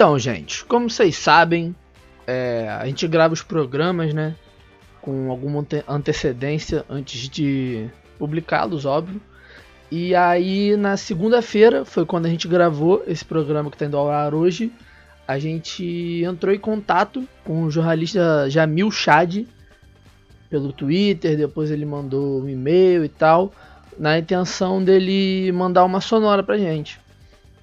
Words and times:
Então, 0.00 0.18
gente, 0.18 0.64
como 0.64 0.88
vocês 0.88 1.14
sabem, 1.14 1.76
é, 2.26 2.66
a 2.70 2.86
gente 2.86 3.06
grava 3.06 3.34
os 3.34 3.42
programas, 3.42 4.14
né? 4.14 4.34
Com 5.02 5.30
alguma 5.30 5.62
antecedência 5.86 6.86
antes 6.88 7.28
de 7.28 7.86
publicá-los, 8.18 8.86
óbvio. 8.86 9.20
E 9.90 10.14
aí, 10.14 10.74
na 10.74 10.96
segunda-feira, 10.96 11.84
foi 11.84 12.06
quando 12.06 12.24
a 12.24 12.30
gente 12.30 12.48
gravou 12.48 13.04
esse 13.06 13.22
programa 13.22 13.68
que 13.68 13.76
está 13.76 13.84
indo 13.84 13.98
ao 13.98 14.10
ar 14.10 14.32
hoje. 14.32 14.72
A 15.28 15.38
gente 15.38 16.22
entrou 16.24 16.54
em 16.54 16.58
contato 16.58 17.28
com 17.44 17.64
o 17.64 17.70
jornalista 17.70 18.48
Jamil 18.48 18.90
Chad 18.90 19.44
pelo 20.48 20.72
Twitter, 20.72 21.36
depois 21.36 21.70
ele 21.70 21.84
mandou 21.84 22.42
um 22.42 22.48
e-mail 22.48 23.04
e 23.04 23.08
tal, 23.10 23.52
na 23.98 24.18
intenção 24.18 24.82
dele 24.82 25.52
mandar 25.52 25.84
uma 25.84 26.00
sonora 26.00 26.42
pra 26.42 26.56
gente 26.56 26.98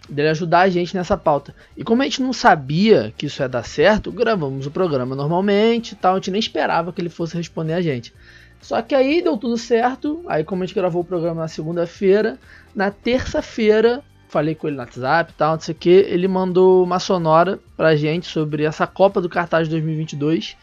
dele 0.10 0.30
ajudar 0.30 0.62
a 0.62 0.70
gente 0.70 0.96
nessa 0.96 1.18
pauta. 1.18 1.54
E 1.76 1.84
como 1.84 2.02
a 2.02 2.06
gente 2.06 2.22
não 2.22 2.34
sabia 2.34 3.14
que 3.18 3.26
isso 3.26 3.42
ia 3.42 3.50
dar 3.50 3.64
certo, 3.64 4.12
gravamos 4.12 4.66
o 4.66 4.72
programa 4.72 5.16
normalmente 5.16 5.96
tal, 5.96 6.14
a 6.14 6.16
gente 6.16 6.32
nem 6.32 6.40
esperava 6.40 6.94
que 6.94 7.02
ele 7.02 7.10
fosse 7.10 7.36
responder 7.36 7.74
a 7.74 7.82
gente. 7.82 8.14
Só 8.62 8.82
que 8.82 8.96
aí 8.96 9.22
deu 9.22 9.38
tudo 9.38 9.58
certo, 9.58 10.24
aí 10.28 10.44
como 10.44 10.64
a 10.64 10.66
gente 10.66 10.76
gravou 10.76 11.02
o 11.02 11.06
programa 11.06 11.42
na 11.42 11.48
segunda-feira, 11.48 12.38
na 12.76 12.90
terça-feira, 12.90 14.04
falei 14.30 14.55
com 14.55 14.68
ele 14.68 14.76
no 14.76 14.82
WhatsApp 14.82 15.32
e 15.32 15.36
tal, 15.36 15.54
não 15.54 15.60
sei 15.60 15.74
o 15.74 15.77
que, 15.77 15.90
ele 15.90 16.27
mandou 16.27 16.84
uma 16.84 16.99
sonora 16.99 17.60
pra 17.76 17.96
gente 17.96 18.27
sobre 18.27 18.64
essa 18.64 18.88
Copa 18.88 19.21
do 19.21 19.30
Cartaz 19.30 19.68
2022, 19.68 20.58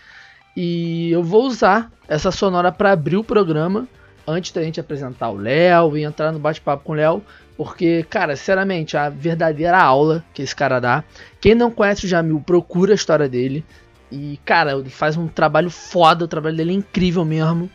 e 0.57 1.11
eu 1.11 1.23
vou 1.23 1.45
usar 1.45 1.91
essa 2.07 2.31
sonora 2.31 2.71
para 2.71 2.93
abrir 2.93 3.17
o 3.17 3.25
programa, 3.25 3.89
antes 4.27 4.53
da 4.53 4.63
gente 4.63 4.81
apresentar 4.81 5.31
o 5.31 5.37
Léo 5.37 5.97
e 5.97 6.03
entrar 6.03 6.33
no 6.33 6.39
bate-papo 6.39 6.85
com 6.85 6.93
o 6.93 6.97
Léo, 6.97 7.23
porque, 7.57 8.05
cara, 8.09 8.37
sinceramente, 8.37 8.97
a 8.97 9.09
verdadeira 9.09 9.79
aula 9.79 10.25
que 10.33 10.43
esse 10.43 10.55
cara 10.55 10.81
dá. 10.81 11.05
Quem 11.41 11.55
não 11.55 11.71
conhece 11.71 12.05
o 12.05 12.09
Jamil, 12.09 12.43
procura 12.45 12.93
a 12.93 12.95
história 12.95 13.29
dele. 13.29 13.65
E, 14.11 14.39
cara, 14.45 14.73
ele 14.73 14.91
faz 14.91 15.17
um 15.17 15.29
trabalho 15.29 15.71
foda, 15.71 16.25
o 16.25 16.29
trabalho 16.29 16.57
dele 16.57 16.73
é 16.73 16.75
incrível 16.75 17.25
mesmo. 17.25 17.71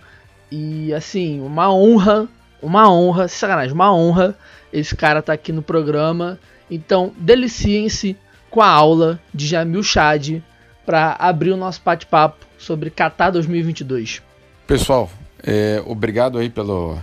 E, 0.51 0.93
assim, 0.93 1.41
uma 1.41 1.73
honra, 1.73 2.27
uma 2.61 2.91
honra, 2.91 3.27
sacanagem, 3.27 3.73
uma 3.73 3.93
honra 3.93 4.37
esse 4.71 4.95
cara 4.95 5.21
tá 5.21 5.33
aqui 5.33 5.51
no 5.51 5.61
programa. 5.61 6.39
Então, 6.69 7.11
deliciem-se 7.17 8.15
com 8.49 8.61
a 8.61 8.67
aula 8.67 9.19
de 9.33 9.47
Jamil 9.47 9.83
Chad 9.83 10.41
para 10.85 11.15
abrir 11.19 11.51
o 11.51 11.57
nosso 11.57 11.81
bate-papo 11.83 12.45
sobre 12.57 12.89
Qatar 12.89 13.31
2022. 13.31 14.21
Pessoal, 14.65 15.09
é, 15.43 15.81
obrigado 15.85 16.37
aí 16.37 16.49
pelo, 16.49 16.99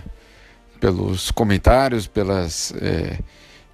pelos 0.79 1.31
comentários, 1.31 2.07
pelas, 2.07 2.73
é, 2.81 3.19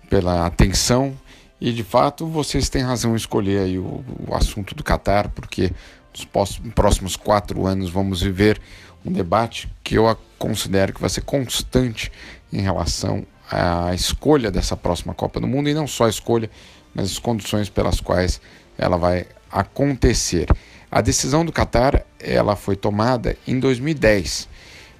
pela 0.09 0.45
atenção. 0.45 1.17
E 1.59 1.71
de 1.71 1.83
fato 1.83 2.25
vocês 2.27 2.69
têm 2.69 2.81
razão 2.81 3.13
em 3.13 3.15
escolher 3.15 3.59
aí 3.59 3.79
o, 3.79 4.03
o 4.27 4.35
assunto 4.35 4.75
do 4.75 4.83
Catar, 4.83 5.29
porque 5.29 5.71
nos 6.13 6.27
próximos 6.73 7.15
quatro 7.15 7.65
anos 7.65 7.89
vamos 7.89 8.21
viver 8.21 8.59
um 9.05 9.11
debate 9.11 9.69
que 9.83 9.95
eu 9.95 10.17
considero 10.37 10.93
que 10.93 11.01
vai 11.01 11.09
ser 11.09 11.21
constante 11.21 12.11
em 12.51 12.61
relação 12.61 13.25
à 13.49 13.93
escolha 13.93 14.51
dessa 14.51 14.75
próxima 14.77 15.13
Copa 15.13 15.39
do 15.39 15.47
Mundo, 15.47 15.69
e 15.69 15.73
não 15.73 15.87
só 15.87 16.05
a 16.05 16.09
escolha, 16.09 16.49
mas 16.93 17.11
as 17.11 17.19
condições 17.19 17.69
pelas 17.69 17.99
quais 17.99 18.39
ela 18.77 18.97
vai 18.97 19.25
acontecer. 19.51 20.47
A 20.91 21.01
decisão 21.01 21.43
do 21.43 21.51
Catar 21.51 22.05
ela 22.19 22.55
foi 22.55 22.75
tomada 22.75 23.35
em 23.47 23.59
2010 23.59 24.47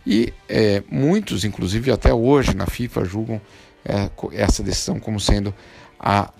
e 0.06 0.34
é, 0.50 0.84
muitos, 0.90 1.46
inclusive 1.46 1.92
até 1.92 2.14
hoje 2.14 2.56
na 2.56 2.66
FIFA, 2.66 3.06
julgam 3.06 3.42
é, 3.86 4.10
essa 4.34 4.62
decisão 4.62 5.00
como 5.00 5.20
sendo 5.20 5.54
a 6.00 6.32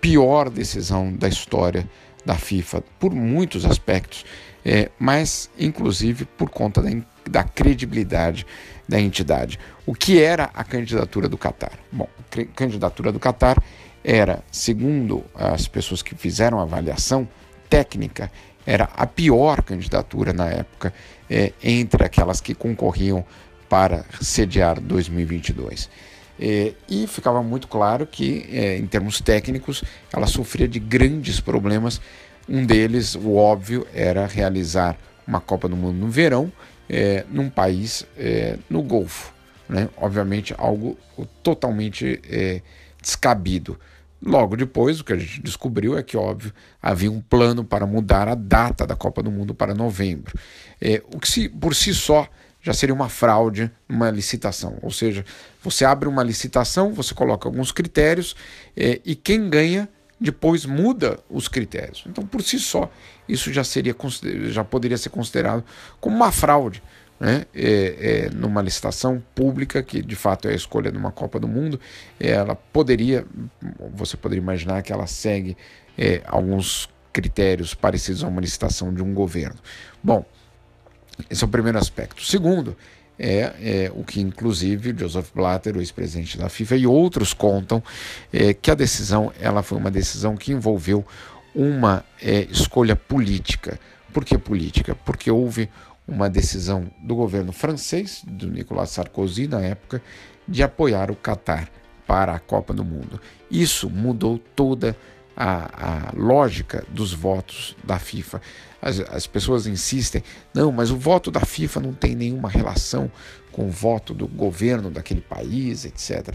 pior 0.00 0.48
decisão 0.48 1.12
da 1.12 1.28
história 1.28 1.88
da 2.24 2.34
FIFA, 2.34 2.82
por 2.98 3.14
muitos 3.14 3.64
aspectos, 3.64 4.24
é, 4.64 4.90
mas 4.98 5.50
inclusive 5.58 6.24
por 6.24 6.50
conta 6.50 6.82
da, 6.82 6.90
da 7.28 7.44
credibilidade 7.44 8.46
da 8.88 9.00
entidade. 9.00 9.58
O 9.86 9.94
que 9.94 10.20
era 10.20 10.50
a 10.54 10.64
candidatura 10.64 11.28
do 11.28 11.38
Catar? 11.38 11.72
Bom, 11.92 12.08
a 12.18 12.44
candidatura 12.54 13.12
do 13.12 13.20
Catar 13.20 13.62
era, 14.02 14.42
segundo 14.50 15.24
as 15.34 15.68
pessoas 15.68 16.02
que 16.02 16.14
fizeram 16.14 16.58
a 16.58 16.62
avaliação 16.62 17.28
técnica, 17.68 18.30
era 18.66 18.84
a 18.84 19.06
pior 19.06 19.62
candidatura 19.62 20.32
na 20.32 20.48
época 20.48 20.92
é, 21.28 21.52
entre 21.62 22.04
aquelas 22.04 22.40
que 22.40 22.54
concorriam 22.54 23.24
para 23.68 24.04
sediar 24.20 24.80
2022. 24.80 25.88
É, 26.38 26.72
e 26.88 27.06
ficava 27.06 27.42
muito 27.42 27.68
claro 27.68 28.06
que, 28.06 28.48
é, 28.50 28.76
em 28.76 28.86
termos 28.86 29.20
técnicos, 29.20 29.84
ela 30.12 30.26
sofria 30.26 30.66
de 30.66 30.78
grandes 30.78 31.38
problemas. 31.38 32.00
Um 32.48 32.64
deles, 32.64 33.14
o 33.14 33.36
óbvio, 33.36 33.86
era 33.94 34.26
realizar 34.26 34.96
uma 35.26 35.40
Copa 35.40 35.68
do 35.68 35.76
Mundo 35.76 35.98
no 35.98 36.08
verão, 36.08 36.50
é, 36.88 37.24
num 37.30 37.48
país 37.48 38.06
é, 38.16 38.56
no 38.68 38.82
Golfo. 38.82 39.32
Né? 39.68 39.88
Obviamente, 39.96 40.54
algo 40.58 40.98
totalmente 41.42 42.20
é, 42.28 42.62
descabido. 43.00 43.78
Logo 44.22 44.56
depois, 44.56 45.00
o 45.00 45.04
que 45.04 45.12
a 45.12 45.16
gente 45.16 45.40
descobriu 45.40 45.96
é 45.96 46.02
que, 46.02 46.16
óbvio, 46.16 46.52
havia 46.82 47.10
um 47.10 47.20
plano 47.20 47.64
para 47.64 47.86
mudar 47.86 48.28
a 48.28 48.34
data 48.34 48.86
da 48.86 48.94
Copa 48.94 49.22
do 49.22 49.30
Mundo 49.30 49.54
para 49.54 49.74
novembro. 49.74 50.38
É, 50.80 51.02
o 51.14 51.18
que 51.18 51.28
se, 51.28 51.48
por 51.48 51.74
si 51.74 51.94
só 51.94 52.28
já 52.62 52.74
seria 52.74 52.94
uma 52.94 53.08
fraude 53.08 53.70
uma 53.88 54.10
licitação. 54.10 54.78
Ou 54.82 54.90
seja, 54.90 55.24
você 55.62 55.84
abre 55.84 56.08
uma 56.08 56.22
licitação, 56.22 56.92
você 56.92 57.14
coloca 57.14 57.48
alguns 57.48 57.72
critérios 57.72 58.36
é, 58.76 59.00
e 59.04 59.14
quem 59.14 59.48
ganha 59.48 59.88
depois 60.20 60.66
muda 60.66 61.18
os 61.30 61.48
critérios. 61.48 62.04
Então, 62.06 62.26
por 62.26 62.42
si 62.42 62.58
só, 62.58 62.90
isso 63.26 63.50
já 63.50 63.64
seria 63.64 63.96
já 64.48 64.62
poderia 64.62 64.98
ser 64.98 65.08
considerado 65.08 65.64
como 65.98 66.14
uma 66.14 66.30
fraude 66.30 66.82
né, 67.20 67.44
é, 67.54 68.24
é, 68.24 68.30
numa 68.30 68.62
licitação 68.62 69.22
pública, 69.34 69.82
que 69.82 70.00
de 70.00 70.16
fato 70.16 70.48
é 70.48 70.52
a 70.52 70.54
escolha 70.54 70.90
de 70.90 70.96
uma 70.96 71.12
Copa 71.12 71.38
do 71.38 71.46
Mundo, 71.46 71.78
ela 72.18 72.56
poderia, 72.56 73.26
você 73.94 74.16
poderia 74.16 74.42
imaginar 74.42 74.82
que 74.82 74.90
ela 74.90 75.06
segue 75.06 75.54
é, 75.98 76.22
alguns 76.26 76.88
critérios 77.12 77.74
parecidos 77.74 78.24
a 78.24 78.28
uma 78.28 78.40
licitação 78.40 78.94
de 78.94 79.02
um 79.02 79.12
governo. 79.12 79.58
Bom, 80.02 80.24
esse 81.28 81.44
é 81.44 81.46
o 81.46 81.50
primeiro 81.50 81.76
aspecto. 81.76 82.24
Segundo 82.24 82.74
é, 83.18 83.52
é, 83.60 83.92
o 83.94 84.02
que, 84.02 84.18
inclusive, 84.18 84.94
Joseph 84.96 85.30
Blatter, 85.34 85.76
o 85.76 85.80
ex-presidente 85.80 86.38
da 86.38 86.48
FIFA, 86.48 86.76
e 86.76 86.86
outros 86.86 87.34
contam 87.34 87.82
é, 88.32 88.54
que 88.54 88.70
a 88.70 88.74
decisão 88.74 89.30
ela 89.38 89.62
foi 89.62 89.76
uma 89.76 89.90
decisão 89.90 90.36
que 90.36 90.52
envolveu 90.52 91.04
uma 91.54 92.02
é, 92.22 92.46
escolha 92.50 92.96
política. 92.96 93.78
Por 94.10 94.24
que 94.24 94.38
política? 94.38 94.94
Porque 94.94 95.30
houve 95.30 95.68
uma 96.10 96.28
decisão 96.28 96.90
do 97.00 97.14
governo 97.14 97.52
francês, 97.52 98.22
do 98.26 98.50
Nicolas 98.50 98.90
Sarkozy 98.90 99.46
na 99.46 99.60
época, 99.60 100.02
de 100.46 100.62
apoiar 100.62 101.10
o 101.10 101.16
Catar 101.16 101.70
para 102.06 102.34
a 102.34 102.38
Copa 102.40 102.74
do 102.74 102.84
Mundo. 102.84 103.20
Isso 103.50 103.88
mudou 103.88 104.38
toda 104.38 104.96
a, 105.36 106.08
a 106.08 106.12
lógica 106.16 106.84
dos 106.88 107.14
votos 107.14 107.76
da 107.84 107.98
FIFA. 107.98 108.42
As, 108.82 108.98
as, 109.00 109.26
pessoas 109.26 109.66
insistem, 109.66 110.22
não, 110.52 110.72
mas 110.72 110.90
o 110.90 110.96
voto 110.96 111.30
da 111.30 111.40
FIFA 111.40 111.80
não 111.80 111.92
tem 111.92 112.16
nenhuma 112.16 112.48
relação 112.48 113.10
com 113.52 113.68
o 113.68 113.70
voto 113.70 114.12
do 114.12 114.26
governo 114.26 114.90
daquele 114.90 115.20
país, 115.20 115.84
etc. 115.84 116.34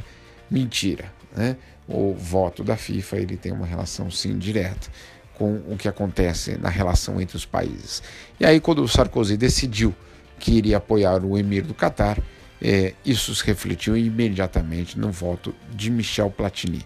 Mentira, 0.50 1.12
né? 1.36 1.58
O 1.88 2.14
voto 2.14 2.64
da 2.64 2.78
FIFA 2.78 3.18
ele 3.18 3.38
tem 3.38 3.52
uma 3.52 3.66
relação 3.66 4.10
sim 4.10 4.38
direta 4.38 4.90
com 5.38 5.62
o 5.68 5.78
que 5.78 5.88
acontece 5.88 6.58
na 6.58 6.70
relação 6.70 7.22
entre 7.22 7.38
os 7.38 7.46
países. 7.46 8.02
E 8.40 8.46
aí, 8.46 8.60
quando 8.60 8.84
o 8.84 8.88
Sarkozy 8.88 9.38
decidiu 9.38 9.94
que 10.40 10.52
iria 10.54 10.78
apoiar 10.78 11.24
o 11.24 11.38
emir 11.38 11.64
do 11.64 11.74
Catar, 11.74 12.18
é, 12.62 12.94
isso 13.06 13.34
se 13.36 13.46
refletiu 13.46 13.96
imediatamente 13.98 14.98
no 14.98 15.12
voto 15.12 15.54
de 15.72 15.92
Michel 15.92 16.32
Platini. 16.32 16.86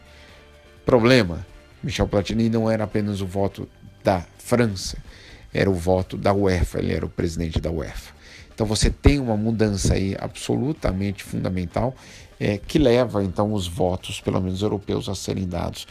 Problema: 0.86 1.46
Michel 1.84 2.08
Platini 2.08 2.50
não 2.50 2.70
era 2.70 2.84
apenas 2.84 3.22
o 3.22 3.28
voto 3.28 3.68
da 4.04 4.26
França, 4.38 4.98
era 5.54 5.70
o 5.70 5.74
voto 5.74 6.18
da 6.18 6.34
UEFA, 6.34 6.80
ele 6.80 6.94
era 6.94 7.06
o 7.06 7.10
presidente 7.10 7.60
da 7.60 7.72
UEFA. 7.72 8.14
Então 8.54 8.66
você 8.68 8.90
tem 8.90 9.20
uma 9.20 9.38
mudança 9.38 9.94
aí 9.94 10.18
absolutamente 10.20 11.24
fundamental 11.24 11.96
é, 12.40 12.58
que 12.58 12.78
leva 12.78 13.24
então 13.24 13.54
os 13.54 13.68
votos, 13.68 14.20
pelo 14.20 14.42
menos 14.42 14.62
europeus, 14.62 15.08
a 15.08 15.16
serem 15.16 15.48
dados 15.48 15.88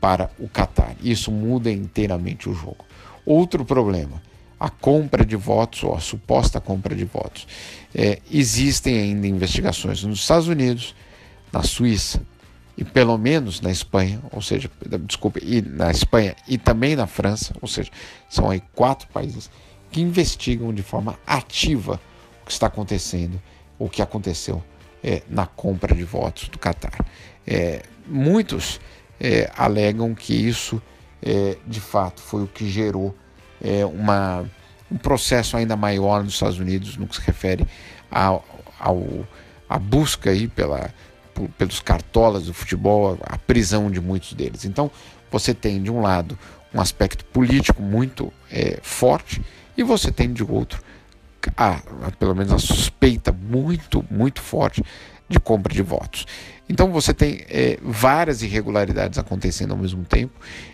para 0.00 0.30
o 0.38 0.48
Catar. 0.48 0.94
Isso 1.02 1.30
muda 1.30 1.70
inteiramente 1.70 2.48
o 2.48 2.54
jogo. 2.54 2.84
Outro 3.24 3.64
problema, 3.64 4.22
a 4.58 4.70
compra 4.70 5.24
de 5.24 5.36
votos, 5.36 5.82
ou 5.82 5.94
a 5.94 6.00
suposta 6.00 6.60
compra 6.60 6.94
de 6.94 7.04
votos. 7.04 7.46
É, 7.94 8.20
existem 8.30 8.98
ainda 8.98 9.26
investigações 9.26 10.02
nos 10.02 10.20
Estados 10.20 10.48
Unidos, 10.48 10.94
na 11.52 11.62
Suíça 11.62 12.20
e 12.76 12.84
pelo 12.84 13.16
menos 13.16 13.60
na 13.60 13.70
Espanha, 13.70 14.20
ou 14.30 14.42
seja, 14.42 14.70
desculpe, 15.00 15.40
na 15.62 15.90
Espanha 15.90 16.36
e 16.46 16.58
também 16.58 16.94
na 16.94 17.06
França, 17.06 17.54
ou 17.60 17.68
seja, 17.68 17.90
são 18.28 18.50
aí 18.50 18.62
quatro 18.74 19.08
países 19.08 19.50
que 19.90 20.00
investigam 20.00 20.74
de 20.74 20.82
forma 20.82 21.18
ativa 21.26 21.98
o 22.42 22.46
que 22.46 22.52
está 22.52 22.66
acontecendo, 22.66 23.40
o 23.78 23.88
que 23.88 24.02
aconteceu 24.02 24.62
é, 25.02 25.22
na 25.28 25.46
compra 25.46 25.94
de 25.94 26.04
votos 26.04 26.48
do 26.48 26.58
Catar. 26.58 26.98
É, 27.46 27.82
muitos 28.06 28.78
é, 29.20 29.50
alegam 29.56 30.14
que 30.14 30.34
isso 30.34 30.80
é, 31.22 31.56
de 31.66 31.80
fato, 31.80 32.20
foi 32.20 32.44
o 32.44 32.46
que 32.46 32.68
gerou 32.68 33.14
é, 33.62 33.84
uma, 33.84 34.44
um 34.90 34.96
processo 34.96 35.56
ainda 35.56 35.76
maior 35.76 36.22
nos 36.22 36.34
Estados 36.34 36.58
Unidos 36.58 36.96
no 36.96 37.06
que 37.06 37.16
se 37.16 37.22
refere 37.22 37.66
ao, 38.10 38.44
ao 38.78 39.26
a 39.68 39.78
busca 39.78 40.30
aí 40.30 40.46
pela, 40.46 40.90
por, 41.34 41.48
pelos 41.50 41.80
cartolas 41.80 42.46
do 42.46 42.54
futebol, 42.54 43.18
a 43.22 43.36
prisão 43.36 43.90
de 43.90 44.00
muitos 44.00 44.32
deles. 44.34 44.64
Então, 44.64 44.90
você 45.30 45.52
tem 45.52 45.82
de 45.82 45.90
um 45.90 46.00
lado 46.00 46.38
um 46.72 46.80
aspecto 46.80 47.24
político 47.24 47.82
muito 47.82 48.32
é, 48.50 48.78
forte 48.82 49.42
e 49.76 49.82
você 49.82 50.12
tem 50.12 50.32
de 50.32 50.44
outro, 50.44 50.82
a, 51.56 51.80
pelo 52.18 52.34
menos 52.34 52.52
a 52.52 52.58
suspeita 52.58 53.32
muito, 53.32 54.04
muito 54.10 54.40
forte 54.40 54.82
de 55.28 55.40
compra 55.40 55.72
de 55.72 55.82
votos. 55.82 56.26
Então 56.68 56.90
você 56.90 57.14
tem 57.14 57.42
é, 57.48 57.78
várias 57.82 58.42
irregularidades 58.42 59.18
acontecendo 59.18 59.72
ao 59.72 59.76
mesmo 59.76 60.04
tempo. 60.04 60.32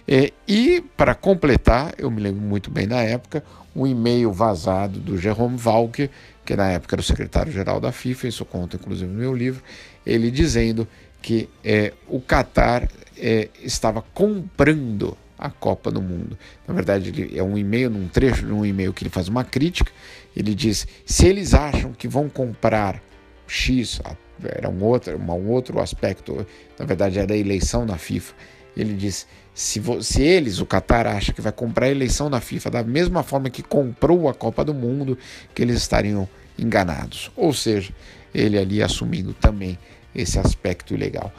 É, 0.08 0.32
e 0.48 0.82
para 0.96 1.14
completar, 1.14 1.92
eu 1.98 2.10
me 2.10 2.20
lembro 2.20 2.40
muito 2.40 2.70
bem 2.70 2.86
na 2.86 3.02
época, 3.02 3.44
um 3.74 3.86
e-mail 3.86 4.32
vazado 4.32 4.98
do 4.98 5.18
Jerome 5.18 5.58
Walker, 5.62 6.08
que 6.44 6.56
na 6.56 6.70
época 6.70 6.94
era 6.94 7.00
o 7.00 7.04
secretário-geral 7.04 7.80
da 7.80 7.92
FIFA, 7.92 8.28
isso 8.28 8.44
conta 8.44 8.76
inclusive 8.76 9.10
no 9.10 9.18
meu 9.18 9.34
livro, 9.34 9.62
ele 10.04 10.30
dizendo 10.30 10.88
que 11.20 11.48
é, 11.64 11.92
o 12.08 12.20
Qatar 12.20 12.88
é, 13.16 13.48
estava 13.62 14.02
comprando 14.14 15.16
a 15.38 15.50
Copa 15.50 15.90
do 15.90 16.00
Mundo. 16.00 16.38
Na 16.66 16.74
verdade, 16.74 17.08
ele, 17.10 17.38
é 17.38 17.42
um 17.42 17.58
e-mail, 17.58 17.90
num 17.90 18.08
trecho 18.08 18.46
de 18.46 18.52
um 18.52 18.64
e-mail 18.64 18.92
que 18.92 19.02
ele 19.02 19.10
faz 19.10 19.28
uma 19.28 19.44
crítica. 19.44 19.90
Ele 20.36 20.54
diz: 20.54 20.86
se 21.04 21.26
eles 21.26 21.52
acham 21.52 21.92
que 21.92 22.06
vão 22.06 22.28
comprar 22.28 23.02
X, 23.46 24.00
era 24.44 24.68
um 24.68 24.82
outro, 24.82 25.16
um 25.18 25.50
outro 25.50 25.80
aspecto, 25.80 26.46
na 26.78 26.84
verdade 26.84 27.18
era 27.18 27.32
a 27.32 27.36
eleição 27.36 27.84
na 27.84 27.96
FIFA. 27.96 28.34
Ele 28.76 28.94
diz: 28.94 29.26
se, 29.54 29.82
se 30.00 30.22
eles, 30.22 30.60
o 30.60 30.66
Qatar, 30.66 31.06
acha 31.06 31.32
que 31.32 31.40
vai 31.40 31.52
comprar 31.52 31.86
a 31.86 31.90
eleição 31.90 32.28
na 32.28 32.40
FIFA 32.40 32.70
da 32.70 32.82
mesma 32.82 33.22
forma 33.22 33.50
que 33.50 33.62
comprou 33.62 34.28
a 34.28 34.34
Copa 34.34 34.64
do 34.64 34.72
Mundo, 34.72 35.18
que 35.54 35.62
eles 35.62 35.76
estariam 35.76 36.28
enganados. 36.58 37.30
Ou 37.36 37.52
seja, 37.52 37.92
ele 38.34 38.58
ali 38.58 38.82
assumindo 38.82 39.34
também 39.34 39.78
esse 40.14 40.38
aspecto 40.38 40.94
ilegal. 40.94 41.32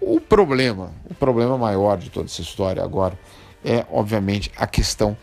O 0.00 0.20
problema, 0.20 0.92
o 1.08 1.14
problema 1.14 1.56
maior 1.56 1.96
de 1.96 2.10
toda 2.10 2.26
essa 2.26 2.40
história 2.40 2.82
agora 2.82 3.16
é, 3.64 3.84
obviamente, 3.90 4.50
a 4.56 4.66
questão 4.66 5.16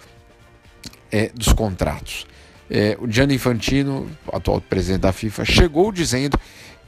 é, 1.11 1.29
dos 1.29 1.51
contratos. 1.53 2.25
É, 2.69 2.97
o 2.99 3.09
Gianni 3.09 3.35
Infantino, 3.35 4.09
atual 4.31 4.61
presidente 4.61 5.01
da 5.01 5.11
FIFA, 5.11 5.43
chegou 5.43 5.91
dizendo 5.91 6.39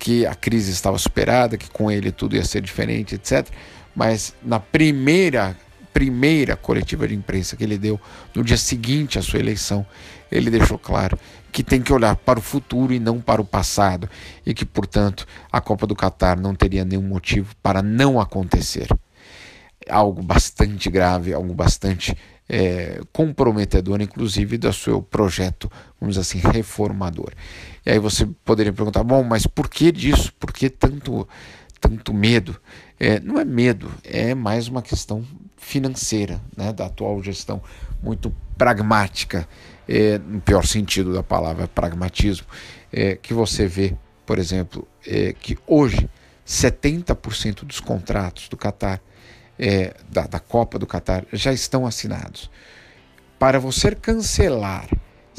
que 0.02 0.26
a 0.26 0.34
crise 0.34 0.72
estava 0.72 0.98
superada, 0.98 1.56
que 1.56 1.70
com 1.70 1.92
ele 1.92 2.12
tudo 2.12 2.36
ia 2.36 2.44
ser 2.44 2.60
diferente, 2.60 3.14
etc. 3.14 3.48
Mas 3.96 4.34
na 4.44 4.60
primeira 4.60 5.56
primeira 5.94 6.56
coletiva 6.56 7.08
de 7.08 7.14
imprensa 7.14 7.56
que 7.56 7.64
ele 7.64 7.78
deu 7.78 8.00
no 8.34 8.44
dia 8.44 8.58
seguinte 8.58 9.20
à 9.20 9.22
sua 9.22 9.40
eleição, 9.40 9.86
ele 10.32 10.50
deixou 10.50 10.80
claro 10.80 11.20
que 11.52 11.64
tem 11.64 11.82
que 11.82 11.94
olhar 11.94 12.16
para 12.16 12.40
o 12.40 12.42
futuro 12.42 12.94
e 12.94 13.00
não 13.00 13.20
para 13.22 13.42
o 13.42 13.46
passado 13.46 14.10
e 14.44 14.54
que, 14.54 14.66
portanto, 14.66 15.28
a 15.52 15.62
Copa 15.62 15.86
do 15.86 15.96
Catar 15.96 16.38
não 16.38 16.56
teria 16.56 16.84
nenhum 16.84 17.04
motivo 17.04 17.54
para 17.62 17.84
não 17.84 18.20
acontecer. 18.20 18.88
Algo 19.88 20.24
bastante 20.24 20.90
grave, 20.90 21.34
algo 21.34 21.54
bastante 21.54 22.16
é, 22.50 23.02
comprometedor, 23.12 24.02
inclusive, 24.02 24.58
do 24.58 24.74
seu 24.74 25.02
projeto, 25.02 25.70
vamos 26.00 26.16
dizer 26.16 26.22
assim, 26.22 26.52
reformador. 26.52 27.34
E 27.86 27.92
aí 27.92 28.00
você 28.00 28.26
poderia 28.46 28.72
perguntar, 28.72 29.04
bom, 29.04 29.24
mas 29.24 29.48
por 29.48 29.70
que 29.70 29.92
disso? 29.92 30.32
Por 30.40 30.52
que 30.52 30.70
tanto, 30.70 31.28
tanto 31.80 32.14
medo? 32.14 32.60
É, 33.00 33.20
não 33.20 33.40
é 33.40 33.46
medo, 33.46 33.92
é 34.04 34.36
mais 34.36 34.68
uma 34.68 34.82
questão 34.82 35.26
financeira, 35.58 36.40
né, 36.56 36.72
da 36.72 36.86
atual 36.86 37.22
gestão, 37.24 37.62
muito 38.02 38.34
pragmática 38.58 39.48
é, 39.88 40.18
no 40.20 40.40
pior 40.40 40.66
sentido 40.66 41.14
da 41.14 41.24
palavra, 41.24 41.68
pragmatismo, 41.68 42.46
é, 42.92 43.16
que 43.16 43.34
você 43.34 43.68
vê, 43.68 43.96
por 44.26 44.38
exemplo, 44.38 44.88
é, 45.06 45.34
que 45.34 45.58
hoje 45.66 46.10
70% 46.46 47.64
dos 47.64 47.80
contratos 47.80 48.48
do 48.50 48.58
Catar, 48.58 49.02
é, 49.58 49.96
da, 50.10 50.28
da 50.28 50.40
Copa 50.40 50.78
do 50.78 50.86
Catar, 50.86 51.26
já 51.32 51.54
estão 51.54 51.86
assinados. 51.86 52.50
Para 53.40 53.60
você 53.60 53.96
cancelar 53.96 54.88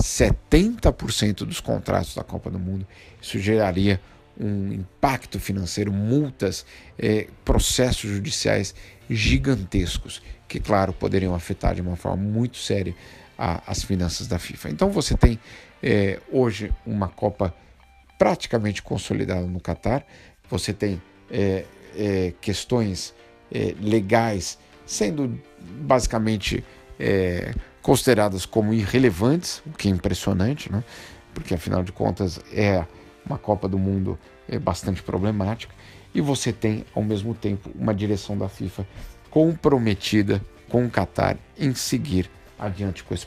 70% 0.02 1.44
dos 1.44 1.60
contratos 1.60 2.14
da 2.14 2.24
Copa 2.24 2.50
do 2.50 2.58
Mundo, 2.58 2.86
isso 3.20 3.38
geraria 3.38 4.00
um 4.38 4.72
impacto 4.72 5.38
financeiro, 5.38 5.92
multas, 5.92 6.66
é, 6.98 7.28
processos 7.44 8.10
judiciais 8.10 8.74
gigantescos, 9.08 10.20
que, 10.48 10.58
claro, 10.58 10.92
poderiam 10.92 11.34
afetar 11.34 11.74
de 11.74 11.80
uma 11.80 11.96
forma 11.96 12.22
muito 12.22 12.56
séria 12.56 12.94
a, 13.38 13.62
as 13.66 13.84
finanças 13.84 14.26
da 14.26 14.38
FIFA. 14.38 14.70
Então 14.70 14.90
você 14.90 15.16
tem 15.16 15.38
é, 15.82 16.20
hoje 16.30 16.72
uma 16.84 17.08
Copa 17.08 17.54
praticamente 18.18 18.82
consolidada 18.82 19.46
no 19.46 19.60
Catar, 19.60 20.04
você 20.50 20.72
tem 20.72 21.00
é, 21.30 21.64
questões 22.40 23.14
legais 23.80 24.58
sendo 24.86 25.38
basicamente 25.60 26.64
consideradas 27.82 28.46
como 28.46 28.72
irrelevantes, 28.72 29.62
o 29.66 29.70
que 29.70 29.88
é 29.88 29.90
impressionante, 29.90 30.70
né? 30.70 30.82
porque 31.34 31.54
afinal 31.54 31.82
de 31.82 31.92
contas 31.92 32.40
é 32.52 32.84
uma 33.26 33.36
Copa 33.36 33.68
do 33.68 33.78
Mundo 33.78 34.18
é 34.48 34.58
bastante 34.58 35.02
problemática, 35.02 35.74
e 36.14 36.20
você 36.20 36.52
tem 36.52 36.84
ao 36.94 37.02
mesmo 37.02 37.34
tempo 37.34 37.70
uma 37.74 37.94
direção 37.94 38.36
da 38.36 38.48
FIFA 38.48 38.86
comprometida 39.30 40.42
com 40.68 40.84
o 40.86 40.90
Qatar 40.90 41.36
em 41.58 41.74
seguir 41.74 42.30
adiante 42.58 43.02
com 43.02 43.14
esse 43.14 43.26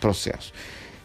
processo. 0.00 0.52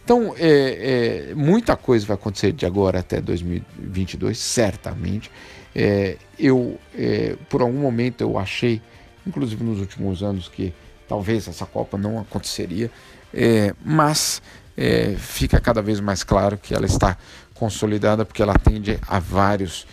Então, 0.03 0.33
é, 0.37 1.29
é, 1.29 1.35
muita 1.35 1.75
coisa 1.75 2.05
vai 2.05 2.15
acontecer 2.15 2.51
de 2.51 2.65
agora 2.65 2.99
até 2.99 3.21
2022, 3.21 4.37
certamente. 4.37 5.29
É, 5.75 6.17
eu, 6.37 6.79
é, 6.97 7.35
por 7.47 7.61
algum 7.61 7.79
momento, 7.79 8.21
eu 8.21 8.37
achei, 8.37 8.81
inclusive 9.25 9.63
nos 9.63 9.79
últimos 9.79 10.23
anos, 10.23 10.47
que 10.49 10.73
talvez 11.09 11.47
essa 11.47 11.65
Copa 11.65 11.97
não 11.97 12.19
aconteceria, 12.19 12.89
é, 13.33 13.73
mas 13.83 14.41
é, 14.77 15.15
fica 15.17 15.59
cada 15.59 15.81
vez 15.81 15.99
mais 15.99 16.23
claro 16.23 16.57
que 16.57 16.73
ela 16.73 16.85
está 16.85 17.17
consolidada 17.53 18.23
porque 18.23 18.41
ela 18.41 18.53
atende 18.53 18.97
a 19.05 19.19
vários 19.19 19.85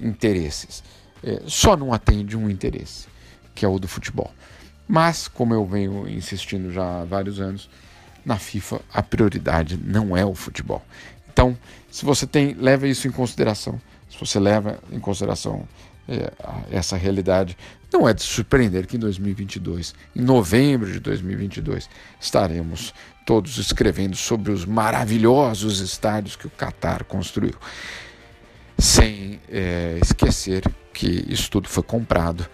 interesses. 0.00 0.82
só 1.44 1.76
não 1.76 1.92
atende 1.92 2.36
um 2.36 2.48
interesse, 2.48 3.08
que 3.52 3.64
é 3.64 3.68
o 3.68 3.80
do 3.80 3.88
futebol. 3.88 4.32
Mas, 4.86 5.26
como 5.26 5.52
eu 5.52 5.66
venho 5.66 6.08
insistindo 6.08 6.72
já 6.72 7.00
há 7.00 7.04
vários 7.04 7.40
anos, 7.40 7.68
na 8.24 8.38
FIFA 8.38 8.80
a 8.92 9.02
prioridade 9.02 9.76
não 9.76 10.16
é 10.16 10.24
o 10.24 10.34
futebol. 10.34 10.82
Então, 11.32 11.58
se 11.90 12.04
você 12.04 12.26
tem, 12.26 12.54
leva 12.54 12.86
isso 12.86 13.08
em 13.08 13.10
consideração, 13.10 13.80
se 14.08 14.18
você 14.18 14.38
leva 14.40 14.78
em 14.90 14.98
consideração 15.00 15.66
é, 16.08 16.32
essa 16.70 16.96
realidade, 16.96 17.56
não 17.92 18.08
é 18.08 18.12
de 18.12 18.22
surpreender 18.22 18.86
que 18.86 18.96
em 18.96 19.00
2022, 19.00 19.94
em 20.14 20.22
novembro 20.22 20.92
de 20.92 21.00
2022, 21.00 21.88
estaremos 22.20 22.92
todos 23.24 23.58
escrevendo 23.58 24.16
sobre 24.16 24.52
os 24.52 24.64
maravilhosos 24.64 25.80
estádios 25.80 26.36
que 26.36 26.46
o 26.46 26.50
Qatar 26.50 27.04
construiu. 27.04 27.54
Sem 28.78 29.40
é, 29.48 29.98
esquecer 30.02 30.62
que 30.92 31.24
isso 31.28 31.50
tudo 31.50 31.68
foi 31.68 31.82
comprado 31.82 32.46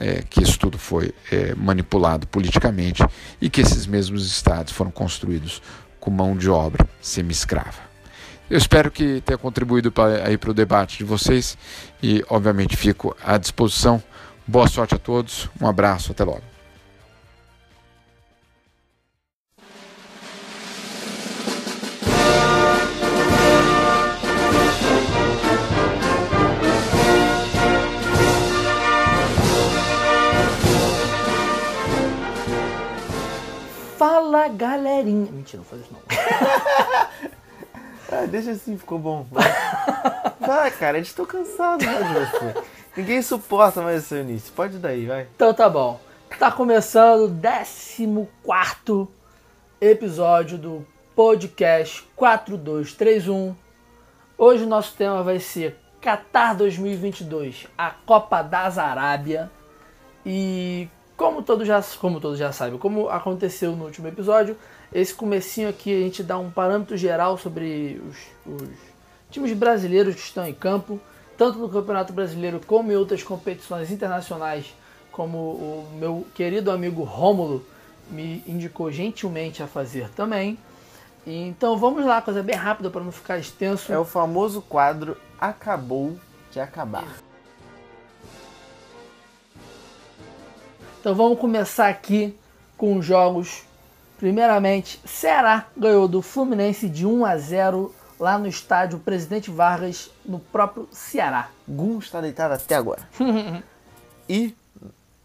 é, 0.00 0.22
que 0.28 0.42
isso 0.42 0.58
tudo 0.58 0.78
foi 0.78 1.12
é, 1.30 1.54
manipulado 1.54 2.26
politicamente 2.26 3.04
e 3.40 3.50
que 3.50 3.60
esses 3.60 3.86
mesmos 3.86 4.26
estados 4.26 4.72
foram 4.72 4.90
construídos 4.90 5.62
com 6.00 6.10
mão 6.10 6.36
de 6.36 6.48
obra 6.48 6.86
semi-escrava. 7.00 7.88
Eu 8.48 8.56
espero 8.56 8.90
que 8.90 9.20
tenha 9.20 9.36
contribuído 9.36 9.92
para 9.92 10.30
o 10.48 10.54
debate 10.54 10.98
de 10.98 11.04
vocês 11.04 11.58
e, 12.02 12.24
obviamente, 12.30 12.76
fico 12.76 13.14
à 13.22 13.36
disposição. 13.36 14.02
Boa 14.50 14.66
sorte 14.66 14.94
a 14.94 14.98
todos, 14.98 15.46
um 15.60 15.68
abraço, 15.68 16.12
até 16.12 16.24
logo. 16.24 16.40
Fala 33.98 34.48
galerinha. 34.48 35.30
Mentira, 35.30 35.58
não 35.58 35.64
faz 35.66 35.82
isso 35.82 35.92
não. 35.92 36.00
ah, 38.10 38.24
deixa 38.26 38.52
assim, 38.52 38.78
ficou 38.78 38.98
bom. 38.98 39.26
Vai, 39.30 39.44
vai 40.40 40.70
cara, 40.70 40.96
a 40.96 41.02
gente 41.02 41.14
tô 41.14 41.26
cansado 41.26 41.84
né, 41.84 42.02
de 42.02 42.14
você. 42.14 42.54
Ninguém 42.98 43.22
suporta 43.22 43.80
mais 43.80 44.02
esse 44.02 44.16
início. 44.16 44.52
Pode 44.54 44.76
daí, 44.78 45.06
vai. 45.06 45.28
Então 45.36 45.54
tá 45.54 45.68
bom. 45.68 46.00
Tá 46.36 46.50
começando 46.50 47.30
o 47.30 48.28
14 48.44 49.08
episódio 49.80 50.58
do 50.58 50.84
podcast 51.14 52.04
4231. 52.16 53.54
Hoje 54.36 54.64
o 54.64 54.66
nosso 54.66 54.96
tema 54.96 55.22
vai 55.22 55.38
ser 55.38 55.78
Qatar 56.02 56.56
2022, 56.56 57.68
a 57.78 57.90
Copa 57.90 58.42
das 58.42 58.78
Arábia. 58.78 59.48
E 60.26 60.88
Como 61.16 61.40
todos 61.44 61.68
já, 61.68 61.80
como 62.00 62.20
todos 62.20 62.36
já 62.36 62.50
sabem, 62.50 62.80
como 62.80 63.08
aconteceu 63.08 63.76
no 63.76 63.84
último 63.84 64.08
episódio, 64.08 64.56
esse 64.92 65.14
comecinho 65.14 65.68
aqui 65.68 65.94
a 65.94 66.00
gente 66.00 66.24
dá 66.24 66.36
um 66.36 66.50
parâmetro 66.50 66.96
geral 66.96 67.38
sobre 67.38 68.02
os, 68.04 68.16
os 68.44 68.68
times 69.30 69.52
brasileiros 69.52 70.16
que 70.16 70.20
estão 70.20 70.44
em 70.44 70.52
campo, 70.52 71.00
tanto 71.38 71.58
no 71.60 71.68
Campeonato 71.68 72.12
Brasileiro 72.12 72.60
como 72.66 72.90
em 72.90 72.96
outras 72.96 73.22
competições 73.22 73.92
internacionais, 73.92 74.74
como 75.12 75.38
o 75.38 75.88
meu 75.94 76.26
querido 76.34 76.70
amigo 76.70 77.04
Rômulo 77.04 77.64
me 78.10 78.42
indicou 78.44 78.90
gentilmente 78.90 79.62
a 79.62 79.68
fazer 79.68 80.10
também. 80.10 80.58
Então 81.24 81.78
vamos 81.78 82.04
lá, 82.04 82.20
coisa 82.20 82.42
bem 82.42 82.56
rápida 82.56 82.90
para 82.90 83.04
não 83.04 83.12
ficar 83.12 83.38
extenso. 83.38 83.92
É 83.92 83.98
o 83.98 84.04
famoso 84.04 84.60
quadro 84.62 85.16
Acabou 85.40 86.18
de 86.50 86.58
Acabar. 86.58 87.06
Então 91.00 91.14
vamos 91.14 91.38
começar 91.38 91.88
aqui 91.88 92.36
com 92.76 92.96
os 92.96 93.06
jogos. 93.06 93.62
Primeiramente, 94.18 95.00
Ceará 95.04 95.68
ganhou 95.76 96.08
do 96.08 96.20
Fluminense 96.20 96.88
de 96.88 97.06
1 97.06 97.24
a 97.24 97.36
0 97.36 97.94
lá 98.18 98.38
no 98.38 98.46
estádio 98.46 98.98
Presidente 98.98 99.50
Vargas, 99.50 100.10
no 100.24 100.38
próprio 100.38 100.88
Ceará. 100.90 101.50
Gum 101.66 101.98
está 101.98 102.20
deitado 102.20 102.54
até 102.54 102.74
agora. 102.74 103.02
e 104.28 104.54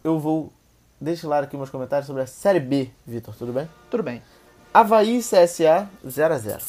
eu 0.02 0.18
vou 0.18 0.52
deixar 1.00 1.42
aqui 1.42 1.56
meus 1.56 1.70
comentários 1.70 2.06
sobre 2.06 2.22
a 2.22 2.26
Série 2.26 2.60
B, 2.60 2.90
Vitor, 3.06 3.34
tudo 3.34 3.52
bem? 3.52 3.68
Tudo 3.90 4.02
bem. 4.02 4.22
Havaí 4.72 5.20
CSA 5.20 5.88
0 6.06 6.34
a 6.34 6.38
0 6.38 6.62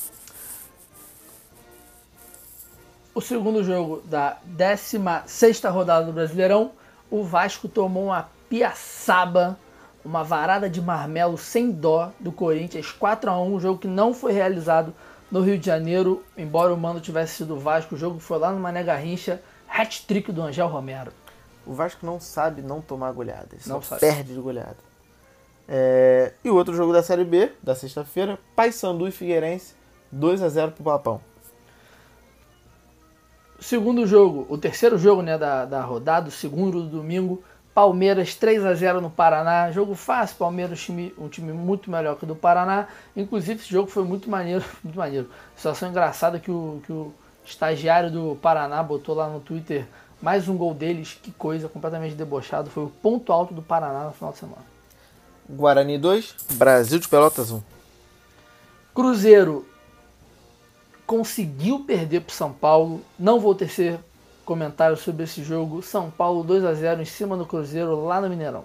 O 3.13 3.21
segundo 3.21 3.63
jogo 3.63 4.01
da 4.05 4.37
16 4.43 5.63
rodada 5.63 6.05
do 6.05 6.13
Brasileirão, 6.13 6.71
o 7.09 7.23
Vasco 7.23 7.67
tomou 7.67 8.05
uma 8.05 8.29
piaçaba, 8.49 9.57
uma 10.03 10.23
varada 10.23 10.69
de 10.69 10.81
marmelo 10.81 11.37
sem 11.37 11.71
dó 11.71 12.11
do 12.19 12.31
Corinthians, 12.31 12.91
4 12.91 13.29
a 13.29 13.41
1 13.41 13.53
um 13.55 13.59
jogo 13.59 13.79
que 13.79 13.87
não 13.87 14.13
foi 14.13 14.33
realizado 14.33 14.93
no 15.31 15.41
Rio 15.41 15.57
de 15.57 15.65
Janeiro, 15.65 16.23
embora 16.37 16.73
o 16.73 16.77
mando 16.77 16.99
tivesse 17.01 17.35
sido 17.37 17.57
Vasco, 17.59 17.95
o 17.95 17.97
jogo 17.97 18.19
foi 18.19 18.37
lá 18.37 18.51
no 18.51 18.59
Mané 18.59 18.83
Garrincha, 18.83 19.41
hat-trick 19.67 20.31
do 20.31 20.41
Angel 20.41 20.67
Romero. 20.67 21.11
O 21.65 21.73
Vasco 21.73 22.05
não 22.05 22.19
sabe 22.19 22.61
não 22.61 22.79
tomar 22.79 23.11
goleada, 23.11 23.47
ele 23.53 23.61
Não 23.65 23.81
só 23.81 23.97
sabe. 23.97 24.01
perde 24.01 24.33
de 24.33 24.39
goleada. 24.39 24.77
É, 25.67 26.33
E 26.43 26.49
o 26.49 26.55
outro 26.55 26.75
jogo 26.75 26.93
da 26.93 27.01
Série 27.01 27.23
B, 27.25 27.51
da 27.61 27.73
sexta-feira, 27.73 28.37
Paysandu 28.55 29.07
e 29.07 29.11
Figueirense, 29.11 29.73
2 30.11 30.43
a 30.43 30.49
0 30.49 30.71
pro 30.73 30.83
Papão. 30.83 31.19
Segundo 33.59 34.05
jogo, 34.05 34.45
o 34.49 34.57
terceiro 34.57 34.97
jogo 34.97 35.21
né, 35.21 35.37
da, 35.37 35.65
da 35.65 35.81
rodada, 35.81 36.27
o 36.27 36.31
segundo 36.31 36.83
do 36.83 36.89
domingo, 36.97 37.41
Palmeiras 37.75 38.33
3 38.33 38.63
a 38.63 38.73
0 38.73 39.01
no 39.01 39.09
Paraná. 39.09 39.69
Jogo 39.69 39.95
fácil, 39.95 40.37
Palmeiras 40.37 40.79
time, 40.79 41.13
um 41.17 41.27
time 41.27 41.51
muito 41.51 41.91
melhor 41.91 42.15
que 42.15 42.23
o 42.23 42.27
do 42.27 42.35
Paraná. 42.35 42.87
Inclusive 43.13 43.59
esse 43.59 43.69
jogo 43.69 43.91
foi 43.91 44.05
muito 44.05 44.29
maneiro, 44.29 44.63
muito 44.81 44.97
maneiro. 44.97 45.29
Situação 45.57 45.89
engraçada 45.89 46.39
que 46.39 46.49
o, 46.49 46.81
que 46.85 46.91
o 46.93 47.13
estagiário 47.43 48.09
do 48.09 48.37
Paraná 48.41 48.81
botou 48.81 49.13
lá 49.13 49.27
no 49.27 49.41
Twitter 49.41 49.85
mais 50.21 50.47
um 50.47 50.55
gol 50.55 50.73
deles, 50.73 51.19
que 51.21 51.33
coisa, 51.33 51.67
completamente 51.67 52.15
debochado. 52.15 52.69
Foi 52.69 52.85
o 52.85 52.89
ponto 52.89 53.33
alto 53.33 53.53
do 53.53 53.61
Paraná 53.61 54.05
no 54.05 54.13
final 54.13 54.31
de 54.31 54.37
semana. 54.37 54.63
Guarani 55.49 55.97
2, 55.97 56.35
Brasil 56.53 56.97
de 56.97 57.09
Pelotas 57.09 57.51
1. 57.51 57.61
Cruzeiro 58.93 59.67
conseguiu 61.05 61.81
perder 61.81 62.21
para 62.21 62.33
São 62.33 62.53
Paulo. 62.53 63.01
Não 63.19 63.37
vou 63.37 63.53
tecer 63.53 63.99
comentários 64.45 65.01
sobre 65.01 65.23
esse 65.23 65.43
jogo. 65.43 65.81
São 65.81 66.09
Paulo 66.09 66.43
2 66.43 66.63
a 66.63 66.73
0 66.73 67.01
em 67.01 67.05
cima 67.05 67.35
do 67.35 67.45
Cruzeiro 67.45 68.05
lá 68.05 68.21
no 68.21 68.29
Mineirão. 68.29 68.63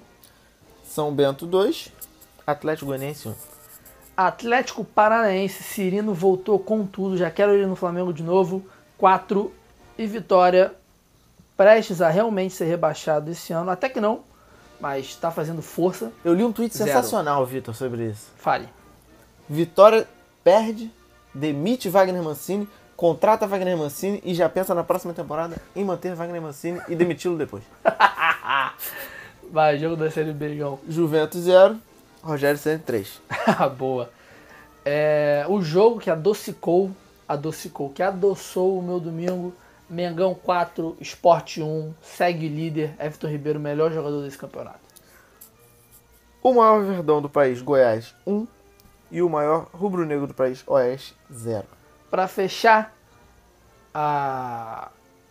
São 0.84 1.12
Bento 1.12 1.46
2, 1.46 1.90
Atlético 2.46 2.86
Goianiense 2.86 3.28
1. 3.28 3.34
Atlético 4.16 4.84
Paranaense, 4.84 5.62
Cirino 5.62 6.12
voltou 6.12 6.58
com 6.58 6.84
tudo. 6.84 7.16
Já 7.16 7.30
quero 7.30 7.52
ele 7.52 7.66
no 7.66 7.74
Flamengo 7.74 8.12
de 8.12 8.22
novo. 8.22 8.62
4 8.98 9.52
e 9.96 10.06
vitória. 10.06 10.74
Prestes 11.56 12.02
a 12.02 12.08
realmente 12.10 12.54
ser 12.54 12.66
rebaixado 12.66 13.30
esse 13.30 13.52
ano. 13.52 13.70
Até 13.70 13.88
que 13.88 14.00
não, 14.00 14.20
mas 14.80 15.06
está 15.06 15.30
fazendo 15.30 15.62
força. 15.62 16.12
Eu 16.24 16.34
li 16.34 16.44
um 16.44 16.52
tweet 16.52 16.76
Zero. 16.76 16.90
sensacional, 16.90 17.44
Vitor, 17.46 17.74
sobre 17.74 18.10
isso. 18.10 18.28
Fale. 18.36 18.68
Vitória 19.48 20.06
perde, 20.42 20.90
demite 21.34 21.88
Wagner 21.88 22.22
Mancini, 22.22 22.68
contrata 23.00 23.46
Wagner 23.46 23.78
Mancini 23.78 24.20
e 24.22 24.34
já 24.34 24.46
pensa 24.46 24.74
na 24.74 24.84
próxima 24.84 25.14
temporada 25.14 25.56
em 25.74 25.82
manter 25.82 26.14
Wagner 26.14 26.42
Mancini 26.42 26.82
e 26.86 26.94
demiti-lo 26.94 27.38
depois. 27.38 27.64
Vai, 29.50 29.78
jogo 29.78 29.96
da 29.96 30.10
Série 30.10 30.34
B. 30.34 30.58
Juventus 30.86 31.40
0, 31.40 31.78
Rogério 32.22 32.58
Ceni 32.58 32.78
3. 32.80 33.22
Boa. 33.78 34.10
É, 34.84 35.46
o 35.48 35.62
jogo 35.62 35.98
que 35.98 36.10
adocicou, 36.10 36.90
adocicou, 37.26 37.88
que 37.88 38.02
adoçou 38.02 38.78
o 38.78 38.82
meu 38.82 39.00
domingo. 39.00 39.54
Mengão 39.88 40.34
4, 40.34 40.98
Sport 41.00 41.56
1, 41.56 41.94
segue 42.02 42.48
líder. 42.48 42.94
Everton 43.00 43.28
Ribeiro, 43.28 43.58
melhor 43.58 43.90
jogador 43.90 44.22
desse 44.22 44.36
campeonato. 44.36 44.78
O 46.42 46.52
maior 46.52 46.84
verdão 46.84 47.22
do 47.22 47.30
país, 47.30 47.62
Goiás 47.62 48.14
1 48.26 48.46
e 49.10 49.22
o 49.22 49.30
maior 49.30 49.68
rubro-negro 49.72 50.26
do 50.26 50.34
país, 50.34 50.62
Oeste 50.66 51.16
0. 51.32 51.79
Para 52.10 52.26
fechar 52.26 52.94
a 53.94 54.90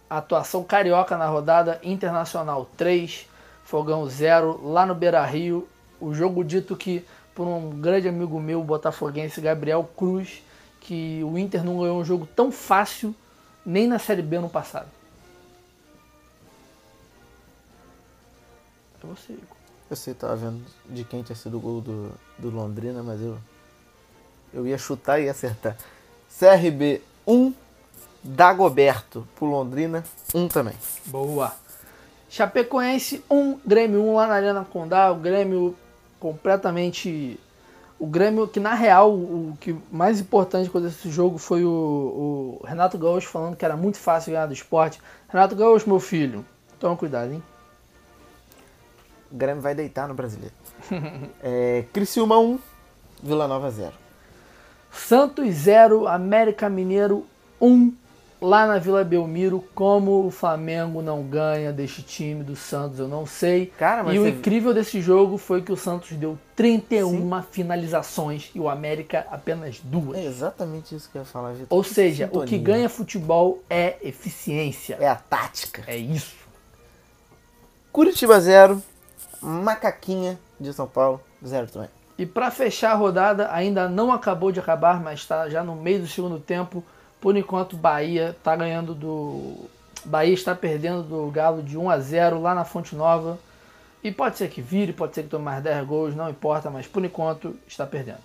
atuação 0.10 0.64
carioca 0.64 1.18
na 1.18 1.28
rodada, 1.28 1.80
Internacional 1.84 2.70
3, 2.78 3.28
Fogão 3.64 4.08
0, 4.08 4.62
lá 4.64 4.86
no 4.86 4.96
Beira 4.96 5.24
Rio. 5.26 5.68
O 6.00 6.14
jogo 6.14 6.44
dito 6.44 6.76
que 6.76 7.06
por 7.36 7.48
um 7.48 7.70
grande 7.80 8.08
amigo 8.08 8.40
meu, 8.40 8.64
botafoguense, 8.64 9.40
Gabriel 9.40 9.90
Cruz, 9.96 10.44
que 10.82 11.22
o 11.24 11.38
Inter 11.38 11.64
não 11.64 11.80
ganhou 11.80 12.00
um 12.00 12.04
jogo 12.04 12.26
tão 12.26 12.52
fácil 12.52 13.16
nem 13.66 13.88
na 13.88 14.00
Série 14.00 14.22
B 14.22 14.40
no 14.40 14.50
passado. 14.50 14.90
É 19.02 19.08
você, 19.08 19.34
Igor. 19.34 19.58
Eu 19.90 19.96
sei, 19.96 20.14
tava 20.14 20.36
vendo 20.36 20.64
de 20.88 21.04
quem 21.04 21.24
tinha 21.24 21.36
sido 21.36 21.58
o 21.58 21.60
gol 21.60 21.82
do, 21.82 22.12
do 22.38 22.50
Londrina, 22.50 23.02
mas 23.02 23.22
eu, 23.22 23.38
eu 24.54 24.68
ia 24.68 24.78
chutar 24.78 25.20
e 25.20 25.26
ia 25.26 25.32
acertar. 25.32 25.78
CRB 26.38 27.02
1, 27.26 27.54
Dagoberto 28.24 29.28
pro 29.36 29.46
Londrina 29.46 30.04
1 30.34 30.48
também. 30.48 30.76
Boa. 31.06 31.54
Chapecoense 32.30 33.24
1, 33.30 33.60
Grêmio 33.66 34.04
1 34.04 34.16
lá 34.16 34.28
na 34.28 34.36
Arena 34.36 34.66
Condá. 34.66 35.12
O 35.12 35.16
Grêmio 35.16 35.76
completamente. 36.20 37.40
O 37.98 38.06
Grêmio, 38.06 38.48
que 38.48 38.60
na 38.60 38.74
real, 38.74 39.14
o 39.14 39.58
que 39.60 39.76
mais 39.92 40.20
importante 40.20 40.70
quando 40.70 40.88
esse 40.88 41.10
jogo 41.10 41.38
foi 41.38 41.66
o, 41.66 42.60
o 42.62 42.66
Renato 42.66 42.98
Gaúcho 42.98 43.28
falando 43.28 43.58
que 43.58 43.66
era 43.66 43.76
muito 43.76 43.98
fácil 43.98 44.32
ganhar 44.32 44.46
do 44.46 44.54
esporte. 44.54 45.02
Renato 45.28 45.56
Gaúcho, 45.56 45.90
meu 45.90 46.00
filho, 46.00 46.46
toma 46.80 46.96
cuidado, 46.96 47.34
hein? 47.34 47.44
O 49.32 49.36
Grêmio 49.36 49.62
vai 49.62 49.76
deitar 49.76 50.08
no 50.08 50.14
brasileiro. 50.14 50.54
é, 51.44 51.84
Criciúma 51.92 52.40
1, 52.40 52.60
Vila 53.22 53.48
Nova 53.48 53.70
0. 53.70 53.92
Santos 54.92 55.48
0, 55.54 56.08
América 56.08 56.70
Mineiro 56.70 57.26
1, 57.62 57.94
lá 58.42 58.66
na 58.68 58.78
Vila 58.80 59.04
Belmiro. 59.04 59.64
Como 59.76 60.26
o 60.26 60.32
Flamengo 60.32 61.02
não 61.02 61.22
ganha 61.24 61.72
deste 61.74 62.02
time 62.02 62.44
do 62.44 62.56
Santos, 62.56 63.00
eu 63.00 63.08
não 63.08 63.26
sei. 63.26 63.68
Cara, 63.78 64.04
mas 64.04 64.16
e 64.16 64.20
o 64.20 64.24
você- 64.24 64.30
incrível 64.30 64.74
desse 64.74 65.02
jogo 65.02 65.38
foi 65.38 65.62
que 65.62 65.72
o 65.72 65.78
Santos 65.78 66.12
deu 66.18 66.38
31 66.56 67.42
finalizações 67.44 68.50
e 68.56 68.60
o 68.60 68.68
América 68.70 69.26
apenas 69.32 69.80
duas. 69.84 70.18
É 70.18 70.26
exatamente 70.26 70.96
isso 70.96 71.10
que 71.10 71.18
eu 71.18 71.22
ia 71.22 71.26
falar, 71.26 71.52
Vitor. 71.54 71.68
Ou 71.78 71.84
Que 71.84 71.90
seja, 71.94 72.26
o 72.26 72.30
que 72.30 72.34
sintonia. 72.50 72.60
ganha 72.64 72.90
futebol 72.90 73.62
é 73.70 73.98
eficiência. 74.02 74.98
é 75.00 75.08
a 75.08 75.16
tática. 75.16 75.84
É 75.88 75.96
isso. 75.98 76.36
Curitiba 77.92 78.40
0, 78.40 78.82
Macaquinha 79.42 80.40
de 80.60 80.74
São 80.74 80.88
Paulo 80.88 81.22
0 81.46 81.68
também. 81.68 81.90
E 82.20 82.26
para 82.26 82.52
fechar 82.52 82.92
a 82.92 82.96
rodada, 82.96 83.50
ainda 83.50 83.88
não 83.88 84.12
acabou 84.12 84.52
de 84.52 84.60
acabar, 84.60 85.02
mas 85.02 85.22
está 85.22 85.48
já 85.48 85.64
no 85.64 85.74
meio 85.74 86.02
do 86.02 86.08
segundo 86.08 86.38
tempo. 86.38 86.84
Por 87.22 87.38
enquanto, 87.38 87.78
Bahia 87.78 88.36
está 88.38 88.58
ganhando 88.58 88.94
do. 88.94 89.70
Bahia 90.04 90.34
está 90.34 90.54
perdendo 90.54 91.02
do 91.02 91.32
Galo 91.32 91.64
de 91.64 91.78
1 91.78 91.90
a 91.90 91.98
0 91.98 92.42
lá 92.42 92.54
na 92.54 92.66
Fonte 92.66 92.94
Nova. 92.94 93.40
E 94.04 94.12
pode 94.12 94.38
ser 94.38 94.50
que 94.50 94.62
vire, 94.62 94.92
pode 94.92 95.16
ser 95.16 95.24
que 95.24 95.30
tome 95.30 95.46
mais 95.46 95.64
10 95.64 95.88
gols, 95.88 96.16
não 96.16 96.30
importa, 96.30 96.70
mas 96.70 96.86
por 96.86 97.04
enquanto 97.06 97.56
está 97.66 97.86
perdendo. 97.86 98.20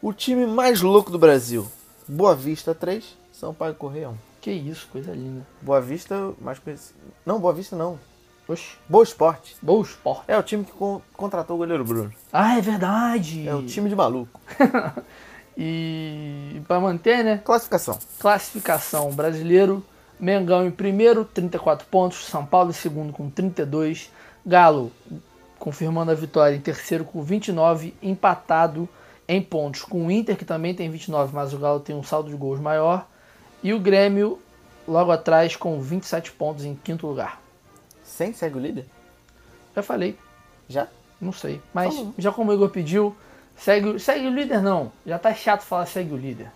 O 0.00 0.12
time 0.12 0.46
mais 0.46 0.80
louco 0.80 1.10
do 1.10 1.18
Brasil, 1.18 1.66
Boa 2.06 2.36
Vista 2.36 2.72
3, 2.72 3.16
São 3.32 3.52
Paulo 3.52 3.74
e 3.74 3.76
Correia 3.76 4.10
1. 4.10 4.16
Que 4.40 4.52
isso, 4.52 4.86
coisa 4.92 5.12
linda. 5.12 5.44
Boa 5.60 5.80
Vista, 5.80 6.32
mais 6.40 6.60
conhecido. 6.60 6.98
Não, 7.26 7.40
Boa 7.40 7.52
Vista 7.52 7.74
não. 7.74 7.98
Boa 8.88 9.02
Esporte. 9.02 9.56
bom 9.62 9.80
esporte. 9.80 10.24
É 10.28 10.36
o 10.36 10.42
time 10.42 10.64
que 10.64 10.72
con- 10.72 11.00
contratou 11.16 11.56
o 11.56 11.58
goleiro 11.58 11.82
Bruno. 11.84 12.12
Ah, 12.32 12.58
é 12.58 12.60
verdade. 12.60 13.48
É 13.48 13.54
o 13.54 13.62
time 13.64 13.88
de 13.88 13.96
maluco. 13.96 14.38
E 15.56 16.60
para 16.66 16.80
manter, 16.80 17.22
né? 17.24 17.40
Classificação. 17.44 17.96
Classificação 18.18 19.12
brasileiro, 19.12 19.84
Mengão 20.18 20.66
em 20.66 20.70
primeiro, 20.70 21.24
34 21.24 21.86
pontos, 21.88 22.24
São 22.26 22.44
Paulo 22.44 22.70
em 22.70 22.74
segundo 22.74 23.12
com 23.12 23.30
32, 23.30 24.10
Galo 24.44 24.90
confirmando 25.58 26.10
a 26.10 26.14
vitória 26.14 26.56
em 26.56 26.60
terceiro 26.60 27.04
com 27.04 27.22
29, 27.22 27.94
empatado 28.02 28.88
em 29.28 29.40
pontos 29.40 29.82
com 29.82 30.06
o 30.06 30.10
Inter, 30.10 30.36
que 30.36 30.44
também 30.44 30.74
tem 30.74 30.90
29, 30.90 31.32
mas 31.34 31.54
o 31.54 31.58
Galo 31.58 31.78
tem 31.80 31.94
um 31.94 32.02
saldo 32.02 32.28
de 32.30 32.36
gols 32.36 32.58
maior. 32.60 33.06
E 33.62 33.72
o 33.72 33.78
Grêmio 33.80 34.38
logo 34.86 35.10
atrás 35.12 35.56
com 35.56 35.80
27 35.80 36.32
pontos 36.32 36.64
em 36.64 36.74
quinto 36.74 37.06
lugar. 37.06 37.40
Sem 38.16 38.32
segue 38.32 38.56
o 38.56 38.60
líder? 38.60 38.86
Já 39.74 39.82
falei. 39.82 40.16
Já? 40.68 40.86
Não 41.20 41.32
sei. 41.32 41.60
Mas 41.72 41.92
já 42.16 42.30
como 42.30 42.52
o 42.52 42.54
Igor 42.54 42.70
pediu, 42.70 43.16
segue, 43.56 43.98
segue 43.98 44.28
o 44.28 44.32
líder 44.32 44.62
não. 44.62 44.92
Já 45.04 45.18
tá 45.18 45.34
chato 45.34 45.62
falar 45.62 45.86
segue 45.86 46.14
o 46.14 46.16
líder. 46.16 46.48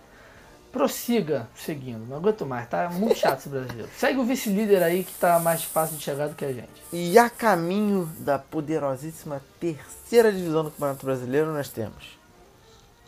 Prossiga 0.71 1.49
seguindo, 1.53 2.07
não 2.07 2.15
aguento 2.15 2.45
mais, 2.45 2.69
tá 2.69 2.89
muito 2.89 3.15
chato 3.15 3.39
esse 3.39 3.49
brasileiro. 3.49 3.89
Segue 3.97 4.19
o 4.19 4.23
vice-líder 4.23 4.83
aí 4.83 5.03
que 5.03 5.11
tá 5.13 5.39
mais 5.39 5.63
fácil 5.63 5.97
de 5.97 6.03
chegar 6.03 6.27
do 6.27 6.35
que 6.35 6.45
a 6.45 6.53
gente. 6.53 6.69
E 6.93 7.17
a 7.17 7.27
caminho 7.27 8.05
da 8.19 8.37
poderosíssima 8.37 9.41
terceira 9.59 10.31
divisão 10.31 10.65
do 10.65 10.69
Campeonato 10.69 11.03
Brasileiro, 11.03 11.51
nós 11.51 11.69
temos, 11.69 12.19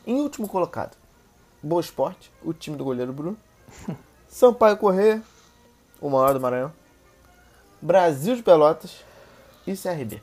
em 0.08 0.15
último 0.15 0.48
colocado, 0.48 0.98
Boa 1.62 1.81
Esporte, 1.81 2.31
o 2.43 2.51
time 2.51 2.75
do 2.75 2.84
goleiro 2.84 3.13
Bruno, 3.13 3.38
Sampaio 4.27 4.75
Corrêa, 4.75 5.22
o 6.01 6.10
maior 6.10 6.34
do 6.34 6.41
Maranhão, 6.41 6.74
Brasil 7.82 8.36
de 8.36 8.44
Pelotas 8.44 9.04
e 9.66 9.76
CRB. 9.76 10.22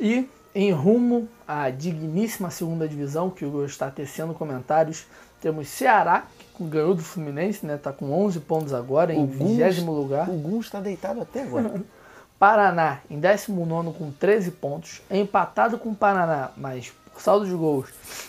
E 0.00 0.28
em 0.54 0.72
rumo 0.72 1.28
à 1.46 1.70
digníssima 1.70 2.50
segunda 2.50 2.88
divisão, 2.88 3.30
que 3.30 3.44
o 3.44 3.48
Igor 3.48 3.64
está 3.66 3.90
tecendo 3.90 4.34
comentários, 4.34 5.06
temos 5.40 5.68
Ceará, 5.68 6.26
que 6.56 6.64
ganhou 6.64 6.94
do 6.94 7.02
Fluminense, 7.02 7.64
né? 7.66 7.76
Tá 7.76 7.92
com 7.92 8.10
11 8.10 8.40
pontos 8.40 8.72
agora, 8.72 9.12
em 9.12 9.22
O 9.22 9.26
Guns- 9.26 9.76
20 9.76 9.80
lugar. 9.82 10.28
O 10.28 10.32
Gun 10.32 10.60
está 10.60 10.80
deitado 10.80 11.20
até 11.20 11.42
agora. 11.42 11.82
Paraná 12.38 13.00
em 13.08 13.18
19 13.18 13.92
com 13.92 14.10
13 14.10 14.50
pontos, 14.50 15.00
empatado 15.10 15.78
com 15.78 15.90
o 15.90 15.94
Paraná, 15.96 16.50
mas 16.56 16.92
por 17.12 17.22
saldo 17.22 17.46
de 17.46 17.54
gols 17.54 17.88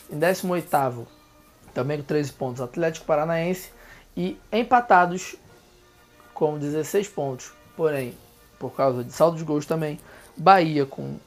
em 0.10 0.18
18 0.18 1.08
também 1.74 1.98
com 1.98 2.04
13 2.06 2.32
pontos, 2.32 2.62
Atlético 2.62 3.06
Paranaense 3.06 3.70
e 4.16 4.40
empatados 4.52 5.36
com 6.34 6.58
16 6.58 7.10
pontos, 7.10 7.52
porém 7.76 8.18
por 8.60 8.74
causa 8.74 9.04
de 9.04 9.12
saldo 9.12 9.38
de 9.38 9.44
gols 9.44 9.66
também, 9.66 10.00
Bahia 10.36 10.86
com 10.86 11.18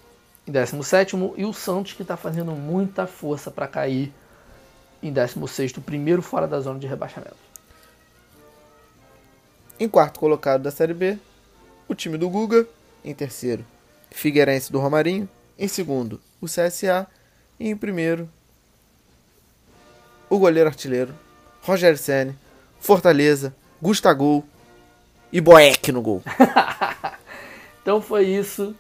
em 0.47 0.53
17 0.53 1.17
e 1.37 1.45
o 1.45 1.53
Santos 1.53 1.93
que 1.93 2.03
está 2.03 2.17
fazendo 2.17 2.53
muita 2.53 3.07
força 3.07 3.51
para 3.51 3.69
cair 3.69 4.13
em 5.03 5.13
16 5.13 5.73
primeiro 5.73 6.23
fora 6.23 6.47
da 6.47 6.61
zona 6.61 6.79
de 6.79 6.87
rebaixamento. 6.87 7.37
Em 9.79 9.89
quarto 9.89 10.21
colocado 10.21 10.63
da 10.63 10.71
Série 10.71 10.93
B, 10.93 11.19
o 11.89 11.95
time 11.95 12.19
do 12.19 12.29
Guga. 12.29 12.67
Em 13.03 13.15
terceiro, 13.15 13.65
Figueirense 14.11 14.71
do 14.71 14.79
Romarinho. 14.79 15.29
Em 15.59 15.69
segundo, 15.69 16.21
o 16.41 16.47
CSA. 16.47 17.07
E 17.59 17.69
em 17.69 17.77
primeiro, 17.77 18.29
o 20.29 20.39
goleiro 20.39 20.69
artilheiro, 20.69 21.15
Rogério 21.63 21.99
Ceni, 21.99 22.39
Fortaleza, 22.79 23.55
Gustagol 23.81 24.45
e 25.33 25.41
Boeck 25.41 25.93
no 25.93 26.01
gol. 26.03 26.23
Então 27.83 28.01
foi 28.01 28.27
isso. 28.27 28.75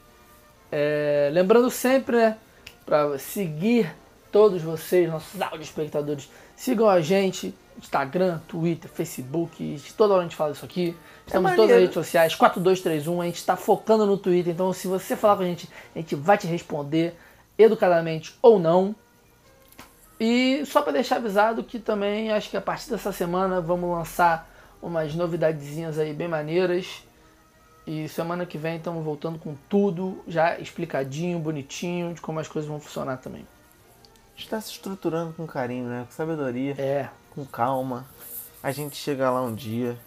É, 0.70 1.30
lembrando 1.32 1.70
sempre, 1.70 2.16
né, 2.16 2.36
para 2.84 3.18
seguir 3.18 3.92
todos 4.30 4.62
vocês, 4.62 5.10
nossos 5.10 5.40
áudio 5.40 5.62
espectadores, 5.62 6.30
sigam 6.56 6.88
a 6.88 7.00
gente, 7.00 7.54
Instagram, 7.78 8.38
Twitter, 8.46 8.90
Facebook, 8.90 9.82
toda 9.96 10.14
hora 10.14 10.22
a 10.22 10.24
gente 10.24 10.36
fala 10.36 10.52
isso 10.52 10.64
aqui. 10.64 10.96
Estamos 11.26 11.52
em 11.52 11.56
todas 11.56 11.72
as 11.72 11.80
redes 11.80 11.94
sociais, 11.94 12.34
4231, 12.34 13.20
a 13.20 13.24
gente 13.26 13.36
está 13.36 13.56
focando 13.56 14.06
no 14.06 14.16
Twitter, 14.16 14.52
então 14.52 14.72
se 14.72 14.86
você 14.86 15.16
falar 15.16 15.36
com 15.36 15.42
a 15.42 15.46
gente, 15.46 15.68
a 15.94 15.98
gente 15.98 16.14
vai 16.14 16.36
te 16.36 16.46
responder 16.46 17.14
educadamente 17.58 18.36
ou 18.42 18.58
não. 18.58 18.94
E 20.18 20.62
só 20.66 20.82
para 20.82 20.92
deixar 20.92 21.16
avisado 21.16 21.64
que 21.64 21.78
também 21.78 22.30
acho 22.30 22.50
que 22.50 22.56
a 22.56 22.60
partir 22.60 22.90
dessa 22.90 23.10
semana 23.10 23.60
vamos 23.60 23.90
lançar 23.90 24.48
umas 24.82 25.14
novidadezinhas 25.14 25.98
aí 25.98 26.12
bem 26.12 26.28
maneiras. 26.28 27.02
E 27.92 28.08
semana 28.08 28.46
que 28.46 28.56
vem 28.56 28.76
estamos 28.76 29.04
voltando 29.04 29.36
com 29.36 29.56
tudo 29.68 30.22
já 30.24 30.56
explicadinho, 30.60 31.40
bonitinho, 31.40 32.14
de 32.14 32.20
como 32.20 32.38
as 32.38 32.46
coisas 32.46 32.70
vão 32.70 32.78
funcionar 32.78 33.16
também. 33.16 33.44
Está 34.36 34.60
se 34.60 34.70
estruturando 34.70 35.32
com 35.32 35.44
carinho, 35.44 35.88
né? 35.88 36.04
Com 36.06 36.12
sabedoria, 36.12 36.76
É, 36.78 37.08
com 37.30 37.44
calma. 37.44 38.06
A 38.62 38.70
gente 38.70 38.94
chega 38.94 39.28
lá 39.28 39.42
um 39.42 39.52
dia. 39.52 39.98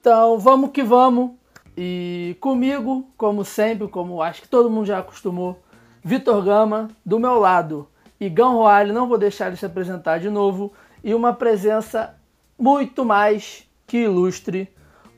Então 0.00 0.40
vamos 0.40 0.72
que 0.72 0.82
vamos. 0.82 1.36
E 1.76 2.36
comigo, 2.40 3.08
como 3.16 3.44
sempre, 3.44 3.86
como 3.86 4.20
acho 4.20 4.42
que 4.42 4.48
todo 4.48 4.68
mundo 4.68 4.86
já 4.86 4.98
acostumou, 4.98 5.62
Vitor 6.02 6.42
Gama, 6.42 6.90
do 7.06 7.20
meu 7.20 7.38
lado, 7.38 7.88
Igão 8.26 8.54
Roalho, 8.54 8.94
não 8.94 9.08
vou 9.08 9.18
deixar 9.18 9.48
ele 9.48 9.56
se 9.56 9.66
apresentar 9.66 10.18
de 10.18 10.30
novo, 10.30 10.72
e 11.02 11.14
uma 11.14 11.32
presença 11.32 12.14
muito 12.58 13.04
mais 13.04 13.64
que 13.86 13.98
ilustre, 13.98 14.68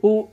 o 0.03 0.29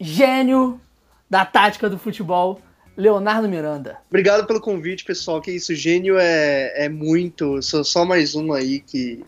gênio 0.00 0.80
da 1.28 1.44
tática 1.44 1.88
do 1.88 1.98
futebol, 1.98 2.60
Leonardo 2.96 3.48
Miranda. 3.48 3.98
Obrigado 4.08 4.46
pelo 4.46 4.60
convite, 4.60 5.04
pessoal. 5.04 5.40
Que 5.40 5.50
isso, 5.50 5.74
gênio 5.74 6.16
é, 6.18 6.84
é 6.84 6.88
muito. 6.88 7.60
Sou 7.60 7.84
só 7.84 8.04
mais 8.04 8.34
um 8.34 8.52
aí 8.52 8.80
que, 8.80 9.24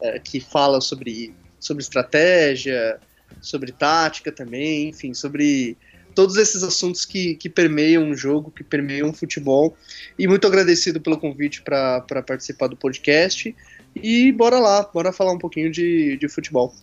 é, 0.00 0.18
que 0.18 0.40
fala 0.40 0.80
sobre, 0.80 1.34
sobre 1.58 1.82
estratégia, 1.82 2.98
sobre 3.40 3.72
tática 3.72 4.32
também, 4.32 4.88
enfim, 4.88 5.14
sobre 5.14 5.76
todos 6.20 6.36
esses 6.36 6.62
assuntos 6.62 7.06
que, 7.06 7.34
que 7.36 7.48
permeiam 7.48 8.02
um 8.02 8.14
jogo, 8.14 8.50
que 8.50 8.62
permeiam 8.62 9.08
o 9.08 9.12
futebol. 9.14 9.74
E 10.18 10.28
muito 10.28 10.46
agradecido 10.46 11.00
pelo 11.00 11.16
convite 11.16 11.62
para 11.62 12.22
participar 12.26 12.66
do 12.66 12.76
podcast. 12.76 13.56
E 13.96 14.30
bora 14.32 14.58
lá, 14.58 14.82
bora 14.82 15.14
falar 15.14 15.32
um 15.32 15.38
pouquinho 15.38 15.70
de, 15.70 16.18
de 16.18 16.28
futebol. 16.28 16.74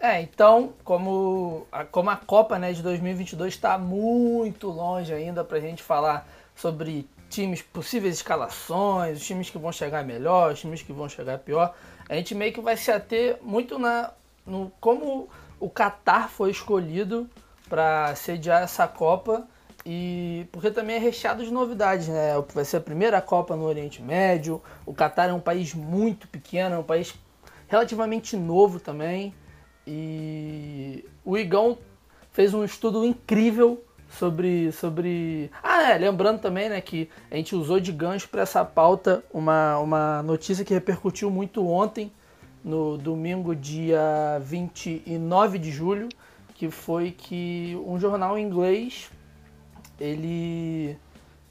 É, 0.00 0.22
então, 0.22 0.72
como 0.82 1.66
a, 1.70 1.84
como 1.84 2.08
a 2.08 2.16
Copa 2.16 2.58
né, 2.58 2.72
de 2.72 2.82
2022 2.82 3.52
está 3.52 3.76
muito 3.76 4.68
longe 4.68 5.12
ainda 5.12 5.44
para 5.44 5.58
a 5.58 5.60
gente 5.60 5.82
falar 5.82 6.26
sobre 6.56 7.06
times, 7.28 7.60
possíveis 7.60 8.14
escalações, 8.14 9.18
os 9.18 9.26
times 9.26 9.50
que 9.50 9.58
vão 9.58 9.72
chegar 9.72 10.02
melhor, 10.06 10.54
os 10.54 10.60
times 10.60 10.80
que 10.80 10.90
vão 10.90 11.06
chegar 11.06 11.36
pior, 11.36 11.76
a 12.08 12.14
gente 12.14 12.34
meio 12.34 12.50
que 12.50 12.62
vai 12.62 12.78
se 12.78 12.90
ater 12.90 13.36
muito 13.42 13.78
na, 13.78 14.10
no 14.46 14.72
como 14.80 15.28
o 15.60 15.68
Qatar 15.68 16.30
foi 16.30 16.50
escolhido 16.50 17.28
para 17.70 18.14
sediar 18.16 18.62
essa 18.62 18.86
Copa 18.88 19.46
e 19.86 20.46
porque 20.52 20.70
também 20.70 20.96
é 20.96 20.98
recheado 20.98 21.44
de 21.44 21.50
novidades, 21.50 22.08
né? 22.08 22.32
Vai 22.52 22.64
ser 22.64 22.78
a 22.78 22.80
primeira 22.80 23.20
Copa 23.22 23.56
no 23.56 23.64
Oriente 23.64 24.02
Médio. 24.02 24.60
O 24.84 24.92
Qatar 24.92 25.30
é 25.30 25.32
um 25.32 25.40
país 25.40 25.72
muito 25.72 26.28
pequeno, 26.28 26.74
é 26.74 26.78
um 26.78 26.82
país 26.82 27.14
relativamente 27.68 28.36
novo 28.36 28.78
também. 28.78 29.32
E 29.86 31.04
o 31.24 31.38
Igão 31.38 31.78
fez 32.32 32.52
um 32.52 32.64
estudo 32.64 33.04
incrível 33.04 33.82
sobre. 34.08 34.70
sobre... 34.72 35.50
Ah, 35.62 35.92
é, 35.92 35.98
lembrando 35.98 36.40
também 36.40 36.68
né, 36.68 36.80
que 36.80 37.08
a 37.30 37.36
gente 37.36 37.54
usou 37.54 37.80
de 37.80 37.92
gancho 37.92 38.28
para 38.28 38.42
essa 38.42 38.64
pauta 38.64 39.24
uma, 39.32 39.78
uma 39.78 40.22
notícia 40.22 40.64
que 40.64 40.74
repercutiu 40.74 41.30
muito 41.30 41.66
ontem, 41.66 42.12
no 42.62 42.98
domingo, 42.98 43.56
dia 43.56 44.38
29 44.42 45.58
de 45.58 45.70
julho, 45.70 46.08
que 46.60 46.70
foi 46.70 47.10
que 47.10 47.74
um 47.86 47.98
jornal 47.98 48.38
inglês 48.38 49.10
ele 49.98 50.94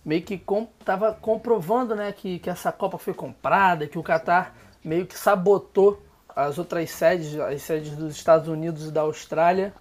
meio 0.06 0.22
que 0.22 0.40
estava 0.80 1.14
comprovando 1.16 1.96
né, 1.96 2.12
que, 2.12 2.38
que 2.38 2.48
essa 2.48 2.72
Copa 2.72 3.00
foi 3.00 3.16
comprada, 3.16 3.88
que 3.88 3.98
o 3.98 4.04
Qatar 4.04 4.54
meio 4.84 5.08
que 5.08 5.18
sabotou 5.18 6.00
as 6.36 6.60
outras 6.60 6.92
sedes, 6.92 7.40
as 7.40 7.64
sedes 7.64 7.96
dos 7.96 8.16
Estados 8.16 8.48
Unidos 8.48 8.88
e 8.88 8.92
da 8.92 9.02
Austrália. 9.02 9.74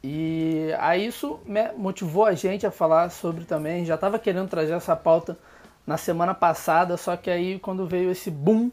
E 0.00 0.72
aí 0.78 1.08
isso 1.08 1.40
né, 1.44 1.72
motivou 1.76 2.24
a 2.24 2.34
gente 2.34 2.64
a 2.64 2.70
falar 2.70 3.10
sobre 3.10 3.44
também. 3.44 3.84
Já 3.84 3.96
estava 3.96 4.16
querendo 4.16 4.48
trazer 4.48 4.74
essa 4.74 4.94
pauta 4.94 5.36
na 5.84 5.96
semana 5.96 6.34
passada, 6.34 6.96
só 6.96 7.16
que 7.16 7.28
aí 7.28 7.58
quando 7.58 7.84
veio 7.84 8.12
esse 8.12 8.30
boom, 8.30 8.70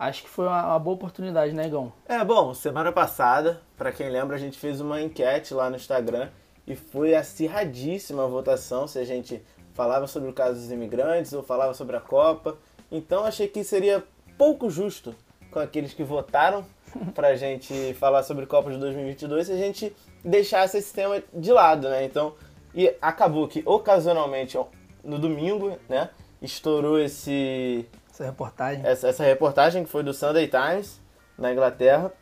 acho 0.00 0.22
que 0.22 0.30
foi 0.30 0.46
uma, 0.46 0.66
uma 0.68 0.78
boa 0.78 0.94
oportunidade, 0.94 1.52
né, 1.52 1.66
Igão? 1.66 1.92
É, 2.08 2.24
bom, 2.24 2.54
semana 2.54 2.90
passada, 2.90 3.60
pra 3.76 3.92
quem 3.92 4.08
lembra, 4.08 4.36
a 4.36 4.38
gente 4.38 4.58
fez 4.58 4.80
uma 4.80 5.00
enquete 5.02 5.52
lá 5.52 5.68
no 5.68 5.76
Instagram 5.76 6.30
e 6.66 6.74
foi 6.74 7.14
acirradíssima 7.14 8.24
a 8.24 8.26
votação 8.26 8.86
se 8.86 8.98
a 8.98 9.04
gente 9.04 9.42
falava 9.74 10.06
sobre 10.06 10.30
o 10.30 10.32
caso 10.32 10.58
dos 10.58 10.70
imigrantes 10.70 11.34
ou 11.34 11.42
falava 11.42 11.74
sobre 11.74 11.96
a 11.96 12.00
Copa. 12.00 12.56
Então 12.90 13.24
achei 13.24 13.46
que 13.46 13.62
seria 13.62 14.02
pouco 14.38 14.70
justo 14.70 15.14
com 15.50 15.58
aqueles 15.58 15.92
que 15.92 16.02
votaram 16.02 16.64
pra 17.14 17.36
gente 17.36 17.92
falar 17.94 18.22
sobre 18.22 18.46
Copa 18.46 18.70
de 18.70 18.78
2022 18.78 19.48
se 19.48 19.52
a 19.52 19.56
gente 19.56 19.94
deixasse 20.24 20.78
esse 20.78 20.94
tema 20.94 21.22
de 21.32 21.52
lado, 21.52 21.90
né? 21.90 22.04
Então, 22.04 22.34
e 22.74 22.94
acabou 23.02 23.46
que 23.46 23.62
ocasionalmente 23.66 24.58
no 25.04 25.18
domingo, 25.18 25.76
né, 25.88 26.08
estourou 26.40 26.98
esse 26.98 27.86
Essa 28.20 28.24
reportagem. 28.26 28.86
essa, 28.86 29.08
essa 29.08 29.24
reportagem 29.24 29.84
que 29.84 29.90
foi 29.90 30.02
do 30.02 30.12
Sunday 30.12 30.46
Times, 30.46 31.00
na 31.38 31.52
Inglaterra. 31.52 32.12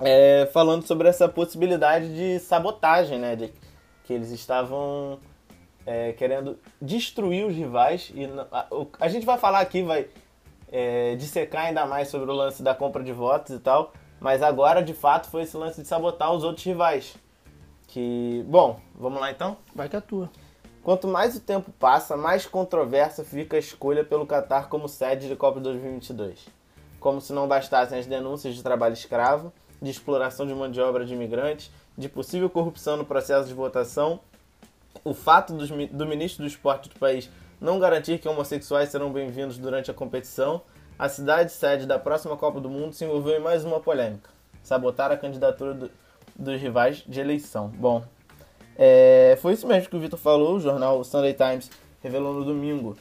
é, 0.00 0.48
falando 0.52 0.86
sobre 0.86 1.06
essa 1.06 1.28
possibilidade 1.28 2.14
de 2.14 2.38
sabotagem, 2.38 3.18
né? 3.18 3.36
De, 3.36 3.52
que 4.04 4.14
eles 4.14 4.30
estavam 4.30 5.18
é, 5.84 6.12
querendo 6.12 6.58
destruir 6.80 7.44
os 7.44 7.54
rivais. 7.54 8.10
E 8.14 8.24
a, 8.50 8.66
a, 9.00 9.08
gente 9.08 9.26
vai 9.26 9.36
falar 9.36 9.60
aqui, 9.60 9.82
vai 9.82 10.08
é, 10.72 11.14
dissecar 11.16 11.66
ainda 11.66 11.84
mais 11.84 12.08
sobre 12.08 12.30
o 12.30 12.34
lance 12.34 12.62
da 12.62 12.74
compra 12.74 13.02
de 13.02 13.12
votos 13.12 13.54
e 13.54 13.58
tal. 13.58 13.92
Mas 14.18 14.42
agora, 14.42 14.82
de 14.82 14.94
fato, 14.94 15.28
foi 15.28 15.42
esse 15.42 15.56
lance 15.58 15.82
de 15.82 15.86
sabotar 15.86 16.32
os 16.32 16.42
outros 16.42 16.64
rivais. 16.64 17.14
Que. 17.86 18.42
Bom, 18.48 18.80
vamos 18.94 19.20
lá 19.20 19.30
então? 19.30 19.58
Vai 19.74 19.90
que 19.90 19.96
é 19.96 20.00
tua. 20.00 20.30
Quanto 20.88 21.06
mais 21.06 21.36
o 21.36 21.40
tempo 21.40 21.70
passa, 21.78 22.16
mais 22.16 22.46
controversa 22.46 23.22
fica 23.22 23.56
a 23.56 23.58
escolha 23.58 24.02
pelo 24.02 24.26
Qatar 24.26 24.70
como 24.70 24.88
sede 24.88 25.28
de 25.28 25.36
Copa 25.36 25.60
2022. 25.60 26.46
Como 26.98 27.20
se 27.20 27.30
não 27.30 27.46
bastassem 27.46 27.98
as 27.98 28.06
denúncias 28.06 28.54
de 28.54 28.62
trabalho 28.62 28.94
escravo, 28.94 29.52
de 29.82 29.90
exploração 29.90 30.46
de 30.46 30.54
mão 30.54 30.70
de 30.70 30.80
obra 30.80 31.04
de 31.04 31.12
imigrantes, 31.12 31.70
de 31.94 32.08
possível 32.08 32.48
corrupção 32.48 32.96
no 32.96 33.04
processo 33.04 33.46
de 33.46 33.52
votação, 33.52 34.18
o 35.04 35.12
fato 35.12 35.52
do 35.52 36.06
ministro 36.06 36.42
do 36.42 36.48
esporte 36.48 36.88
do 36.88 36.98
país 36.98 37.28
não 37.60 37.78
garantir 37.78 38.18
que 38.18 38.26
homossexuais 38.26 38.88
serão 38.88 39.12
bem-vindos 39.12 39.58
durante 39.58 39.90
a 39.90 39.94
competição, 39.94 40.62
a 40.98 41.06
cidade 41.06 41.52
sede 41.52 41.84
da 41.84 41.98
próxima 41.98 42.34
Copa 42.34 42.62
do 42.62 42.70
Mundo 42.70 42.94
se 42.94 43.04
envolveu 43.04 43.38
em 43.38 43.42
mais 43.42 43.62
uma 43.62 43.78
polêmica: 43.78 44.30
sabotar 44.62 45.12
a 45.12 45.18
candidatura 45.18 45.74
do, 45.74 45.90
dos 46.34 46.58
rivais 46.58 47.04
de 47.06 47.20
eleição. 47.20 47.68
Bom, 47.68 48.02
é, 48.78 49.36
foi 49.42 49.54
isso 49.54 49.66
mesmo 49.66 49.90
que 49.90 49.96
o 49.96 50.00
Vitor 50.00 50.18
falou. 50.18 50.54
O 50.54 50.60
jornal 50.60 51.02
Sunday 51.02 51.34
Times 51.34 51.68
revelou 52.00 52.32
no 52.32 52.44
domingo 52.44 52.96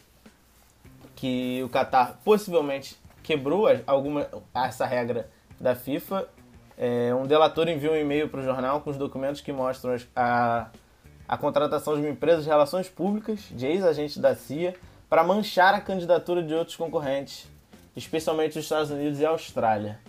que 1.16 1.62
o 1.64 1.70
Qatar 1.70 2.20
possivelmente 2.26 2.98
quebrou 3.22 3.68
alguma 3.86 4.28
essa 4.56 4.86
regra 4.86 5.30
da 5.60 5.76
FIFA. 5.76 6.28
É, 6.76 7.14
um 7.14 7.28
delator 7.28 7.68
enviou 7.68 7.94
um 7.94 7.98
e-mail 7.98 8.28
para 8.28 8.40
o 8.40 8.44
jornal 8.44 8.82
com 8.82 8.90
os 8.90 8.98
documentos 8.98 9.42
que 9.42 9.52
mostram 9.52 9.96
a, 10.16 10.70
a 11.28 11.38
contratação 11.38 11.96
de 11.96 12.02
uma 12.02 12.10
empresa 12.10 12.42
de 12.42 12.48
relações 12.48 12.90
públicas, 12.90 13.48
de 13.52 13.66
ex-agente 13.66 14.20
da 14.20 14.36
CIA, 14.36 14.76
para 15.10 15.24
manchar 15.24 15.74
a 15.74 15.82
candidatura 15.82 16.44
de 16.44 16.54
outros 16.54 16.76
concorrentes, 16.76 17.48
especialmente 17.96 18.58
os 18.58 18.66
Estados 18.66 18.92
Unidos 18.92 19.20
e 19.20 19.26
a 19.26 19.30
Austrália. 19.30 20.00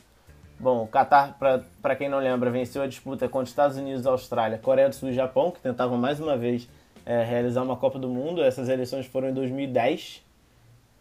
Bom, 0.60 0.82
o 0.82 0.88
Qatar, 0.88 1.36
para 1.80 1.94
quem 1.94 2.08
não 2.08 2.18
lembra, 2.18 2.50
venceu 2.50 2.82
a 2.82 2.86
disputa 2.86 3.28
contra 3.28 3.48
Estados 3.48 3.76
Unidos, 3.76 4.04
Austrália, 4.06 4.58
Coreia 4.58 4.88
do 4.88 4.94
Sul 4.94 5.10
e 5.10 5.12
Japão, 5.12 5.52
que 5.52 5.60
tentavam 5.60 5.96
mais 5.96 6.18
uma 6.18 6.36
vez 6.36 6.68
é, 7.06 7.22
realizar 7.22 7.62
uma 7.62 7.76
Copa 7.76 7.98
do 7.98 8.08
Mundo. 8.08 8.42
Essas 8.42 8.68
eleições 8.68 9.06
foram 9.06 9.28
em 9.28 9.32
2010. 9.32 10.24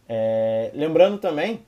É, 0.08 0.70
lembrando 0.74 1.18
também 1.18 1.60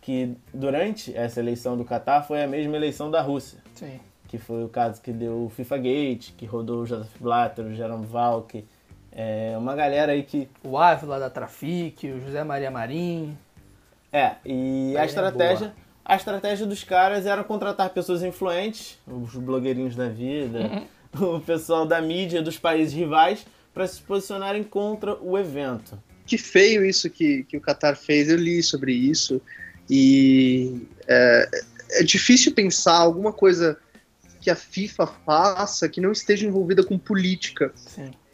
que 0.00 0.36
durante 0.52 1.14
essa 1.16 1.40
eleição 1.40 1.76
do 1.76 1.84
Qatar 1.84 2.24
foi 2.24 2.42
a 2.42 2.46
mesma 2.46 2.76
eleição 2.76 3.10
da 3.10 3.20
Rússia. 3.20 3.58
Sim. 3.74 3.98
Que 4.28 4.38
foi 4.38 4.62
o 4.62 4.68
caso 4.68 5.02
que 5.02 5.12
deu 5.12 5.46
o 5.46 5.50
FIFA 5.50 5.78
Gate, 5.78 6.30
que 6.36 6.46
rodou 6.46 6.82
o 6.82 6.86
Joseph 6.86 7.18
Blatter, 7.18 7.64
o 7.64 7.74
Jerome 7.74 8.06
Valk, 8.06 8.64
é, 9.10 9.54
uma 9.58 9.74
galera 9.74 10.12
aí 10.12 10.22
que... 10.22 10.48
O 10.62 10.78
Ávila 10.78 11.18
da 11.18 11.30
Trafic, 11.30 12.04
o 12.04 12.20
José 12.20 12.44
Maria 12.44 12.70
Marim. 12.70 13.36
É, 14.12 14.36
e 14.44 14.96
a 14.96 15.04
estratégia... 15.04 15.72
A 16.04 16.16
estratégia 16.16 16.66
dos 16.66 16.84
caras 16.84 17.24
era 17.24 17.42
contratar 17.42 17.90
pessoas 17.90 18.22
influentes, 18.22 18.98
os 19.06 19.34
blogueirinhos 19.36 19.96
da 19.96 20.08
vida, 20.08 20.86
uhum. 21.14 21.36
o 21.36 21.40
pessoal 21.40 21.86
da 21.86 22.00
mídia 22.00 22.42
dos 22.42 22.58
países 22.58 22.92
rivais, 22.92 23.46
para 23.72 23.86
se 23.86 24.00
posicionarem 24.02 24.62
contra 24.62 25.14
o 25.20 25.38
evento. 25.38 25.98
Que 26.26 26.36
feio 26.36 26.84
isso 26.84 27.08
que, 27.08 27.44
que 27.44 27.56
o 27.56 27.60
Qatar 27.60 27.96
fez, 27.96 28.28
eu 28.28 28.36
li 28.36 28.62
sobre 28.62 28.92
isso, 28.92 29.40
e 29.88 30.86
é, 31.08 31.48
é 31.92 32.02
difícil 32.02 32.52
pensar 32.52 32.96
alguma 32.96 33.32
coisa 33.32 33.78
que 34.40 34.50
a 34.50 34.54
FIFA 34.54 35.06
faça 35.06 35.88
que 35.88 36.02
não 36.02 36.12
esteja 36.12 36.46
envolvida 36.46 36.84
com 36.84 36.98
política. 36.98 37.72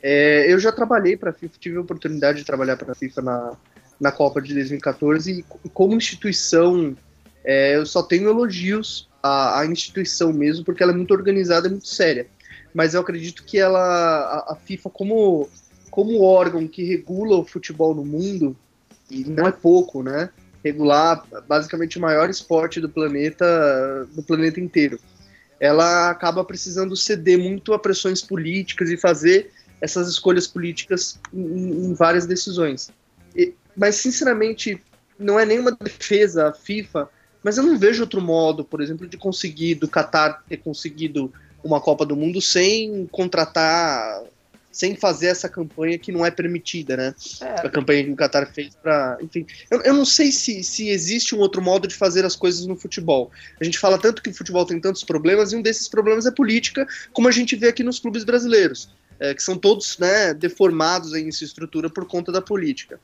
É, 0.02 0.52
eu 0.52 0.58
já 0.58 0.72
trabalhei 0.72 1.16
para 1.16 1.30
a 1.30 1.32
FIFA, 1.32 1.54
tive 1.58 1.76
a 1.76 1.80
oportunidade 1.80 2.38
de 2.38 2.44
trabalhar 2.44 2.76
para 2.76 2.92
a 2.92 2.94
FIFA 2.96 3.22
na, 3.22 3.56
na 4.00 4.10
Copa 4.10 4.40
de 4.42 4.54
2014 4.54 5.44
e 5.64 5.68
como 5.68 5.94
instituição 5.94 6.96
é, 7.44 7.76
eu 7.76 7.86
só 7.86 8.02
tenho 8.02 8.28
elogios 8.28 9.08
à, 9.22 9.60
à, 9.60 9.66
instituição 9.66 10.32
mesmo, 10.32 10.64
porque 10.64 10.82
ela 10.82 10.92
é 10.92 10.96
muito 10.96 11.12
organizada 11.12 11.68
e 11.68 11.70
muito 11.70 11.88
séria. 11.88 12.26
Mas 12.72 12.94
eu 12.94 13.00
acredito 13.00 13.44
que 13.44 13.58
ela, 13.58 13.80
a, 13.80 14.52
a, 14.52 14.56
FIFA, 14.56 14.90
como, 14.90 15.48
como 15.90 16.22
órgão 16.22 16.68
que 16.68 16.84
regula 16.84 17.36
o 17.36 17.44
futebol 17.44 17.94
no 17.94 18.04
mundo, 18.04 18.56
e 19.10 19.24
não 19.24 19.46
é 19.46 19.52
pouco, 19.52 20.02
né? 20.02 20.30
Regular 20.62 21.24
basicamente 21.48 21.98
o 21.98 22.00
maior 22.00 22.30
esporte 22.30 22.80
do 22.80 22.88
planeta, 22.88 24.06
do 24.12 24.22
planeta 24.22 24.60
inteiro. 24.60 25.00
Ela 25.58 26.10
acaba 26.10 26.44
precisando 26.44 26.96
ceder 26.96 27.38
muito 27.38 27.72
a 27.72 27.78
pressões 27.78 28.22
políticas 28.22 28.88
e 28.90 28.96
fazer 28.96 29.50
essas 29.80 30.08
escolhas 30.08 30.46
políticas 30.46 31.18
em, 31.32 31.86
em 31.86 31.94
várias 31.94 32.26
decisões. 32.26 32.90
E, 33.34 33.54
mas, 33.76 33.96
sinceramente, 33.96 34.80
não 35.18 35.40
é 35.40 35.44
nenhuma 35.44 35.72
defesa 35.72 36.48
à 36.48 36.52
FIFA 36.52 37.08
mas 37.42 37.56
eu 37.56 37.62
não 37.62 37.78
vejo 37.78 38.02
outro 38.02 38.20
modo, 38.20 38.64
por 38.64 38.80
exemplo, 38.80 39.06
de 39.06 39.16
conseguir 39.16 39.76
do 39.76 39.88
Qatar 39.88 40.42
ter 40.48 40.58
conseguido 40.58 41.32
uma 41.62 41.80
Copa 41.80 42.06
do 42.06 42.16
Mundo 42.16 42.40
sem 42.40 43.06
contratar, 43.10 44.22
sem 44.70 44.94
fazer 44.94 45.26
essa 45.26 45.48
campanha 45.48 45.98
que 45.98 46.12
não 46.12 46.24
é 46.24 46.30
permitida, 46.30 46.96
né? 46.96 47.14
É. 47.40 47.66
A 47.66 47.68
campanha 47.68 48.04
que 48.04 48.10
o 48.10 48.16
Qatar 48.16 48.52
fez 48.52 48.74
para, 48.74 49.18
enfim, 49.20 49.46
eu, 49.70 49.80
eu 49.82 49.94
não 49.94 50.04
sei 50.04 50.30
se, 50.30 50.62
se 50.62 50.88
existe 50.88 51.34
um 51.34 51.38
outro 51.38 51.60
modo 51.60 51.88
de 51.88 51.94
fazer 51.94 52.24
as 52.24 52.36
coisas 52.36 52.66
no 52.66 52.76
futebol. 52.76 53.30
A 53.60 53.64
gente 53.64 53.78
fala 53.78 53.98
tanto 53.98 54.22
que 54.22 54.30
o 54.30 54.34
futebol 54.34 54.64
tem 54.64 54.80
tantos 54.80 55.02
problemas 55.02 55.52
e 55.52 55.56
um 55.56 55.62
desses 55.62 55.88
problemas 55.88 56.26
é 56.26 56.30
política, 56.30 56.86
como 57.12 57.28
a 57.28 57.32
gente 57.32 57.56
vê 57.56 57.68
aqui 57.68 57.82
nos 57.82 57.98
clubes 57.98 58.22
brasileiros, 58.22 58.90
é, 59.18 59.34
que 59.34 59.42
são 59.42 59.56
todos, 59.56 59.98
né, 59.98 60.32
deformados 60.34 61.14
em 61.14 61.30
sua 61.32 61.46
estrutura 61.46 61.90
por 61.90 62.06
conta 62.06 62.30
da 62.30 62.40
política. 62.40 63.00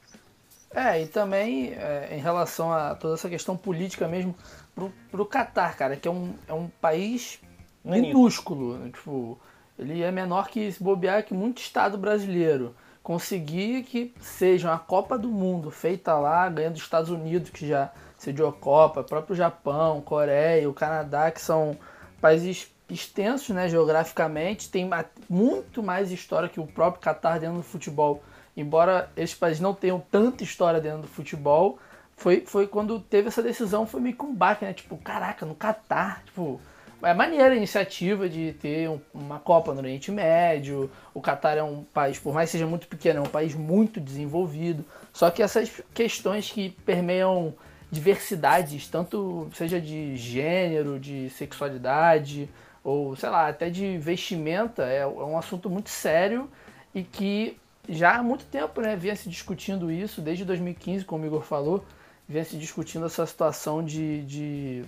É, 0.77 1.01
e 1.01 1.07
também 1.07 1.73
é, 1.73 2.11
em 2.13 2.21
relação 2.21 2.71
a 2.71 2.95
toda 2.95 3.15
essa 3.15 3.31
questão 3.31 3.57
política 3.57 4.07
mesmo, 4.07 4.35
pro, 4.75 4.93
pro 5.11 5.25
Catar, 5.25 5.75
cara, 5.75 5.97
que 5.97 6.07
é 6.07 6.11
um, 6.11 6.35
é 6.47 6.53
um 6.53 6.69
país 6.69 7.41
minúsculo, 7.83 8.77
né? 8.77 8.91
tipo, 8.93 9.41
ele 9.79 10.03
é 10.03 10.11
menor 10.11 10.49
que 10.49 10.71
se 10.71 10.83
bobear 10.83 11.25
que 11.25 11.33
muito 11.33 11.63
estado 11.63 11.97
brasileiro. 11.97 12.75
Conseguir 13.03 13.85
que 13.85 14.13
seja 14.21 14.69
uma 14.69 14.79
Copa 14.79 15.17
do 15.17 15.29
Mundo 15.29 15.71
feita 15.71 16.13
lá, 16.13 16.47
ganhando 16.51 16.75
dos 16.75 16.83
Estados 16.83 17.09
Unidos, 17.09 17.49
que 17.49 17.67
já 17.67 17.91
sediou 18.19 18.51
a 18.51 18.53
Copa, 18.53 19.03
próprio 19.03 19.35
Japão, 19.35 20.03
Coreia, 20.03 20.69
o 20.69 20.75
Canadá, 20.75 21.31
que 21.31 21.41
são 21.41 21.75
países 22.21 22.71
extensos 22.91 23.49
né, 23.49 23.67
geograficamente, 23.67 24.69
tem 24.69 24.91
muito 25.27 25.83
mais 25.83 26.13
história 26.13 26.51
que 26.51 26.61
o 26.61 26.67
próprio 26.67 27.01
Qatar 27.01 27.41
dentro 27.41 27.57
do 27.57 27.63
futebol 27.63 28.23
embora 28.57 29.11
esses 29.17 29.35
países 29.35 29.61
não 29.61 29.75
tenham 29.75 30.01
tanta 30.11 30.43
história 30.43 30.81
dentro 30.81 31.03
do 31.03 31.09
futebol, 31.09 31.79
foi, 32.17 32.45
foi 32.47 32.67
quando 32.67 32.99
teve 32.99 33.29
essa 33.29 33.43
decisão, 33.43 33.87
foi 33.87 34.01
meio 34.01 34.17
que 34.17 34.25
um 34.25 34.35
baque, 34.35 34.65
né? 34.65 34.73
Tipo, 34.73 34.97
caraca, 34.97 35.45
no 35.45 35.55
Catar, 35.55 36.23
tipo, 36.25 36.59
é 37.03 37.13
maneira 37.13 37.51
a 37.51 37.57
iniciativa 37.57 38.29
de 38.29 38.55
ter 38.55 38.89
um, 38.89 38.99
uma 39.13 39.39
Copa 39.39 39.75
no 39.75 39.81
Oriente 39.81 40.11
Médio. 40.11 40.91
O 41.13 41.21
Catar 41.21 41.59
é 41.59 41.63
um 41.63 41.85
país, 41.85 42.19
por 42.19 42.33
mais 42.33 42.49
que 42.49 42.53
seja 42.53 42.67
muito 42.67 42.89
pequeno, 42.89 43.19
é 43.19 43.23
um 43.23 43.31
país 43.31 43.55
muito 43.55 44.01
desenvolvido. 44.01 44.85
Só 45.13 45.31
que 45.31 45.43
essas 45.43 45.83
questões 45.93 46.51
que 46.51 46.71
permeiam 46.85 47.55
diversidades, 47.91 48.89
tanto 48.89 49.49
seja 49.53 49.81
de 49.81 50.17
gênero, 50.17 50.99
de 50.99 51.29
sexualidade, 51.31 52.49
ou 52.83 53.15
sei 53.15 53.29
lá, 53.29 53.49
até 53.49 53.69
de 53.69 53.99
vestimenta, 53.99 54.85
é, 54.85 55.01
é 55.01 55.07
um 55.07 55.37
assunto 55.37 55.69
muito 55.69 55.91
sério 55.91 56.49
e 56.95 57.03
que 57.03 57.59
já 57.89 58.17
há 58.17 58.23
muito 58.23 58.45
tempo, 58.47 58.81
né, 58.81 58.97
vinha 58.97 59.17
se 59.17 59.29
discutindo 59.29 59.91
isso, 59.91 60.21
desde 60.21 60.45
2015, 60.45 61.05
como 61.05 61.25
o 61.25 61.27
Igor 61.27 61.43
falou, 61.43 61.85
vinha 62.29 62.45
se 62.45 62.57
discutindo 62.57 63.07
essa 63.07 63.25
situação 63.27 63.85
de, 63.85 64.23
de 64.25 64.85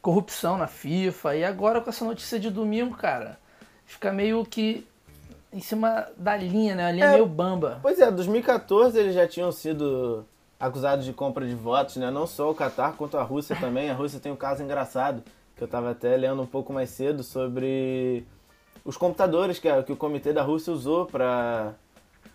corrupção 0.00 0.56
na 0.56 0.66
FIFA, 0.66 1.36
e 1.36 1.44
agora 1.44 1.80
com 1.80 1.90
essa 1.90 2.04
notícia 2.04 2.38
de 2.38 2.50
domingo, 2.50 2.96
cara, 2.96 3.38
fica 3.84 4.12
meio 4.12 4.44
que 4.44 4.86
em 5.52 5.60
cima 5.60 6.06
da 6.16 6.36
linha, 6.36 6.74
né, 6.74 6.86
a 6.86 6.92
linha 6.92 7.06
é, 7.06 7.12
meio 7.12 7.26
bamba. 7.26 7.78
Pois 7.82 7.98
é, 7.98 8.10
2014 8.10 8.98
eles 8.98 9.14
já 9.14 9.26
tinham 9.26 9.50
sido 9.50 10.24
acusados 10.60 11.04
de 11.04 11.12
compra 11.12 11.46
de 11.46 11.54
votos, 11.54 11.96
né, 11.96 12.10
não 12.10 12.26
só 12.26 12.50
o 12.50 12.54
Qatar, 12.54 12.94
quanto 12.94 13.16
a 13.16 13.22
Rússia 13.22 13.56
também, 13.60 13.90
a 13.90 13.94
Rússia 13.94 14.20
tem 14.20 14.30
um 14.30 14.36
caso 14.36 14.62
engraçado, 14.62 15.22
que 15.56 15.62
eu 15.62 15.66
estava 15.66 15.90
até 15.90 16.16
lendo 16.16 16.40
um 16.42 16.46
pouco 16.46 16.72
mais 16.72 16.90
cedo 16.90 17.22
sobre 17.22 18.24
os 18.84 18.96
computadores 18.96 19.58
que, 19.58 19.82
que 19.82 19.92
o 19.92 19.96
comitê 19.96 20.32
da 20.32 20.42
Rússia 20.42 20.72
usou 20.72 21.04
para 21.04 21.74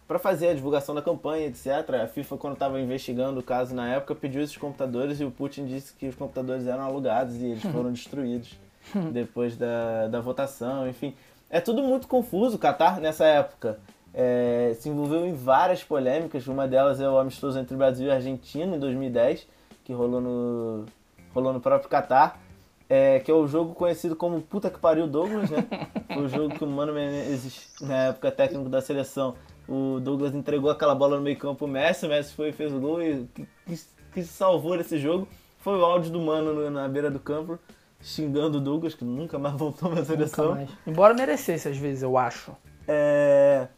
para 0.08 0.20
fazer 0.20 0.50
a 0.50 0.54
divulgação 0.54 0.94
da 0.94 1.02
campanha, 1.02 1.48
etc. 1.48 1.68
A 2.04 2.08
FIFA, 2.08 2.38
quando 2.38 2.54
estava 2.54 2.80
investigando 2.80 3.40
o 3.40 3.44
caso 3.44 3.74
na 3.74 3.88
época, 3.90 4.14
pediu 4.14 4.42
esses 4.42 4.58
computadores 4.58 5.20
e 5.20 5.26
o 5.26 5.32
Putin 5.32 5.66
disse 5.66 5.94
que 5.94 6.08
os 6.08 6.16
computadores 6.16 6.68
eram 6.68 6.84
alugados 6.84 7.36
e 7.36 7.46
eles 7.46 7.64
foram 7.64 7.92
destruídos 7.94 8.58
depois 9.12 9.56
da, 9.56 10.08
da 10.08 10.20
votação, 10.20 10.88
enfim. 10.88 11.16
É 11.50 11.62
tudo 11.62 11.82
muito 11.84 12.08
confuso. 12.08 12.56
O 12.56 12.60
Qatar, 12.60 13.00
nessa 13.00 13.26
época, 13.26 13.80
é, 14.14 14.76
se 14.80 14.90
envolveu 14.90 15.26
em 15.26 15.34
várias 15.34 15.84
polêmicas. 15.84 16.48
Uma 16.48 16.68
delas 16.68 17.00
é 17.00 17.08
o 17.08 17.18
amistoso 17.18 17.58
entre 17.60 17.76
Brasil 17.78 18.08
e 18.08 18.12
Argentina, 18.12 18.76
em 18.76 18.80
2010, 18.80 19.48
que 19.84 19.94
rolou 19.94 20.20
no, 20.20 20.86
rolou 21.34 21.54
no 21.54 21.62
próprio 21.62 21.90
Qatar. 21.90 22.40
é, 22.90 23.20
que 23.20 23.32
é 23.32 23.34
o 23.34 23.48
jogo 23.48 23.74
conhecido 23.74 24.16
como 24.16 24.42
Puta 24.42 24.70
que 24.70 24.78
pariu 24.80 25.08
Douglas, 25.08 25.50
né? 25.50 25.66
Foi 26.14 26.24
o 26.24 26.28
jogo 26.28 26.54
que 26.54 26.64
o 26.64 26.68
Mano 26.68 26.94
Menezes, 26.94 27.70
na 27.82 28.08
época 28.10 28.32
técnico 28.32 28.70
da 28.70 28.82
seleção, 28.82 29.36
o 29.68 30.00
Douglas 30.00 30.34
entregou 30.36 30.70
aquela 30.70 30.96
bola 30.96 31.18
no 31.18 31.24
meio 31.24 31.38
campo, 31.38 31.66
o 31.66 31.68
Messi, 31.68 32.06
o 32.06 32.10
Messi 32.10 32.34
foi 32.34 32.52
fez 32.52 32.74
o 32.74 32.80
gol 32.80 33.02
e 33.02 33.28
que, 33.34 33.48
que, 33.66 33.80
que 34.14 34.24
salvou 34.24 34.76
nesse 34.76 34.98
jogo 34.98 35.28
foi 35.64 35.80
o 35.80 35.86
áudio 35.86 36.12
do 36.12 36.20
Mano 36.20 36.70
na 36.70 36.90
beira 36.90 37.10
do 37.10 37.20
campo, 37.20 37.58
xingando 38.02 38.58
o 38.58 38.62
Douglas, 38.62 38.94
que 38.94 39.06
nunca 39.06 39.40
mais 39.40 39.56
voltou 39.58 39.96
na 39.96 40.04
seleção. 40.04 40.68
Embora 40.86 41.14
merecesse 41.14 41.70
às 41.70 41.78
vezes, 41.78 42.04
eu 42.04 42.18
acho. 42.18 42.52
É... 42.86 43.70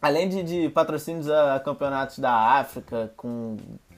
Além 0.00 0.28
de, 0.28 0.42
de 0.42 0.68
patrocínios 0.70 1.28
a 1.28 1.60
campeonatos 1.60 2.18
da 2.18 2.32
África, 2.32 3.12
com 3.16 3.56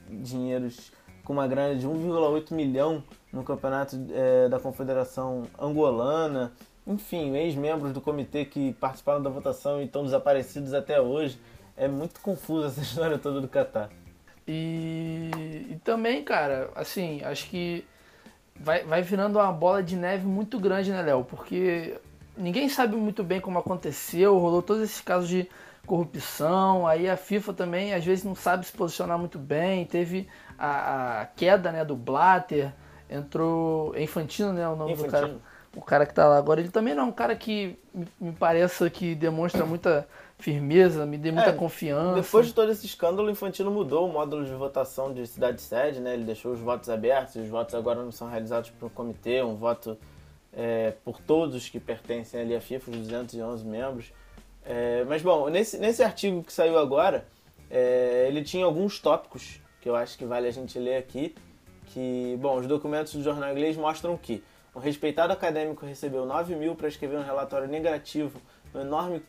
dinheiros 0.09 0.91
com 1.23 1.33
uma 1.33 1.47
grana 1.47 1.75
de 1.75 1.85
1,8 1.85 2.53
milhão 2.53 3.03
no 3.33 3.43
campeonato 3.43 3.97
é, 4.11 4.47
da 4.47 4.59
Confederação 4.59 5.43
Angolana, 5.59 6.53
enfim, 6.87 7.35
ex-membros 7.35 7.91
do 7.91 7.99
comitê 7.99 8.45
que 8.45 8.73
participaram 8.73 9.21
da 9.21 9.29
votação 9.29 9.81
e 9.81 9.85
estão 9.85 10.03
desaparecidos 10.03 10.73
até 10.73 11.01
hoje. 11.01 11.39
É 11.75 11.87
muito 11.87 12.19
confusa 12.21 12.67
essa 12.67 12.81
história 12.81 13.17
toda 13.17 13.41
do 13.41 13.47
Catar. 13.47 13.89
E, 14.47 15.29
e, 15.69 15.79
também, 15.83 16.23
cara, 16.23 16.71
assim, 16.73 17.21
acho 17.23 17.49
que 17.49 17.85
vai, 18.55 18.83
vai 18.85 19.01
virando 19.01 19.37
uma 19.37 19.51
bola 19.51 19.83
de 19.83 19.97
neve 19.97 20.25
muito 20.25 20.57
grande, 20.57 20.89
né, 20.89 21.01
Léo? 21.01 21.25
Porque 21.25 21.99
ninguém 22.37 22.69
sabe 22.69 22.95
muito 22.95 23.23
bem 23.23 23.41
como 23.41 23.59
aconteceu, 23.59 24.37
rolou 24.37 24.61
todos 24.61 24.83
esses 24.83 25.01
casos 25.01 25.27
de 25.27 25.49
corrupção, 25.85 26.87
aí 26.87 27.09
a 27.09 27.17
FIFA 27.17 27.53
também 27.53 27.93
às 27.93 28.05
vezes 28.05 28.23
não 28.23 28.35
sabe 28.35 28.65
se 28.65 28.71
posicionar 28.71 29.17
muito 29.17 29.37
bem, 29.37 29.85
teve 29.85 30.27
a, 30.57 31.21
a 31.21 31.25
queda 31.25 31.71
né, 31.71 31.83
do 31.83 31.95
Blatter, 31.95 32.71
entrou. 33.09 33.95
É 33.95 34.01
Infantino, 34.01 34.53
né? 34.53 34.67
O 34.67 34.75
nome 34.75 34.93
Infantino. 34.93 35.11
do 35.11 35.21
cara. 35.21 35.56
O 35.77 35.81
cara 35.81 36.07
que 36.07 36.13
tá 36.13 36.27
lá 36.27 36.37
agora, 36.37 36.59
ele 36.59 36.69
também 36.69 36.95
não 36.95 37.03
é 37.03 37.05
um 37.05 37.11
cara 37.11 37.35
que 37.35 37.77
me, 38.19 38.31
parece 38.31 38.89
que 38.89 39.13
demonstra 39.13 39.63
muita 39.63 40.07
firmeza, 40.39 41.05
me 41.05 41.19
dê 41.19 41.31
muita 41.31 41.51
é, 41.51 41.53
confiança. 41.53 42.19
Depois 42.19 42.47
de 42.47 42.53
todo 42.53 42.71
esse 42.71 42.87
escândalo, 42.87 43.27
o 43.27 43.31
Infantino 43.31 43.69
mudou 43.69 44.09
o 44.09 44.11
módulo 44.11 44.43
de 44.43 44.51
votação 44.53 45.13
de 45.13 45.27
cidade-sede, 45.27 45.99
né? 45.99 46.15
Ele 46.15 46.23
deixou 46.23 46.51
os 46.51 46.59
votos 46.59 46.89
abertos, 46.89 47.35
os 47.35 47.47
votos 47.47 47.75
agora 47.75 48.01
não 48.01 48.11
são 48.11 48.27
realizados 48.27 48.71
por 48.71 48.87
um 48.87 48.89
comitê, 48.89 49.43
um 49.43 49.55
voto 49.55 49.95
é, 50.51 50.93
por 51.05 51.19
todos 51.21 51.69
que 51.69 51.79
pertencem 51.79 52.41
ali 52.41 52.55
à 52.55 52.61
FIFA, 52.61 52.89
os 52.89 52.97
211 52.97 53.63
membros. 53.63 54.11
É, 54.65 55.05
mas 55.07 55.21
bom, 55.21 55.47
nesse, 55.47 55.77
nesse 55.77 56.01
artigo 56.01 56.43
que 56.43 56.51
saiu 56.51 56.79
agora, 56.79 57.23
é, 57.69 58.25
ele 58.27 58.43
tinha 58.43 58.65
alguns 58.65 58.99
tópicos 58.99 59.61
que 59.79 59.87
eu 59.87 59.95
acho 59.95 60.17
que 60.17 60.25
vale 60.25 60.47
a 60.47 60.51
gente 60.51 60.79
ler 60.79 60.97
aqui, 60.97 61.35
que, 61.85 62.35
bom, 62.41 62.57
os 62.57 62.65
documentos 62.65 63.13
do 63.13 63.21
jornal 63.21 63.51
inglês 63.51 63.77
mostram 63.77 64.17
que 64.17 64.43
um 64.77 64.79
respeitado 64.79 65.33
acadêmico 65.33 65.87
recebeu 65.87 66.23
9 66.23 66.55
mil 66.55 66.75
para 66.75 66.87
escrever 66.87 67.17
um 67.17 67.23
relatório 67.23 67.67
negativo 67.67 68.39
no 68.71 68.81
enorme 68.81 69.23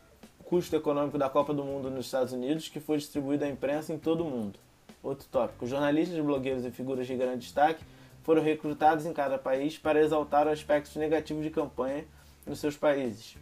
custo 0.45 0.77
econômico 0.77 1.17
da 1.17 1.31
Copa 1.31 1.55
do 1.55 1.65
Mundo 1.65 1.89
nos 1.89 2.05
Estados 2.05 2.35
Unidos, 2.35 2.69
que 2.69 2.79
foi 2.79 2.99
distribuído 2.99 3.47
à 3.47 3.49
imprensa 3.49 3.91
em 3.91 3.99
todo 3.99 4.27
o 4.27 4.29
mundo. 4.29 4.59
Outro 5.03 5.27
tópico: 5.33 5.67
jornalistas, 5.67 6.23
blogueiros 6.23 6.67
e 6.67 6.71
figuras 6.71 7.07
de 7.07 7.17
grande 7.17 7.47
destaque 7.47 7.83
foram 8.23 8.43
recrutados 8.43 9.07
em 9.07 9.13
cada 9.15 9.39
país 9.39 9.79
para 9.79 10.03
exaltar 10.03 10.47
aspectos 10.47 10.95
negativos 10.97 11.43
de 11.43 11.49
campanha 11.49 12.05
nos 12.47 12.59
seus 12.59 12.77
países. 12.77 13.35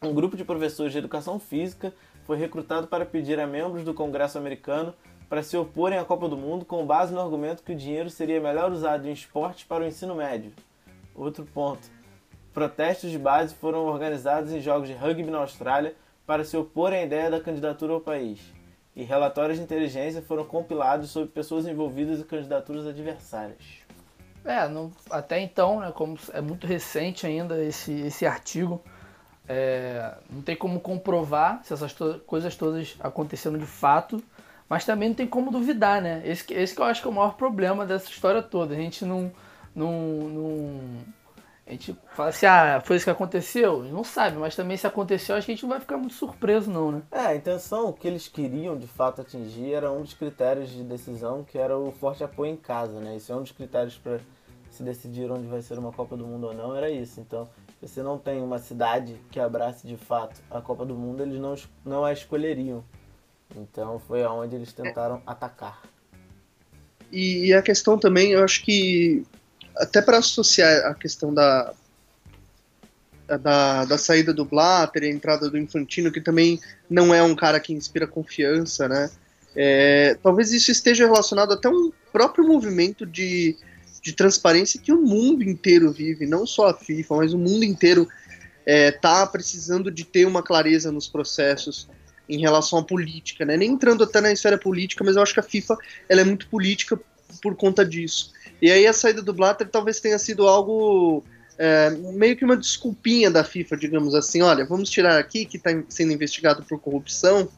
Um 0.00 0.14
grupo 0.14 0.38
de 0.38 0.44
professores 0.44 0.92
de 0.92 0.98
educação 0.98 1.38
física 1.38 1.92
foi 2.24 2.38
recrutado 2.38 2.86
para 2.86 3.04
pedir 3.04 3.38
a 3.38 3.46
membros 3.46 3.84
do 3.84 3.92
Congresso 3.92 4.38
americano 4.38 4.94
para 5.28 5.42
se 5.42 5.54
oporem 5.54 5.98
à 5.98 6.04
Copa 6.04 6.30
do 6.30 6.36
Mundo 6.36 6.64
com 6.64 6.86
base 6.86 7.12
no 7.12 7.20
argumento 7.20 7.62
que 7.62 7.72
o 7.72 7.76
dinheiro 7.76 8.08
seria 8.08 8.40
melhor 8.40 8.72
usado 8.72 9.06
em 9.06 9.12
esportes 9.12 9.64
para 9.64 9.84
o 9.84 9.86
ensino 9.86 10.14
médio. 10.14 10.50
Outro 11.16 11.44
ponto. 11.44 11.88
Protestos 12.52 13.10
de 13.10 13.18
base 13.18 13.54
foram 13.54 13.86
organizados 13.86 14.52
em 14.52 14.60
jogos 14.60 14.88
de 14.88 14.94
rugby 14.94 15.30
na 15.30 15.38
Austrália 15.38 15.94
para 16.26 16.44
se 16.44 16.56
oporem 16.56 17.00
à 17.00 17.04
ideia 17.04 17.30
da 17.30 17.40
candidatura 17.40 17.92
ao 17.92 18.00
país. 18.00 18.40
E 18.94 19.02
relatórios 19.02 19.58
de 19.58 19.64
inteligência 19.64 20.22
foram 20.22 20.44
compilados 20.44 21.10
sobre 21.10 21.28
pessoas 21.28 21.66
envolvidas 21.66 22.20
em 22.20 22.24
candidaturas 22.24 22.86
adversárias. 22.86 23.86
É, 24.44 24.68
não, 24.68 24.92
até 25.10 25.40
então, 25.40 25.80
né, 25.80 25.92
como 25.92 26.16
é 26.32 26.40
muito 26.40 26.66
recente 26.66 27.26
ainda 27.26 27.62
esse, 27.62 27.92
esse 27.92 28.24
artigo, 28.24 28.80
é, 29.48 30.14
não 30.30 30.40
tem 30.40 30.56
como 30.56 30.80
comprovar 30.80 31.62
se 31.64 31.72
essas 31.72 31.92
to 31.92 32.20
coisas 32.26 32.56
todas 32.56 32.96
aconteceram 33.00 33.58
de 33.58 33.66
fato, 33.66 34.22
mas 34.68 34.84
também 34.84 35.08
não 35.08 35.16
tem 35.16 35.26
como 35.26 35.50
duvidar, 35.50 36.00
né? 36.00 36.22
Esse, 36.24 36.52
esse 36.52 36.74
que 36.74 36.80
eu 36.80 36.84
acho 36.84 37.00
que 37.02 37.08
é 37.08 37.10
o 37.10 37.14
maior 37.14 37.34
problema 37.34 37.86
dessa 37.86 38.10
história 38.10 38.42
toda. 38.42 38.74
A 38.74 38.76
gente 38.76 39.04
não. 39.04 39.30
Não, 39.76 39.92
não 40.28 40.80
a 41.66 41.72
gente 41.72 41.96
fala 42.14 42.28
assim, 42.28 42.46
ah, 42.46 42.80
foi 42.84 42.96
isso 42.96 43.04
que 43.04 43.10
aconteceu? 43.10 43.82
Não 43.82 44.04
sabe, 44.04 44.36
mas 44.36 44.54
também 44.54 44.76
se 44.76 44.86
aconteceu, 44.86 45.34
acho 45.34 45.46
que 45.46 45.52
a 45.52 45.54
gente 45.54 45.64
não 45.64 45.70
vai 45.70 45.80
ficar 45.80 45.96
muito 45.96 46.14
surpreso, 46.14 46.70
não, 46.70 46.92
né? 46.92 47.02
É, 47.10 47.20
a 47.26 47.34
intenção, 47.34 47.88
o 47.88 47.92
que 47.92 48.06
eles 48.06 48.28
queriam 48.28 48.78
de 48.78 48.86
fato 48.86 49.20
atingir 49.20 49.74
era 49.74 49.90
um 49.90 50.02
dos 50.02 50.14
critérios 50.14 50.70
de 50.70 50.84
decisão, 50.84 51.42
que 51.42 51.58
era 51.58 51.76
o 51.76 51.90
forte 51.90 52.22
apoio 52.22 52.52
em 52.52 52.56
casa, 52.56 53.00
né? 53.00 53.16
Isso 53.16 53.32
é 53.32 53.36
um 53.36 53.42
dos 53.42 53.50
critérios 53.50 53.96
para 53.98 54.20
se 54.70 54.84
decidir 54.84 55.28
onde 55.28 55.48
vai 55.48 55.60
ser 55.60 55.76
uma 55.76 55.90
Copa 55.90 56.16
do 56.16 56.24
Mundo 56.24 56.46
ou 56.46 56.54
não, 56.54 56.76
era 56.76 56.88
isso. 56.88 57.20
Então, 57.20 57.48
se 57.80 57.88
você 57.88 58.00
não 58.00 58.16
tem 58.16 58.40
uma 58.40 58.58
cidade 58.58 59.20
que 59.32 59.40
abrace 59.40 59.88
de 59.88 59.96
fato 59.96 60.40
a 60.48 60.60
Copa 60.60 60.86
do 60.86 60.94
Mundo, 60.94 61.22
eles 61.22 61.40
não, 61.40 61.56
não 61.84 62.04
a 62.04 62.12
escolheriam. 62.12 62.84
Então 63.56 63.98
foi 63.98 64.22
aonde 64.22 64.54
eles 64.54 64.72
tentaram 64.72 65.20
atacar. 65.26 65.82
E, 67.10 67.46
e 67.46 67.54
a 67.54 67.62
questão 67.62 67.98
também, 67.98 68.32
eu 68.32 68.44
acho 68.44 68.62
que 68.64 69.24
até 69.76 70.00
para 70.00 70.18
associar 70.18 70.86
a 70.86 70.94
questão 70.94 71.32
da, 71.32 71.72
da, 73.26 73.84
da 73.84 73.98
saída 73.98 74.32
do 74.32 74.44
Blatter 74.44 75.02
a 75.02 75.08
entrada 75.08 75.50
do 75.50 75.58
Infantino, 75.58 76.12
que 76.12 76.20
também 76.20 76.60
não 76.88 77.14
é 77.14 77.22
um 77.22 77.34
cara 77.34 77.58
que 77.60 77.72
inspira 77.72 78.06
confiança, 78.06 78.88
né? 78.88 79.10
É, 79.54 80.16
talvez 80.22 80.52
isso 80.52 80.70
esteja 80.70 81.06
relacionado 81.06 81.52
até 81.52 81.68
um 81.68 81.90
próprio 82.12 82.46
movimento 82.46 83.06
de, 83.06 83.56
de 84.02 84.12
transparência 84.12 84.80
que 84.80 84.92
o 84.92 85.00
mundo 85.00 85.42
inteiro 85.42 85.90
vive, 85.90 86.26
não 86.26 86.46
só 86.46 86.68
a 86.68 86.74
FIFA, 86.74 87.16
mas 87.16 87.32
o 87.32 87.38
mundo 87.38 87.64
inteiro 87.64 88.06
está 88.66 89.22
é, 89.22 89.26
precisando 89.26 89.90
de 89.90 90.04
ter 90.04 90.26
uma 90.26 90.42
clareza 90.42 90.92
nos 90.92 91.08
processos 91.08 91.88
em 92.28 92.38
relação 92.40 92.80
à 92.80 92.84
política, 92.84 93.44
né? 93.44 93.56
Nem 93.56 93.70
entrando 93.70 94.04
até 94.04 94.20
na 94.20 94.32
esfera 94.32 94.58
política, 94.58 95.04
mas 95.04 95.16
eu 95.16 95.22
acho 95.22 95.32
que 95.32 95.40
a 95.40 95.44
FIFA 95.44 95.76
ela 96.08 96.20
é 96.20 96.24
muito 96.24 96.48
política 96.48 96.98
por 97.40 97.54
conta 97.54 97.84
disso. 97.84 98.32
E 98.60 98.70
aí 98.70 98.86
a 98.86 98.92
saída 98.92 99.22
do 99.22 99.32
Blatter 99.32 99.68
talvez 99.68 100.00
tenha 100.00 100.18
sido 100.18 100.48
algo 100.48 101.22
é, 101.58 101.90
meio 101.90 102.36
que 102.36 102.44
uma 102.44 102.56
desculpinha 102.56 103.30
da 103.30 103.44
FIFA, 103.44 103.76
digamos 103.76 104.14
assim, 104.14 104.42
olha, 104.42 104.64
vamos 104.64 104.90
tirar 104.90 105.18
aqui 105.18 105.44
que 105.44 105.56
está 105.56 105.70
sendo 105.88 106.12
investigado 106.12 106.62
por 106.62 106.78
corrupção, 106.80 107.48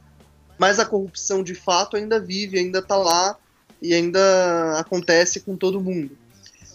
mas 0.58 0.78
a 0.78 0.87
corrupção 0.87 1.42
de 1.42 1.54
fato 1.54 1.96
ainda 1.96 2.20
vive, 2.20 2.58
ainda 2.58 2.80
está 2.80 2.96
lá 2.96 3.37
e 3.80 3.94
ainda 3.94 4.78
acontece 4.78 5.40
com 5.40 5.56
todo 5.56 5.80
mundo. 5.80 6.16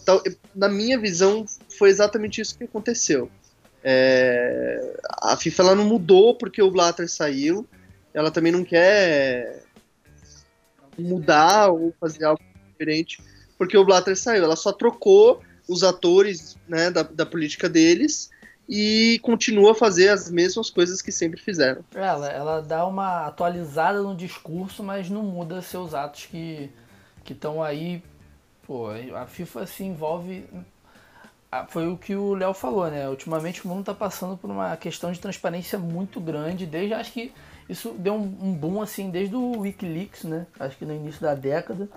Então, 0.01 0.21
na 0.53 0.67
minha 0.67 0.99
visão, 0.99 1.45
foi 1.77 1.89
exatamente 1.89 2.41
isso 2.41 2.57
que 2.57 2.65
aconteceu. 2.65 3.29
É, 3.83 4.97
a 5.21 5.35
FIFA 5.35 5.63
ela 5.63 5.75
não 5.75 5.85
mudou 5.85 6.35
porque 6.35 6.61
o 6.61 6.71
Blatter 6.71 7.09
saiu, 7.09 7.67
ela 8.13 8.31
também 8.31 8.51
não 8.51 8.63
quer 8.63 9.63
mudar 10.97 11.69
ou 11.69 11.93
fazer 11.99 12.23
algo 12.25 12.41
diferente 12.71 13.21
porque 13.63 13.77
o 13.77 13.85
Blatter 13.85 14.17
saiu. 14.17 14.43
Ela 14.43 14.57
só 14.57 14.73
trocou 14.73 15.41
os 15.69 15.83
atores 15.83 16.57
né, 16.67 16.91
da, 16.91 17.01
da 17.01 17.25
política 17.25 17.69
deles 17.69 18.29
e 18.67 19.19
continua 19.23 19.71
a 19.71 19.75
fazer 19.75 20.09
as 20.09 20.29
mesmas 20.29 20.69
coisas 20.69 21.01
que 21.01 21.13
sempre 21.13 21.39
fizeram. 21.39 21.81
Ela, 21.95 22.29
ela 22.29 22.61
dá 22.61 22.85
uma 22.85 23.25
atualizada 23.25 24.01
no 24.01 24.15
discurso, 24.15 24.83
mas 24.83 25.09
não 25.09 25.23
muda 25.23 25.61
seus 25.61 25.93
atos 25.93 26.25
que 26.25 26.69
estão 27.25 27.63
aí. 27.63 28.03
Pô, 28.67 28.89
a 28.89 29.25
FIFA 29.25 29.65
se 29.65 29.83
envolve. 29.85 30.45
Foi 31.69 31.87
o 31.87 31.97
que 31.97 32.15
o 32.15 32.33
Léo 32.33 32.53
falou, 32.53 32.89
né? 32.91 33.07
Ultimamente 33.07 33.63
o 33.63 33.69
mundo 33.69 33.81
está 33.81 33.93
passando 33.93 34.35
por 34.35 34.49
uma 34.49 34.75
questão 34.75 35.09
de 35.11 35.19
transparência 35.19 35.79
muito 35.79 36.19
grande, 36.19 36.65
desde 36.65 36.93
acho 36.93 37.13
que 37.13 37.31
isso 37.69 37.91
deu 37.91 38.15
um, 38.15 38.37
um 38.41 38.53
boom 38.53 38.81
assim 38.81 39.09
desde 39.09 39.35
o 39.35 39.59
Wikileaks, 39.59 40.23
né? 40.23 40.47
Acho 40.59 40.75
que 40.77 40.85
no 40.85 40.93
início 40.93 41.21
da 41.21 41.33
década. 41.33 41.87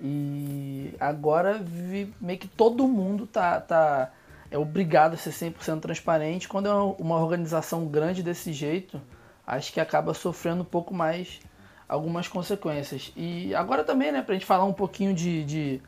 E 0.00 0.94
agora 0.98 1.58
vi, 1.58 2.12
meio 2.20 2.38
que 2.38 2.48
todo 2.48 2.86
mundo 2.88 3.26
tá, 3.26 3.60
tá 3.60 4.10
é 4.50 4.58
obrigado 4.58 5.14
a 5.14 5.16
ser 5.16 5.30
100% 5.30 5.80
transparente. 5.80 6.48
Quando 6.48 6.68
é 6.68 6.74
uma 6.74 7.16
organização 7.16 7.86
grande 7.86 8.22
desse 8.22 8.52
jeito, 8.52 9.00
acho 9.46 9.72
que 9.72 9.80
acaba 9.80 10.14
sofrendo 10.14 10.62
um 10.62 10.66
pouco 10.66 10.94
mais 10.94 11.40
algumas 11.88 12.28
consequências. 12.28 13.12
E 13.16 13.54
agora 13.54 13.84
também, 13.84 14.12
né, 14.12 14.22
pra 14.22 14.34
gente 14.34 14.46
falar 14.46 14.64
um 14.64 14.72
pouquinho 14.72 15.14
de, 15.14 15.44
de 15.44 15.82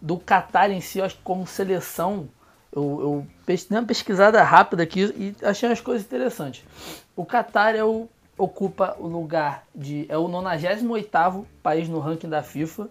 do 0.00 0.18
Qatar 0.18 0.70
em 0.70 0.80
si, 0.80 1.00
acho 1.00 1.16
que 1.16 1.22
como 1.22 1.46
seleção, 1.46 2.28
eu, 2.72 3.00
eu 3.00 3.26
dei 3.46 3.58
uma 3.70 3.84
pesquisada 3.84 4.42
rápida 4.42 4.82
aqui 4.82 5.02
e 5.16 5.44
achei 5.44 5.68
umas 5.68 5.80
coisas 5.80 6.04
interessantes. 6.04 6.64
O 7.16 7.24
Qatar 7.24 7.74
é 7.74 7.84
o 7.84 8.08
ocupa 8.36 8.96
o 8.98 9.06
lugar 9.06 9.64
de. 9.74 10.06
É 10.08 10.16
o 10.16 10.28
98 10.28 11.46
país 11.62 11.88
no 11.88 11.98
ranking 12.00 12.28
da 12.28 12.42
FIFA, 12.42 12.88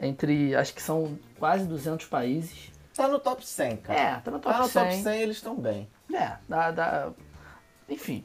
entre 0.00 0.54
acho 0.54 0.74
que 0.74 0.82
são 0.82 1.18
quase 1.38 1.66
200 1.66 2.06
países. 2.06 2.70
Tá 2.96 3.06
no 3.08 3.18
top 3.18 3.46
100, 3.46 3.76
cara. 3.78 3.98
É, 3.98 4.14
tá 4.16 4.30
no 4.30 4.38
top 4.38 4.54
tá 4.56 4.62
no 4.62 4.68
100. 4.68 4.82
top 4.82 4.96
100 5.02 5.20
eles 5.22 5.36
estão 5.36 5.54
bem. 5.54 5.88
É, 6.12 6.32
dá, 6.48 6.70
dá- 6.70 7.08
enfim. 7.88 8.24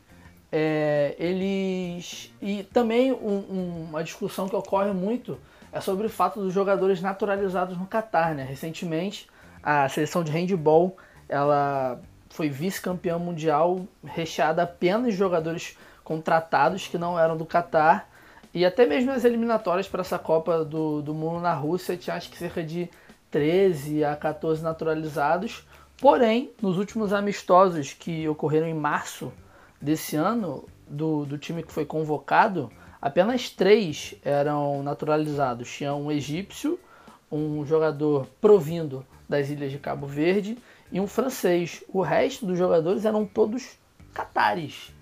É, 0.52 1.16
eles. 1.20 2.34
E 2.42 2.64
também 2.64 3.12
um- 3.12 3.46
um- 3.50 3.88
uma 3.90 4.04
discussão 4.04 4.48
que 4.48 4.56
ocorre 4.56 4.92
muito 4.92 5.38
é 5.72 5.82
sobre 5.82 6.08
o 6.08 6.10
fato 6.10 6.40
dos 6.42 6.54
jogadores 6.54 7.02
naturalizados 7.02 7.78
no 7.78 7.86
Catar, 7.86 8.34
né? 8.34 8.44
Recentemente, 8.44 9.28
a 9.62 9.88
seleção 9.90 10.24
de 10.24 10.32
handball 10.32 10.96
ela 11.28 12.00
foi 12.30 12.50
vice-campeã 12.50 13.18
mundial 13.18 13.86
recheada 14.04 14.64
apenas 14.64 15.12
de 15.14 15.18
jogadores 15.18 15.78
contratados 16.04 16.88
que 16.88 16.98
não 16.98 17.20
eram 17.20 17.36
do 17.36 17.46
Catar. 17.46 18.10
E 18.56 18.64
até 18.64 18.86
mesmo 18.86 19.12
as 19.12 19.26
eliminatórias 19.26 19.86
para 19.86 20.00
essa 20.00 20.18
Copa 20.18 20.64
do, 20.64 21.02
do 21.02 21.14
Mundo 21.14 21.42
na 21.42 21.54
Rússia 21.54 21.98
tinha 21.98 22.16
acho 22.16 22.30
que 22.30 22.38
cerca 22.38 22.64
de 22.64 22.90
13 23.30 24.06
a 24.06 24.16
14 24.16 24.64
naturalizados. 24.64 25.68
Porém, 26.00 26.52
nos 26.62 26.78
últimos 26.78 27.12
amistosos 27.12 27.92
que 27.92 28.26
ocorreram 28.30 28.66
em 28.66 28.74
março 28.74 29.30
desse 29.82 30.16
ano, 30.16 30.64
do, 30.88 31.26
do 31.26 31.38
time 31.38 31.64
que 31.64 31.72
foi 31.72 31.84
convocado, 31.84 32.72
apenas 33.02 33.50
três 33.50 34.16
eram 34.24 34.82
naturalizados. 34.82 35.70
Tinha 35.70 35.94
um 35.94 36.10
egípcio, 36.10 36.80
um 37.30 37.66
jogador 37.66 38.26
provindo 38.40 39.06
das 39.28 39.50
ilhas 39.50 39.70
de 39.70 39.80
Cabo 39.80 40.08
Verde 40.08 40.58
e 40.94 41.02
um 41.02 41.08
francês. 41.08 41.84
O 41.90 42.00
resto 42.00 42.46
dos 42.46 42.58
jogadores 42.58 43.04
eram 43.04 43.26
todos 43.26 43.78
catares. 44.14 44.94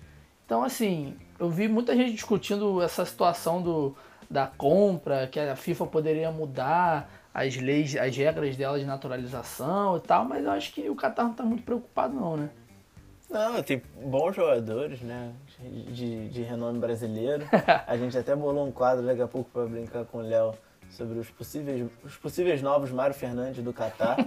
Então, 0.44 0.64
assim, 0.64 1.16
eu 1.44 1.50
vi 1.50 1.68
muita 1.68 1.94
gente 1.94 2.12
discutindo 2.12 2.80
essa 2.82 3.04
situação 3.04 3.60
do, 3.60 3.94
da 4.30 4.46
compra, 4.46 5.26
que 5.26 5.38
a 5.38 5.54
FIFA 5.54 5.86
poderia 5.86 6.30
mudar 6.30 7.10
as 7.32 7.56
leis, 7.56 7.94
as 7.96 8.16
regras 8.16 8.56
dela 8.56 8.78
de 8.78 8.84
naturalização 8.86 9.96
e 9.98 10.00
tal, 10.00 10.24
mas 10.24 10.44
eu 10.44 10.50
acho 10.50 10.72
que 10.72 10.88
o 10.88 10.96
Qatar 10.96 11.26
não 11.26 11.34
tá 11.34 11.42
muito 11.42 11.62
preocupado 11.62 12.14
não, 12.14 12.36
né? 12.36 12.50
Não, 13.28 13.62
tem 13.62 13.82
bons 14.04 14.36
jogadores, 14.36 15.00
né? 15.00 15.32
De, 15.58 16.28
de 16.28 16.42
renome 16.42 16.78
brasileiro. 16.78 17.44
A 17.86 17.96
gente 17.96 18.16
até 18.16 18.34
bolou 18.34 18.66
um 18.66 18.72
quadro 18.72 19.04
daqui 19.04 19.22
a 19.22 19.26
pouco 19.26 19.50
pra 19.50 19.66
brincar 19.66 20.04
com 20.04 20.18
o 20.18 20.22
Léo 20.22 20.54
sobre 20.90 21.18
os 21.18 21.28
possíveis, 21.30 21.90
os 22.04 22.16
possíveis 22.16 22.62
novos 22.62 22.90
Mário 22.90 23.14
Fernandes 23.14 23.62
do 23.62 23.72
Catar. 23.72 24.16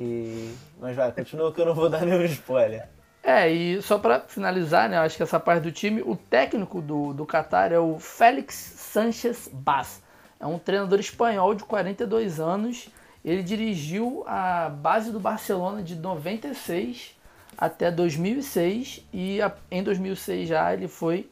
Que... 0.00 0.54
Mas 0.80 0.96
vai, 0.96 1.12
continua 1.12 1.52
que 1.52 1.60
eu 1.60 1.66
não 1.66 1.74
vou 1.74 1.90
dar 1.90 2.06
nenhum 2.06 2.24
spoiler. 2.24 2.88
É, 3.22 3.50
e 3.50 3.82
só 3.82 3.98
pra 3.98 4.20
finalizar, 4.20 4.88
né, 4.88 4.96
eu 4.96 5.02
acho 5.02 5.16
que 5.16 5.22
essa 5.22 5.38
parte 5.38 5.62
do 5.62 5.72
time, 5.72 6.00
o 6.02 6.16
técnico 6.16 6.80
do, 6.80 7.12
do 7.12 7.26
Qatar 7.26 7.70
é 7.72 7.78
o 7.78 7.98
Félix 7.98 8.54
Sanchez 8.54 9.48
Bas. 9.52 10.02
É 10.38 10.46
um 10.46 10.58
treinador 10.58 10.98
espanhol 10.98 11.54
de 11.54 11.64
42 11.64 12.40
anos. 12.40 12.88
Ele 13.22 13.42
dirigiu 13.42 14.24
a 14.26 14.70
base 14.70 15.12
do 15.12 15.20
Barcelona 15.20 15.82
de 15.82 15.94
96 15.96 17.14
até 17.58 17.90
2006 17.90 19.04
e 19.12 19.42
a- 19.42 19.52
em 19.70 19.82
2006 19.82 20.48
já 20.48 20.72
ele 20.72 20.88
foi 20.88 21.28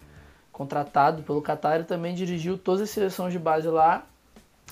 contratado 0.53 1.23
pelo 1.23 1.41
Qatar 1.41 1.81
e 1.81 1.85
também 1.85 2.15
dirigiu 2.15 2.59
todas 2.59 2.83
as 2.83 2.91
seleções 2.91 3.33
de 3.33 3.39
base 3.39 3.67
lá. 3.69 4.05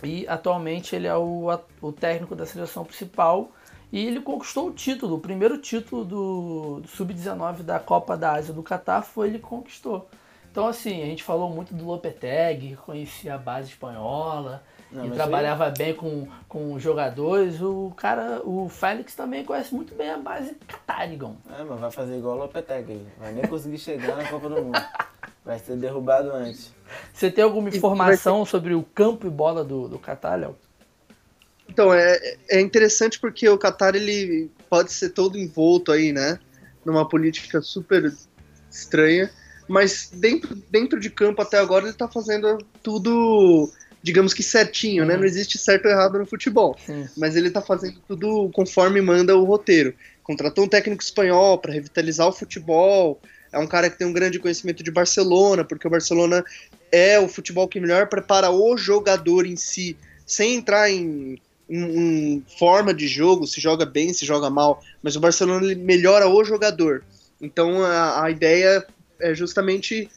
E 0.02 0.28
atualmente 0.28 0.94
ele 0.94 1.06
é 1.06 1.16
o, 1.16 1.48
o 1.80 1.92
técnico 1.92 2.36
da 2.36 2.44
seleção 2.44 2.84
principal 2.84 3.50
e 3.92 4.04
ele 4.04 4.20
conquistou 4.20 4.68
o 4.68 4.72
título, 4.72 5.16
o 5.16 5.20
primeiro 5.20 5.58
título 5.58 6.04
do, 6.04 6.80
do 6.80 6.88
Sub-19 6.88 7.62
da 7.62 7.78
Copa 7.78 8.16
da 8.16 8.32
Ásia 8.32 8.52
do 8.52 8.62
Catar 8.62 9.02
foi 9.02 9.28
ele 9.28 9.38
que 9.38 9.44
conquistou. 9.44 10.08
Então 10.50 10.66
assim, 10.66 11.02
a 11.02 11.06
gente 11.06 11.22
falou 11.22 11.50
muito 11.50 11.74
do 11.74 11.84
Lopetegui, 11.84 12.70
que 12.70 12.76
conhecia 12.76 13.34
a 13.34 13.38
base 13.38 13.68
espanhola, 13.68 14.62
Não, 14.90 15.06
e 15.06 15.10
trabalhava 15.10 15.70
bem 15.70 15.94
com, 15.94 16.26
com 16.48 16.72
os 16.72 16.82
jogadores. 16.82 17.60
O 17.60 17.92
cara, 17.96 18.40
o 18.42 18.68
Félix 18.68 19.14
também 19.14 19.44
conhece 19.44 19.74
muito 19.74 19.94
bem 19.94 20.10
a 20.10 20.18
base 20.18 20.54
Catarigão. 20.66 21.36
É, 21.58 21.62
mas 21.62 21.78
vai 21.78 21.90
fazer 21.90 22.16
igual 22.16 22.36
o 22.36 22.38
Lopetegui. 22.40 23.06
Vai 23.18 23.32
nem 23.32 23.46
conseguir 23.46 23.78
chegar 23.78 24.16
na 24.16 24.28
Copa 24.28 24.48
do 24.48 24.62
Mundo. 24.62 24.82
Vai 25.44 25.58
ser 25.58 25.76
derrubado 25.76 26.32
antes. 26.32 26.74
Você 27.12 27.30
tem 27.30 27.44
alguma 27.44 27.68
informação 27.68 28.44
sobre 28.44 28.74
o 28.74 28.82
campo 28.82 29.26
e 29.26 29.30
bola 29.30 29.62
do, 29.62 29.88
do 29.88 29.98
Catar, 29.98 30.36
Léo? 30.36 30.56
Então, 31.76 31.92
é, 31.92 32.36
é 32.48 32.58
interessante 32.58 33.20
porque 33.20 33.46
o 33.46 33.58
Qatar 33.58 33.94
ele 33.94 34.50
pode 34.70 34.90
ser 34.90 35.10
todo 35.10 35.36
envolto 35.36 35.92
aí, 35.92 36.10
né? 36.10 36.38
Numa 36.86 37.06
política 37.06 37.60
super 37.60 38.10
estranha, 38.70 39.30
mas 39.68 40.08
dentro, 40.10 40.56
dentro 40.70 40.98
de 40.98 41.10
campo 41.10 41.42
até 41.42 41.58
agora 41.58 41.84
ele 41.84 41.92
tá 41.92 42.08
fazendo 42.08 42.56
tudo, 42.82 43.70
digamos 44.02 44.32
que 44.32 44.42
certinho, 44.42 45.04
né? 45.04 45.12
Uhum. 45.12 45.20
Não 45.20 45.26
existe 45.26 45.58
certo 45.58 45.84
ou 45.84 45.90
errado 45.90 46.18
no 46.18 46.24
futebol, 46.24 46.78
Sim. 46.86 47.06
mas 47.14 47.36
ele 47.36 47.50
tá 47.50 47.60
fazendo 47.60 48.00
tudo 48.08 48.48
conforme 48.54 49.02
manda 49.02 49.36
o 49.36 49.44
roteiro. 49.44 49.92
Contratou 50.22 50.64
um 50.64 50.68
técnico 50.68 51.02
espanhol 51.02 51.58
para 51.58 51.74
revitalizar 51.74 52.26
o 52.26 52.32
futebol, 52.32 53.20
é 53.52 53.58
um 53.58 53.66
cara 53.66 53.90
que 53.90 53.98
tem 53.98 54.06
um 54.06 54.14
grande 54.14 54.38
conhecimento 54.38 54.82
de 54.82 54.90
Barcelona, 54.90 55.62
porque 55.62 55.86
o 55.86 55.90
Barcelona 55.90 56.42
é 56.90 57.20
o 57.20 57.28
futebol 57.28 57.68
que 57.68 57.78
melhor 57.78 58.08
prepara 58.08 58.50
o 58.50 58.78
jogador 58.78 59.44
em 59.44 59.56
si, 59.56 59.94
sem 60.24 60.54
entrar 60.54 60.90
em, 60.90 61.38
em- 61.68 62.34
em 62.36 62.44
forma 62.58 62.94
de 62.94 63.06
jogo, 63.08 63.46
se 63.46 63.60
joga 63.60 63.84
bem, 63.84 64.12
se 64.12 64.24
joga 64.24 64.48
mal, 64.50 64.80
mas 65.02 65.16
o 65.16 65.20
Barcelona 65.20 65.64
ele 65.64 65.74
melhora 65.74 66.28
o 66.28 66.44
jogador. 66.44 67.04
Então 67.40 67.82
a, 67.84 68.24
a 68.24 68.30
ideia 68.30 68.86
é 69.20 69.34
justamente 69.34 70.08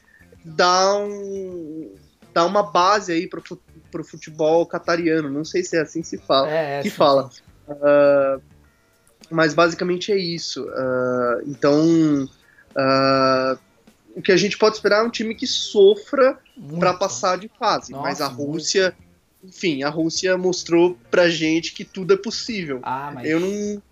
dar, 0.44 0.96
um, 0.98 1.94
dar 2.32 2.46
uma 2.46 2.62
base 2.62 3.12
aí 3.12 3.26
pro, 3.26 3.42
fu- 3.46 3.60
pro 3.90 4.04
futebol 4.04 4.64
catariano. 4.66 5.28
Não 5.30 5.44
sei 5.44 5.62
se 5.62 5.76
é 5.76 5.80
assim 5.82 6.02
se 6.02 6.18
fala. 6.18 6.48
É, 6.50 6.78
é, 6.78 6.82
que 6.82 6.90
sim, 6.90 6.96
fala. 6.96 7.30
sim. 7.30 7.40
Ah, 7.68 8.38
mas 9.30 9.54
basicamente 9.54 10.12
é 10.12 10.16
isso. 10.18 10.66
Ah, 10.70 11.40
então, 11.46 12.28
ah, 12.76 13.58
o 14.16 14.22
que 14.22 14.32
a 14.32 14.36
gente 14.36 14.58
pode 14.58 14.76
esperar 14.76 15.04
é 15.04 15.06
um 15.06 15.10
time 15.10 15.34
que 15.34 15.46
sofra 15.46 16.38
para 16.78 16.94
passar 16.94 17.38
de 17.38 17.48
fase. 17.58 17.92
Nossa, 17.92 18.02
mas 18.02 18.20
a 18.20 18.28
muito. 18.30 18.46
Enfim, 19.42 19.82
a 19.82 19.88
Rússia 19.88 20.36
mostrou 20.36 20.98
pra 21.10 21.30
gente 21.30 21.72
que 21.72 21.84
tudo 21.84 22.14
é 22.14 22.16
possível. 22.16 22.80
Ah, 22.82 23.10
mas... 23.14 23.28
Eu 23.28 23.40
não, 23.40 23.82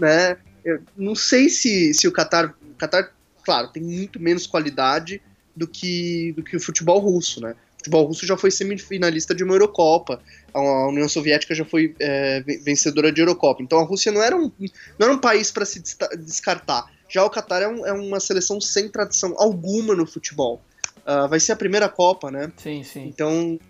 né, 0.00 0.36
eu 0.64 0.80
não 0.96 1.14
sei 1.14 1.48
se, 1.48 1.92
se 1.92 2.08
o 2.08 2.12
Qatar, 2.12 2.54
o 2.62 2.74
Qatar, 2.76 3.12
claro, 3.44 3.68
tem 3.68 3.82
muito 3.82 4.18
menos 4.18 4.46
qualidade 4.46 5.20
do 5.54 5.68
que 5.68 6.32
do 6.32 6.42
que 6.42 6.56
o 6.56 6.60
futebol 6.60 6.98
russo, 6.98 7.40
né? 7.40 7.52
O 7.52 7.76
futebol 7.84 8.06
russo 8.06 8.26
já 8.26 8.36
foi 8.36 8.50
semifinalista 8.50 9.34
de 9.34 9.44
uma 9.44 9.52
Eurocopa, 9.54 10.20
a 10.54 10.88
União 10.88 11.06
Soviética 11.08 11.54
já 11.54 11.66
foi 11.66 11.94
é, 12.00 12.40
ve- 12.40 12.56
vencedora 12.58 13.12
de 13.12 13.20
Eurocopa. 13.20 13.62
Então 13.62 13.78
a 13.78 13.84
Rússia 13.84 14.10
não 14.10 14.22
era 14.22 14.34
um, 14.34 14.50
não 14.98 15.06
era 15.06 15.12
um 15.12 15.18
país 15.20 15.52
para 15.52 15.66
se 15.66 15.82
descartar. 16.18 16.86
Já 17.10 17.22
o 17.24 17.30
Qatar 17.30 17.60
é, 17.62 17.68
um- 17.68 17.86
é 17.86 17.92
uma 17.92 18.18
seleção 18.20 18.58
sem 18.60 18.88
tradição 18.88 19.34
alguma 19.36 19.94
no 19.94 20.06
futebol. 20.06 20.62
Ah, 21.04 21.26
vai 21.26 21.38
ser 21.38 21.52
a 21.52 21.56
primeira 21.56 21.86
Copa, 21.88 22.30
né? 22.30 22.50
Sim, 22.56 22.82
sim. 22.82 23.04
Então, 23.06 23.60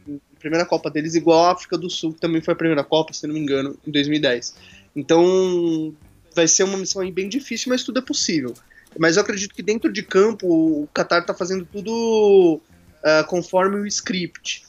primeira 0.44 0.66
Copa 0.66 0.90
deles, 0.90 1.14
igual 1.14 1.46
a 1.46 1.52
África 1.52 1.78
do 1.78 1.88
Sul, 1.88 2.12
que 2.12 2.20
também 2.20 2.42
foi 2.42 2.52
a 2.52 2.56
primeira 2.56 2.84
Copa, 2.84 3.14
se 3.14 3.26
não 3.26 3.32
me 3.32 3.40
engano, 3.40 3.76
em 3.86 3.90
2010. 3.90 4.54
Então, 4.94 5.94
vai 6.34 6.46
ser 6.46 6.64
uma 6.64 6.76
missão 6.76 7.10
bem 7.10 7.30
difícil, 7.30 7.70
mas 7.70 7.82
tudo 7.82 7.98
é 7.98 8.02
possível. 8.02 8.52
Mas 8.98 9.16
eu 9.16 9.22
acredito 9.22 9.54
que 9.54 9.62
dentro 9.62 9.90
de 9.90 10.02
campo, 10.02 10.46
o 10.46 10.88
Qatar 10.94 11.24
tá 11.24 11.32
fazendo 11.32 11.64
tudo 11.64 12.60
ah, 13.02 13.24
conforme 13.24 13.76
o 13.76 13.86
script, 13.86 14.64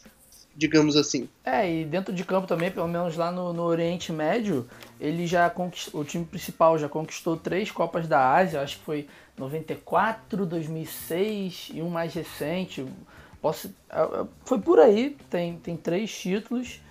digamos 0.56 0.96
assim. 0.96 1.28
É, 1.44 1.70
e 1.70 1.84
dentro 1.84 2.14
de 2.14 2.24
campo 2.24 2.48
também, 2.48 2.72
pelo 2.72 2.88
menos 2.88 3.18
lá 3.18 3.30
no, 3.30 3.52
no 3.52 3.64
Oriente 3.64 4.14
Médio, 4.14 4.68
ele 5.00 5.28
já 5.28 5.50
conquistou, 5.50 6.02
o 6.02 6.06
time 6.06 6.24
principal 6.24 6.78
já 6.78 6.88
conquistou 6.88 7.36
três 7.36 7.70
Copas 7.70 8.08
da 8.08 8.34
Ásia, 8.34 8.62
acho 8.62 8.78
que 8.78 8.86
foi 8.86 9.08
94, 9.38 10.46
2006 10.46 11.72
e 11.74 11.82
um 11.82 11.90
mais 11.90 12.14
recente. 12.14 12.86
Posso, 13.42 13.74
é, 13.90 14.02
é, 14.02 14.26
foi 14.44 14.60
por 14.60 14.80
aí, 14.80 15.18
tem, 15.30 15.58
tem 15.58 15.78
três 15.78 16.16
títulos 16.18 16.82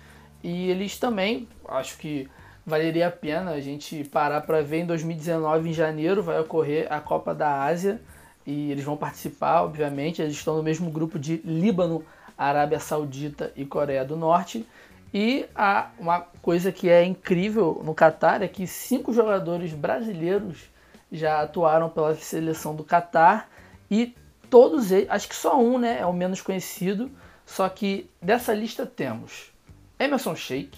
e 0.43 0.69
eles 0.69 0.97
também, 0.97 1.47
acho 1.67 1.97
que 1.97 2.29
valeria 2.65 3.07
a 3.07 3.11
pena 3.11 3.51
a 3.51 3.59
gente 3.59 4.03
parar 4.05 4.41
para 4.41 4.61
ver 4.61 4.79
em 4.79 4.85
2019, 4.85 5.69
em 5.69 5.73
janeiro, 5.73 6.23
vai 6.23 6.39
ocorrer 6.39 6.91
a 6.91 6.99
Copa 6.99 7.33
da 7.33 7.63
Ásia 7.63 8.01
e 8.45 8.71
eles 8.71 8.83
vão 8.83 8.95
participar, 8.95 9.63
obviamente, 9.63 10.21
eles 10.21 10.35
estão 10.35 10.55
no 10.55 10.63
mesmo 10.63 10.89
grupo 10.91 11.17
de 11.17 11.37
Líbano, 11.37 12.03
Arábia 12.37 12.79
Saudita 12.79 13.51
e 13.55 13.65
Coreia 13.65 14.05
do 14.05 14.15
Norte. 14.15 14.65
E 15.13 15.45
a, 15.55 15.89
uma 15.97 16.21
coisa 16.41 16.71
que 16.71 16.89
é 16.89 17.03
incrível 17.03 17.81
no 17.83 17.93
Catar 17.93 18.41
é 18.41 18.47
que 18.47 18.67
cinco 18.67 19.13
jogadores 19.13 19.73
brasileiros 19.73 20.69
já 21.11 21.41
atuaram 21.41 21.89
pela 21.89 22.13
seleção 22.15 22.75
do 22.75 22.83
Catar 22.83 23.49
e 23.89 24.13
todos 24.49 24.91
eles, 24.91 25.09
acho 25.09 25.27
que 25.27 25.35
só 25.35 25.59
um 25.59 25.77
né, 25.77 25.99
é 25.99 26.05
o 26.05 26.13
menos 26.13 26.41
conhecido, 26.41 27.11
só 27.45 27.67
que 27.69 28.09
dessa 28.21 28.53
lista 28.53 28.85
temos 28.85 29.51
Emerson 29.99 30.35
Sheik, 30.35 30.77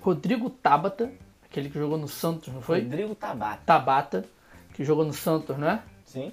Rodrigo 0.00 0.48
Tabata, 0.50 1.12
aquele 1.44 1.68
que 1.68 1.78
jogou 1.78 1.98
no 1.98 2.08
Santos, 2.08 2.52
não 2.52 2.62
foi? 2.62 2.80
Rodrigo 2.80 3.14
Tabata. 3.14 3.60
Tabata, 3.66 4.24
que 4.74 4.84
jogou 4.84 5.04
no 5.04 5.12
Santos, 5.12 5.58
não 5.58 5.68
é? 5.68 5.82
Sim? 6.04 6.32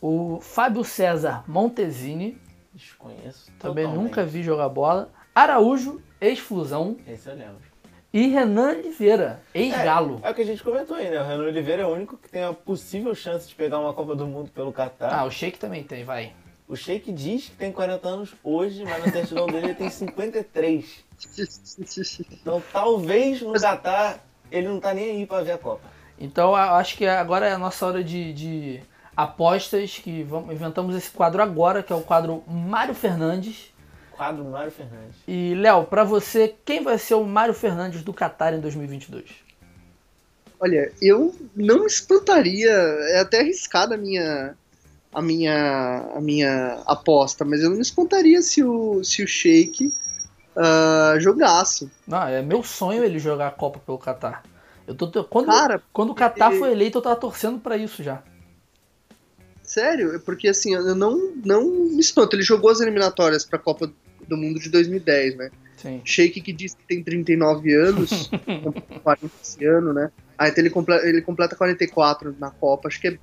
O 0.00 0.40
Fábio 0.40 0.82
César 0.84 1.44
Montesini, 1.46 2.38
Desconheço. 2.74 3.50
também 3.58 3.84
totalmente. 3.84 4.08
nunca 4.10 4.24
vi 4.24 4.42
jogar 4.42 4.68
bola. 4.68 5.10
Araújo, 5.34 6.02
ex-fusão. 6.20 6.96
Esse 7.06 7.28
eu 7.28 7.34
lembro. 7.34 7.71
E 8.12 8.28
Renan 8.28 8.72
Oliveira, 8.72 9.40
ex-galo. 9.54 10.20
É, 10.22 10.28
é 10.28 10.30
o 10.30 10.34
que 10.34 10.42
a 10.42 10.44
gente 10.44 10.62
comentou 10.62 10.96
aí, 10.96 11.08
né? 11.08 11.18
O 11.18 11.24
Renan 11.24 11.44
Oliveira 11.44 11.82
é 11.82 11.86
o 11.86 11.88
único 11.88 12.18
que 12.18 12.28
tem 12.28 12.44
a 12.44 12.52
possível 12.52 13.14
chance 13.14 13.48
de 13.48 13.54
pegar 13.54 13.78
uma 13.78 13.94
Copa 13.94 14.14
do 14.14 14.26
Mundo 14.26 14.50
pelo 14.50 14.70
Catar. 14.70 15.14
Ah, 15.14 15.24
o 15.24 15.30
Sheik 15.30 15.58
também 15.58 15.82
tem, 15.82 16.04
vai. 16.04 16.34
O 16.68 16.76
Sheik 16.76 17.10
diz 17.10 17.48
que 17.48 17.56
tem 17.56 17.72
40 17.72 18.06
anos 18.06 18.34
hoje, 18.44 18.84
mas 18.84 19.04
na 19.04 19.12
certidão 19.12 19.46
dele 19.46 19.68
ele 19.68 19.74
tem 19.74 19.88
53. 19.88 21.04
Então 22.32 22.62
talvez 22.72 23.40
no 23.40 23.52
Catar 23.52 24.18
ele 24.50 24.68
não 24.68 24.80
tá 24.80 24.92
nem 24.92 25.10
aí 25.10 25.26
pra 25.26 25.42
ver 25.42 25.52
a 25.52 25.58
Copa. 25.58 25.88
Então 26.18 26.50
eu 26.50 26.56
acho 26.56 26.96
que 26.96 27.06
agora 27.06 27.48
é 27.48 27.52
a 27.52 27.58
nossa 27.58 27.86
hora 27.86 28.04
de, 28.04 28.32
de 28.32 28.82
apostas, 29.16 29.98
que 29.98 30.22
vamos, 30.22 30.52
inventamos 30.52 30.94
esse 30.94 31.10
quadro 31.10 31.42
agora, 31.42 31.82
que 31.82 31.92
é 31.92 31.96
o 31.96 32.02
quadro 32.02 32.42
Mário 32.46 32.94
Fernandes. 32.94 33.71
Quadro 34.22 34.44
Mário 34.44 34.70
Fernandes. 34.70 35.16
E, 35.26 35.52
Léo, 35.56 35.82
pra 35.82 36.04
você, 36.04 36.54
quem 36.64 36.80
vai 36.80 36.96
ser 36.96 37.14
o 37.14 37.24
Mário 37.24 37.52
Fernandes 37.52 38.04
do 38.04 38.14
Qatar 38.14 38.54
em 38.54 38.60
2022? 38.60 39.24
Olha, 40.60 40.92
eu 41.02 41.34
não 41.56 41.80
me 41.80 41.86
espantaria, 41.86 42.70
é 42.70 43.18
até 43.18 43.40
arriscada 43.40 43.96
a 43.96 43.98
minha, 43.98 44.54
a 45.12 45.20
minha, 45.20 46.12
a 46.14 46.20
minha 46.20 46.80
aposta, 46.86 47.44
mas 47.44 47.62
eu 47.62 47.70
não 47.70 47.76
me 47.76 47.82
espantaria 47.82 48.40
se 48.42 48.62
o, 48.62 49.02
se 49.02 49.24
o 49.24 49.26
Sheik 49.26 49.88
uh, 49.88 51.18
jogasse. 51.18 51.90
Não, 52.06 52.22
é 52.22 52.40
meu 52.42 52.62
sonho 52.62 53.02
ele 53.02 53.18
jogar 53.18 53.48
a 53.48 53.50
Copa 53.50 53.80
pelo 53.80 53.98
Qatar. 53.98 54.44
Eu 54.86 54.94
tô, 54.94 55.24
quando, 55.24 55.46
Cara, 55.46 55.82
quando 55.92 56.10
o 56.10 56.14
Qatar 56.14 56.52
ele- 56.52 56.60
foi 56.60 56.70
eleito, 56.70 56.98
eu 56.98 57.02
tava 57.02 57.16
torcendo 57.16 57.58
pra 57.58 57.76
isso 57.76 58.04
já. 58.04 58.22
Sério, 59.64 60.14
é 60.14 60.20
porque 60.20 60.46
assim, 60.46 60.74
eu 60.74 60.94
não, 60.94 61.32
não 61.44 61.64
me 61.64 61.98
espanto. 61.98 62.36
Ele 62.36 62.42
jogou 62.44 62.70
as 62.70 62.80
eliminatórias 62.80 63.44
pra 63.44 63.58
Copa 63.58 63.90
do 64.26 64.36
Mundo 64.36 64.60
de 64.60 64.68
2010, 64.70 65.36
né? 65.36 65.50
Sim. 65.76 66.00
Sheik 66.04 66.40
que 66.40 66.52
diz 66.52 66.74
que 66.74 66.84
tem 66.86 67.02
39 67.02 67.74
anos, 67.74 68.30
40 69.02 69.32
esse 69.42 69.64
ano, 69.64 69.92
né? 69.92 70.10
Ah, 70.38 70.48
então 70.48 70.62
ele 70.62 70.70
completa, 70.70 71.06
ele 71.06 71.22
completa 71.22 71.56
44 71.56 72.36
na 72.38 72.50
Copa, 72.50 72.88
acho 72.88 73.00
que 73.00 73.08
é 73.08 73.18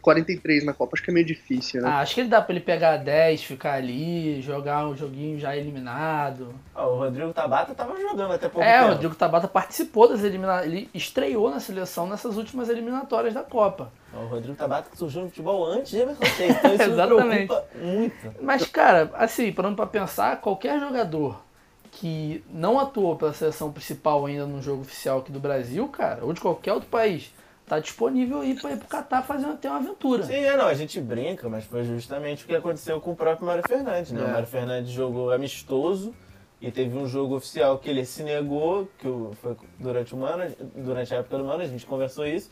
43 0.00 0.64
na 0.64 0.72
Copa, 0.72 0.92
acho 0.94 1.02
que 1.02 1.10
é 1.10 1.14
meio 1.14 1.26
difícil, 1.26 1.82
né? 1.82 1.88
Ah, 1.88 2.00
acho 2.00 2.14
que 2.14 2.20
ele 2.20 2.28
dá 2.28 2.40
pra 2.40 2.54
ele 2.54 2.64
pegar 2.64 2.96
10, 2.96 3.42
ficar 3.42 3.72
ali, 3.74 4.40
jogar 4.40 4.86
um 4.86 4.96
joguinho 4.96 5.38
já 5.38 5.56
eliminado. 5.56 6.54
Ó, 6.74 6.94
o 6.94 6.98
Rodrigo 6.98 7.32
Tabata 7.32 7.74
tava 7.74 8.00
jogando 8.00 8.32
até 8.32 8.48
pouco 8.48 8.62
É, 8.62 8.78
o 8.78 8.80
tempo. 8.82 8.92
Rodrigo 8.92 9.14
Tabata 9.14 9.48
participou 9.48 10.08
das 10.08 10.22
eliminatórias. 10.22 10.72
Ele 10.72 10.88
estreou 10.94 11.50
na 11.50 11.58
seleção 11.58 12.06
nessas 12.06 12.36
últimas 12.36 12.68
eliminatórias 12.68 13.34
da 13.34 13.42
Copa. 13.42 13.90
O 14.12 14.26
Rodrigo 14.26 14.56
Tabata 14.56 14.88
que 14.90 14.96
surgiu 14.96 15.22
no 15.22 15.28
futebol 15.28 15.66
antes 15.66 15.90
de 15.90 15.98
Emerson 15.98 16.24
Sheik, 16.24 16.52
então 16.52 16.70
isso 16.74 16.84
me 16.84 16.92
Exatamente. 16.92 17.52
muito. 17.74 18.34
Mas, 18.40 18.66
cara, 18.66 19.10
assim, 19.14 19.52
parando 19.52 19.74
pra 19.74 19.86
pensar, 19.86 20.40
qualquer 20.40 20.78
jogador 20.78 21.42
que 21.90 22.44
não 22.50 22.78
atuou 22.78 23.16
pela 23.16 23.32
seleção 23.32 23.72
principal 23.72 24.26
ainda 24.26 24.46
no 24.46 24.60
jogo 24.62 24.82
oficial 24.82 25.18
aqui 25.18 25.32
do 25.32 25.40
Brasil, 25.40 25.86
cara, 25.88 26.24
ou 26.24 26.32
de 26.32 26.40
qualquer 26.40 26.72
outro 26.72 26.88
país, 26.88 27.32
tá 27.66 27.78
disponível 27.78 28.40
aí 28.40 28.54
pra 28.54 28.72
ir 28.72 28.76
pro 28.78 28.88
Catar 28.88 29.22
fazer 29.22 29.46
uma, 29.46 29.54
ter 29.56 29.68
uma 29.68 29.78
aventura. 29.78 30.22
Sim, 30.24 30.34
é, 30.34 30.56
não, 30.56 30.66
a 30.66 30.74
gente 30.74 31.00
brinca, 31.00 31.48
mas 31.48 31.64
foi 31.64 31.84
justamente 31.84 32.44
o 32.44 32.46
que 32.46 32.54
aconteceu 32.54 33.00
com 33.00 33.12
o 33.12 33.16
próprio 33.16 33.46
Mário 33.46 33.62
Fernandes, 33.66 34.12
né? 34.12 34.20
É. 34.20 34.24
O 34.24 34.28
Mário 34.28 34.46
Fernandes 34.46 34.90
jogou 34.92 35.32
amistoso 35.32 36.14
e 36.60 36.70
teve 36.70 36.96
um 36.96 37.06
jogo 37.06 37.36
oficial 37.36 37.78
que 37.78 37.88
ele 37.90 38.04
se 38.04 38.22
negou, 38.22 38.88
que 38.98 39.08
foi 39.42 39.56
durante 39.78 40.14
o 40.14 40.18
Mano, 40.18 40.44
durante 40.76 41.14
a 41.14 41.18
época 41.18 41.38
do 41.38 41.44
Mano, 41.44 41.62
a 41.62 41.66
gente 41.66 41.84
conversou 41.86 42.26
isso, 42.26 42.50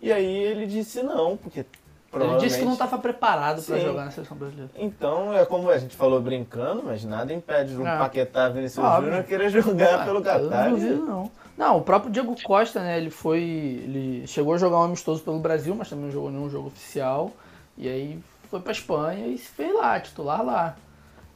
e 0.00 0.12
aí 0.12 0.26
ele 0.26 0.66
disse 0.66 1.02
não, 1.02 1.36
porque 1.36 1.60
Ele 1.60 1.68
provavelmente... 2.10 2.44
disse 2.48 2.58
que 2.58 2.64
não 2.64 2.76
tava 2.76 2.98
preparado 2.98 3.62
pra 3.62 3.76
Sim. 3.78 3.84
jogar 3.84 4.04
na 4.06 4.10
seleção 4.10 4.36
brasileira. 4.36 4.70
Então, 4.76 5.32
é 5.32 5.44
como 5.46 5.70
a 5.70 5.78
gente 5.78 5.94
falou 5.96 6.20
brincando, 6.20 6.82
mas 6.84 7.04
nada 7.04 7.32
impede 7.32 7.74
de 7.74 7.80
um 7.80 7.86
É. 7.86 7.98
Paquetá 7.98 8.48
Vinicius 8.48 8.84
Óbvio. 8.84 9.04
Júnior 9.10 9.24
querer 9.24 9.48
jogar 9.50 10.02
Ah, 10.02 10.04
pelo 10.04 10.18
Eu 10.18 10.22
Catar. 10.24 10.64
não 10.64 10.70
duvido, 10.72 11.04
não. 11.06 11.30
Não, 11.56 11.78
o 11.78 11.82
próprio 11.82 12.10
Diego 12.10 12.34
Costa, 12.42 12.80
né? 12.80 12.98
Ele 12.98 13.10
foi. 13.10 13.40
Ele 13.40 14.26
chegou 14.26 14.54
a 14.54 14.58
jogar 14.58 14.78
um 14.78 14.84
amistoso 14.84 15.22
pelo 15.22 15.38
Brasil, 15.38 15.74
mas 15.74 15.88
também 15.88 16.06
não 16.06 16.12
jogou 16.12 16.30
nenhum 16.30 16.50
jogo 16.50 16.68
oficial. 16.68 17.32
E 17.76 17.88
aí 17.88 18.18
foi 18.50 18.60
pra 18.60 18.72
Espanha 18.72 19.26
e 19.26 19.38
se 19.38 19.48
fez 19.48 19.74
lá, 19.74 20.00
titular 20.00 20.44
lá. 20.44 20.76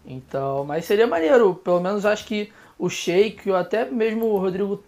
Então, 0.05 0.65
mas 0.65 0.85
seria 0.85 1.07
maneiro. 1.07 1.55
Pelo 1.55 1.81
menos 1.81 2.07
acho 2.07 2.25
que 2.25 2.53
o 2.79 2.89
Sheik 2.89 3.51
ou 3.51 3.57
até 3.57 3.85
mesmo 3.85 4.27
o 4.27 4.39
Rodrigo 4.39 4.83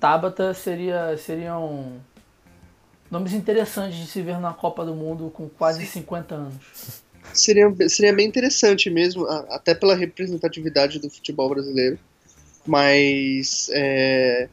Tabata 0.00 0.52
seria, 0.54 1.16
seriam 1.16 2.00
nomes 3.10 3.32
interessantes 3.32 3.98
de 3.98 4.06
se 4.06 4.20
ver 4.22 4.38
na 4.38 4.52
Copa 4.52 4.84
do 4.84 4.94
Mundo 4.94 5.30
com 5.34 5.48
quase 5.48 5.86
50 5.86 6.34
anos. 6.34 7.02
Seria, 7.32 7.74
seria 7.88 8.14
bem 8.14 8.26
interessante 8.26 8.88
mesmo, 8.88 9.26
até 9.50 9.74
pela 9.74 9.94
representatividade 9.94 10.98
do 10.98 11.10
futebol 11.10 11.48
brasileiro. 11.48 11.98
Mas 12.66 13.68
é, 13.72 14.48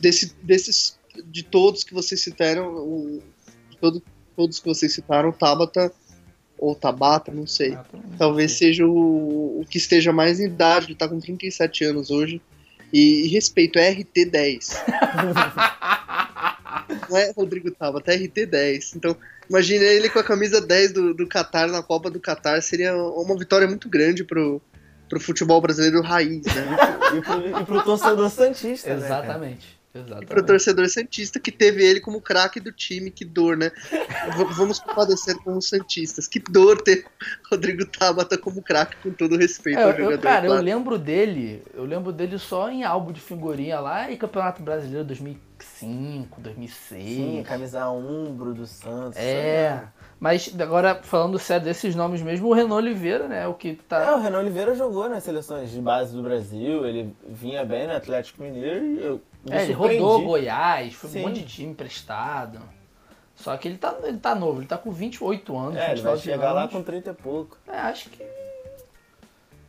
desse, 0.00 0.34
desses 0.42 0.98
de 1.24 1.42
todos 1.42 1.84
que 1.84 1.94
vocês 1.94 2.20
citaram, 2.20 2.76
o, 2.76 3.22
de 3.70 3.76
todo, 3.78 4.02
todos 4.36 4.58
que 4.58 4.66
vocês 4.66 4.92
citaram, 4.92 5.32
Tabata 5.32 5.92
ou 6.58 6.74
Tabata, 6.74 7.32
não 7.32 7.46
sei. 7.46 7.74
Ah, 7.74 7.84
menos. 7.92 8.18
Talvez 8.18 8.52
seja 8.52 8.86
o, 8.86 9.60
o 9.60 9.66
que 9.68 9.78
esteja 9.78 10.12
mais 10.12 10.40
em 10.40 10.46
idade, 10.46 10.86
ele 10.86 10.94
tá 10.94 11.08
com 11.08 11.18
37 11.18 11.84
anos 11.84 12.10
hoje. 12.10 12.40
E, 12.92 13.24
e 13.24 13.28
respeito, 13.28 13.78
é 13.78 13.94
RT10. 13.94 14.76
Não 17.10 17.16
é 17.16 17.32
Rodrigo 17.32 17.70
Tabata, 17.70 18.12
é 18.12 18.18
RT10. 18.18 18.96
Então, 18.96 19.16
imagina 19.50 19.84
ele 19.84 20.08
com 20.08 20.18
a 20.18 20.24
camisa 20.24 20.60
10 20.60 20.92
do, 20.92 21.14
do 21.14 21.26
Qatar 21.26 21.68
na 21.68 21.82
Copa 21.82 22.10
do 22.10 22.20
Qatar. 22.20 22.60
Seria 22.62 22.96
uma 22.96 23.36
vitória 23.36 23.66
muito 23.66 23.88
grande 23.88 24.24
pro, 24.24 24.62
pro 25.08 25.20
futebol 25.20 25.60
brasileiro 25.60 26.00
raiz, 26.00 26.46
né? 26.46 26.76
E 27.16 27.20
pro, 27.20 27.60
e 27.60 27.64
pro 27.64 27.82
torcedor 27.82 28.30
Santista, 28.30 28.96
né? 28.96 29.58
Exatamente. 29.96 30.24
E 30.24 30.26
pro 30.26 30.44
torcedor 30.44 30.88
Santista 30.88 31.38
que 31.40 31.50
teve 31.52 31.84
ele 31.84 32.00
como 32.00 32.20
craque 32.20 32.60
do 32.60 32.70
time, 32.72 33.10
que 33.10 33.24
dor, 33.24 33.56
né? 33.56 33.70
V- 34.36 34.44
vamos 34.54 34.78
compadecer 34.78 35.36
com 35.42 35.56
os 35.56 35.68
Santistas. 35.68 36.26
Que 36.28 36.38
dor 36.38 36.80
ter 36.82 37.04
Rodrigo 37.50 37.84
Tabata 37.86 38.36
como 38.38 38.62
craque, 38.62 38.96
com 39.02 39.10
todo 39.10 39.36
respeito 39.36 39.78
É, 39.80 39.82
ao 39.84 39.90
eu- 39.90 39.96
jogador. 39.96 40.22
cara, 40.22 40.46
eu 40.46 40.50
claro. 40.50 40.64
lembro 40.64 40.98
dele, 40.98 41.62
eu 41.74 41.84
lembro 41.84 42.12
dele 42.12 42.38
só 42.38 42.68
em 42.70 42.84
álbum 42.84 43.12
de 43.12 43.20
figurinha 43.20 43.80
lá 43.80 44.10
e 44.10 44.16
Campeonato 44.16 44.62
Brasileiro 44.62 45.04
2005, 45.04 46.40
2006. 46.40 47.02
Sim, 47.04 47.42
camisa 47.46 47.88
umbro 47.90 48.54
do 48.54 48.66
Santos. 48.66 49.18
É. 49.18 49.82
Mas 50.18 50.50
agora 50.58 50.94
falando 51.02 51.38
sério 51.38 51.64
desses 51.66 51.94
nomes 51.94 52.22
mesmo, 52.22 52.48
o 52.48 52.52
Renan 52.54 52.76
Oliveira, 52.76 53.28
né, 53.28 53.46
o 53.46 53.52
que 53.52 53.68
É, 53.70 53.76
tá 53.86 54.16
o 54.16 54.20
Renan 54.20 54.38
Oliveira 54.38 54.74
jogou 54.74 55.08
nas 55.10 55.22
seleções 55.22 55.70
de 55.70 55.78
base 55.80 56.14
do 56.16 56.22
Brasil, 56.22 56.86
ele 56.86 57.14
vinha 57.28 57.62
bem 57.66 57.86
no 57.86 57.92
Atlético 57.94 58.42
Mineiro 58.42 58.84
e 58.86 59.04
eu 59.04 59.20
É, 59.50 59.64
ele 59.64 59.72
rodou 59.72 60.22
Goiás, 60.22 60.94
foi 60.94 61.10
Sim. 61.10 61.20
um 61.20 61.28
monte 61.28 61.40
de 61.40 61.46
time 61.46 61.70
emprestado. 61.70 62.60
Só 63.36 63.56
que 63.56 63.68
ele 63.68 63.76
tá, 63.76 63.94
ele 64.02 64.18
tá 64.18 64.34
novo, 64.34 64.60
ele 64.60 64.66
tá 64.66 64.78
com 64.78 64.90
28 64.90 65.56
anos. 65.56 65.76
É, 65.76 65.92
ele 65.92 66.00
vai 66.00 66.14
29 66.14 66.20
chegar 66.22 66.52
lá 66.52 66.62
anos. 66.62 66.72
com 66.72 66.82
30 66.82 67.10
e 67.10 67.14
pouco. 67.14 67.58
É, 67.68 67.78
acho 67.78 68.08
que. 68.08 68.24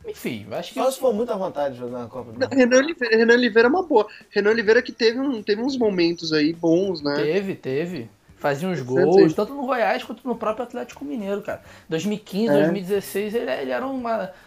Enfim, 0.06 0.46
acho 0.52 0.72
que. 0.72 0.80
Só 0.80 0.90
se 0.90 0.98
for 0.98 1.12
muita 1.12 1.36
vontade 1.36 1.74
de 1.74 1.80
jogar 1.80 1.98
na 1.98 2.06
Copa 2.06 2.32
do 2.32 2.38
Não, 2.38 2.48
Mundo. 2.48 2.56
Renan 2.56 2.78
Oliveira, 2.78 3.16
Renan 3.16 3.34
Oliveira 3.34 3.68
é 3.68 3.70
uma 3.70 3.82
boa. 3.82 4.06
Renan 4.30 4.50
Oliveira 4.50 4.80
que 4.80 4.90
teve, 4.90 5.20
um, 5.20 5.42
teve 5.42 5.60
uns 5.60 5.76
momentos 5.76 6.32
aí 6.32 6.52
bons, 6.52 7.02
né? 7.02 7.14
Teve, 7.16 7.54
teve. 7.54 8.10
Fazia 8.38 8.68
uns 8.68 8.80
gols, 8.80 9.34
tanto 9.34 9.52
no 9.52 9.66
Goiás 9.66 10.04
quanto 10.04 10.26
no 10.26 10.36
próprio 10.36 10.62
Atlético 10.64 11.04
Mineiro, 11.04 11.42
cara. 11.42 11.60
2015, 11.88 12.48
É. 12.48 12.52
2016, 12.62 13.34
ele, 13.34 13.50
ele 13.50 13.70
era 13.72 13.84
um 13.86 14.00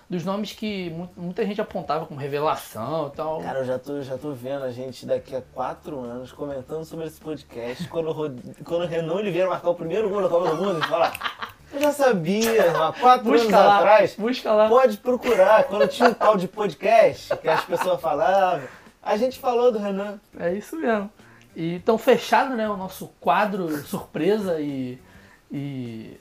dos 0.09 0.23
nomes 0.23 0.53
que 0.53 0.89
mu- 0.91 1.09
muita 1.17 1.45
gente 1.45 1.59
apontava 1.59 2.05
como 2.05 2.17
revelação 2.19 3.11
e 3.13 3.17
tal. 3.17 3.41
Cara, 3.41 3.59
eu 3.59 3.65
já 3.65 3.77
tô, 3.77 4.01
já 4.01 4.17
tô 4.17 4.31
vendo 4.31 4.63
a 4.63 4.71
gente 4.71 5.05
daqui 5.05 5.35
a 5.35 5.41
quatro 5.53 5.99
anos 5.99 6.31
comentando 6.31 6.85
sobre 6.85 7.05
esse 7.07 7.19
podcast. 7.19 7.85
Quando 7.89 8.11
Rod... 8.13 8.39
quando 8.63 8.83
o 8.83 8.87
Renan 8.87 9.13
Oliveira 9.13 9.49
marcar 9.49 9.69
o 9.71 9.75
primeiro 9.75 10.09
gol 10.09 10.21
da 10.21 10.29
Copa 10.29 10.49
do 10.49 10.55
Mundo, 10.55 10.71
a 10.71 10.73
gente 10.75 10.87
fala. 10.87 11.11
Eu 11.73 11.79
já 11.81 11.91
sabia, 11.91 12.71
há 12.71 12.91
quatro 12.93 13.27
anos 13.29 13.43
busca 13.43 13.59
lá, 13.59 13.77
atrás. 13.77 14.15
busca 14.17 14.53
lá. 14.53 14.67
Pode 14.69 14.97
procurar. 14.97 15.63
Quando 15.65 15.87
tinha 15.87 16.09
um 16.09 16.13
tal 16.13 16.35
de 16.37 16.47
podcast 16.47 17.35
que 17.37 17.47
as 17.47 17.63
pessoas 17.65 17.99
falavam, 18.01 18.61
a 19.01 19.15
gente 19.17 19.39
falou 19.39 19.71
do 19.71 19.79
Renan. 19.79 20.19
É 20.39 20.53
isso 20.53 20.75
mesmo. 20.77 21.09
E 21.55 21.75
então 21.75 21.97
fechado, 21.97 22.55
né, 22.55 22.69
o 22.69 22.77
nosso 22.77 23.07
quadro 23.19 23.69
surpresa 23.85 24.59
e, 24.61 24.97
e 25.51 26.17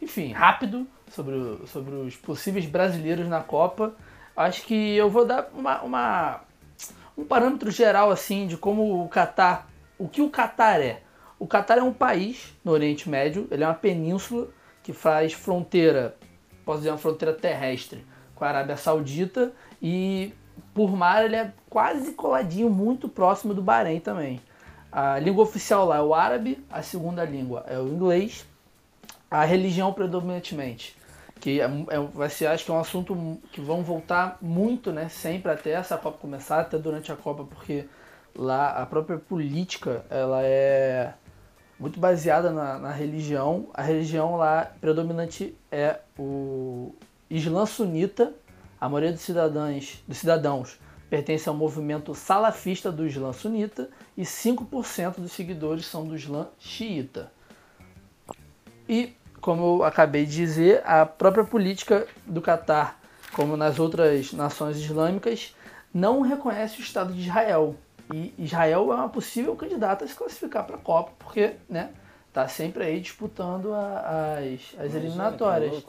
enfim, 0.00 0.32
rápido 0.32 0.86
sobre, 1.10 1.34
o- 1.34 1.66
sobre 1.66 1.94
os 1.94 2.16
possíveis 2.16 2.66
brasileiros 2.66 3.28
na 3.28 3.40
Copa. 3.40 3.94
Acho 4.36 4.62
que 4.62 4.96
eu 4.96 5.10
vou 5.10 5.26
dar 5.26 5.50
uma, 5.52 5.82
uma- 5.82 6.40
um 7.16 7.24
parâmetro 7.24 7.70
geral 7.70 8.10
assim 8.10 8.46
de 8.46 8.56
como 8.56 9.04
o 9.04 9.08
Catar, 9.08 9.68
o 9.98 10.08
que 10.08 10.22
o 10.22 10.30
Catar 10.30 10.80
é. 10.80 11.02
O 11.38 11.46
Catar 11.46 11.78
é 11.78 11.82
um 11.82 11.92
país 11.92 12.54
no 12.64 12.72
Oriente 12.72 13.08
Médio, 13.08 13.46
ele 13.50 13.64
é 13.64 13.66
uma 13.66 13.74
península 13.74 14.48
que 14.82 14.92
faz 14.92 15.32
fronteira, 15.32 16.16
posso 16.64 16.78
dizer 16.78 16.90
uma 16.90 16.98
fronteira 16.98 17.34
terrestre 17.34 18.06
com 18.34 18.44
a 18.44 18.48
Arábia 18.48 18.76
Saudita 18.76 19.52
e 19.82 20.32
por 20.74 20.96
mar 20.96 21.24
ele 21.24 21.36
é 21.36 21.52
quase 21.68 22.12
coladinho, 22.12 22.70
muito 22.70 23.08
próximo 23.08 23.54
do 23.54 23.62
Bahrein 23.62 24.00
também. 24.00 24.40
A 24.90 25.18
língua 25.18 25.44
oficial 25.44 25.86
lá 25.86 25.98
é 25.98 26.02
o 26.02 26.14
árabe, 26.14 26.64
a 26.70 26.82
segunda 26.82 27.24
língua 27.24 27.64
é 27.68 27.78
o 27.78 27.88
inglês, 27.88 28.46
a 29.30 29.44
religião 29.44 29.92
predominantemente 29.92 30.98
que 31.40 31.58
é, 31.60 31.64
é, 31.64 31.98
vai 32.12 32.28
ser, 32.28 32.46
acho 32.46 32.66
que 32.66 32.70
é 32.70 32.74
um 32.74 32.78
assunto 32.78 33.40
que 33.50 33.62
vão 33.62 33.82
voltar 33.82 34.36
muito, 34.42 34.92
né, 34.92 35.08
sempre 35.08 35.50
até 35.50 35.70
essa 35.70 35.96
Copa 35.96 36.18
começar, 36.18 36.60
até 36.60 36.78
durante 36.78 37.10
a 37.10 37.16
Copa, 37.16 37.44
porque 37.44 37.86
lá 38.36 38.70
a 38.70 38.86
própria 38.86 39.18
política, 39.18 40.04
ela 40.10 40.42
é 40.42 41.14
muito 41.78 41.98
baseada 41.98 42.50
na, 42.50 42.78
na 42.78 42.90
religião. 42.90 43.68
A 43.72 43.82
religião 43.82 44.36
lá 44.36 44.70
predominante 44.80 45.56
é 45.72 45.98
o 46.18 46.94
Islã 47.28 47.64
sunita. 47.64 48.34
A 48.80 48.88
maioria 48.88 49.12
dos 49.12 49.20
cidadãos, 49.20 50.02
dos 50.08 50.16
cidadãos 50.16 50.80
pertence 51.10 51.48
ao 51.48 51.54
movimento 51.54 52.14
salafista 52.14 52.90
do 52.90 53.06
Islã 53.06 53.32
sunita 53.32 53.90
e 54.16 54.22
5% 54.22 55.16
dos 55.16 55.32
seguidores 55.32 55.84
são 55.84 56.06
do 56.06 56.16
Islã 56.16 56.48
xiita. 56.58 57.30
E, 58.88 59.12
como 59.40 59.78
eu 59.78 59.84
acabei 59.84 60.24
de 60.24 60.34
dizer, 60.34 60.82
a 60.86 61.04
própria 61.04 61.44
política 61.44 62.06
do 62.24 62.40
Catar, 62.40 62.98
como 63.32 63.56
nas 63.56 63.78
outras 63.78 64.32
nações 64.32 64.78
islâmicas, 64.78 65.54
não 65.92 66.22
reconhece 66.22 66.78
o 66.78 66.82
Estado 66.82 67.12
de 67.12 67.20
Israel. 67.20 67.76
E 68.14 68.32
Israel 68.38 68.92
é 68.92 68.94
uma 68.94 69.08
possível 69.08 69.54
candidata 69.56 70.04
a 70.04 70.08
se 70.08 70.14
classificar 70.14 70.64
para 70.64 70.76
a 70.76 70.80
Copa, 70.80 71.12
porque 71.18 71.54
né, 71.68 71.90
tá 72.32 72.48
sempre 72.48 72.84
aí 72.84 73.00
disputando 73.00 73.72
as, 73.74 74.74
as 74.78 74.94
eliminatórias. 74.94 75.84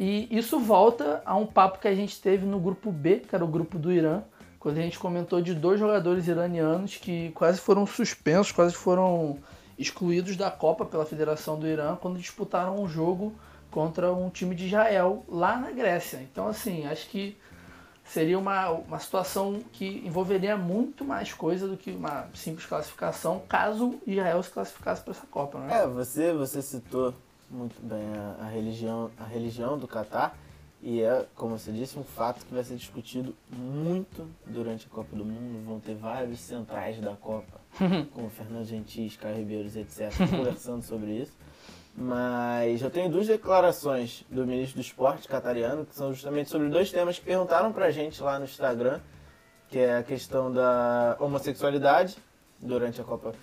E 0.00 0.26
isso 0.30 0.58
volta 0.58 1.22
a 1.26 1.36
um 1.36 1.44
papo 1.44 1.78
que 1.78 1.86
a 1.86 1.94
gente 1.94 2.18
teve 2.22 2.46
no 2.46 2.58
grupo 2.58 2.90
B, 2.90 3.18
que 3.18 3.34
era 3.34 3.44
o 3.44 3.48
grupo 3.48 3.78
do 3.78 3.92
Irã, 3.92 4.22
quando 4.58 4.78
a 4.78 4.80
gente 4.80 4.98
comentou 4.98 5.42
de 5.42 5.52
dois 5.52 5.78
jogadores 5.78 6.26
iranianos 6.26 6.96
que 6.96 7.30
quase 7.32 7.60
foram 7.60 7.84
suspensos, 7.84 8.50
quase 8.50 8.74
foram 8.74 9.38
excluídos 9.78 10.38
da 10.38 10.50
Copa 10.50 10.86
pela 10.86 11.04
Federação 11.04 11.58
do 11.58 11.66
Irã 11.66 11.96
quando 11.96 12.18
disputaram 12.18 12.82
um 12.82 12.88
jogo 12.88 13.34
contra 13.70 14.10
um 14.10 14.30
time 14.30 14.54
de 14.54 14.68
Israel 14.68 15.22
lá 15.28 15.58
na 15.58 15.70
Grécia. 15.70 16.16
Então, 16.16 16.48
assim, 16.48 16.86
acho 16.86 17.06
que 17.10 17.36
seria 18.02 18.38
uma, 18.38 18.70
uma 18.70 18.98
situação 18.98 19.60
que 19.70 20.02
envolveria 20.06 20.56
muito 20.56 21.04
mais 21.04 21.34
coisa 21.34 21.68
do 21.68 21.76
que 21.76 21.90
uma 21.90 22.26
simples 22.32 22.64
classificação, 22.64 23.42
caso 23.46 24.00
Israel 24.06 24.42
se 24.42 24.50
classificasse 24.50 25.02
para 25.02 25.12
essa 25.12 25.26
Copa, 25.30 25.58
né? 25.58 25.82
É, 25.82 25.86
você, 25.86 26.32
você 26.32 26.62
citou 26.62 27.14
muito 27.50 27.80
bem 27.82 28.06
a, 28.14 28.44
a 28.44 28.48
religião, 28.48 29.10
a 29.18 29.24
religião 29.24 29.76
do 29.76 29.88
Catar. 29.88 30.36
E 30.82 31.02
é, 31.02 31.26
como 31.34 31.58
você 31.58 31.70
disse, 31.72 31.98
um 31.98 32.04
fato 32.04 32.46
que 32.46 32.54
vai 32.54 32.64
ser 32.64 32.76
discutido 32.76 33.34
muito 33.50 34.26
durante 34.46 34.86
a 34.86 34.90
Copa 34.90 35.14
do 35.14 35.24
Mundo. 35.24 35.62
Vão 35.66 35.78
ter 35.78 35.94
vários 35.94 36.40
centrais 36.40 36.98
da 37.00 37.14
Copa, 37.14 37.60
como 38.14 38.30
Fernando 38.30 38.64
Gentis, 38.64 39.16
Caio 39.16 39.36
Ribeiros, 39.36 39.76
etc., 39.76 40.10
conversando 40.30 40.82
sobre 40.82 41.10
isso. 41.10 41.36
Mas 41.94 42.80
eu 42.80 42.90
tenho 42.90 43.10
duas 43.10 43.26
declarações 43.26 44.24
do 44.30 44.46
ministro 44.46 44.80
do 44.80 44.80
esporte 44.80 45.28
catariano, 45.28 45.84
que 45.84 45.94
são 45.94 46.14
justamente 46.14 46.48
sobre 46.48 46.68
dois 46.68 46.90
temas 46.90 47.18
que 47.18 47.26
perguntaram 47.26 47.72
pra 47.72 47.90
gente 47.90 48.22
lá 48.22 48.38
no 48.38 48.46
Instagram, 48.46 49.00
que 49.68 49.78
é 49.78 49.98
a 49.98 50.02
questão 50.02 50.50
da 50.50 51.16
homossexualidade 51.20 52.16
durante 52.58 53.00
a 53.00 53.04
Copa 53.04 53.34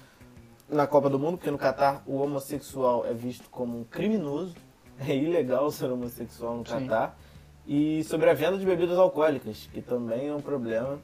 na 0.70 0.86
Copa 0.86 1.10
do 1.10 1.18
Mundo, 1.18 1.38
porque 1.38 1.52
no 1.52 1.58
Catar 1.58 2.04
o 2.06 2.18
homossexual 2.18 3.06
é 3.06 3.14
visto 3.14 3.50
como 3.50 3.80
um 3.80 3.84
criminoso, 3.84 4.56
é 5.00 5.16
ilegal 5.16 5.72
ser 5.72 5.90
homossexual 5.90 6.58
no 6.58 6.64
Catar, 6.64 7.18
e 7.66 8.04
sobre 8.06 8.30
a 8.30 8.34
venda 8.34 8.58
de 8.58 8.66
bebidas 8.66 8.98
alcoólicas, 8.98 9.70
que 9.72 9.82
também 9.82 10.28
é 10.28 10.34
um 10.34 10.42
problema. 10.42 11.00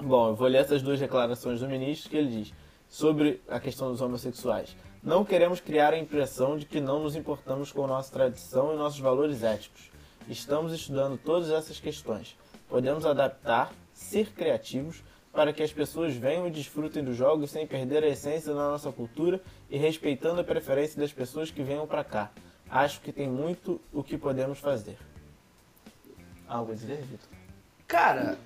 Bom, 0.00 0.28
eu 0.28 0.34
vou 0.34 0.48
ler 0.48 0.58
essas 0.58 0.82
duas 0.82 0.98
declarações 0.98 1.60
do 1.60 1.68
ministro 1.68 2.10
que 2.10 2.16
ele 2.16 2.28
diz 2.28 2.54
sobre 2.88 3.42
a 3.48 3.60
questão 3.60 3.90
dos 3.90 4.00
homossexuais. 4.00 4.76
Não 5.02 5.24
queremos 5.24 5.60
criar 5.60 5.92
a 5.92 5.98
impressão 5.98 6.56
de 6.56 6.64
que 6.64 6.80
não 6.80 7.02
nos 7.02 7.14
importamos 7.14 7.70
com 7.70 7.86
nossa 7.86 8.10
tradição 8.12 8.72
e 8.72 8.76
nossos 8.76 9.00
valores 9.00 9.42
éticos. 9.42 9.90
Estamos 10.28 10.72
estudando 10.72 11.18
todas 11.18 11.50
essas 11.50 11.78
questões. 11.78 12.36
Podemos 12.68 13.04
adaptar, 13.04 13.72
ser 13.92 14.30
criativos, 14.32 15.02
para 15.34 15.52
que 15.52 15.62
as 15.62 15.72
pessoas 15.72 16.14
venham 16.14 16.46
e 16.46 16.50
desfrutem 16.50 17.02
dos 17.02 17.16
jogos 17.16 17.50
sem 17.50 17.66
perder 17.66 18.04
a 18.04 18.08
essência 18.08 18.54
da 18.54 18.70
nossa 18.70 18.92
cultura 18.92 19.40
e 19.68 19.76
respeitando 19.76 20.40
a 20.40 20.44
preferência 20.44 20.98
das 20.98 21.12
pessoas 21.12 21.50
que 21.50 21.62
venham 21.62 21.86
para 21.86 22.04
cá. 22.04 22.30
Acho 22.70 23.00
que 23.00 23.12
tem 23.12 23.28
muito 23.28 23.80
o 23.92 24.02
que 24.02 24.16
podemos 24.16 24.58
fazer. 24.58 24.96
Algo 26.48 26.72
a 26.72 26.74
dizer, 26.74 27.02
Vitor? 27.02 27.28
Cara, 27.86 28.38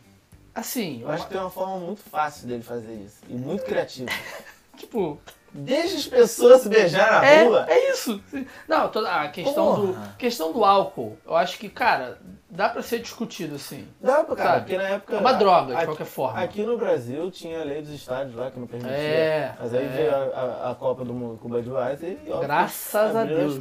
assim. 0.54 1.02
Eu 1.02 1.10
acho 1.10 1.24
que 1.26 1.32
tem 1.32 1.40
uma 1.40 1.50
forma 1.50 1.78
muito 1.78 2.02
fácil 2.02 2.48
dele 2.48 2.62
fazer 2.62 2.94
isso. 2.94 3.20
E 3.28 3.34
muito 3.34 3.64
criativa. 3.64 4.10
tipo, 4.76 5.20
Deixa 5.52 5.96
as 5.96 6.06
pessoas 6.06 6.62
se 6.62 6.68
beijar 6.68 7.22
na 7.22 7.26
é, 7.26 7.44
rua. 7.44 7.66
É 7.68 7.90
isso. 7.90 8.22
Não, 8.66 8.88
toda 8.90 9.10
a 9.10 9.28
questão 9.28 9.86
do, 9.86 10.16
questão 10.16 10.52
do 10.52 10.64
álcool, 10.64 11.18
eu 11.24 11.34
acho 11.34 11.58
que, 11.58 11.68
cara, 11.68 12.20
dá 12.58 12.68
pra 12.68 12.82
ser 12.82 12.98
discutido 12.98 13.54
assim. 13.54 13.86
Dá 14.00 14.24
pra, 14.24 14.34
cara, 14.34 14.48
sabe? 14.50 14.60
porque 14.62 14.76
na 14.76 14.88
época. 14.88 15.14
É 15.14 15.20
uma 15.20 15.32
droga, 15.32 15.66
de 15.66 15.76
aqui, 15.76 15.84
qualquer 15.86 16.06
forma. 16.06 16.40
Aqui 16.40 16.62
no 16.64 16.76
Brasil 16.76 17.30
tinha 17.30 17.60
a 17.60 17.64
lei 17.64 17.80
dos 17.80 17.92
estádios 17.92 18.34
lá 18.34 18.50
que 18.50 18.58
não 18.58 18.66
permitia. 18.66 18.96
É. 18.96 19.54
Mas 19.60 19.72
aí 19.72 19.84
é. 19.84 19.88
veio 19.88 20.10
a, 20.10 20.16
a, 20.16 20.70
a, 20.72 20.74
Copa 20.74 21.04
do 21.04 21.14
Mundo 21.14 21.38
com 21.38 21.46
o 21.46 21.50
Budweiser 21.52 22.18
e. 22.26 22.32
Ó, 22.32 22.40
Graças 22.40 23.14
a 23.14 23.22
Deus. 23.22 23.60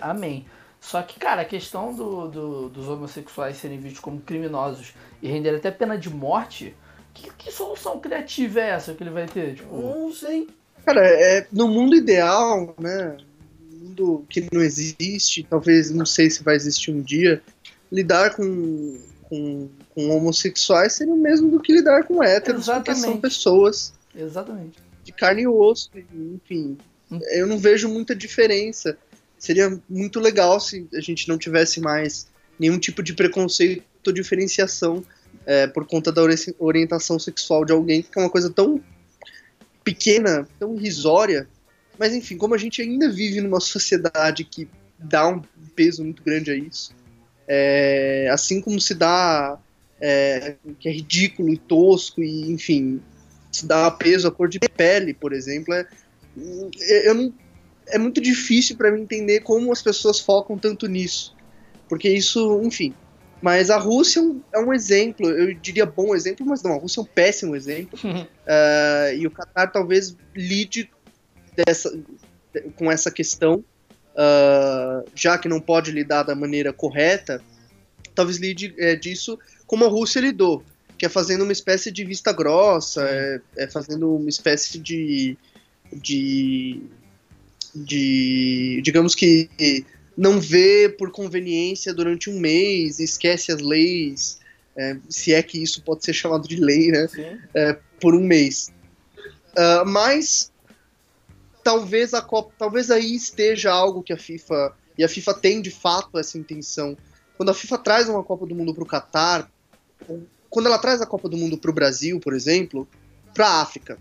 Amém. 0.00 0.46
Só 0.80 1.02
que, 1.02 1.18
cara, 1.18 1.42
a 1.42 1.44
questão 1.44 1.92
do, 1.92 2.28
do, 2.28 2.68
dos 2.68 2.88
homossexuais 2.88 3.56
serem 3.56 3.80
vistos 3.80 3.98
como 3.98 4.20
criminosos 4.20 4.94
e 5.20 5.26
render 5.28 5.56
até 5.56 5.72
pena 5.72 5.98
de 5.98 6.08
morte, 6.08 6.76
que, 7.12 7.32
que 7.36 7.50
solução 7.50 7.98
criativa 7.98 8.60
é 8.60 8.68
essa 8.70 8.94
que 8.94 9.02
ele 9.02 9.10
vai 9.10 9.26
ter? 9.26 9.56
Tipo, 9.56 9.76
não 9.76 10.12
sei. 10.12 10.46
Cara, 10.86 11.04
é, 11.04 11.44
no 11.50 11.66
mundo 11.66 11.96
ideal, 11.96 12.76
né? 12.78 13.16
Mundo 13.72 14.24
que 14.28 14.48
não 14.52 14.62
existe, 14.62 15.42
talvez 15.42 15.90
não 15.90 16.06
sei 16.06 16.30
se 16.30 16.44
vai 16.44 16.54
existir 16.54 16.92
um 16.92 17.02
dia, 17.02 17.42
lidar 17.90 18.34
com, 18.34 18.98
com, 19.22 19.68
com 19.94 20.10
homossexuais 20.10 20.94
seria 20.94 21.12
o 21.12 21.18
mesmo 21.18 21.50
do 21.50 21.60
que 21.60 21.72
lidar 21.72 22.04
com 22.04 22.22
héteros, 22.22 22.62
Exatamente. 22.62 22.84
porque 22.84 23.00
são 23.00 23.20
pessoas 23.20 23.92
Exatamente. 24.14 24.78
de 25.04 25.12
carne 25.12 25.42
e 25.42 25.48
osso, 25.48 25.90
enfim. 25.96 26.76
Hum. 27.10 27.18
Eu 27.30 27.46
não 27.46 27.58
vejo 27.58 27.88
muita 27.88 28.14
diferença. 28.14 28.96
Seria 29.38 29.80
muito 29.88 30.20
legal 30.20 30.60
se 30.60 30.86
a 30.94 31.00
gente 31.00 31.28
não 31.28 31.38
tivesse 31.38 31.80
mais 31.80 32.28
nenhum 32.58 32.78
tipo 32.78 33.02
de 33.02 33.14
preconceito 33.14 33.84
ou 34.06 34.12
diferenciação 34.12 35.04
é, 35.46 35.66
por 35.66 35.86
conta 35.86 36.10
da 36.10 36.22
orientação 36.58 37.18
sexual 37.18 37.64
de 37.64 37.72
alguém, 37.72 38.02
que 38.02 38.18
é 38.18 38.22
uma 38.22 38.30
coisa 38.30 38.50
tão 38.50 38.82
pequena, 39.84 40.46
tão 40.58 40.74
irrisória. 40.74 41.48
Mas 41.98 42.14
enfim, 42.14 42.36
como 42.36 42.54
a 42.54 42.58
gente 42.58 42.82
ainda 42.82 43.10
vive 43.10 43.40
numa 43.40 43.60
sociedade 43.60 44.44
que 44.44 44.68
dá 44.98 45.28
um 45.28 45.42
peso 45.74 46.02
muito 46.02 46.22
grande 46.22 46.50
a 46.50 46.56
isso, 46.56 46.94
é, 47.48 48.28
assim 48.30 48.60
como 48.60 48.80
se 48.80 48.94
dá 48.94 49.58
é, 50.00 50.54
que 50.78 50.88
é 50.88 50.92
ridículo 50.92 51.48
e 51.48 51.56
tosco 51.56 52.22
e 52.22 52.52
enfim 52.52 53.00
se 53.50 53.66
dá 53.66 53.90
peso 53.90 54.28
à 54.28 54.30
cor 54.30 54.48
de 54.48 54.58
pele, 54.58 55.14
por 55.14 55.32
exemplo, 55.32 55.74
é, 55.74 55.86
eu 57.08 57.14
não, 57.14 57.34
é 57.88 57.98
muito 57.98 58.20
difícil 58.20 58.76
para 58.76 58.92
mim 58.92 59.02
entender 59.02 59.40
como 59.40 59.72
as 59.72 59.82
pessoas 59.82 60.20
focam 60.20 60.58
tanto 60.58 60.86
nisso, 60.86 61.34
porque 61.88 62.08
isso, 62.08 62.60
enfim. 62.62 62.94
Mas 63.40 63.70
a 63.70 63.78
Rússia 63.78 64.20
é 64.52 64.58
um 64.58 64.72
exemplo, 64.72 65.30
eu 65.30 65.54
diria 65.54 65.86
bom 65.86 66.14
exemplo, 66.14 66.44
mas 66.44 66.62
não, 66.62 66.72
a 66.72 66.78
Rússia 66.78 67.00
é 67.00 67.02
um 67.02 67.06
péssimo 67.06 67.54
exemplo. 67.54 67.98
uh, 68.04 69.14
e 69.16 69.26
o 69.26 69.30
Qatar 69.30 69.70
talvez 69.70 70.16
lide 70.34 70.90
dessa, 71.54 71.96
com 72.74 72.90
essa 72.90 73.10
questão, 73.10 73.64
uh, 74.18 75.08
já 75.14 75.38
que 75.38 75.48
não 75.48 75.60
pode 75.60 75.92
lidar 75.92 76.24
da 76.24 76.34
maneira 76.34 76.72
correta, 76.72 77.40
talvez 78.14 78.38
lide 78.38 78.74
é, 78.76 78.96
disso 78.96 79.38
como 79.66 79.84
a 79.84 79.88
Rússia 79.88 80.20
lidou, 80.20 80.62
que 80.98 81.06
é 81.06 81.08
fazendo 81.08 81.44
uma 81.44 81.52
espécie 81.52 81.92
de 81.92 82.04
vista 82.04 82.32
grossa, 82.32 83.02
é, 83.02 83.40
é 83.56 83.68
fazendo 83.68 84.16
uma 84.16 84.28
espécie 84.28 84.78
de, 84.78 85.36
de, 85.92 86.82
de 87.74 88.80
digamos 88.82 89.14
que 89.14 89.48
não 90.16 90.40
vê 90.40 90.88
por 90.88 91.12
conveniência 91.12 91.94
durante 91.94 92.28
um 92.28 92.40
mês, 92.40 92.98
esquece 92.98 93.52
as 93.52 93.60
leis, 93.60 94.40
é, 94.76 94.96
se 95.08 95.32
é 95.32 95.42
que 95.42 95.62
isso 95.62 95.82
pode 95.82 96.04
ser 96.04 96.12
chamado 96.12 96.48
de 96.48 96.56
lei, 96.56 96.88
né? 96.88 97.08
É, 97.54 97.78
por 98.00 98.14
um 98.14 98.20
mês. 98.20 98.72
Uh, 99.50 99.84
mas 99.86 100.52
talvez 101.68 102.14
a 102.14 102.22
Copa, 102.22 102.50
talvez 102.56 102.90
aí 102.90 103.14
esteja 103.14 103.70
algo 103.70 104.02
que 104.02 104.10
a 104.10 104.16
FIFA 104.16 104.74
e 104.96 105.04
a 105.04 105.08
FIFA 105.08 105.34
tem 105.34 105.60
de 105.60 105.70
fato 105.70 106.18
essa 106.18 106.38
intenção. 106.38 106.96
Quando 107.36 107.50
a 107.50 107.54
FIFA 107.54 107.76
traz 107.76 108.08
uma 108.08 108.24
Copa 108.24 108.46
do 108.46 108.54
Mundo 108.54 108.72
para 108.72 108.82
o 108.82 108.86
Catar, 108.86 109.50
quando 110.48 110.64
ela 110.64 110.78
traz 110.78 111.02
a 111.02 111.06
Copa 111.06 111.28
do 111.28 111.36
Mundo 111.36 111.58
para 111.58 111.70
o 111.70 111.74
Brasil, 111.74 112.18
por 112.20 112.32
exemplo, 112.32 112.88
para 113.34 113.46
a 113.48 113.60
África, 113.60 113.98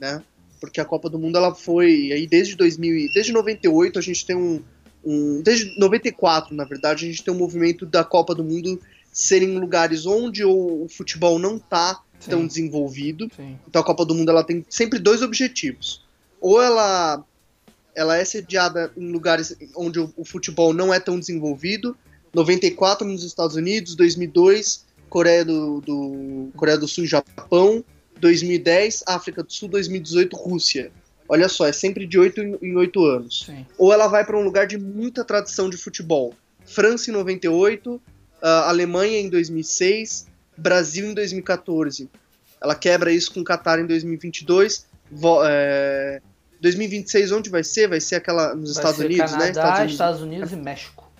né? 0.00 0.22
Porque 0.58 0.80
a 0.80 0.84
Copa 0.86 1.10
do 1.10 1.18
Mundo 1.18 1.36
ela 1.36 1.54
foi 1.54 2.10
aí 2.10 2.26
desde 2.26 2.56
2000, 2.56 3.10
desde 3.12 3.32
98 3.32 3.98
a 3.98 4.02
gente 4.02 4.24
tem 4.24 4.34
um 4.34 4.62
um, 5.02 5.40
desde 5.42 5.78
94, 5.78 6.54
na 6.54 6.64
verdade, 6.64 7.06
a 7.06 7.08
gente 7.08 7.24
tem 7.24 7.32
um 7.32 7.38
movimento 7.38 7.86
da 7.86 8.04
Copa 8.04 8.34
do 8.34 8.44
Mundo 8.44 8.78
ser 9.10 9.42
em 9.42 9.58
lugares 9.58 10.04
onde 10.04 10.44
o, 10.44 10.84
o 10.84 10.88
futebol 10.90 11.38
não 11.38 11.56
está 11.56 12.02
tão 12.28 12.46
desenvolvido. 12.46 13.30
Sim. 13.34 13.58
Então 13.66 13.80
a 13.80 13.84
Copa 13.84 14.04
do 14.04 14.14
Mundo 14.14 14.30
ela 14.30 14.44
tem 14.44 14.64
sempre 14.68 14.98
dois 14.98 15.22
objetivos. 15.22 16.04
Ou 16.40 16.60
ela 16.62 17.24
ela 17.94 18.16
é 18.16 18.24
sediada 18.24 18.92
em 18.96 19.10
lugares 19.10 19.54
onde 19.76 19.98
o, 19.98 20.12
o 20.16 20.24
futebol 20.24 20.72
não 20.72 20.94
é 20.94 21.00
tão 21.00 21.18
desenvolvido, 21.18 21.96
94 22.32 23.06
nos 23.06 23.24
Estados 23.24 23.56
Unidos, 23.56 23.94
2002 23.94 24.86
Coreia 25.10 25.44
do, 25.44 25.80
do, 25.80 26.50
Coreia 26.56 26.78
do 26.78 26.86
Sul 26.86 27.04
e 27.04 27.08
Japão, 27.08 27.84
2010 28.20 29.02
África 29.06 29.42
do 29.42 29.52
Sul, 29.52 29.68
2018 29.68 30.36
Rússia. 30.36 30.92
Olha 31.28 31.48
só, 31.48 31.66
é 31.66 31.72
sempre 31.72 32.06
de 32.06 32.18
8 32.18 32.40
em 32.62 32.76
8 32.76 33.04
anos. 33.04 33.44
Sim. 33.46 33.66
Ou 33.76 33.92
ela 33.92 34.06
vai 34.06 34.24
para 34.24 34.38
um 34.38 34.42
lugar 34.42 34.66
de 34.66 34.78
muita 34.78 35.24
tradição 35.24 35.68
de 35.68 35.76
futebol. 35.76 36.32
França 36.64 37.10
em 37.10 37.12
98, 37.12 38.00
a 38.40 38.68
Alemanha 38.68 39.18
em 39.18 39.28
2006, 39.28 40.28
Brasil 40.56 41.06
em 41.06 41.14
2014. 41.14 42.08
Ela 42.60 42.74
quebra 42.74 43.12
isso 43.12 43.32
com 43.32 43.40
o 43.40 43.44
Qatar 43.44 43.80
em 43.80 43.86
2022. 43.86 44.86
Vo, 45.10 45.40
é, 45.44 46.22
2026 46.60 47.32
onde 47.32 47.50
vai 47.50 47.64
ser? 47.64 47.88
Vai 47.88 48.00
ser 48.00 48.16
aquela 48.16 48.54
nos 48.54 48.74
Vai 48.74 48.84
Estados 48.84 49.00
Unidos, 49.00 49.30
Canadá, 49.32 49.44
né? 49.44 49.50
Estados 49.50 49.78
Unidos. 49.78 49.92
Estados 49.92 50.20
Unidos 50.22 50.52
e 50.52 50.56
México. 50.56 51.10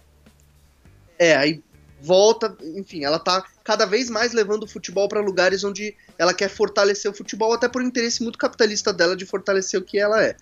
É, 1.19 1.37
aí 1.37 1.63
volta, 2.03 2.57
enfim, 2.63 3.05
ela 3.05 3.19
tá 3.19 3.45
cada 3.63 3.85
vez 3.85 4.09
mais 4.09 4.33
levando 4.33 4.63
o 4.63 4.67
futebol 4.67 5.07
para 5.07 5.21
lugares 5.21 5.63
onde 5.65 5.95
ela 6.19 6.33
quer 6.33 6.49
fortalecer 6.49 7.11
o 7.11 7.15
futebol, 7.15 7.53
até 7.53 7.69
por 7.69 7.83
interesse 7.83 8.23
muito 8.23 8.39
capitalista 8.39 8.93
dela 8.93 9.15
de 9.15 9.27
fortalecer 9.27 9.79
o 9.79 9.85
que 9.85 9.99
ela 9.99 10.23
é, 10.23 10.35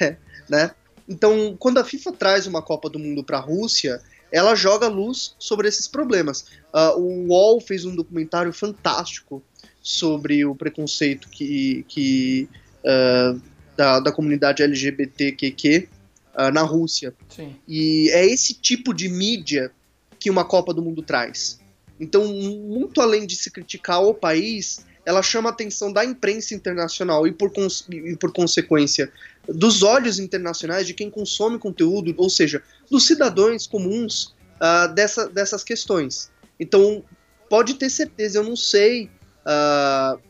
né? 0.48 0.72
Então, 1.08 1.56
quando 1.58 1.78
a 1.78 1.84
FIFA 1.84 2.12
traz 2.12 2.46
uma 2.46 2.60
Copa 2.60 2.90
do 2.90 2.98
Mundo 2.98 3.22
para 3.22 3.38
a 3.38 3.40
Rússia, 3.40 4.02
ela 4.32 4.56
joga 4.56 4.88
luz 4.88 5.36
sobre 5.38 5.68
esses 5.68 5.86
problemas. 5.86 6.46
Uh, 6.74 6.98
o 6.98 7.26
UOL 7.28 7.60
fez 7.60 7.84
um 7.84 7.94
documentário 7.94 8.52
fantástico 8.52 9.40
sobre 9.80 10.44
o 10.44 10.54
preconceito 10.54 11.28
que, 11.28 11.84
que 11.86 12.48
uh, 12.82 13.40
da, 13.76 14.00
da 14.00 14.12
comunidade 14.12 14.62
LGBTQ 14.62 15.88
uh, 16.34 16.52
na 16.52 16.62
Rússia. 16.62 17.14
Sim. 17.28 17.54
E 17.68 18.10
é 18.10 18.24
esse 18.26 18.54
tipo 18.54 18.94
de 18.94 19.08
mídia 19.08 19.70
que 20.18 20.30
uma 20.30 20.44
Copa 20.44 20.72
do 20.72 20.82
Mundo 20.82 21.02
traz. 21.02 21.60
Então, 21.98 22.26
muito 22.26 23.00
além 23.00 23.26
de 23.26 23.36
se 23.36 23.50
criticar 23.50 24.02
o 24.02 24.14
país, 24.14 24.84
ela 25.04 25.22
chama 25.22 25.50
a 25.50 25.52
atenção 25.52 25.92
da 25.92 26.04
imprensa 26.04 26.54
internacional 26.54 27.26
e, 27.26 27.32
por, 27.32 27.52
e 27.90 28.16
por 28.16 28.32
consequência, 28.32 29.10
dos 29.48 29.82
olhos 29.82 30.18
internacionais 30.18 30.86
de 30.86 30.92
quem 30.92 31.08
consome 31.08 31.58
conteúdo, 31.58 32.12
ou 32.16 32.28
seja, 32.28 32.62
dos 32.90 33.06
cidadãos 33.06 33.66
comuns 33.66 34.34
uh, 34.56 34.92
dessa, 34.94 35.28
dessas 35.28 35.62
questões. 35.62 36.30
Então, 36.58 37.04
pode 37.48 37.74
ter 37.74 37.88
certeza, 37.88 38.38
eu 38.38 38.44
não 38.44 38.56
sei 38.56 39.08
uh, 39.46 40.20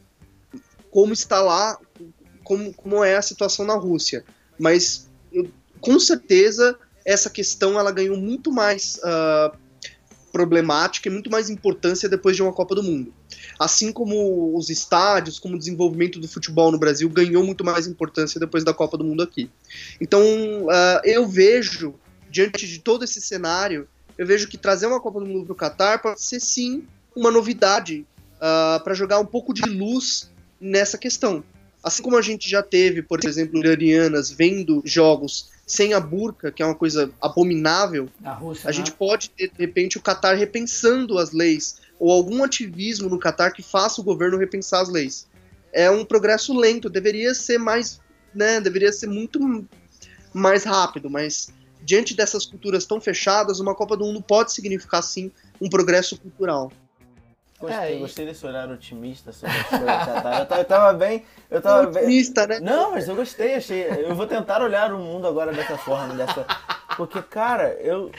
como 0.90 1.12
está 1.12 1.40
lá, 1.40 1.78
como, 2.46 2.72
como 2.72 3.02
é 3.02 3.16
a 3.16 3.22
situação 3.22 3.66
na 3.66 3.74
Rússia, 3.74 4.24
mas 4.56 5.10
eu, 5.32 5.50
com 5.80 5.98
certeza 5.98 6.78
essa 7.04 7.28
questão 7.28 7.78
ela 7.78 7.90
ganhou 7.90 8.16
muito 8.16 8.52
mais 8.52 8.98
uh, 8.98 9.56
problemática 10.30 11.08
e 11.08 11.12
muito 11.12 11.28
mais 11.28 11.50
importância 11.50 12.08
depois 12.08 12.36
de 12.36 12.42
uma 12.42 12.52
Copa 12.52 12.76
do 12.76 12.84
Mundo. 12.84 13.12
Assim 13.58 13.92
como 13.92 14.56
os 14.56 14.70
estádios, 14.70 15.40
como 15.40 15.56
o 15.56 15.58
desenvolvimento 15.58 16.20
do 16.20 16.28
futebol 16.28 16.70
no 16.70 16.78
Brasil 16.78 17.08
ganhou 17.08 17.44
muito 17.44 17.64
mais 17.64 17.88
importância 17.88 18.38
depois 18.38 18.62
da 18.62 18.72
Copa 18.72 18.96
do 18.96 19.04
Mundo 19.04 19.24
aqui. 19.24 19.50
Então, 20.00 20.22
uh, 20.22 21.00
eu 21.02 21.26
vejo, 21.26 21.94
diante 22.30 22.64
de 22.66 22.78
todo 22.78 23.04
esse 23.04 23.20
cenário, 23.20 23.88
eu 24.16 24.24
vejo 24.26 24.46
que 24.46 24.56
trazer 24.56 24.86
uma 24.86 25.00
Copa 25.00 25.18
do 25.18 25.26
Mundo 25.26 25.46
para 25.46 25.52
o 25.52 25.56
Qatar 25.56 26.00
pode 26.00 26.22
ser 26.22 26.38
sim 26.38 26.86
uma 27.14 27.30
novidade 27.30 28.06
uh, 28.36 28.82
para 28.84 28.94
jogar 28.94 29.18
um 29.18 29.26
pouco 29.26 29.52
de 29.52 29.62
luz 29.62 30.30
nessa 30.60 30.96
questão. 30.96 31.42
Assim 31.86 32.02
como 32.02 32.16
a 32.16 32.20
gente 32.20 32.50
já 32.50 32.64
teve, 32.64 33.00
por 33.00 33.24
exemplo, 33.24 33.60
iranianas 33.60 34.28
vendo 34.28 34.82
jogos 34.84 35.52
sem 35.64 35.94
a 35.94 36.00
burca, 36.00 36.50
que 36.50 36.60
é 36.60 36.66
uma 36.66 36.74
coisa 36.74 37.12
abominável, 37.20 38.08
Rússia, 38.40 38.68
a 38.68 38.72
gente 38.72 38.90
pode 38.90 39.30
ter, 39.30 39.52
de 39.52 39.56
repente, 39.56 39.96
o 39.96 40.02
Qatar 40.02 40.36
repensando 40.36 41.16
as 41.16 41.30
leis, 41.30 41.76
ou 42.00 42.10
algum 42.10 42.42
ativismo 42.42 43.08
no 43.08 43.20
Qatar 43.20 43.54
que 43.54 43.62
faça 43.62 44.00
o 44.00 44.04
governo 44.04 44.36
repensar 44.36 44.80
as 44.80 44.88
leis. 44.88 45.28
É 45.72 45.88
um 45.88 46.04
progresso 46.04 46.52
lento, 46.58 46.90
deveria 46.90 47.32
ser 47.36 47.58
mais, 47.58 48.00
né, 48.34 48.60
deveria 48.60 48.92
ser 48.92 49.06
muito 49.06 49.38
mais 50.34 50.64
rápido, 50.64 51.08
mas 51.08 51.50
diante 51.84 52.16
dessas 52.16 52.44
culturas 52.44 52.84
tão 52.84 53.00
fechadas, 53.00 53.60
uma 53.60 53.76
Copa 53.76 53.96
do 53.96 54.06
Mundo 54.06 54.20
pode 54.20 54.52
significar, 54.52 55.04
sim, 55.04 55.30
um 55.60 55.70
progresso 55.70 56.18
cultural. 56.18 56.72
Gostei, 57.58 57.96
é, 57.96 57.98
gostei 57.98 58.26
desse 58.26 58.46
olhar 58.46 58.70
otimista 58.70 59.32
sobre 59.32 59.56
as 59.56 59.66
coisas 59.66 59.86
Qatar. 60.04 60.40
Eu, 60.50 60.56
eu 60.56 60.64
tava 60.64 60.92
bem. 60.92 61.24
Eu 61.50 61.62
tava 61.62 61.88
otimista, 61.88 62.46
bem... 62.46 62.60
né? 62.60 62.70
Não, 62.70 62.92
mas 62.92 63.08
eu 63.08 63.16
gostei, 63.16 63.54
achei. 63.54 63.82
Eu 63.82 64.14
vou 64.14 64.26
tentar 64.26 64.60
olhar 64.60 64.92
o 64.92 64.98
mundo 64.98 65.26
agora 65.26 65.52
dessa 65.52 65.78
forma, 65.78 66.14
dessa. 66.14 66.46
Porque, 66.96 67.22
cara, 67.22 67.72
eu. 67.80 68.10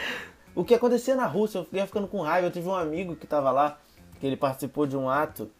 O 0.56 0.64
que 0.64 0.74
acontecia 0.74 1.16
na 1.16 1.28
Rússia, 1.28 1.60
eu 1.60 1.68
ia 1.72 1.86
ficando 1.86 2.08
com 2.08 2.22
raiva. 2.22 2.48
Eu 2.48 2.52
tive 2.52 2.68
um 2.68 2.76
amigo 2.76 3.16
que 3.16 3.28
tava 3.28 3.52
lá, 3.52 3.78
que 4.20 4.26
ele 4.26 4.36
participou 4.36 4.88
de 4.88 4.98
um 4.98 5.08
ato. 5.08 5.52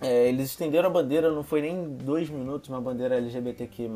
É, 0.00 0.26
eles 0.28 0.50
estenderam 0.50 0.88
a 0.88 0.92
bandeira, 0.92 1.30
não 1.30 1.44
foi 1.44 1.60
nem 1.60 1.96
dois 1.96 2.30
minutos, 2.30 2.70
uma 2.70 2.80
bandeira 2.80 3.16
LGBTQ. 3.16 3.90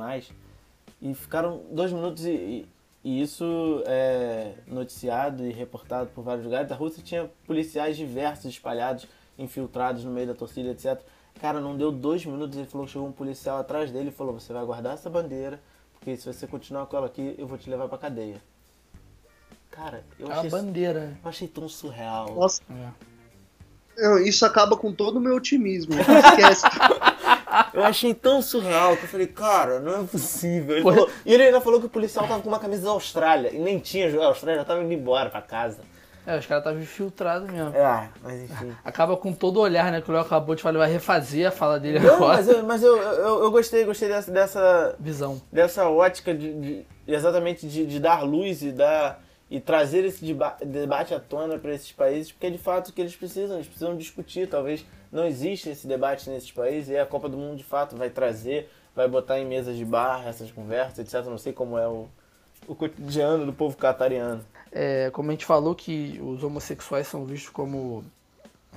E 1.00 1.14
ficaram 1.14 1.62
dois 1.70 1.92
minutos 1.92 2.26
e, 2.26 2.30
e 2.30 2.68
isso 3.04 3.82
é 3.86 4.54
noticiado 4.66 5.46
e 5.46 5.52
reportado 5.52 6.10
por 6.10 6.22
vários 6.22 6.44
lugares. 6.44 6.70
A 6.70 6.74
Rússia 6.74 7.02
tinha 7.02 7.30
policiais 7.46 7.96
diversos 7.96 8.46
espalhados, 8.46 9.06
infiltrados 9.38 10.04
no 10.04 10.10
meio 10.10 10.26
da 10.26 10.34
torcida, 10.34 10.70
etc. 10.70 11.00
Cara, 11.40 11.60
não 11.60 11.76
deu 11.76 11.92
dois 11.92 12.24
minutos, 12.26 12.58
ele 12.58 12.66
falou 12.66 12.86
que 12.86 12.92
chegou 12.92 13.06
um 13.06 13.12
policial 13.12 13.58
atrás 13.58 13.92
dele 13.92 14.08
e 14.08 14.12
falou: 14.12 14.34
Você 14.34 14.52
vai 14.52 14.64
guardar 14.64 14.94
essa 14.94 15.08
bandeira, 15.08 15.60
porque 15.92 16.16
se 16.16 16.26
você 16.26 16.46
continuar 16.46 16.86
com 16.86 16.96
ela 16.96 17.06
aqui, 17.06 17.34
eu 17.38 17.46
vou 17.46 17.56
te 17.56 17.70
levar 17.70 17.88
pra 17.88 17.98
cadeia. 17.98 18.42
Cara, 19.70 20.04
eu 20.18 20.28
é 20.28 20.34
achei. 20.34 20.48
A 20.48 20.50
bandeira. 20.50 21.18
Eu 21.22 21.28
achei 21.28 21.46
tão 21.46 21.68
surreal. 21.68 22.34
Nossa. 22.34 22.62
É. 23.96 24.22
Isso 24.22 24.44
acaba 24.44 24.76
com 24.76 24.92
todo 24.92 25.16
o 25.16 25.20
meu 25.20 25.36
otimismo. 25.36 25.94
Esquece. 25.98 26.66
Eu 27.72 27.84
achei 27.84 28.14
tão 28.14 28.42
surreal 28.42 28.96
que 28.96 29.04
eu 29.04 29.08
falei, 29.08 29.26
cara, 29.26 29.80
não 29.80 30.02
é 30.02 30.04
possível. 30.04 30.76
Ele 30.76 30.82
falou, 30.82 31.10
e 31.24 31.34
ele 31.34 31.44
ainda 31.44 31.60
falou 31.60 31.80
que 31.80 31.86
o 31.86 31.90
policial 31.90 32.26
tava 32.26 32.42
com 32.42 32.48
uma 32.48 32.58
camisa 32.58 32.84
da 32.84 32.90
Austrália. 32.90 33.50
E 33.54 33.58
nem 33.58 33.78
tinha 33.78 34.10
jogado 34.10 34.26
a 34.26 34.30
Austrália, 34.30 34.60
já 34.60 34.64
tava 34.64 34.82
indo 34.82 34.92
embora 34.92 35.30
pra 35.30 35.40
casa. 35.40 35.80
É, 36.28 36.36
os 36.36 36.44
caras 36.44 36.60
estavam 36.60 36.82
infiltrados 36.82 37.48
mesmo. 37.48 37.74
É, 37.74 38.10
mas 38.22 38.42
enfim. 38.42 38.76
Acaba 38.84 39.16
com 39.16 39.32
todo 39.32 39.56
o 39.56 39.60
olhar, 39.60 39.90
né? 39.90 40.02
Que 40.02 40.10
o 40.10 40.12
Léo 40.12 40.20
acabou 40.20 40.54
de 40.54 40.60
falar, 40.60 40.72
ele 40.72 40.78
vai 40.78 40.92
refazer 40.92 41.48
a 41.48 41.50
fala 41.50 41.80
dele 41.80 41.98
não, 42.00 42.16
agora. 42.16 42.36
Mas, 42.36 42.48
eu, 42.48 42.62
mas 42.64 42.82
eu, 42.82 42.98
eu, 42.98 43.44
eu, 43.44 43.50
gostei, 43.50 43.82
gostei 43.86 44.08
dessa, 44.08 44.30
dessa 44.30 44.94
visão. 45.00 45.40
Dessa 45.50 45.88
ótica 45.88 46.34
de, 46.34 46.52
de 46.52 46.86
exatamente 47.06 47.66
de, 47.66 47.86
de, 47.86 47.98
dar 47.98 48.22
luz 48.22 48.60
e 48.60 48.70
dar. 48.70 49.24
E 49.50 49.60
trazer 49.60 50.04
esse 50.04 50.22
debate 50.64 51.14
à 51.14 51.20
tona 51.20 51.58
para 51.58 51.72
esses 51.72 51.90
países, 51.90 52.30
porque 52.30 52.46
é 52.46 52.50
de 52.50 52.58
fato 52.58 52.88
o 52.88 52.92
que 52.92 53.00
eles 53.00 53.16
precisam, 53.16 53.56
eles 53.56 53.66
precisam 53.66 53.96
discutir, 53.96 54.46
talvez 54.46 54.84
não 55.10 55.26
existe 55.26 55.70
esse 55.70 55.86
debate 55.86 56.28
nesses 56.28 56.52
países 56.52 56.90
e 56.90 56.98
a 56.98 57.06
Copa 57.06 57.28
do 57.28 57.36
Mundo 57.38 57.56
de 57.56 57.64
fato 57.64 57.96
vai 57.96 58.10
trazer, 58.10 58.70
vai 58.94 59.08
botar 59.08 59.38
em 59.38 59.46
mesas 59.46 59.76
de 59.76 59.84
bar 59.84 60.26
essas 60.26 60.50
conversas, 60.50 60.98
etc. 60.98 61.24
Não 61.26 61.38
sei 61.38 61.52
como 61.52 61.78
é 61.78 61.88
o, 61.88 62.08
o 62.66 62.74
cotidiano 62.74 63.46
do 63.46 63.52
povo 63.52 63.76
catariano. 63.76 64.44
É, 64.70 65.10
como 65.10 65.30
a 65.30 65.32
gente 65.32 65.46
falou 65.46 65.74
que 65.74 66.20
os 66.22 66.44
homossexuais 66.44 67.06
são 67.06 67.24
vistos 67.24 67.50
como, 67.50 68.04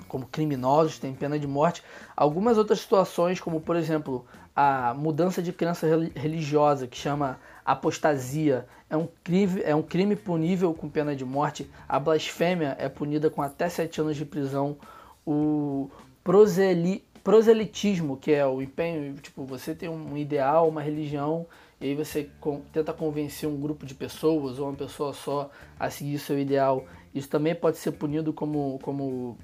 como 0.07 0.25
criminosos, 0.25 0.99
têm 0.99 1.13
pena 1.13 1.37
de 1.37 1.47
morte, 1.47 1.83
algumas 2.15 2.57
outras 2.57 2.79
situações, 2.79 3.41
como 3.41 3.59
por 3.59 3.75
exemplo 3.75 4.25
a 4.55 4.93
mudança 4.93 5.41
de 5.41 5.51
crença 5.51 5.87
religiosa, 6.15 6.87
que 6.87 6.97
chama 6.97 7.39
apostasia, 7.71 8.65
é 8.89 8.97
um, 8.97 9.07
crime, 9.23 9.61
é 9.63 9.75
um 9.75 9.81
crime 9.81 10.15
punível 10.15 10.73
com 10.73 10.89
pena 10.89 11.15
de 11.15 11.25
morte, 11.25 11.69
a 11.87 11.99
blasfêmia 11.99 12.75
é 12.79 12.89
punida 12.89 13.29
com 13.29 13.41
até 13.41 13.69
sete 13.69 14.01
anos 14.01 14.15
de 14.15 14.25
prisão, 14.25 14.77
o, 15.25 15.89
proseli, 16.23 17.03
proselitismo, 17.23 18.17
que 18.17 18.31
é 18.31 18.45
o 18.45 18.61
empenho, 18.61 19.13
tipo, 19.15 19.43
você 19.45 19.75
tem 19.75 19.89
um 19.89 20.17
ideal, 20.17 20.67
uma 20.67 20.81
religião, 20.81 21.45
e 21.79 21.87
aí 21.87 21.95
você 21.95 22.29
com, 22.39 22.61
tenta 22.71 22.93
convencer 22.93 23.49
um 23.49 23.59
grupo 23.59 23.85
de 23.85 23.95
pessoas 23.95 24.59
ou 24.59 24.67
uma 24.67 24.75
pessoa 24.75 25.13
só 25.13 25.49
a 25.79 25.89
seguir 25.89 26.19
seu 26.19 26.37
ideal. 26.37 26.85
Isso 27.13 27.27
também 27.27 27.55
pode 27.55 27.77
ser 27.77 27.91
punido 27.93 28.31
como, 28.31 28.79
como 28.83 29.37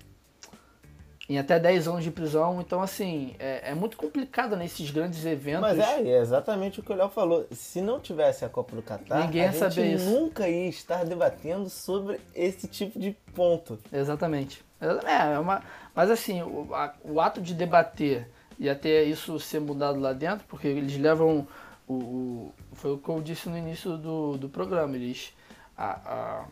em 1.30 1.38
até 1.38 1.60
10 1.60 1.88
anos 1.88 2.04
de 2.04 2.12
prisão. 2.12 2.62
Então, 2.62 2.82
assim, 2.82 3.36
é, 3.40 3.72
é 3.72 3.76
muito 3.76 3.98
complicado 3.98 4.56
nesses 4.56 4.90
grandes 4.92 5.26
eventos. 5.26 5.62
Mas 5.62 5.80
é, 5.80 6.02
é 6.02 6.20
exatamente 6.20 6.80
o 6.80 6.84
que 6.84 6.92
o 6.92 6.96
Léo 6.96 7.10
falou. 7.10 7.46
Se 7.52 7.82
não 7.82 8.00
tivesse 8.00 8.46
a 8.46 8.50
Copa 8.50 8.76
do 8.76 8.82
Catar, 8.82 9.26
Ninguém 9.26 9.46
a 9.46 9.52
gente 9.52 9.96
isso. 9.96 10.10
nunca 10.10 10.48
ia 10.48 10.68
estar 10.68 11.04
debatendo 11.04 11.70
sobre 11.70 12.20
esse 12.34 12.68
tipo 12.68 12.98
de 12.98 13.12
ponto. 13.34 13.78
Exatamente. 13.92 14.64
É, 14.80 15.34
é 15.34 15.40
uma, 15.40 15.64
mas 15.94 16.10
assim, 16.12 16.42
o, 16.44 16.74
a, 16.74 16.94
o 17.04 17.20
ato 17.20 17.42
de 17.42 17.54
debater 17.54 18.30
e 18.60 18.70
até 18.70 19.04
isso 19.04 19.40
ser 19.40 19.60
mudado 19.60 20.00
lá 20.00 20.14
dentro, 20.14 20.46
porque 20.48 20.68
eles 20.68 20.98
levam 20.98 21.48
o, 21.88 21.94
o 21.94 22.54
foi 22.74 22.92
o 22.92 22.98
que 22.98 23.10
eu 23.10 23.22
disse 23.22 23.50
no 23.50 23.58
início 23.58 23.98
do, 23.98 24.38
do 24.38 24.50
programa, 24.50 24.96
eles 24.96 25.34
a, 25.78 25.86
a, 25.86 26.46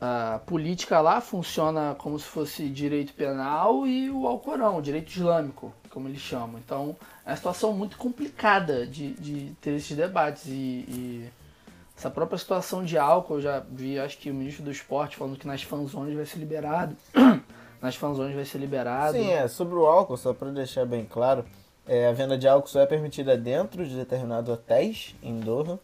a, 0.00 0.40
política 0.46 1.00
lá 1.00 1.20
funciona 1.20 1.94
como 1.98 2.18
se 2.18 2.26
fosse 2.26 2.68
direito 2.68 3.12
penal 3.14 3.86
e 3.86 4.10
o 4.10 4.26
Alcorão, 4.26 4.80
direito 4.80 5.10
islâmico, 5.10 5.72
como 5.90 6.08
eles 6.08 6.20
chamam. 6.20 6.58
Então 6.58 6.96
é 7.24 7.30
uma 7.30 7.36
situação 7.36 7.72
muito 7.72 7.96
complicada 7.96 8.86
de, 8.86 9.14
de 9.14 9.52
ter 9.60 9.72
esses 9.72 9.96
debates 9.96 10.46
e, 10.46 10.50
e 10.88 11.30
essa 11.96 12.10
própria 12.10 12.38
situação 12.38 12.84
de 12.84 12.98
álcool, 12.98 13.36
eu 13.36 13.40
já 13.40 13.60
vi, 13.70 13.98
acho 13.98 14.18
que 14.18 14.30
o 14.30 14.34
ministro 14.34 14.64
do 14.64 14.70
esporte 14.70 15.16
falando 15.16 15.38
que 15.38 15.46
nas 15.46 15.62
fanzones 15.62 16.14
vai 16.14 16.26
ser 16.26 16.38
liberado. 16.38 16.94
nas 17.80 17.96
fanzones 17.96 18.34
vai 18.34 18.44
ser 18.44 18.58
liberado. 18.58 19.16
Sim, 19.16 19.30
é. 19.30 19.48
Sobre 19.48 19.74
o 19.74 19.86
álcool, 19.86 20.16
só 20.16 20.34
para 20.34 20.50
deixar 20.50 20.84
bem 20.84 21.04
claro, 21.04 21.44
é, 21.86 22.08
a 22.08 22.12
venda 22.12 22.36
de 22.36 22.46
álcool 22.46 22.68
só 22.68 22.80
é 22.80 22.86
permitida 22.86 23.36
dentro 23.36 23.86
de 23.86 23.94
determinados 23.94 24.52
hotéis 24.52 25.14
em 25.22 25.38
Doha, 25.40 25.78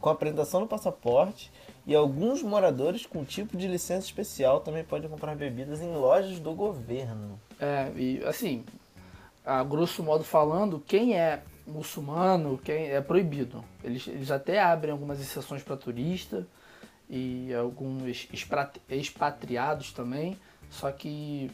com 0.00 0.10
apresentação 0.10 0.60
do 0.60 0.66
passaporte, 0.66 1.50
e 1.86 1.94
alguns 1.94 2.42
moradores 2.42 3.06
com 3.06 3.24
tipo 3.24 3.56
de 3.56 3.68
licença 3.68 4.06
especial 4.06 4.60
também 4.60 4.82
podem 4.82 5.08
comprar 5.08 5.36
bebidas 5.36 5.80
em 5.80 5.92
lojas 5.94 6.40
do 6.40 6.52
governo. 6.52 7.38
É, 7.60 7.92
e 7.94 8.24
assim, 8.24 8.64
a 9.44 9.62
grosso 9.62 10.02
modo 10.02 10.24
falando, 10.24 10.82
quem 10.84 11.16
é 11.16 11.42
muçulmano, 11.64 12.58
quem 12.58 12.90
é 12.90 13.00
proibido. 13.00 13.64
Eles, 13.84 14.06
eles 14.08 14.30
até 14.32 14.60
abrem 14.60 14.90
algumas 14.90 15.20
exceções 15.20 15.62
para 15.62 15.76
turista 15.76 16.46
e 17.08 17.54
alguns 17.54 18.28
expatriados 18.88 19.92
também, 19.92 20.36
só 20.68 20.90
que 20.90 21.50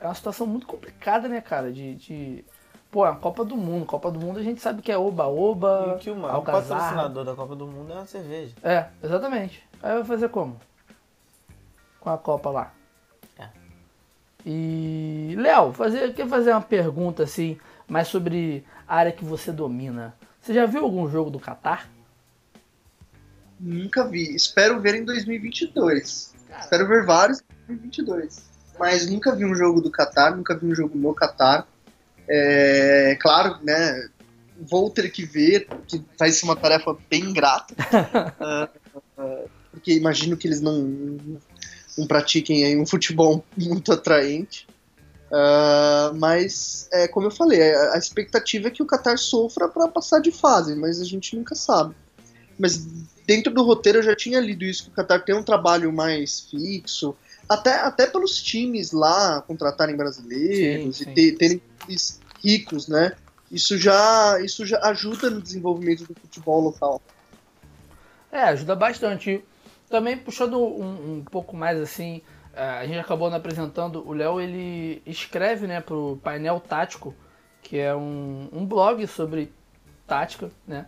é 0.00 0.06
uma 0.06 0.14
situação 0.14 0.44
muito 0.44 0.66
complicada, 0.66 1.28
né, 1.28 1.40
cara, 1.40 1.72
de, 1.72 1.94
de 1.94 2.44
Pô, 2.92 3.04
a 3.04 3.16
Copa 3.16 3.42
do 3.42 3.56
Mundo. 3.56 3.86
Copa 3.86 4.10
do 4.10 4.20
Mundo 4.20 4.38
a 4.38 4.42
gente 4.42 4.60
sabe 4.60 4.82
que 4.82 4.92
é 4.92 4.98
oba-oba. 4.98 5.96
E 5.96 6.02
que 6.02 6.10
o 6.10 6.14
maior 6.14 6.42
patrocinador 6.42 7.24
da 7.24 7.34
Copa 7.34 7.56
do 7.56 7.66
Mundo 7.66 7.90
é 7.90 7.96
a 7.96 8.04
cerveja. 8.04 8.54
É, 8.62 8.86
exatamente. 9.02 9.66
Aí 9.82 9.94
vai 9.94 10.04
fazer 10.04 10.28
como? 10.28 10.60
Com 11.98 12.10
a 12.10 12.18
Copa 12.18 12.50
lá. 12.50 12.74
É. 13.38 13.48
E. 14.44 15.34
Léo, 15.38 15.72
fazer, 15.72 16.12
quer 16.12 16.28
fazer 16.28 16.50
uma 16.50 16.60
pergunta 16.60 17.22
assim, 17.22 17.58
mais 17.88 18.08
sobre 18.08 18.62
a 18.86 18.96
área 18.96 19.10
que 19.10 19.24
você 19.24 19.50
domina. 19.50 20.14
Você 20.38 20.52
já 20.52 20.66
viu 20.66 20.84
algum 20.84 21.08
jogo 21.08 21.30
do 21.30 21.40
Catar? 21.40 21.88
Nunca 23.58 24.06
vi. 24.06 24.34
Espero 24.34 24.78
ver 24.82 24.96
em 24.96 25.04
2022. 25.06 26.34
Cara. 26.46 26.60
Espero 26.60 26.86
ver 26.86 27.06
vários 27.06 27.40
em 27.40 27.74
2022. 27.74 28.50
Mas 28.78 29.10
nunca 29.10 29.34
vi 29.34 29.46
um 29.46 29.54
jogo 29.54 29.80
do 29.80 29.90
Catar, 29.90 30.36
nunca 30.36 30.54
vi 30.54 30.66
um 30.66 30.74
jogo 30.74 30.98
no 30.98 31.14
Catar. 31.14 31.66
É, 32.34 33.14
claro, 33.20 33.58
né? 33.62 34.08
Vou 34.58 34.88
ter 34.88 35.10
que 35.10 35.26
ver, 35.26 35.68
que 35.86 36.02
vai 36.18 36.30
ser 36.30 36.46
uma 36.46 36.56
tarefa 36.56 36.96
bem 37.10 37.24
ingrata. 37.24 37.74
uh, 38.40 39.20
uh, 39.20 39.50
porque 39.70 39.92
imagino 39.92 40.34
que 40.36 40.48
eles 40.48 40.62
não, 40.62 41.18
não 41.98 42.06
pratiquem 42.06 42.64
aí 42.64 42.76
um 42.76 42.86
futebol 42.86 43.44
muito 43.54 43.92
atraente. 43.92 44.66
Uh, 45.30 46.14
mas, 46.14 46.88
é, 46.92 47.06
como 47.08 47.26
eu 47.26 47.30
falei, 47.30 47.74
a, 47.74 47.94
a, 47.94 47.98
expectativa 47.98 48.68
é 48.68 48.70
que 48.70 48.82
o 48.82 48.86
Qatar 48.86 49.18
sofra 49.18 49.68
para 49.68 49.88
passar 49.88 50.20
de 50.20 50.30
fase, 50.30 50.74
mas 50.74 51.00
a 51.00 51.04
gente 51.04 51.36
nunca 51.36 51.54
sabe. 51.54 51.94
Mas 52.58 52.86
dentro 53.26 53.52
do 53.52 53.62
roteiro 53.62 53.98
eu 53.98 54.02
já 54.02 54.14
tinha 54.14 54.40
lido 54.40 54.64
isso, 54.64 54.84
que 54.84 54.90
o 54.90 54.94
Qatar 54.94 55.24
tem 55.24 55.34
um 55.34 55.42
trabalho 55.42 55.92
mais 55.92 56.40
fixo, 56.40 57.14
até, 57.48 57.76
até 57.80 58.06
pelos 58.06 58.42
times 58.42 58.92
lá 58.92 59.42
contratarem 59.42 59.96
brasileiros 59.96 60.98
sim, 60.98 61.04
sim. 61.04 61.10
e 61.10 61.14
ter, 61.14 61.32
terem 61.32 61.62
ricos, 62.42 62.88
né? 62.88 63.14
Isso 63.50 63.76
já, 63.76 64.40
isso 64.40 64.64
já 64.64 64.78
ajuda 64.80 65.28
no 65.28 65.40
desenvolvimento 65.40 66.04
do 66.04 66.14
futebol 66.18 66.60
local. 66.60 67.02
É, 68.30 68.44
ajuda 68.44 68.74
bastante. 68.74 69.44
Também 69.90 70.16
puxando 70.16 70.58
um, 70.58 71.18
um 71.18 71.24
pouco 71.24 71.54
mais 71.54 71.78
assim, 71.78 72.22
é, 72.54 72.62
a 72.62 72.86
gente 72.86 72.98
acabou 72.98 73.28
apresentando, 73.28 74.06
o 74.06 74.12
Léo 74.12 74.40
ele 74.40 75.02
escreve 75.04 75.66
né, 75.66 75.80
para 75.82 75.94
o 75.94 76.18
Painel 76.22 76.60
Tático, 76.60 77.14
que 77.62 77.78
é 77.78 77.94
um, 77.94 78.48
um 78.52 78.64
blog 78.64 79.06
sobre 79.06 79.52
tática, 80.06 80.50
né? 80.66 80.86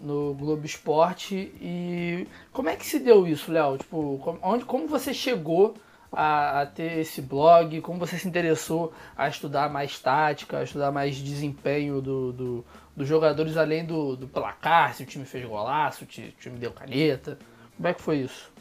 No 0.00 0.34
Globo 0.34 0.64
Esporte. 0.64 1.52
E 1.60 2.26
como 2.52 2.68
é 2.68 2.76
que 2.76 2.86
se 2.86 2.98
deu 2.98 3.26
isso, 3.26 3.52
Léo? 3.52 3.78
Tipo, 3.78 4.38
onde, 4.42 4.64
como 4.64 4.86
você 4.86 5.14
chegou 5.14 5.74
a, 6.16 6.62
a, 6.62 6.66
ter 6.66 6.98
esse 6.98 7.20
blog? 7.20 7.80
Como 7.80 7.98
você 7.98 8.18
se 8.18 8.26
interessou 8.28 8.92
a 9.16 9.28
estudar 9.28 9.70
mais 9.70 9.98
tática, 9.98 10.58
a 10.58 10.64
estudar 10.64 10.90
mais 10.90 11.16
desempenho 11.16 12.00
do, 12.00 12.32
do 12.32 12.64
dos 12.96 13.08
jogadores 13.08 13.56
além 13.56 13.84
do, 13.84 14.16
do, 14.16 14.28
placar, 14.28 14.94
se 14.94 15.02
o 15.02 15.06
time 15.06 15.24
fez 15.24 15.44
golaço, 15.44 16.06
se 16.10 16.20
o 16.20 16.32
time 16.40 16.58
deu 16.58 16.70
caneta? 16.70 17.38
Como 17.76 17.88
é 17.88 17.94
que 17.94 18.00
foi 18.00 18.18
isso? 18.18 18.52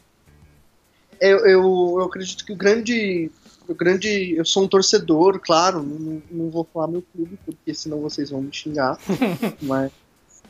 Eu, 1.22 1.46
eu, 1.46 1.96
eu 2.00 2.04
acredito 2.04 2.44
que 2.44 2.52
o 2.52 2.56
grande, 2.56 3.32
o 3.68 3.76
grande. 3.76 4.36
Eu 4.36 4.44
sou 4.44 4.64
um 4.64 4.68
torcedor, 4.68 5.40
claro, 5.40 5.84
não, 5.84 6.22
não 6.32 6.50
vou 6.50 6.68
falar 6.74 6.88
meu 6.88 7.04
clube, 7.14 7.38
porque 7.46 7.74
senão 7.74 8.02
vocês 8.02 8.32
vão 8.32 8.42
me 8.42 8.52
xingar. 8.52 8.98
mas. 9.62 9.92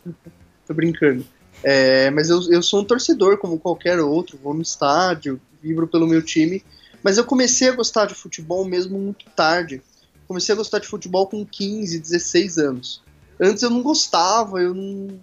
Tô 0.66 0.74
brincando. 0.74 1.26
É, 1.62 2.10
mas 2.10 2.30
eu, 2.30 2.42
eu 2.52 2.64
sou 2.64 2.82
um 2.82 2.86
torcedor 2.86 3.38
como 3.38 3.60
qualquer 3.60 4.00
outro, 4.00 4.40
vou 4.42 4.54
no 4.54 4.62
estádio, 4.62 5.40
vibro 5.62 5.88
pelo 5.88 6.08
meu 6.08 6.22
time. 6.24 6.64
Mas 7.04 7.18
eu 7.18 7.26
comecei 7.26 7.68
a 7.68 7.76
gostar 7.76 8.06
de 8.06 8.16
futebol 8.16 8.64
mesmo 8.64 8.98
muito 8.98 9.26
tarde. 9.32 9.82
Comecei 10.28 10.54
a 10.54 10.58
gostar 10.58 10.80
de 10.80 10.88
futebol 10.88 11.28
com 11.28 11.46
15, 11.46 12.00
16 12.00 12.58
anos. 12.58 13.04
Antes 13.40 13.62
eu 13.62 13.70
não 13.70 13.84
gostava, 13.84 14.62
eu 14.62 14.74
não 14.74 15.20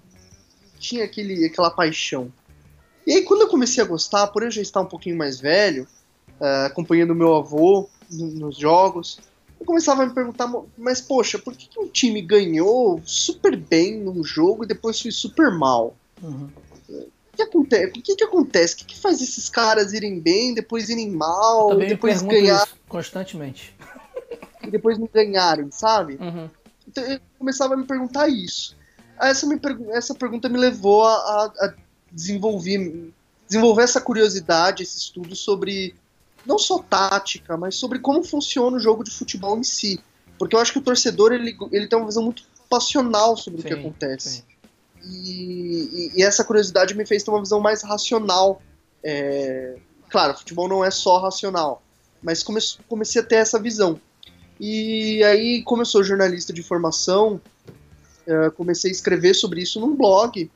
tinha 0.79 1.05
aquele, 1.05 1.47
aquela 1.47 1.71
paixão. 1.71 2.31
E 3.07 3.13
aí 3.13 3.23
quando 3.23 3.43
eu 3.43 3.49
comecei 3.49 3.83
a 3.83 3.87
gostar, 3.87 4.27
por 4.27 4.43
eu 4.43 4.51
já 4.51 4.61
estar 4.61 4.83
um 4.83 4.87
pouquinho 4.87 5.17
mais 5.17 5.41
velho, 5.41 5.89
uh, 6.39 6.67
acompanhando 6.67 7.15
meu 7.15 7.35
avô 7.35 7.89
nos 8.11 8.59
jogos, 8.59 9.19
eu 9.59 9.65
começava 9.65 10.03
a 10.03 10.07
me 10.07 10.13
perguntar, 10.13 10.53
mas 10.77 11.01
poxa, 11.01 11.39
por 11.39 11.55
que, 11.55 11.69
que 11.69 11.81
um 11.81 11.89
time 11.89 12.21
ganhou 12.21 13.01
super 13.05 13.57
bem 13.57 13.99
num 14.01 14.23
jogo 14.23 14.65
e 14.65 14.67
depois 14.67 15.01
foi 15.01 15.11
super 15.11 15.51
mal? 15.51 15.97
Uhum 16.23 16.51
que 17.41 17.43
acontece? 17.43 17.87
O 17.87 18.03
que, 18.03 18.17
que 18.17 18.25
acontece? 18.25 18.75
O 18.75 18.77
que, 18.79 18.85
que 18.85 18.99
faz 18.99 19.21
esses 19.21 19.49
caras 19.49 19.93
irem 19.93 20.21
bem, 20.21 20.55
depois 20.55 20.89
irem 20.89 21.11
mal, 21.11 21.77
depois 21.77 22.23
ganhar 22.23 22.67
constantemente 22.89 23.75
e 24.63 24.71
depois 24.71 24.99
não 24.99 25.09
ganharem, 25.13 25.71
sabe? 25.71 26.19
Uhum. 26.21 26.51
Então 26.87 27.05
eu 27.05 27.21
começava 27.39 27.75
a 27.75 27.77
me 27.77 27.85
perguntar 27.85 28.29
isso. 28.29 28.77
Essa, 29.21 29.47
me, 29.47 29.61
essa 29.93 30.15
pergunta 30.15 30.49
me 30.49 30.59
levou 30.59 31.05
a, 31.05 31.13
a, 31.13 31.45
a 31.67 31.75
desenvolver, 32.11 33.13
desenvolver 33.47 33.83
essa 33.83 34.01
curiosidade, 34.01 34.83
esse 34.83 34.99
estudo 34.99 35.37
sobre 35.37 35.95
não 36.45 36.59
só 36.59 36.79
tática, 36.79 37.57
mas 37.57 37.77
sobre 37.77 37.99
como 37.99 38.23
funciona 38.23 38.77
o 38.77 38.81
jogo 38.81 39.05
de 39.05 39.11
futebol 39.11 39.59
em 39.59 39.63
si. 39.63 40.01
Porque 40.39 40.57
eu 40.57 40.61
acho 40.61 40.73
que 40.73 40.79
o 40.79 40.83
torcedor 40.83 41.33
ele, 41.33 41.55
ele 41.71 41.87
tem 41.87 41.99
uma 41.99 42.07
visão 42.07 42.23
muito 42.23 42.45
passional 42.69 43.37
sobre 43.37 43.61
sim, 43.61 43.67
o 43.67 43.71
que 43.71 43.79
acontece. 43.79 44.31
Sim. 44.31 44.43
E, 45.05 46.13
e, 46.15 46.23
essa 46.23 46.45
curiosidade 46.45 46.95
me 46.95 47.07
fez 47.07 47.23
ter 47.23 47.31
uma 47.31 47.41
visão 47.41 47.61
mais 47.61 47.83
racional. 47.83 48.61
É, 49.03 49.77
claro, 50.11 50.37
futebol 50.37 50.69
não 50.69 50.85
é 50.85 50.91
só 50.91 51.19
racional, 51.19 51.83
mas 52.23 52.43
come, 52.43 52.61
comecei 52.89 53.23
a 53.23 53.25
ter 53.25 53.37
essa 53.37 53.59
visão. 53.59 54.01
E 54.59 55.25
aí, 55.25 55.63
como 55.63 55.83
eu 55.83 55.87
sou 55.87 56.05
jornalista 56.05 56.53
de 56.53 56.63
formação, 56.63 57.41
é, 58.27 58.51
comecei 58.51 58.91
a 58.91 58.93
escrever 58.93 59.35
sobre 59.35 59.63
isso 59.63 59.81
num 59.81 59.97
blog 59.97 60.51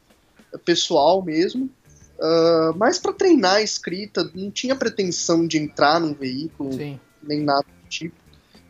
pessoal 0.65 1.23
mesmo, 1.23 1.71
uh, 2.19 2.77
mais 2.77 2.99
para 2.99 3.13
treinar 3.13 3.57
a 3.57 3.63
escrita, 3.63 4.31
não 4.35 4.51
tinha 4.51 4.77
pretensão 4.77 5.47
de 5.47 5.59
entrar 5.59 6.01
num 6.01 6.15
veículo, 6.15 6.73
Sim. 6.73 6.99
nem 7.23 7.41
nada 7.41 7.65
do 7.83 7.89
tipo. 7.89 8.15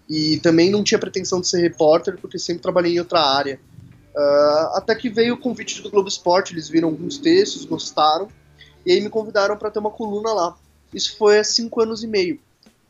E 0.08 0.38
também 0.38 0.70
não 0.70 0.84
tinha 0.84 0.98
pretensão 0.98 1.40
de 1.40 1.48
ser 1.48 1.60
repórter, 1.60 2.18
porque 2.18 2.38
sempre 2.38 2.62
trabalhei 2.62 2.94
em 2.94 2.98
outra 2.98 3.20
área. 3.20 3.58
Uh, 4.14 4.76
até 4.76 4.94
que 4.94 5.08
veio 5.08 5.34
o 5.34 5.38
convite 5.38 5.82
do 5.82 5.90
Globo 5.90 6.08
Esporte, 6.08 6.52
eles 6.54 6.68
viram 6.68 6.88
alguns 6.88 7.18
textos, 7.18 7.64
gostaram, 7.64 8.28
e 8.86 8.92
aí 8.92 9.00
me 9.00 9.10
convidaram 9.10 9.56
para 9.56 9.70
ter 9.70 9.80
uma 9.80 9.90
coluna 9.90 10.32
lá. 10.32 10.56
Isso 10.92 11.16
foi 11.16 11.40
há 11.40 11.44
cinco 11.44 11.80
anos 11.80 12.04
e 12.04 12.06
meio. 12.06 12.38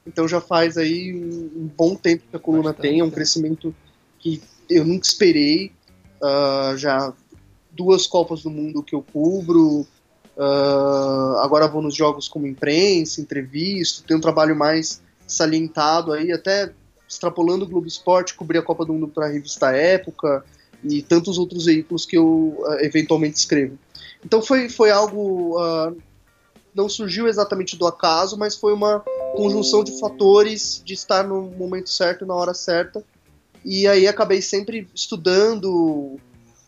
Então 0.06 0.28
já 0.28 0.40
faz 0.40 0.76
aí 0.76 1.14
um, 1.14 1.70
bom 1.74 1.94
tempo 1.94 2.24
que 2.30 2.36
a 2.36 2.38
coluna 2.38 2.64
Bastante, 2.64 2.82
tem, 2.82 3.00
é 3.00 3.04
um 3.04 3.10
crescimento 3.10 3.74
que 4.18 4.42
eu 4.68 4.84
nunca 4.84 5.06
esperei. 5.06 5.72
Uh, 6.20 6.76
já 6.76 7.12
duas 7.70 8.06
Copas 8.06 8.42
do 8.42 8.50
Mundo 8.50 8.82
que 8.82 8.94
eu 8.94 9.02
cubro, 9.02 9.86
uh, 10.36 11.38
agora 11.38 11.66
vou 11.66 11.82
nos 11.82 11.94
jogos 11.94 12.28
como 12.28 12.46
imprensa, 12.46 13.20
entrevisto, 13.20 14.04
tenho 14.04 14.18
um 14.18 14.22
trabalho 14.22 14.54
mais 14.54 15.02
salientado 15.26 16.12
aí, 16.12 16.30
até 16.32 16.72
extrapolando 17.08 17.64
o 17.64 17.68
Globo 17.68 17.86
Esporte, 17.86 18.34
cobri 18.34 18.58
a 18.58 18.62
Copa 18.62 18.84
do 18.84 18.92
Mundo 18.92 19.08
para 19.08 19.26
a 19.26 19.30
revista 19.30 19.74
Época, 19.74 20.44
e 20.84 21.02
tantos 21.02 21.38
outros 21.38 21.64
veículos 21.64 22.04
que 22.04 22.16
eu 22.16 22.56
uh, 22.58 22.74
eventualmente 22.80 23.38
escrevo. 23.38 23.78
Então 24.24 24.42
foi, 24.42 24.68
foi 24.68 24.90
algo. 24.90 25.58
Uh, 25.58 25.96
não 26.74 26.88
surgiu 26.88 27.28
exatamente 27.28 27.76
do 27.76 27.86
acaso, 27.86 28.36
mas 28.36 28.56
foi 28.56 28.72
uma 28.72 29.00
conjunção 29.36 29.84
de 29.84 29.98
fatores 30.00 30.82
de 30.84 30.92
estar 30.92 31.22
no 31.22 31.42
momento 31.42 31.88
certo, 31.88 32.26
na 32.26 32.34
hora 32.34 32.52
certa. 32.52 33.04
E 33.64 33.86
aí 33.86 34.08
acabei 34.08 34.42
sempre 34.42 34.88
estudando, 34.92 36.18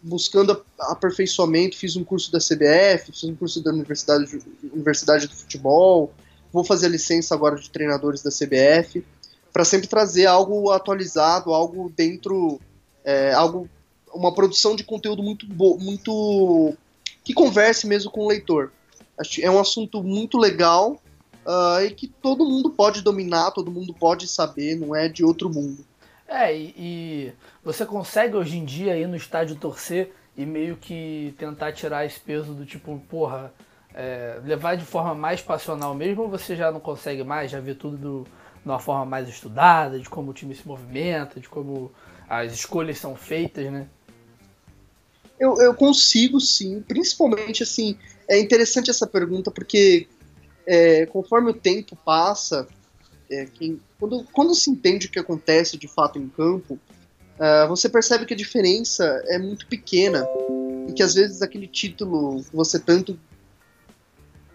buscando 0.00 0.64
aperfeiçoamento. 0.78 1.76
Fiz 1.76 1.96
um 1.96 2.04
curso 2.04 2.30
da 2.30 2.38
CBF, 2.38 3.10
fiz 3.10 3.24
um 3.24 3.34
curso 3.34 3.62
da 3.62 3.72
Universidade, 3.72 4.38
Universidade 4.72 5.26
do 5.26 5.34
Futebol. 5.34 6.12
Vou 6.52 6.64
fazer 6.64 6.86
a 6.86 6.90
licença 6.90 7.34
agora 7.34 7.56
de 7.56 7.68
treinadores 7.68 8.22
da 8.22 8.30
CBF, 8.30 9.04
para 9.52 9.64
sempre 9.64 9.88
trazer 9.88 10.26
algo 10.26 10.70
atualizado, 10.70 11.52
algo 11.52 11.92
dentro. 11.94 12.60
É, 13.04 13.32
algo 13.32 13.68
uma 14.16 14.32
produção 14.32 14.74
de 14.74 14.84
conteúdo 14.84 15.22
muito, 15.22 15.46
muito 15.78 16.74
que 17.22 17.34
converse 17.34 17.86
mesmo 17.86 18.10
com 18.10 18.22
o 18.22 18.28
leitor. 18.28 18.72
É 19.40 19.50
um 19.50 19.58
assunto 19.58 20.02
muito 20.02 20.38
legal 20.38 21.00
uh, 21.46 21.80
e 21.84 21.90
que 21.90 22.06
todo 22.06 22.44
mundo 22.44 22.70
pode 22.70 23.02
dominar, 23.02 23.50
todo 23.50 23.70
mundo 23.70 23.94
pode 23.94 24.28
saber, 24.28 24.76
não 24.76 24.94
é 24.94 25.08
de 25.08 25.24
outro 25.24 25.48
mundo. 25.48 25.84
É, 26.28 26.56
e, 26.56 26.74
e 26.76 27.32
você 27.64 27.86
consegue 27.86 28.36
hoje 28.36 28.58
em 28.58 28.64
dia 28.64 28.96
ir 28.96 29.06
no 29.06 29.16
estádio 29.16 29.56
torcer 29.56 30.12
e 30.36 30.44
meio 30.44 30.76
que 30.76 31.34
tentar 31.38 31.72
tirar 31.72 32.04
esse 32.04 32.18
peso 32.20 32.52
do 32.52 32.66
tipo, 32.66 33.00
porra, 33.08 33.52
é, 33.94 34.38
levar 34.44 34.76
de 34.76 34.84
forma 34.84 35.14
mais 35.14 35.40
passional 35.40 35.94
mesmo 35.94 36.24
ou 36.24 36.28
você 36.28 36.54
já 36.54 36.70
não 36.70 36.80
consegue 36.80 37.24
mais, 37.24 37.50
já 37.50 37.60
vê 37.60 37.74
tudo 37.74 37.96
do, 37.96 38.24
de 38.62 38.68
uma 38.68 38.78
forma 38.78 39.06
mais 39.06 39.28
estudada, 39.28 39.98
de 39.98 40.08
como 40.08 40.32
o 40.32 40.34
time 40.34 40.54
se 40.54 40.66
movimenta, 40.66 41.40
de 41.40 41.48
como 41.48 41.90
as 42.28 42.52
escolhas 42.52 42.98
são 42.98 43.14
feitas, 43.14 43.72
né? 43.72 43.88
Eu, 45.38 45.60
eu 45.60 45.74
consigo 45.74 46.40
sim, 46.40 46.82
principalmente 46.86 47.62
assim, 47.62 47.96
é 48.28 48.38
interessante 48.40 48.90
essa 48.90 49.06
pergunta 49.06 49.50
porque 49.50 50.08
é, 50.66 51.06
conforme 51.06 51.50
o 51.50 51.54
tempo 51.54 51.94
passa, 51.96 52.66
é, 53.30 53.46
quem, 53.46 53.80
quando, 53.98 54.24
quando 54.32 54.54
se 54.54 54.70
entende 54.70 55.06
o 55.06 55.10
que 55.10 55.18
acontece 55.18 55.76
de 55.76 55.88
fato 55.88 56.18
em 56.18 56.28
campo, 56.28 56.78
uh, 57.38 57.68
você 57.68 57.88
percebe 57.88 58.26
que 58.26 58.34
a 58.34 58.36
diferença 58.36 59.04
é 59.26 59.38
muito 59.38 59.66
pequena 59.66 60.28
e 60.88 60.92
que 60.92 61.02
às 61.02 61.14
vezes 61.14 61.42
aquele 61.42 61.66
título 61.66 62.42
que 62.44 62.54
você 62.54 62.78
tanto 62.78 63.18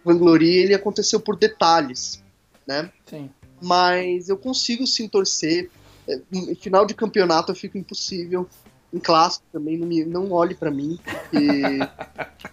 vangloria, 0.04 0.64
ele 0.64 0.74
aconteceu 0.74 1.20
por 1.20 1.38
detalhes, 1.38 2.24
né? 2.66 2.92
Sim. 3.06 3.30
Mas 3.62 4.30
eu 4.30 4.38
consigo 4.38 4.88
sim 4.88 5.08
torcer. 5.08 5.70
É, 6.08 6.20
final 6.56 6.86
de 6.86 6.96
campeonato 6.96 7.52
eu 7.52 7.56
fico 7.56 7.78
impossível. 7.78 8.50
Em 8.94 9.00
clássico 9.00 9.46
também 9.54 9.78
não, 9.78 9.88
me, 9.88 10.04
não 10.04 10.32
olhe 10.32 10.54
para 10.54 10.70
mim, 10.70 11.00
porque 11.04 11.80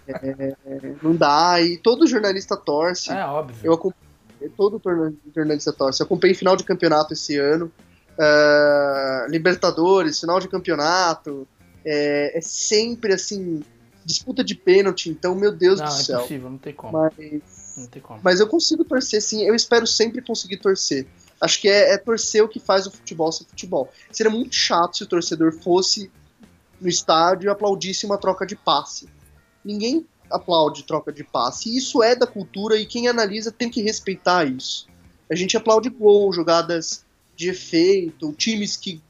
é, 0.07 0.55
não 1.01 1.15
dá. 1.15 1.61
E 1.61 1.77
todo 1.77 2.07
jornalista 2.07 2.55
torce. 2.55 3.11
É 3.11 3.25
óbvio. 3.25 3.57
Eu 3.61 3.73
acompanhei, 3.73 4.53
todo 4.55 4.81
jornalista 5.35 5.73
torce. 5.73 6.01
Eu 6.01 6.05
acompanhei 6.05 6.33
final 6.33 6.55
de 6.55 6.63
campeonato 6.63 7.13
esse 7.13 7.37
ano. 7.37 7.71
Uh, 8.17 9.29
Libertadores, 9.29 10.19
final 10.19 10.39
de 10.39 10.47
campeonato. 10.47 11.47
É, 11.85 12.37
é 12.37 12.41
sempre 12.41 13.13
assim 13.13 13.63
disputa 14.09 14.43
de 14.43 14.55
pênalti, 14.55 15.09
então, 15.09 15.35
meu 15.35 15.51
Deus 15.51 15.79
não, 15.79 15.87
do 15.87 15.93
é 15.93 15.95
céu. 15.95 16.19
Impossível, 16.19 16.49
não 16.49 16.57
tem 16.57 16.73
como. 16.73 16.93
Mas, 16.93 17.75
não 17.77 17.87
tem 17.87 18.01
como. 18.01 18.19
mas 18.23 18.39
eu 18.39 18.47
consigo 18.47 18.83
torcer, 18.83 19.21
sim. 19.21 19.43
Eu 19.43 19.53
espero 19.53 19.85
sempre 19.85 20.21
conseguir 20.21 20.57
torcer. 20.57 21.05
Acho 21.39 21.61
que 21.61 21.69
é, 21.69 21.93
é, 21.93 21.97
torcer 21.97 22.43
o 22.43 22.49
que 22.49 22.59
faz 22.59 22.85
o 22.85 22.91
futebol 22.91 23.31
ser 23.31 23.45
futebol. 23.45 23.89
Seria 24.11 24.31
muito 24.31 24.55
chato 24.55 24.97
se 24.97 25.03
o 25.03 25.07
torcedor 25.07 25.53
fosse 25.53 26.11
no 26.79 26.87
estádio 26.87 27.47
e 27.47 27.49
aplaudisse 27.49 28.05
uma 28.05 28.17
troca 28.17 28.45
de 28.45 28.55
passe. 28.55 29.07
Ninguém 29.63 30.05
aplaude 30.29 30.83
troca 30.83 31.11
de 31.11 31.23
passe. 31.23 31.75
Isso 31.75 32.03
é 32.03 32.15
da 32.15 32.27
cultura 32.27 32.77
e 32.77 32.85
quem 32.85 33.07
analisa 33.07 33.51
tem 33.51 33.69
que 33.69 33.81
respeitar 33.81 34.45
isso. 34.45 34.87
A 35.29 35.35
gente 35.35 35.57
aplaude 35.57 35.89
gol, 35.89 36.31
jogadas 36.31 37.05
de 37.35 37.49
efeito, 37.49 38.33
times 38.33 38.75
que 38.75 39.01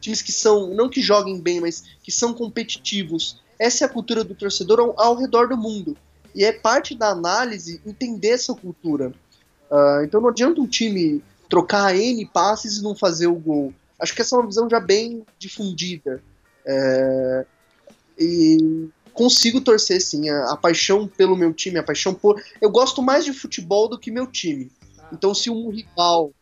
times 0.00 0.22
que 0.22 0.32
são, 0.32 0.74
não 0.74 0.88
que 0.88 1.02
joguem 1.02 1.40
bem, 1.40 1.60
mas 1.60 1.84
que 2.02 2.10
são 2.10 2.32
competitivos. 2.32 3.40
Essa 3.58 3.84
é 3.84 3.86
a 3.86 3.90
cultura 3.90 4.24
do 4.24 4.34
torcedor 4.34 4.80
ao, 4.80 4.98
ao 4.98 5.16
redor 5.16 5.48
do 5.48 5.56
mundo. 5.56 5.96
E 6.34 6.44
é 6.44 6.52
parte 6.52 6.94
da 6.94 7.10
análise 7.10 7.80
entender 7.84 8.30
essa 8.30 8.54
cultura. 8.54 9.12
Uh, 9.70 10.04
então 10.04 10.20
não 10.20 10.30
adianta 10.30 10.60
um 10.60 10.66
time 10.66 11.22
trocar 11.48 11.94
N 11.94 12.24
passes 12.26 12.78
e 12.78 12.82
não 12.82 12.94
fazer 12.94 13.26
o 13.26 13.34
gol. 13.34 13.74
Acho 13.98 14.14
que 14.14 14.22
essa 14.22 14.34
é 14.34 14.38
uma 14.38 14.46
visão 14.46 14.68
já 14.70 14.80
bem 14.80 15.24
difundida. 15.38 16.22
É, 16.66 17.46
e 18.18 18.88
consigo 19.12 19.60
torcer 19.60 20.00
sim. 20.00 20.28
A, 20.28 20.52
a, 20.52 20.56
paixão 20.56 21.06
pelo 21.06 21.36
meu 21.36 21.52
time, 21.52 21.78
a 21.78 21.82
paixão 21.82 22.14
por. 22.14 22.42
Eu 22.60 22.70
gosto 22.70 23.02
mais 23.02 23.24
de 23.24 23.32
futebol 23.32 23.88
do 23.88 23.98
que 23.98 24.10
meu 24.10 24.26
time. 24.26 24.70
Então, 25.12 25.34
se 25.34 25.50
um 25.50 25.70
rival 25.70 26.32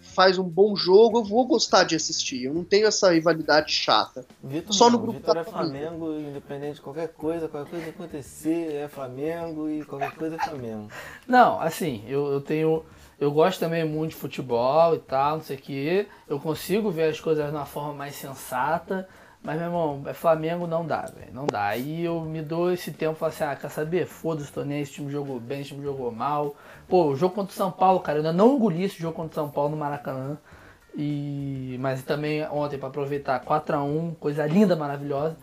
faz 0.00 0.36
um 0.36 0.48
bom 0.48 0.74
jogo, 0.74 1.18
eu 1.18 1.24
vou 1.24 1.46
gostar 1.46 1.84
de 1.84 1.94
assistir. 1.94 2.44
Eu 2.44 2.54
não 2.54 2.64
tenho 2.64 2.86
essa 2.86 3.12
rivalidade 3.12 3.72
chata. 3.72 4.26
Vitor 4.42 4.74
Só 4.74 4.90
no 4.90 4.98
grupo 4.98 5.18
Vitor 5.18 5.36
é 5.36 5.44
Flamengo, 5.44 6.12
independente 6.12 6.74
de 6.74 6.80
qualquer 6.80 7.08
coisa, 7.08 7.46
qualquer 7.48 7.70
coisa 7.70 7.90
acontecer, 7.90 8.74
é 8.74 8.88
Flamengo 8.88 9.70
e 9.70 9.84
qualquer 9.84 10.12
coisa 10.12 10.34
é 10.34 10.38
Flamengo. 10.38 10.88
Não, 11.26 11.60
assim, 11.60 12.02
eu, 12.08 12.26
eu 12.32 12.40
tenho. 12.40 12.84
Eu 13.20 13.32
gosto 13.32 13.60
também 13.60 13.84
muito 13.84 14.10
de 14.10 14.16
futebol 14.16 14.94
e 14.94 14.98
tal, 14.98 15.36
não 15.36 15.44
sei 15.44 15.56
o 15.56 15.60
que. 15.60 16.06
Eu 16.28 16.38
consigo 16.40 16.90
ver 16.90 17.10
as 17.10 17.20
coisas 17.20 17.44
de 17.44 17.52
uma 17.52 17.66
forma 17.66 17.92
mais 17.92 18.14
sensata. 18.14 19.08
Mas, 19.42 19.56
meu 19.56 19.66
irmão, 19.66 20.02
é 20.06 20.12
Flamengo 20.12 20.66
não 20.66 20.86
dá, 20.86 21.02
velho. 21.02 21.32
Não 21.32 21.46
dá. 21.46 21.68
Aí 21.68 22.04
eu 22.04 22.20
me 22.22 22.42
dou 22.42 22.72
esse 22.72 22.90
tempo 22.92 23.14
e 23.14 23.18
falo 23.18 23.32
assim, 23.32 23.44
ah, 23.44 23.56
quer 23.56 23.70
saber? 23.70 24.06
Foda-se, 24.06 24.52
tô 24.52 24.64
nem 24.64 24.80
esse 24.80 24.92
time 24.92 25.10
jogou 25.10 25.38
bem, 25.40 25.60
esse 25.60 25.70
time 25.70 25.82
jogou 25.82 26.10
mal. 26.10 26.54
Pô, 26.88 27.06
o 27.06 27.16
jogo 27.16 27.34
contra 27.34 27.52
o 27.52 27.56
São 27.56 27.70
Paulo, 27.70 28.00
cara, 28.00 28.18
eu 28.18 28.26
ainda 28.26 28.32
não 28.32 28.56
engoli 28.56 28.84
esse 28.84 28.98
jogo 29.00 29.14
contra 29.14 29.30
o 29.30 29.34
São 29.34 29.50
Paulo 29.50 29.70
no 29.70 29.76
Maracanã. 29.76 30.36
E... 30.96 31.76
Mas 31.80 32.02
também 32.02 32.46
ontem, 32.48 32.78
para 32.78 32.88
aproveitar, 32.88 33.40
4 33.40 33.76
a 33.76 33.82
1 33.82 34.16
coisa 34.18 34.46
linda, 34.46 34.74
maravilhosa. 34.74 35.36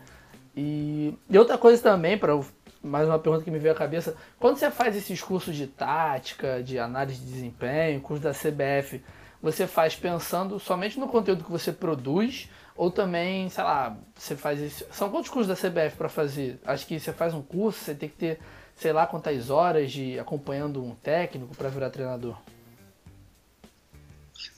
E, 0.56 1.18
e 1.28 1.38
outra 1.38 1.58
coisa 1.58 1.82
também, 1.82 2.16
para 2.16 2.38
mais 2.82 3.08
uma 3.08 3.18
pergunta 3.18 3.44
que 3.44 3.50
me 3.50 3.58
veio 3.58 3.74
à 3.74 3.76
cabeça, 3.76 4.14
quando 4.38 4.56
você 4.56 4.70
faz 4.70 4.96
esses 4.96 5.20
cursos 5.20 5.54
de 5.54 5.66
tática, 5.66 6.62
de 6.62 6.78
análise 6.78 7.18
de 7.20 7.30
desempenho, 7.30 8.00
curso 8.00 8.22
da 8.22 8.32
CBF, 8.32 9.02
você 9.42 9.66
faz 9.66 9.94
pensando 9.94 10.58
somente 10.58 10.98
no 10.98 11.08
conteúdo 11.08 11.44
que 11.44 11.50
você 11.50 11.72
produz 11.72 12.48
ou 12.76 12.90
também, 12.90 13.48
sei 13.48 13.64
lá, 13.64 13.96
você 14.14 14.36
faz 14.36 14.60
isso. 14.60 14.84
São 14.92 15.10
quantos 15.10 15.30
cursos 15.30 15.48
da 15.48 15.68
CBF 15.68 15.96
para 15.96 16.08
fazer? 16.08 16.58
Acho 16.64 16.86
que 16.86 17.00
você 17.00 17.12
faz 17.12 17.32
um 17.32 17.42
curso, 17.42 17.82
você 17.82 17.94
tem 17.94 18.08
que 18.08 18.16
ter, 18.16 18.38
sei 18.76 18.92
lá, 18.92 19.06
quantas 19.06 19.48
horas 19.48 19.90
de 19.90 20.18
acompanhando 20.18 20.84
um 20.84 20.94
técnico 20.94 21.54
para 21.56 21.70
virar 21.70 21.90
treinador. 21.90 22.36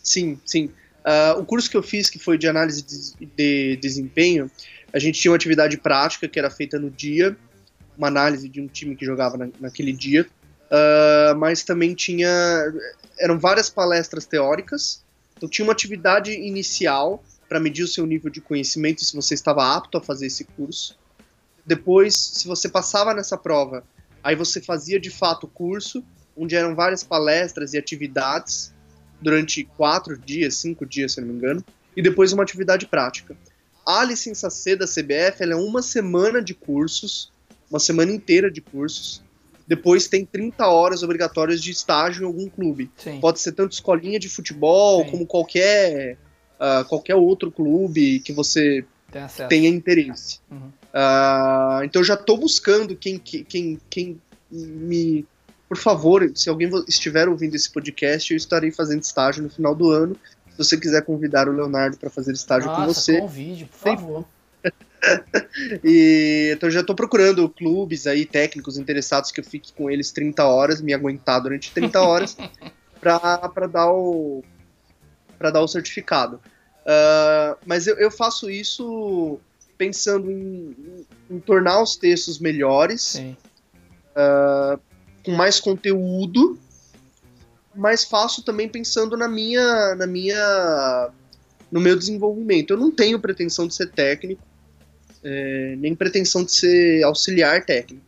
Sim, 0.03 0.41
sim. 0.45 0.73
Uh, 1.05 1.39
o 1.39 1.45
curso 1.45 1.71
que 1.71 1.77
eu 1.77 1.83
fiz, 1.83 2.11
que 2.11 2.19
foi 2.19 2.37
de 2.37 2.49
análise 2.49 2.83
de, 2.83 3.27
de, 3.27 3.77
desempenho, 3.77 4.51
a 4.93 4.99
gente 4.99 5.21
tinha 5.21 5.31
uma 5.31 5.37
atividade 5.37 5.79
prática 5.79 6.27
que 6.27 6.39
era 6.39 6.51
feita 6.51 6.79
no 6.79 6.91
dia, 6.91 7.37
uma 7.97 8.09
análise 8.09 8.49
de 8.49 8.61
um 8.61 8.67
time 8.67 8.97
que 8.97 9.05
jogava 9.05 9.37
na, 9.37 9.49
naquele 9.61 9.93
dia, 9.93 10.27
uh, 10.71 11.37
mas 11.39 11.63
também 11.63 11.95
tinha. 11.95 12.29
eram 13.19 13.39
várias 13.39 13.71
palestras 13.71 14.27
teóricas, 14.27 15.05
então 15.37 15.49
tinha 15.49 15.65
uma 15.65 15.73
atividade 15.73 16.33
inicial 16.33 17.23
para 17.49 17.59
medir 17.59 17.83
o 17.83 17.89
seu 17.89 18.05
nível 18.05 18.31
de 18.31 18.41
conhecimento 18.41 19.03
e 19.03 19.07
se 19.07 19.17
você 19.17 19.35
estava 19.35 19.75
apto 19.75 19.97
a 19.97 20.03
fazer 20.03 20.27
esse 20.27 20.45
curso. 20.45 20.99
Depois, 21.65 22.15
se 22.15 22.47
você 22.47 22.69
passava 22.69 23.15
nessa 23.15 23.37
prova, 23.37 23.85
aí 24.23 24.37
você 24.37 24.61
fazia 24.61 25.01
de 25.01 25.11
fato 25.11 25.45
o 25.45 25.49
curso, 25.49 26.05
onde 26.37 26.55
eram 26.55 26.75
várias 26.75 27.03
palestras 27.03 27.73
e 27.73 27.79
atividades 27.79 28.73
durante 29.21 29.65
quatro 29.77 30.17
dias, 30.17 30.55
cinco 30.55 30.87
dias, 30.87 31.13
se 31.13 31.21
não 31.21 31.29
me 31.29 31.35
engano, 31.35 31.65
e 31.97 32.03
depois 32.03 32.33
uma 32.33 32.43
atividade 32.43 32.87
prática. 32.87 33.37
A 33.87 34.05
licença 34.05 34.51
C 34.51 34.77
da 34.77 34.87
CBF 34.87 35.43
é 35.43 35.57
uma 35.57 35.83
semana 35.83 36.43
de 36.43 36.55
cursos, 36.55 37.33
uma 37.71 37.81
semana 37.81 38.13
inteira 38.13 38.51
de 38.51 38.61
cursos. 38.61 39.23
Depois 39.67 40.09
tem 40.09 40.25
30 40.25 40.67
horas 40.67 41.03
obrigatórias 41.03 41.63
de 41.63 41.71
estágio 41.71 42.23
em 42.23 42.27
algum 42.27 42.49
clube. 42.49 42.91
Sim. 42.97 43.21
Pode 43.21 43.41
ser 43.41 43.53
tanto 43.53 43.73
escolinha 43.73 44.19
de 44.19 44.29
futebol, 44.29 45.05
Sim. 45.05 45.11
como 45.11 45.27
qualquer 45.27 46.17
uh, 46.59 46.85
qualquer 46.87 47.15
outro 47.15 47.51
clube 47.51 48.21
que 48.21 48.33
você 48.33 48.85
tenha 49.49 49.69
interesse. 49.69 50.41
Uhum. 50.51 50.69
Uh, 50.93 51.85
então 51.85 52.01
eu 52.01 52.05
já 52.05 52.15
estou 52.15 52.37
buscando 52.37 52.97
quem, 52.97 53.19
quem, 53.19 53.81
quem 53.89 54.21
me. 54.51 55.27
Por 55.69 55.77
favor, 55.77 56.31
se 56.35 56.49
alguém 56.49 56.71
estiver 56.89 57.29
ouvindo 57.29 57.55
esse 57.55 57.71
podcast, 57.71 58.33
eu 58.33 58.37
estarei 58.37 58.71
fazendo 58.71 59.03
estágio 59.03 59.43
no 59.43 59.51
final 59.51 59.75
do 59.75 59.91
ano. 59.91 60.17
Se 60.51 60.59
você 60.59 60.77
quiser 60.79 61.03
convidar 61.05 61.47
o 61.47 61.53
Leonardo 61.53 61.99
para 61.99 62.09
fazer 62.09 62.33
estágio 62.33 62.69
Nossa, 62.69 62.81
com 62.81 62.87
você. 62.87 63.21
Convide, 63.21 63.65
por 63.67 63.79
favor. 63.79 64.25
e, 65.85 66.53
então 66.55 66.71
já 66.71 66.81
estou 66.81 66.97
procurando 66.97 67.49
clubes 67.49 68.07
aí, 68.07 68.25
técnicos 68.25 68.79
interessados 68.79 69.31
que 69.31 69.41
eu 69.41 69.45
fique 69.45 69.73
com 69.73 69.91
eles 69.91 70.11
30 70.11 70.43
horas, 70.45 70.81
me 70.81 70.95
aguentar 70.95 71.41
durante 71.41 71.71
30 71.71 72.01
horas, 72.01 72.37
para 72.99 73.67
dar 73.67 73.93
o 73.93 74.43
para 75.39 75.51
dar 75.51 75.61
o 75.61 75.69
certificado. 75.69 76.37
Uh, 76.85 77.57
mas 77.67 77.87
eu, 77.87 77.97
eu, 77.97 78.11
faço 78.11 78.51
isso 78.51 79.39
pensando 79.77 80.31
em, 80.31 80.75
em, 81.31 81.37
em 81.37 81.41
tornar 81.41 81.83
os 81.83 81.97
textos 81.97 82.39
melhores, 82.39 83.15
uh, 83.15 84.81
com 85.23 85.33
mais 85.33 85.61
conteúdo, 85.61 86.59
mas 87.75 88.05
faço 88.05 88.43
também 88.43 88.69
pensando 88.69 89.17
na 89.17 89.29
minha, 89.29 89.95
na 89.95 90.07
minha, 90.07 91.11
no 91.71 91.81
meu 91.81 91.97
desenvolvimento. 91.97 92.73
Eu 92.73 92.79
não 92.79 92.91
tenho 92.91 93.21
pretensão 93.21 93.69
de 93.69 93.75
ser 93.75 93.91
técnico, 93.91 94.43
é, 95.23 95.77
nem 95.77 95.95
pretensão 95.95 96.43
de 96.43 96.53
ser 96.53 97.03
auxiliar 97.05 97.65
técnico, 97.65 98.05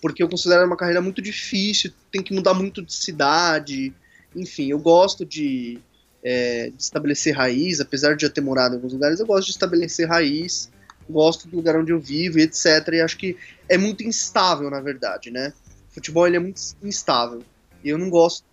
porque 0.00 0.22
eu 0.22 0.28
considero 0.28 0.66
uma 0.66 0.76
carreira 0.76 1.00
muito 1.00 1.20
difícil, 1.20 1.92
tem 2.10 2.22
que 2.22 2.32
mudar 2.32 2.54
muito 2.54 2.82
de 2.82 2.94
cidade, 2.94 3.92
enfim, 4.34 4.70
eu 4.70 4.78
gosto 4.78 5.26
de 5.26 5.78
é, 6.22 6.70
de 6.70 6.82
estabelecer 6.82 7.34
raiz, 7.34 7.80
apesar 7.80 8.14
de 8.14 8.22
já 8.22 8.30
ter 8.30 8.40
morado 8.40 8.74
em 8.74 8.76
alguns 8.76 8.92
lugares, 8.92 9.20
eu 9.20 9.26
gosto 9.26 9.46
de 9.46 9.52
estabelecer 9.52 10.08
raiz 10.08 10.70
gosto 11.08 11.48
do 11.48 11.56
lugar 11.56 11.76
onde 11.76 11.92
eu 11.92 12.00
vivo 12.00 12.38
etc. 12.38 12.88
E 12.92 13.00
acho 13.00 13.16
que 13.16 13.36
é 13.68 13.76
muito 13.76 14.02
instável, 14.02 14.70
na 14.70 14.80
verdade, 14.80 15.30
né? 15.30 15.52
O 15.90 15.94
futebol 15.94 16.26
ele 16.26 16.36
é 16.36 16.40
muito 16.40 16.60
instável. 16.82 17.42
E 17.84 17.90
eu 17.90 17.98
não 17.98 18.08
gosto 18.08 18.44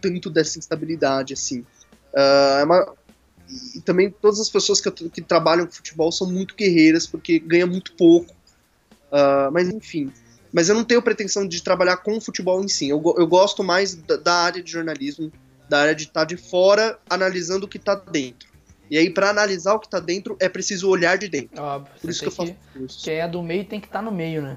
tanto 0.00 0.30
dessa 0.30 0.58
instabilidade, 0.58 1.34
assim. 1.34 1.60
Uh, 2.12 2.60
é 2.60 2.64
uma... 2.64 2.94
E 3.74 3.80
também 3.80 4.10
todas 4.10 4.40
as 4.40 4.48
pessoas 4.48 4.80
que, 4.80 4.90
que, 4.90 5.20
trabalham 5.20 5.66
com 5.66 5.72
futebol 5.72 6.10
são 6.10 6.30
muito 6.30 6.54
guerreiras, 6.54 7.06
porque 7.06 7.38
ganham 7.38 7.68
muito 7.68 7.92
pouco. 7.94 8.32
Uh, 9.10 9.50
mas 9.52 9.68
enfim. 9.68 10.10
Mas 10.52 10.68
eu 10.68 10.74
não 10.74 10.84
tenho 10.84 11.02
pretensão 11.02 11.46
de 11.46 11.62
trabalhar 11.62 11.98
com 11.98 12.20
futebol 12.20 12.62
em 12.64 12.68
si. 12.68 12.88
Eu, 12.88 13.02
eu 13.18 13.26
gosto 13.26 13.62
mais 13.62 13.94
da, 13.94 14.16
da 14.16 14.34
área 14.34 14.62
de 14.62 14.70
jornalismo, 14.70 15.30
da 15.74 15.80
área 15.80 15.94
de 15.94 16.04
estar 16.04 16.24
de 16.24 16.36
fora, 16.36 16.96
analisando 17.10 17.66
o 17.66 17.68
que 17.68 17.78
está 17.78 17.96
dentro. 17.96 18.48
E 18.88 18.96
aí, 18.96 19.10
para 19.10 19.30
analisar 19.30 19.74
o 19.74 19.80
que 19.80 19.88
está 19.88 19.98
dentro, 19.98 20.36
é 20.40 20.48
preciso 20.48 20.88
olhar 20.88 21.18
de 21.18 21.26
dentro. 21.26 21.60
Óbvio. 21.60 21.92
Por 22.00 22.10
isso 22.10 22.20
que 22.20 22.28
eu 22.28 22.30
faço 22.30 22.54
que, 22.72 22.86
Quem 23.02 23.14
é 23.14 23.26
do 23.26 23.42
meio 23.42 23.64
tem 23.64 23.80
que 23.80 23.88
estar 23.88 23.98
tá 23.98 24.04
no 24.04 24.12
meio, 24.12 24.40
né? 24.40 24.56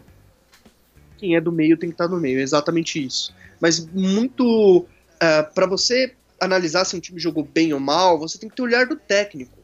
Quem 1.17 1.35
é 1.35 1.41
do 1.41 1.51
meio 1.51 1.75
tem 1.75 1.89
que 1.89 1.95
estar 1.95 2.07
tá 2.07 2.13
no 2.13 2.21
meio, 2.21 2.37
é 2.37 2.43
exatamente 2.43 3.03
isso. 3.03 3.33
Mas 3.59 3.83
muito. 3.83 4.81
Uh, 4.81 4.87
é, 5.19 5.41
para 5.41 5.65
você 5.65 6.13
analisar 6.39 6.85
se 6.85 6.95
um 6.95 6.99
time 6.99 7.19
jogou 7.19 7.43
bem 7.43 7.73
ou 7.73 7.79
mal, 7.79 8.19
você 8.19 8.37
tem 8.37 8.47
que 8.47 8.55
ter 8.55 8.61
o 8.61 8.65
olhar 8.65 8.85
do 8.85 8.95
técnico. 8.95 9.57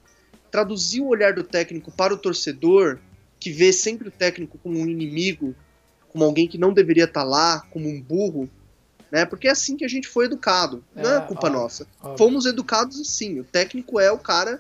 Traduzir 0.50 1.02
o 1.02 1.08
olhar 1.08 1.34
do 1.34 1.44
técnico 1.44 1.92
para 1.92 2.16
o 2.16 2.18
torcedor, 2.18 2.98
que 3.40 3.52
vê 3.52 3.72
sempre 3.72 4.08
o 4.08 4.12
técnico 4.12 4.58
como 4.58 4.80
um 4.80 4.88
inimigo, 4.88 5.54
como 6.10 6.24
alguém 6.24 6.48
que 6.48 6.58
não 6.58 6.74
deveria 6.74 7.04
estar 7.04 7.22
tá 7.22 7.28
lá, 7.28 7.60
como 7.70 7.88
um 7.88 8.02
burro, 8.02 8.50
né? 9.14 9.26
Porque 9.28 9.48
é 9.48 9.52
assim 9.52 9.78
que 9.78 9.86
a 9.86 9.88
gente 9.88 10.08
foi 10.08 10.26
educado. 10.26 10.84
É, 10.96 11.04
não 11.04 11.18
é 11.18 11.22
culpa 11.22 11.46
óbvio, 11.46 11.62
nossa. 11.62 11.88
Óbvio. 12.02 12.18
Fomos 12.18 12.48
educados 12.48 13.00
assim. 13.00 13.40
O 13.40 13.44
técnico 13.44 14.00
é 14.00 14.12
o 14.12 14.18
cara 14.18 14.60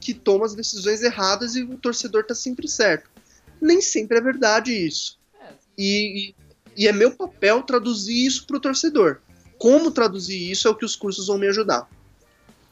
que 0.00 0.14
toma 0.14 0.46
as 0.46 0.54
decisões 0.54 1.02
erradas 1.02 1.56
e 1.56 1.64
o 1.64 1.76
torcedor 1.76 2.22
tá 2.22 2.32
sempre 2.32 2.68
certo. 2.68 3.10
Nem 3.60 3.80
sempre 3.80 4.18
é 4.18 4.20
verdade 4.20 4.72
isso. 4.72 5.18
É. 5.42 5.52
E, 5.76 6.32
e 6.76 6.86
é 6.86 6.92
meu 6.92 7.10
papel 7.10 7.60
traduzir 7.64 8.24
isso 8.24 8.46
pro 8.46 8.60
torcedor. 8.60 9.18
Como 9.58 9.90
traduzir 9.90 10.48
isso 10.48 10.68
é 10.68 10.70
o 10.70 10.76
que 10.76 10.84
os 10.84 10.94
cursos 10.94 11.26
vão 11.26 11.36
me 11.36 11.48
ajudar. 11.48 11.90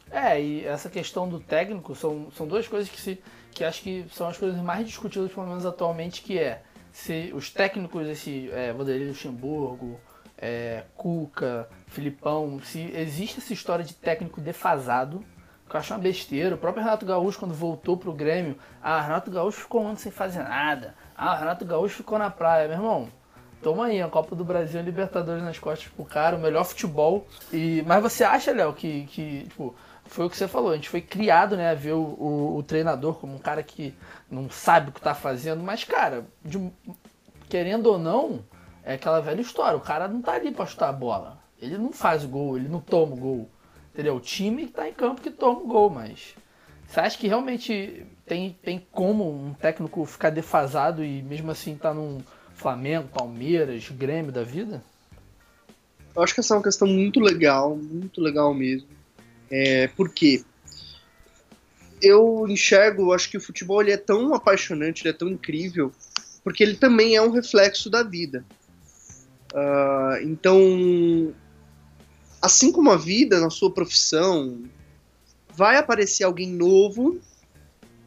É, 0.09 0.41
e 0.41 0.65
essa 0.65 0.89
questão 0.89 1.29
do 1.29 1.41
técnico 1.41 1.97
são, 1.97 2.31
são 2.37 2.47
duas 2.47 2.69
coisas 2.69 2.89
que, 2.89 3.01
se, 3.01 3.19
que 3.51 3.65
acho 3.65 3.83
que 3.83 4.07
são 4.15 4.29
as 4.29 4.39
coisas 4.39 4.63
mais 4.63 4.87
discutidas, 4.87 5.33
pelo 5.33 5.49
menos 5.49 5.67
atualmente, 5.67 6.23
que 6.23 6.39
é 6.39 6.63
se 6.93 7.33
os 7.35 7.51
técnicos, 7.51 8.07
esse 8.07 8.49
é, 8.53 8.73
Vanderlei 8.73 9.09
Luxemburgo, 9.09 10.01
é, 10.39 10.85
Cuca, 10.97 11.69
Filipão, 11.87 12.61
se 12.63 12.91
existe 12.95 13.39
essa 13.39 13.53
história 13.53 13.85
de 13.85 13.95
técnico 13.95 14.41
defasado, 14.41 15.25
que 15.69 15.75
eu 15.75 15.81
acho 15.81 15.93
uma 15.93 16.01
besteira. 16.01 16.55
O 16.55 16.59
próprio 16.59 16.85
Renato 16.85 17.05
Gaúcho, 17.05 17.39
quando 17.39 17.55
voltou 17.55 17.97
pro 17.97 18.13
Grêmio, 18.13 18.57
ah, 18.83 19.01
Renato 19.01 19.31
Gaúcho 19.31 19.61
ficou 19.63 19.83
um 19.83 19.89
ano 19.89 19.99
sem 19.99 20.13
fazer 20.13 20.43
nada. 20.43 20.95
Ah, 21.17 21.37
Renato 21.37 21.65
Gaúcho 21.65 21.97
ficou 21.97 22.19
na 22.19 22.31
praia, 22.31 22.69
meu 22.69 22.77
irmão. 22.77 23.09
Toma 23.63 23.87
aí, 23.87 24.01
a 24.01 24.09
Copa 24.09 24.37
do 24.37 24.45
Brasil 24.45 24.81
e 24.81 24.85
Libertadores 24.85 25.43
nas 25.43 25.59
costas 25.59 25.89
pro 25.89 26.05
cara, 26.05 26.37
o 26.37 26.41
melhor 26.41 26.65
futebol. 26.65 27.27
E, 27.53 27.83
mas 27.87 28.03
você 28.03 28.23
acha, 28.23 28.53
Léo, 28.53 28.73
que, 28.75 29.07
que 29.07 29.45
tipo, 29.45 29.75
foi 30.05 30.27
o 30.27 30.31
que 30.31 30.37
você 30.37 30.47
falou, 30.47 30.71
a 30.71 30.77
gente 30.77 30.89
foi 30.89 31.01
criado, 31.01 31.57
né, 31.57 31.71
a 31.71 31.75
ver 31.75 31.93
o, 31.93 32.01
o, 32.01 32.57
o 32.59 32.63
treinador 32.63 33.15
como 33.15 33.35
um 33.35 33.39
cara 33.39 33.63
que 33.63 33.95
não 34.31 34.49
sabe 34.51 34.91
o 34.91 34.93
que 34.93 35.01
tá 35.01 35.15
fazendo, 35.15 35.63
mas, 35.63 35.83
cara, 35.85 36.25
de, 36.45 36.71
querendo 37.49 37.87
ou 37.87 37.99
não, 37.99 38.45
é 38.87 38.95
aquela 38.95 39.21
velha 39.21 39.41
história. 39.41 39.77
O 39.77 39.81
cara 39.81 40.07
não 40.07 40.23
tá 40.23 40.35
ali 40.35 40.53
pra 40.53 40.65
chutar 40.65 40.89
a 40.89 40.93
bola. 40.93 41.43
Ele 41.61 41.77
não 41.77 41.93
faz 41.93 42.25
gol, 42.25 42.57
ele 42.57 42.69
não 42.69 42.81
toma 42.81 43.15
o 43.15 43.19
gol. 43.19 43.51
Entendeu? 43.93 44.15
O 44.15 44.21
time 44.21 44.67
que 44.67 44.73
tá 44.73 44.89
em 44.89 44.93
campo 44.93 45.21
que 45.21 45.31
toma 45.31 45.61
o 45.61 45.67
gol, 45.67 45.91
mas. 45.91 46.37
Você 46.87 47.01
acha 47.01 47.19
que 47.19 47.27
realmente 47.27 48.07
tem, 48.25 48.57
tem 48.63 48.87
como 48.93 49.29
um 49.29 49.53
técnico 49.55 50.07
ficar 50.07 50.31
defasado 50.31 51.05
e 51.05 51.21
mesmo 51.21 51.51
assim 51.51 51.75
tá 51.75 51.93
num 51.93 52.21
Flamengo, 52.55 53.09
Palmeiras, 53.09 53.89
Grêmio 53.91 54.31
da 54.31 54.45
vida? 54.45 54.81
Eu 56.15 56.23
acho 56.23 56.33
que 56.33 56.39
essa 56.39 56.55
é 56.55 56.57
uma 56.57 56.63
questão 56.63 56.87
muito 56.87 57.19
legal, 57.19 57.75
muito 57.75 58.21
legal 58.21 58.55
mesmo. 58.55 58.89
É, 59.51 59.89
por 59.89 60.11
quê? 60.11 60.45
Eu 62.01 62.47
enxergo, 62.49 63.13
acho 63.13 63.29
que 63.29 63.37
o 63.37 63.41
futebol 63.41 63.83
ele 63.83 63.91
é 63.91 63.97
tão 63.97 64.33
apaixonante, 64.33 65.03
ele 65.03 65.11
é 65.11 65.13
tão 65.13 65.29
incrível, 65.29 65.93
porque 66.45 66.63
ele 66.63 66.77
também 66.77 67.17
é 67.17 67.23
um 67.23 67.31
reflexo 67.31 67.91
da 67.91 68.05
vida. 68.05 68.45
Uh, 69.57 70.23
então, 70.23 71.35
assim 72.43 72.71
como 72.71 72.91
a 72.91 72.97
vida 72.97 73.41
na 73.41 73.49
sua 73.49 73.71
profissão, 73.71 74.65
vai 75.55 75.79
aparecer 75.79 76.25
alguém 76.25 76.53
novo 76.53 77.19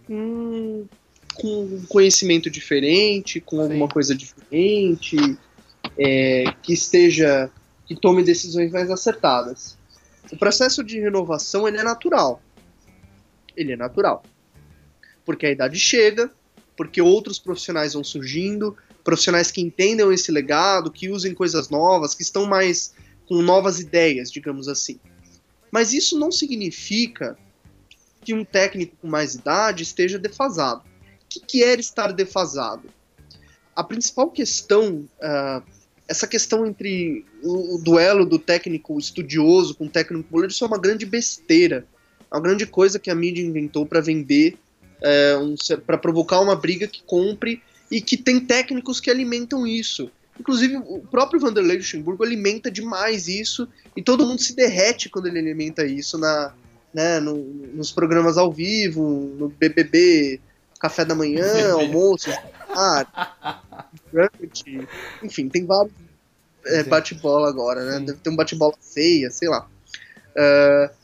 com, 0.06 0.86
com 1.34 1.82
conhecimento 1.90 2.52
diferente, 2.52 3.42
com 3.42 3.62
alguma 3.62 3.88
Sim. 3.88 3.94
coisa 3.94 4.16
diferente, 4.16 5.18
é, 5.98 6.54
que 6.62 6.72
esteja, 6.72 7.50
que 7.88 7.96
tome 7.96 8.22
decisões 8.22 8.72
mais 8.72 8.92
acertadas. 8.92 9.76
O 10.32 10.38
processo 10.38 10.84
de 10.84 11.00
renovação 11.00 11.68
ele 11.68 11.80
é 11.80 11.84
natural. 11.84 12.40
Ele 13.58 13.72
é 13.72 13.76
natural. 13.76 14.22
Porque 15.26 15.48
a 15.48 15.52
idade 15.52 15.80
chega, 15.80 16.30
porque 16.78 17.02
outros 17.02 17.40
profissionais 17.40 17.94
vão 17.94 18.04
surgindo, 18.04 18.78
profissionais 19.04 19.52
que 19.52 19.62
entendam 19.62 20.12
esse 20.12 20.32
legado, 20.32 20.92
que 20.92 21.10
usem 21.10 21.34
coisas 21.34 21.70
novas, 21.70 22.14
que 22.14 22.22
estão 22.22 22.46
mais 22.46 22.94
com 23.28 23.42
novas 23.42 23.80
ideias, 23.80 24.32
digamos 24.32 24.68
assim. 24.68 25.00
Mas 25.72 25.94
isso 25.94 26.18
não 26.18 26.32
significa 26.32 27.38
que 28.22 28.34
um 28.34 28.44
técnico 28.44 28.96
com 29.02 29.08
mais 29.08 29.36
idade 29.36 29.84
esteja 29.84 30.20
defasado. 30.20 30.82
O 30.82 31.30
que, 31.30 31.40
que 31.40 31.64
é 31.64 31.76
estar 31.76 32.12
defasado? 32.12 32.90
A 33.76 33.84
principal 33.84 34.30
questão, 34.30 35.08
uh, 35.22 35.64
essa 36.08 36.28
questão 36.28 36.66
entre 36.66 37.26
o, 37.44 37.76
o, 37.76 37.82
duelo 37.82 38.26
do 38.26 38.40
técnico 38.40 39.00
estudioso 39.00 39.76
com 39.76 39.86
o 39.86 39.90
técnico 39.90 40.28
boleiro, 40.30 40.52
isso 40.52 40.64
é 40.64 40.68
uma 40.68 40.78
grande 40.78 41.06
besteira. 41.06 41.86
É 42.32 42.36
uma 42.36 42.42
grande 42.42 42.66
coisa 42.66 43.00
que 43.00 43.10
a 43.10 43.16
mídia 43.16 43.44
inventou 43.44 43.86
para 43.86 44.02
vender, 44.02 44.58
é, 45.02 45.38
um, 45.38 45.56
para 45.86 45.98
provocar 45.98 46.42
uma 46.42 46.56
briga 46.56 46.88
que 46.88 47.02
compre 47.04 47.62
e 47.92 48.02
que 48.02 48.18
tem 48.18 48.40
técnicos 48.40 49.00
que 49.00 49.10
alimentam 49.10 49.66
isso. 49.66 50.12
Inclusive, 50.40 50.78
o 50.78 51.00
próprio 51.00 51.40
Vanderlei 51.40 51.78
Luxemburgo 51.78 52.24
alimenta 52.24 52.72
demais 52.72 53.28
isso 53.28 53.68
e 53.96 54.02
todo 54.02 54.26
mundo 54.26 54.42
se 54.42 54.56
derrete 54.56 55.10
quando 55.10 55.28
ele 55.28 55.40
alimenta 55.40 55.86
isso 55.86 56.18
na, 56.18 56.54
né, 56.94 57.20
no, 57.20 57.36
nos 57.74 57.92
programas 57.92 58.38
ao 58.38 58.52
vivo, 58.52 59.36
no 59.38 59.50
BBB, 59.50 60.40
café 60.80 61.04
da 61.04 61.14
manhã, 61.14 61.74
almoço, 61.74 62.30
ah, 62.70 63.06
enfim, 65.22 65.50
tem 65.50 65.66
vários 65.66 65.94
é, 66.66 66.84
bate-bola 66.84 67.50
agora, 67.50 67.84
né? 67.86 68.00
Deve 68.00 68.20
ter 68.20 68.30
um 68.30 68.36
bate-bola 68.36 68.74
feia, 68.82 69.30
sei 69.32 69.50
lá. 69.50 69.68
Uh, 70.32 70.99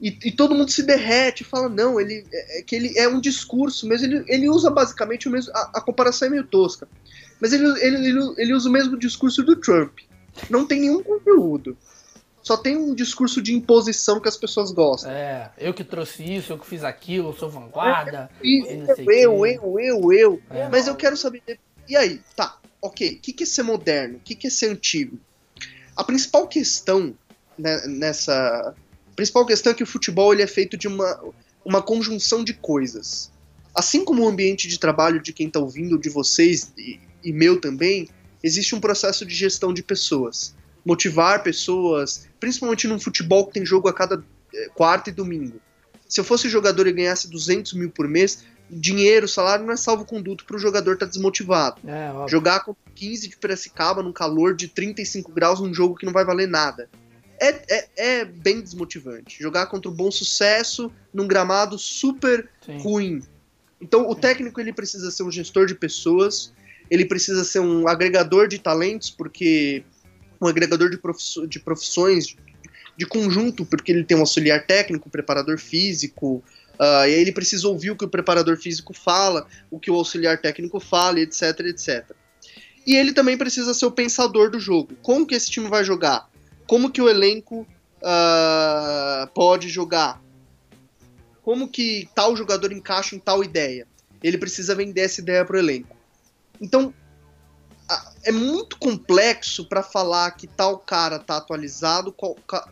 e, 0.00 0.18
e, 0.24 0.32
todo 0.32 0.54
mundo 0.54 0.70
se 0.70 0.82
derrete, 0.82 1.44
fala, 1.44 1.68
não, 1.68 2.00
ele 2.00 2.24
é, 2.32 2.58
é, 2.58 2.62
que 2.62 2.74
ele 2.74 2.98
é 2.98 3.06
um 3.06 3.20
discurso 3.20 3.86
mesmo, 3.86 4.06
ele, 4.06 4.24
ele 4.28 4.48
usa 4.48 4.70
basicamente 4.70 5.28
o 5.28 5.30
mesmo. 5.30 5.52
A, 5.54 5.72
a 5.74 5.80
comparação 5.80 6.26
é 6.26 6.30
meio 6.30 6.44
tosca. 6.44 6.88
Mas 7.38 7.52
ele, 7.52 7.66
ele, 7.80 8.08
ele, 8.08 8.34
ele 8.38 8.54
usa 8.54 8.68
o 8.68 8.72
mesmo 8.72 8.98
discurso 8.98 9.42
do 9.42 9.56
Trump. 9.56 9.98
Não 10.48 10.66
tem 10.66 10.80
nenhum 10.80 11.02
conteúdo. 11.02 11.76
Só 12.42 12.56
tem 12.56 12.78
um 12.78 12.94
discurso 12.94 13.42
de 13.42 13.54
imposição 13.54 14.18
que 14.18 14.28
as 14.28 14.38
pessoas 14.38 14.72
gostam. 14.72 15.10
É, 15.10 15.52
eu 15.58 15.74
que 15.74 15.84
trouxe 15.84 16.24
isso, 16.24 16.52
eu 16.52 16.58
que 16.58 16.66
fiz 16.66 16.82
aquilo, 16.82 17.28
eu 17.28 17.34
sou 17.34 17.50
vanguarda. 17.50 18.30
É, 18.42 18.46
eu, 18.46 19.46
eu, 19.46 19.46
eu, 19.46 19.80
eu, 19.80 20.12
eu, 20.12 20.42
é. 20.48 20.68
Mas 20.70 20.86
eu 20.86 20.94
quero 20.94 21.16
saber. 21.16 21.42
E 21.86 21.94
aí, 21.94 22.22
tá, 22.34 22.56
ok. 22.80 23.16
O 23.16 23.20
que, 23.20 23.34
que 23.34 23.42
é 23.42 23.46
ser 23.46 23.62
moderno? 23.64 24.16
O 24.16 24.20
que, 24.20 24.34
que 24.34 24.46
é 24.46 24.50
ser 24.50 24.70
antigo? 24.70 25.18
A 25.94 26.02
principal 26.02 26.48
questão 26.48 27.14
né, 27.58 27.82
nessa 27.86 28.74
principal 29.20 29.44
questão 29.44 29.72
é 29.72 29.74
que 29.74 29.82
o 29.82 29.86
futebol 29.86 30.32
ele 30.32 30.40
é 30.40 30.46
feito 30.46 30.78
de 30.78 30.88
uma, 30.88 31.20
uma 31.62 31.82
conjunção 31.82 32.42
de 32.42 32.54
coisas. 32.54 33.30
Assim 33.74 34.02
como 34.02 34.24
o 34.24 34.28
ambiente 34.28 34.66
de 34.66 34.78
trabalho 34.78 35.20
de 35.20 35.30
quem 35.30 35.46
está 35.46 35.60
ouvindo, 35.60 35.98
de 35.98 36.08
vocês 36.08 36.72
e, 36.78 36.98
e 37.22 37.30
meu 37.30 37.60
também, 37.60 38.08
existe 38.42 38.74
um 38.74 38.80
processo 38.80 39.26
de 39.26 39.34
gestão 39.34 39.74
de 39.74 39.82
pessoas. 39.82 40.54
Motivar 40.86 41.42
pessoas, 41.42 42.26
principalmente 42.40 42.88
num 42.88 42.98
futebol 42.98 43.46
que 43.46 43.52
tem 43.52 43.66
jogo 43.66 43.88
a 43.88 43.92
cada 43.92 44.24
é, 44.54 44.68
quarta 44.70 45.10
e 45.10 45.12
domingo. 45.12 45.60
Se 46.08 46.18
eu 46.18 46.24
fosse 46.24 46.48
jogador 46.48 46.86
e 46.86 46.92
ganhasse 46.92 47.28
200 47.28 47.74
mil 47.74 47.90
por 47.90 48.08
mês, 48.08 48.42
dinheiro, 48.70 49.28
salário 49.28 49.66
não 49.66 49.74
é 49.74 49.76
salvo-conduto 49.76 50.46
para 50.46 50.56
o 50.56 50.58
jogador 50.58 50.94
estar 50.94 51.04
tá 51.04 51.10
desmotivado. 51.10 51.78
É, 51.86 52.10
Jogar 52.26 52.60
com 52.60 52.74
15 52.94 53.28
de 53.28 53.36
Piracicaba 53.36 54.02
num 54.02 54.14
calor 54.14 54.56
de 54.56 54.66
35 54.66 55.30
graus 55.30 55.60
num 55.60 55.74
jogo 55.74 55.94
que 55.94 56.06
não 56.06 56.12
vai 56.12 56.24
valer 56.24 56.48
nada 56.48 56.88
é, 57.40 57.62
é, 57.68 57.88
é, 57.96 58.24
bem 58.24 58.60
desmotivante. 58.60 59.42
Jogar 59.42 59.66
contra 59.66 59.90
o 59.90 59.94
bom 59.94 60.10
sucesso 60.10 60.92
num 61.12 61.26
gramado 61.26 61.78
super 61.78 62.48
Sim. 62.64 62.78
ruim. 62.78 63.22
Então 63.80 64.08
o 64.08 64.14
técnico 64.14 64.60
ele 64.60 64.72
precisa 64.72 65.10
ser 65.10 65.22
um 65.22 65.30
gestor 65.30 65.66
de 65.66 65.74
pessoas, 65.74 66.52
ele 66.90 67.04
precisa 67.04 67.44
ser 67.44 67.60
um 67.60 67.88
agregador 67.88 68.46
de 68.46 68.58
talentos, 68.58 69.10
porque 69.10 69.82
um 70.40 70.46
agregador 70.46 70.90
de, 70.90 70.98
profiss 70.98 71.36
de 71.48 71.58
profissões, 71.58 72.36
de 72.96 73.06
conjunto, 73.06 73.64
porque 73.64 73.90
ele 73.90 74.04
tem 74.04 74.16
um 74.16 74.20
auxiliar 74.20 74.66
técnico, 74.66 75.08
um 75.08 75.10
preparador 75.10 75.58
físico, 75.58 76.42
Uh, 76.80 77.04
e 77.04 77.12
aí 77.12 77.20
ele 77.20 77.30
precisa 77.30 77.68
ouvir 77.68 77.90
o 77.90 77.96
que 77.96 78.06
o 78.06 78.08
preparador 78.08 78.56
físico 78.56 78.94
fala, 78.94 79.46
o 79.70 79.78
que 79.78 79.90
o 79.90 79.94
auxiliar 79.94 80.40
técnico 80.40 80.80
fala, 80.80 81.20
etc, 81.20 81.60
etc. 81.66 82.10
E 82.86 82.96
ele 82.96 83.12
também 83.12 83.36
precisa 83.36 83.74
ser 83.74 83.84
o 83.84 83.90
pensador 83.90 84.50
do 84.50 84.58
jogo. 84.58 84.96
Como 85.02 85.26
que 85.26 85.34
esse 85.34 85.50
time 85.50 85.68
vai 85.68 85.84
jogar? 85.84 86.29
Como 86.70 86.88
que 86.88 87.02
o 87.02 87.08
elenco 87.08 87.66
uh, 88.00 89.26
pode 89.34 89.68
jogar? 89.68 90.22
Como 91.42 91.66
que 91.66 92.08
tal 92.14 92.36
jogador 92.36 92.70
encaixa 92.70 93.16
em 93.16 93.18
tal 93.18 93.42
ideia? 93.42 93.88
Ele 94.22 94.38
precisa 94.38 94.72
vender 94.72 95.00
essa 95.00 95.20
ideia 95.20 95.44
para 95.44 95.56
o 95.56 95.58
elenco. 95.58 95.96
Então, 96.60 96.94
é 98.22 98.30
muito 98.30 98.78
complexo 98.78 99.64
para 99.68 99.82
falar 99.82 100.30
que 100.30 100.46
tal 100.46 100.78
cara 100.78 101.18
tá 101.18 101.38
atualizado, 101.38 102.14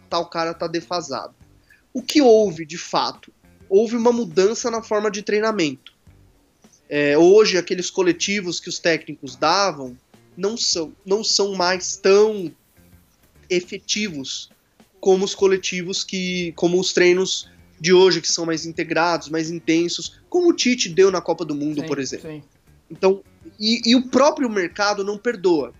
tal 0.08 0.30
cara 0.30 0.54
tá 0.54 0.68
defasado. 0.68 1.34
O 1.92 2.00
que 2.00 2.22
houve 2.22 2.64
de 2.64 2.78
fato? 2.78 3.32
Houve 3.68 3.96
uma 3.96 4.12
mudança 4.12 4.70
na 4.70 4.80
forma 4.80 5.10
de 5.10 5.24
treinamento. 5.24 5.92
É, 6.88 7.18
hoje, 7.18 7.58
aqueles 7.58 7.90
coletivos 7.90 8.60
que 8.60 8.68
os 8.68 8.78
técnicos 8.78 9.34
davam 9.34 9.98
não 10.36 10.56
são, 10.56 10.92
não 11.04 11.24
são 11.24 11.56
mais 11.56 11.96
tão 11.96 12.54
efetivos 13.48 14.50
como 15.00 15.24
os 15.24 15.34
coletivos 15.34 16.04
que. 16.04 16.52
como 16.56 16.78
os 16.78 16.92
treinos 16.92 17.48
de 17.80 17.92
hoje, 17.92 18.20
que 18.20 18.30
são 18.30 18.44
mais 18.44 18.66
integrados, 18.66 19.28
mais 19.28 19.50
intensos, 19.50 20.20
como 20.28 20.48
o 20.48 20.52
Tite 20.52 20.88
deu 20.88 21.10
na 21.10 21.20
Copa 21.20 21.44
do 21.44 21.54
Mundo, 21.54 21.80
sim, 21.80 21.86
por 21.86 21.98
exemplo. 22.00 22.28
Sim. 22.28 22.42
Então, 22.90 23.22
e, 23.58 23.90
e, 23.90 23.94
o 23.94 24.08
próprio 24.08 24.50
mercado 24.50 25.04
não 25.04 25.16
perdoa. 25.16 25.72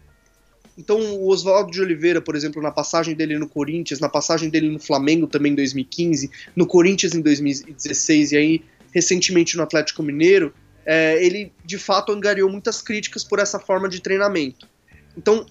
Então, 0.77 1.01
o 1.17 1.29
Oswaldo 1.29 1.73
de 1.73 1.81
Oliveira, 1.81 2.21
por 2.21 2.37
exemplo, 2.37 2.63
na 2.63 2.71
passagem 2.71 3.17
dele 3.17 3.37
no 3.37 3.49
Corinthians, 3.49 3.99
na 3.99 4.09
passagem 4.09 4.49
dele 4.49 4.71
no 4.71 4.79
Flamengo 4.79 5.27
também 5.27 5.51
em 5.51 5.57
2015, 5.57 6.31
no 6.55 6.67
Corinthians 6.67 7.15
em 7.15 7.21
2016 7.21 8.33
e 8.33 8.37
aí 8.37 8.65
recentemente 8.93 9.57
no 9.57 9.63
Atlético 9.65 10.03
Mineiro, 10.03 10.55
é, 10.87 11.23
ele 11.23 11.53
de 11.65 11.79
fato 11.79 12.13
angariou 12.13 12.49
muitas 12.49 12.81
críticas 12.81 13.25
por 13.25 13.39
essa 13.41 13.59
forma 13.59 13.89
de 13.89 14.01
treinamento. 14.01 14.69
Então, 15.17 15.45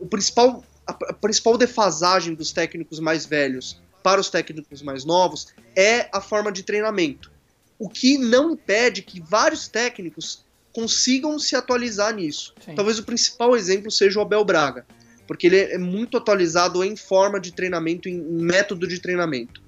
o 0.00 0.06
principal, 0.06 0.64
a, 0.86 1.12
principal 1.12 1.56
defasagem 1.56 2.34
dos 2.34 2.52
técnicos 2.52 3.00
mais 3.00 3.26
velhos 3.26 3.80
para 4.02 4.20
os 4.20 4.28
técnicos 4.28 4.82
mais 4.82 5.04
novos 5.04 5.48
é 5.74 6.08
a 6.12 6.20
forma 6.20 6.52
de 6.52 6.62
treinamento. 6.62 7.32
O 7.78 7.88
que 7.88 8.18
não 8.18 8.52
impede 8.52 9.02
que 9.02 9.20
vários 9.20 9.66
técnicos 9.66 10.44
consigam 10.72 11.38
se 11.38 11.54
atualizar 11.56 12.14
nisso. 12.14 12.54
Sim. 12.64 12.74
Talvez 12.74 12.98
o 12.98 13.04
principal 13.04 13.56
exemplo 13.56 13.90
seja 13.90 14.18
o 14.18 14.22
Abel 14.22 14.44
Braga, 14.44 14.84
porque 15.26 15.46
ele 15.46 15.56
é 15.58 15.78
muito 15.78 16.16
atualizado 16.16 16.84
em 16.84 16.96
forma 16.96 17.40
de 17.40 17.52
treinamento, 17.52 18.08
em 18.08 18.20
método 18.20 18.86
de 18.86 19.00
treinamento. 19.00 19.62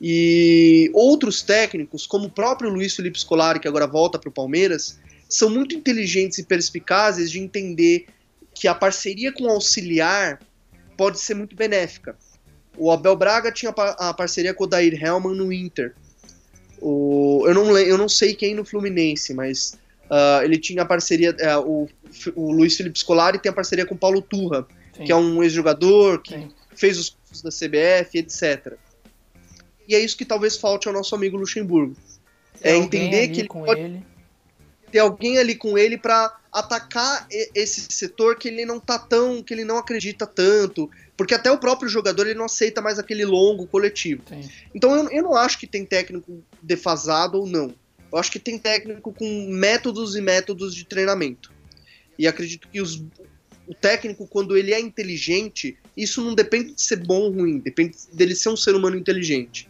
E 0.00 0.90
outros 0.94 1.42
técnicos, 1.42 2.06
como 2.06 2.26
o 2.26 2.30
próprio 2.30 2.70
Luiz 2.70 2.94
Felipe 2.94 3.18
Scolari, 3.18 3.60
que 3.60 3.68
agora 3.68 3.86
volta 3.86 4.18
para 4.18 4.28
o 4.28 4.32
Palmeiras, 4.32 4.98
são 5.28 5.50
muito 5.50 5.74
inteligentes 5.74 6.38
e 6.38 6.44
perspicazes 6.44 7.30
de 7.30 7.38
entender 7.38 8.06
que 8.54 8.68
a 8.68 8.74
parceria 8.74 9.32
com 9.32 9.44
o 9.44 9.50
auxiliar 9.50 10.40
pode 11.00 11.18
ser 11.18 11.32
muito 11.32 11.56
benéfica. 11.56 12.14
O 12.76 12.90
Abel 12.90 13.16
Braga 13.16 13.50
tinha 13.50 13.72
a 13.72 14.12
parceria 14.12 14.52
com 14.52 14.64
o 14.64 14.66
Dair 14.66 15.02
Hellman 15.02 15.34
no 15.34 15.50
Inter. 15.50 15.94
O, 16.78 17.42
eu, 17.46 17.54
não, 17.54 17.78
eu 17.78 17.96
não 17.96 18.06
sei 18.06 18.34
quem 18.34 18.54
no 18.54 18.66
Fluminense, 18.66 19.32
mas 19.32 19.78
Uh, 20.10 20.42
ele 20.42 20.58
tinha 20.58 20.82
a 20.82 20.84
parceria, 20.84 21.30
uh, 21.30 21.60
o, 21.60 21.88
o 22.34 22.50
Luiz 22.50 22.76
Felipe 22.76 22.98
Scolari 22.98 23.38
tem 23.38 23.48
a 23.48 23.52
parceria 23.52 23.86
com 23.86 23.94
o 23.94 23.96
Paulo 23.96 24.20
Turra, 24.20 24.66
Sim. 24.96 25.04
que 25.04 25.12
é 25.12 25.14
um 25.14 25.40
ex-jogador 25.40 26.20
que 26.20 26.34
Sim. 26.34 26.50
fez 26.74 26.98
os 26.98 27.10
cursos 27.10 27.42
da 27.42 27.50
CBF, 27.50 28.18
etc. 28.18 28.74
E 29.86 29.94
é 29.94 30.00
isso 30.00 30.16
que 30.16 30.24
talvez 30.24 30.56
falte 30.56 30.88
ao 30.88 30.94
nosso 30.94 31.14
amigo 31.14 31.36
Luxemburgo. 31.36 31.94
Tem 32.60 32.72
é 32.72 32.76
entender 32.76 33.28
que 33.28 33.42
ele 33.42 33.48
pode 33.48 33.80
ele. 33.80 34.02
Ter 34.90 34.98
alguém 34.98 35.38
ali 35.38 35.54
com 35.54 35.78
ele 35.78 35.96
para 35.96 36.36
atacar 36.52 37.26
esse 37.54 37.86
setor 37.90 38.36
que 38.36 38.48
ele 38.48 38.64
não 38.64 38.80
tá 38.80 38.98
tão, 38.98 39.42
que 39.42 39.54
ele 39.54 39.64
não 39.64 39.78
acredita 39.78 40.26
tanto, 40.26 40.90
porque 41.16 41.34
até 41.34 41.50
o 41.50 41.58
próprio 41.58 41.88
jogador 41.88 42.26
ele 42.26 42.38
não 42.38 42.46
aceita 42.46 42.80
mais 42.80 42.98
aquele 42.98 43.24
longo 43.24 43.66
coletivo. 43.66 44.22
Sim. 44.28 44.48
Então 44.74 44.94
eu, 44.94 45.10
eu 45.10 45.22
não 45.22 45.36
acho 45.36 45.58
que 45.58 45.66
tem 45.66 45.84
técnico 45.84 46.42
defasado 46.62 47.38
ou 47.38 47.46
não. 47.46 47.74
Eu 48.12 48.18
acho 48.18 48.32
que 48.32 48.40
tem 48.40 48.58
técnico 48.58 49.12
com 49.12 49.46
métodos 49.48 50.16
e 50.16 50.20
métodos 50.20 50.74
de 50.74 50.84
treinamento. 50.84 51.52
E 52.18 52.26
acredito 52.26 52.68
que 52.68 52.80
os, 52.80 53.04
o 53.66 53.74
técnico, 53.74 54.26
quando 54.26 54.56
ele 54.56 54.74
é 54.74 54.80
inteligente, 54.80 55.76
isso 55.96 56.22
não 56.24 56.34
depende 56.34 56.74
de 56.74 56.82
ser 56.82 56.96
bom 56.96 57.20
ou 57.20 57.30
ruim, 57.30 57.58
depende 57.58 57.96
dele 58.12 58.34
ser 58.34 58.48
um 58.48 58.56
ser 58.56 58.74
humano 58.74 58.96
inteligente. 58.96 59.68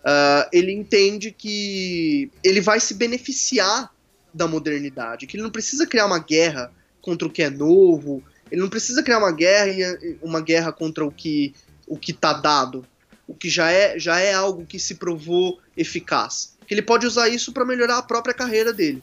Uh, 0.00 0.48
ele 0.52 0.72
entende 0.72 1.30
que 1.30 2.30
ele 2.42 2.60
vai 2.60 2.80
se 2.80 2.94
beneficiar 2.94 3.92
da 4.32 4.46
modernidade, 4.46 5.26
que 5.26 5.36
ele 5.36 5.42
não 5.42 5.50
precisa 5.50 5.86
criar 5.86 6.06
uma 6.06 6.18
guerra 6.18 6.72
contra 7.00 7.26
o 7.26 7.30
que 7.30 7.42
é 7.42 7.50
novo, 7.50 8.22
ele 8.50 8.60
não 8.60 8.68
precisa 8.68 9.02
criar 9.02 9.18
uma 9.18 9.32
guerra, 9.32 9.98
uma 10.22 10.40
guerra 10.40 10.72
contra 10.72 11.04
o 11.04 11.10
que 11.10 11.54
o 11.86 11.96
que 11.96 12.12
está 12.12 12.32
dado, 12.32 12.86
o 13.26 13.34
que 13.34 13.48
já 13.48 13.70
é 13.70 13.98
já 13.98 14.20
é 14.20 14.32
algo 14.32 14.64
que 14.64 14.78
se 14.78 14.94
provou 14.96 15.58
eficaz 15.76 16.54
que 16.70 16.74
ele 16.74 16.82
pode 16.82 17.04
usar 17.04 17.28
isso 17.28 17.52
para 17.52 17.64
melhorar 17.64 17.98
a 17.98 18.02
própria 18.02 18.32
carreira 18.32 18.72
dele. 18.72 19.02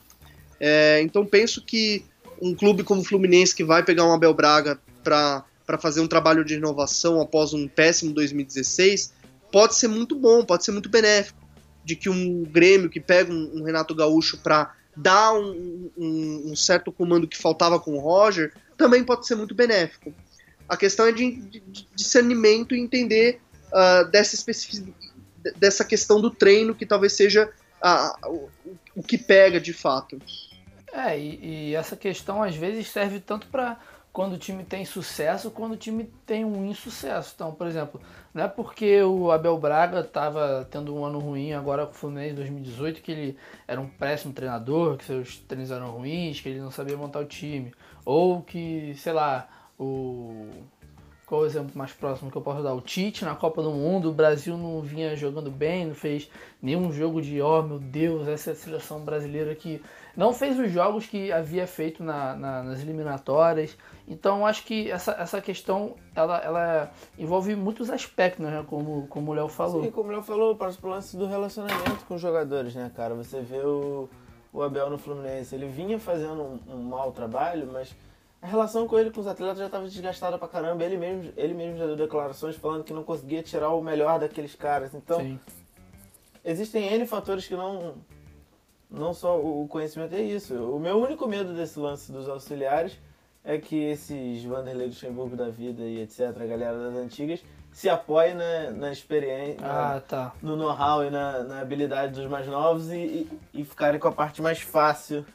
É, 0.58 1.02
então 1.02 1.26
penso 1.26 1.62
que 1.62 2.02
um 2.42 2.56
clube 2.56 2.82
como 2.82 3.02
o 3.02 3.04
Fluminense 3.04 3.54
que 3.54 3.62
vai 3.62 3.84
pegar 3.84 4.06
um 4.06 4.14
Abel 4.14 4.34
Braga 4.34 4.80
para 5.04 5.44
fazer 5.78 6.00
um 6.00 6.08
trabalho 6.08 6.46
de 6.46 6.54
inovação 6.54 7.20
após 7.20 7.54
um 7.54 7.68
péssimo 7.68 8.14
2016 8.14 9.12
pode 9.52 9.76
ser 9.76 9.90
muito 9.90 10.16
bom, 10.16 10.46
pode 10.46 10.64
ser 10.64 10.72
muito 10.72 10.88
benéfico. 10.88 11.46
De 11.84 11.98
que 11.98 12.10
um 12.10 12.44
Grêmio 12.44 12.90
que 12.90 13.02
pega 13.02 13.34
um, 13.34 13.58
um 13.58 13.64
Renato 13.66 13.94
Gaúcho 13.94 14.38
para 14.38 14.74
dar 14.98 15.34
um, 15.34 15.92
um, 15.96 16.52
um, 16.52 16.56
certo 16.56 16.92
comando 16.92 17.28
que 17.28 17.38
faltava 17.38 17.80
com 17.80 17.96
o 17.96 18.00
Roger 18.00 18.52
também 18.76 19.04
pode 19.04 19.28
ser 19.28 19.36
muito 19.36 19.54
benéfico. 19.54 20.14
A 20.68 20.76
questão 20.76 21.06
é 21.06 21.12
de, 21.12 21.32
de, 21.32 21.60
de 21.60 21.88
discernimento 21.96 22.76
e 22.76 22.80
entender 22.80 23.40
uh, 23.68 24.10
dessa 24.10 24.36
dessa 25.56 25.86
questão 25.86 26.20
do 26.20 26.30
treino, 26.30 26.76
que 26.76 26.86
talvez 26.86 27.14
seja 27.14 27.50
a, 27.82 28.18
o, 28.26 28.50
o 28.96 29.04
que 29.04 29.18
pega 29.18 29.62
de 29.62 29.72
fato. 29.72 30.20
É, 30.92 31.18
e, 31.18 31.70
e 31.70 31.76
essa 31.76 31.96
questão 31.96 32.42
às 32.42 32.56
vezes 32.56 32.90
serve 32.90 33.20
tanto 33.20 33.48
para 33.48 33.80
quando 34.12 34.34
o 34.34 34.38
time 34.38 34.64
tem 34.64 34.84
sucesso, 34.84 35.52
quando 35.52 35.74
o 35.74 35.78
time 35.78 36.12
tem 36.26 36.44
um 36.44 36.66
insucesso. 36.66 37.34
Então, 37.36 37.54
por 37.54 37.68
exemplo, 37.68 38.02
não 38.34 38.44
é 38.44 38.48
porque 38.48 39.02
o 39.04 39.32
Abel 39.32 39.58
Braga 39.58 40.00
estava 40.00 40.68
tendo 40.72 40.96
um 40.96 41.06
ano 41.06 41.20
ruim 41.20 41.54
agora 41.54 41.86
com 41.86 41.92
o 41.92 41.96
Fluminense 41.96 42.32
em 42.32 42.36
2018 42.36 43.02
que 43.02 43.12
ele 43.12 43.38
era 43.68 43.80
um 43.80 43.88
péssimo 43.88 44.34
treinador, 44.34 44.98
que 44.98 45.06
seus 45.06 45.38
treinos 45.38 45.72
eram 45.72 45.92
ruins, 45.92 46.42
que 46.42 46.50
ele 46.50 46.60
não 46.60 46.72
sabia 46.72 46.98
montar 46.98 47.20
o 47.20 47.26
time. 47.26 47.74
Ou 48.04 48.42
que, 48.42 48.96
sei 48.96 49.14
lá, 49.14 49.48
o 49.78 50.50
qual 51.28 51.42
o 51.42 51.46
exemplo 51.46 51.78
mais 51.78 51.92
próximo 51.92 52.32
que 52.32 52.38
eu 52.38 52.42
posso 52.42 52.64
dar? 52.64 52.74
O 52.74 52.80
Tite 52.80 53.26
na 53.26 53.36
Copa 53.36 53.62
do 53.62 53.70
Mundo, 53.70 54.10
o 54.10 54.14
Brasil 54.14 54.58
não 54.58 54.82
vinha 54.82 55.14
jogando 55.14 55.52
bem, 55.52 55.86
não 55.86 55.94
fez 55.94 56.32
nenhum 56.62 56.90
jogo 56.90 57.22
de, 57.22 57.42
oh, 57.42 57.62
meu 57.62 57.80
Deus, 57.80 58.30
essa 58.30 58.52
é 58.52 58.54
a 58.54 58.56
seleção 58.56 59.02
brasileira 59.02 59.54
que 59.54 59.82
não 60.16 60.32
fez 60.32 60.58
os 60.58 60.72
jogos 60.72 61.06
que 61.06 61.30
havia 61.30 61.68
feito 61.68 62.02
na, 62.02 62.34
na, 62.34 62.64
nas 62.64 62.82
eliminatórias. 62.82 63.78
Então 64.08 64.46
acho 64.46 64.64
que 64.64 64.90
essa, 64.90 65.12
essa 65.20 65.42
questão 65.42 65.96
ela, 66.16 66.38
ela 66.38 66.92
envolve 67.20 67.54
muitos 67.56 67.90
aspectos, 67.90 68.46
né? 68.46 68.64
Como, 68.66 69.06
como 69.08 69.32
o 69.32 69.34
Léo 69.34 69.50
falou. 69.50 69.84
Sim, 69.84 69.92
como 69.92 70.10
o 70.10 70.12
Léo 70.14 70.24
falou, 70.24 70.56
para 70.56 70.72
o 70.82 70.88
lance 70.88 71.18
do 71.18 71.26
relacionamento 71.28 72.06
com 72.08 72.16
os 72.16 72.22
jogadores, 72.22 72.74
né, 72.74 72.90
cara? 72.96 73.14
Você 73.16 73.42
vê 73.42 73.60
o, 73.60 74.08
o 74.54 74.64
Abel 74.64 74.90
no 74.90 74.98
Fluminense, 74.98 75.54
ele 75.54 75.68
vinha 75.68 76.00
fazendo 76.00 76.42
um, 76.42 76.60
um 76.74 76.84
mau 76.84 77.12
trabalho, 77.12 77.70
mas 77.72 77.94
a 78.42 78.48
relação 78.48 78.88
com 78.88 78.98
ele 78.98 79.12
com 79.12 79.20
os 79.20 79.28
atletas 79.28 79.58
já 79.58 79.66
estava 79.66 79.86
desgastada 79.86 80.38
pra 80.38 80.48
caramba. 80.48 80.86
Ele 80.86 80.96
mesmo, 80.96 81.34
ele 81.36 81.54
mesmo 81.54 81.78
já 81.78 81.86
deu 81.86 81.98
declarações 81.98 82.56
falando 82.56 82.86
que 82.86 82.94
não 82.94 83.04
conseguia 83.04 83.44
tirar 83.44 83.72
o 83.72 83.84
melhor 83.84 84.20
daqueles 84.20 84.56
caras. 84.56 84.94
Então, 84.94 85.20
Sim. 85.20 85.40
existem 86.46 86.94
N 86.94 87.06
fatores 87.06 87.46
que 87.46 87.56
não. 87.56 87.96
Não 88.90 89.14
só 89.14 89.38
o 89.38 89.68
conhecimento 89.68 90.16
é 90.16 90.22
isso. 90.22 90.54
O 90.56 90.80
meu 90.80 90.98
único 90.98 91.28
medo 91.28 91.54
desse 91.54 91.78
lance 91.78 92.10
dos 92.10 92.30
auxiliares 92.30 92.98
é 93.48 93.58
que 93.58 93.82
esses 93.86 94.44
Vanderlei 94.44 94.88
Luxemburgo 94.88 95.38
da 95.38 95.50
vida 95.50 95.82
e 95.82 96.02
etc., 96.02 96.36
a 96.38 96.46
galera 96.46 96.78
das 96.78 96.96
antigas, 96.98 97.42
se 97.72 97.88
apoie 97.88 98.34
na, 98.34 98.72
na 98.72 98.92
experiência, 98.92 99.66
ah, 99.66 100.02
tá. 100.06 100.34
no 100.42 100.58
know-how 100.58 101.06
e 101.06 101.10
na, 101.10 101.44
na, 101.44 101.62
habilidade 101.62 102.12
dos 102.12 102.30
mais 102.30 102.46
novos 102.46 102.92
e, 102.92 102.98
e, 102.98 103.40
e 103.54 103.64
ficarem 103.64 104.00
com 104.02 104.10
a 104.10 104.12
parte 104.12 104.42
mais 104.42 104.60
fácil 104.60 105.26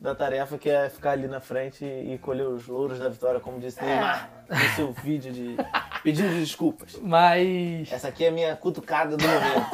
da 0.00 0.16
tarefa 0.16 0.58
que 0.58 0.68
é 0.68 0.88
ficar 0.88 1.12
ali 1.12 1.28
na 1.28 1.40
frente 1.40 1.84
e 1.84 2.18
colher 2.18 2.48
os 2.48 2.66
louros 2.66 2.98
da 2.98 3.08
vitória, 3.08 3.38
como 3.38 3.60
disse 3.60 3.80
Neymar 3.84 4.28
é. 4.48 4.54
no 4.54 4.68
seu 4.74 4.92
vídeo 4.92 5.32
de 5.32 5.56
pedindo 6.02 6.34
desculpas. 6.34 6.98
Mas. 7.00 7.92
Essa 7.92 8.08
aqui 8.08 8.24
é 8.24 8.28
a 8.30 8.32
minha 8.32 8.56
cutucada 8.56 9.16
do 9.16 9.22
momento. 9.22 9.70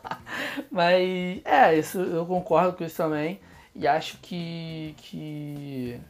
Mas 0.70 1.44
é, 1.44 1.76
isso 1.76 2.00
eu 2.00 2.24
concordo 2.24 2.72
com 2.72 2.84
isso 2.84 2.96
também. 2.96 3.38
E 3.74 3.86
acho 3.86 4.16
que. 4.22 4.94
que 4.96 6.00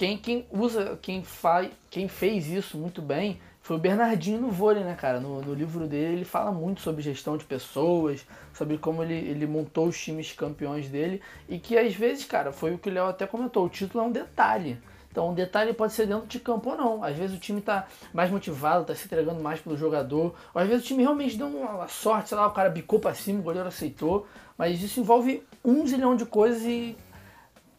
quem, 0.00 0.16
quem 0.16 0.46
usa, 0.50 0.98
quem 1.02 1.22
faz, 1.22 1.70
quem 1.90 2.08
fez 2.08 2.46
isso 2.46 2.78
muito 2.78 3.02
bem 3.02 3.38
foi 3.60 3.76
o 3.76 3.78
Bernardinho 3.78 4.40
no 4.40 4.50
vôlei, 4.50 4.82
né, 4.82 4.94
cara? 4.94 5.20
No, 5.20 5.42
no, 5.42 5.52
livro 5.52 5.86
dele 5.86 6.14
ele 6.14 6.24
fala 6.24 6.50
muito 6.50 6.80
sobre 6.80 7.02
gestão 7.02 7.36
de 7.36 7.44
pessoas, 7.44 8.26
sobre 8.54 8.78
como 8.78 9.02
ele, 9.02 9.12
ele 9.12 9.46
montou 9.46 9.88
os 9.88 10.02
times 10.02 10.32
campeões 10.32 10.88
dele 10.88 11.20
e 11.46 11.58
que 11.58 11.76
às 11.76 11.94
vezes, 11.94 12.24
cara, 12.24 12.50
foi 12.50 12.72
o 12.72 12.78
que 12.78 12.88
o 12.88 12.92
Léo 12.92 13.08
até 13.08 13.26
comentou, 13.26 13.66
o 13.66 13.68
título 13.68 14.02
é 14.02 14.06
um 14.06 14.10
detalhe. 14.10 14.78
Então, 15.10 15.28
um 15.28 15.34
detalhe 15.34 15.74
pode 15.74 15.92
ser 15.92 16.06
dentro 16.06 16.26
de 16.26 16.40
campo 16.40 16.70
ou 16.70 16.76
não. 16.78 17.04
Às 17.04 17.16
vezes 17.16 17.36
o 17.36 17.40
time 17.40 17.60
tá 17.60 17.86
mais 18.14 18.30
motivado, 18.30 18.86
tá 18.86 18.94
se 18.94 19.04
entregando 19.04 19.42
mais 19.42 19.60
pelo 19.60 19.76
jogador. 19.76 20.34
Ou 20.54 20.62
às 20.62 20.66
vezes 20.66 20.84
o 20.84 20.86
time 20.86 21.02
realmente 21.02 21.36
deu 21.36 21.48
uma 21.48 21.88
sorte, 21.88 22.30
sei 22.30 22.38
lá, 22.38 22.46
o 22.46 22.52
cara 22.52 22.70
bicou 22.70 23.00
pra 23.00 23.12
cima, 23.12 23.40
o 23.40 23.42
goleiro 23.42 23.68
aceitou. 23.68 24.26
Mas 24.56 24.80
isso 24.80 24.98
envolve 24.98 25.42
um 25.62 25.86
zilhão 25.86 26.16
de 26.16 26.24
coisas 26.24 26.62
e 26.62 26.96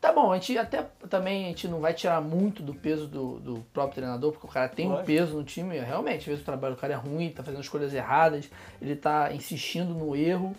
Tá 0.02 0.12
bom, 0.12 0.32
a 0.32 0.40
gente 0.40 0.58
até 0.58 0.88
também 1.08 1.46
a 1.46 1.48
gente 1.50 1.68
não 1.68 1.80
vai 1.80 1.94
tirar 1.94 2.20
muito 2.20 2.64
do 2.64 2.74
peso 2.74 3.06
do, 3.08 3.40
do 3.40 3.66
próprio 3.72 3.98
treinador, 3.98 4.32
porque 4.32 4.48
o 4.48 4.50
cara 4.50 4.68
tem 4.68 4.92
um 4.92 5.04
peso 5.04 5.38
no 5.38 5.44
time, 5.44 5.80
realmente, 5.80 6.22
às 6.22 6.26
vezes 6.26 6.42
o 6.42 6.46
trabalho 6.46 6.74
do 6.74 6.82
cara 6.82 6.94
é 6.94 6.96
ruim, 6.96 7.30
tá 7.30 7.44
fazendo 7.44 7.62
escolhas 7.62 7.94
erradas, 7.94 8.50
ele 8.82 8.96
tá 8.96 9.32
insistindo 9.32 9.94
no 9.94 10.16
erro, 10.16 10.56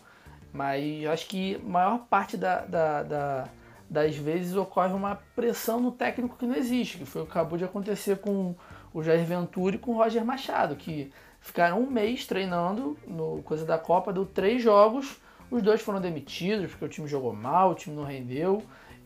mas 0.52 1.04
acho 1.06 1.26
que 1.26 1.56
a 1.56 1.68
maior 1.68 1.98
parte 2.08 2.36
da, 2.36 2.60
da, 2.60 3.02
da, 3.02 3.48
das 3.90 4.14
vezes 4.14 4.54
ocorre 4.54 4.92
uma 4.92 5.16
pressão 5.34 5.80
no 5.80 5.90
técnico 5.90 6.36
que 6.38 6.46
não 6.46 6.54
existe, 6.54 6.98
que 6.98 7.04
foi 7.04 7.22
o 7.22 7.24
que 7.24 7.32
acabou 7.32 7.58
de 7.58 7.64
acontecer 7.64 8.18
com 8.18 8.54
o 8.94 9.02
Jair 9.02 9.24
Ventura 9.24 9.74
e 9.74 9.78
com 9.78 9.90
o 9.90 9.96
Roger 9.96 10.24
Machado, 10.24 10.76
que 10.76 11.10
ficaram 11.40 11.80
um 11.80 11.90
mês 11.90 12.24
treinando 12.26 12.96
no 13.08 13.42
coisa 13.42 13.64
da 13.64 13.76
Copa, 13.76 14.12
deu 14.12 14.24
três 14.24 14.62
jogos, 14.62 15.20
os 15.50 15.60
dois 15.62 15.80
foram 15.80 16.00
demitidos 16.00 16.70
porque 16.70 16.84
o 16.84 16.88
time 16.88 17.08
jogou 17.08 17.32
mal, 17.32 17.72
o 17.72 17.74
time 17.74 17.96
não 17.96 18.04
rendeu. 18.04 18.62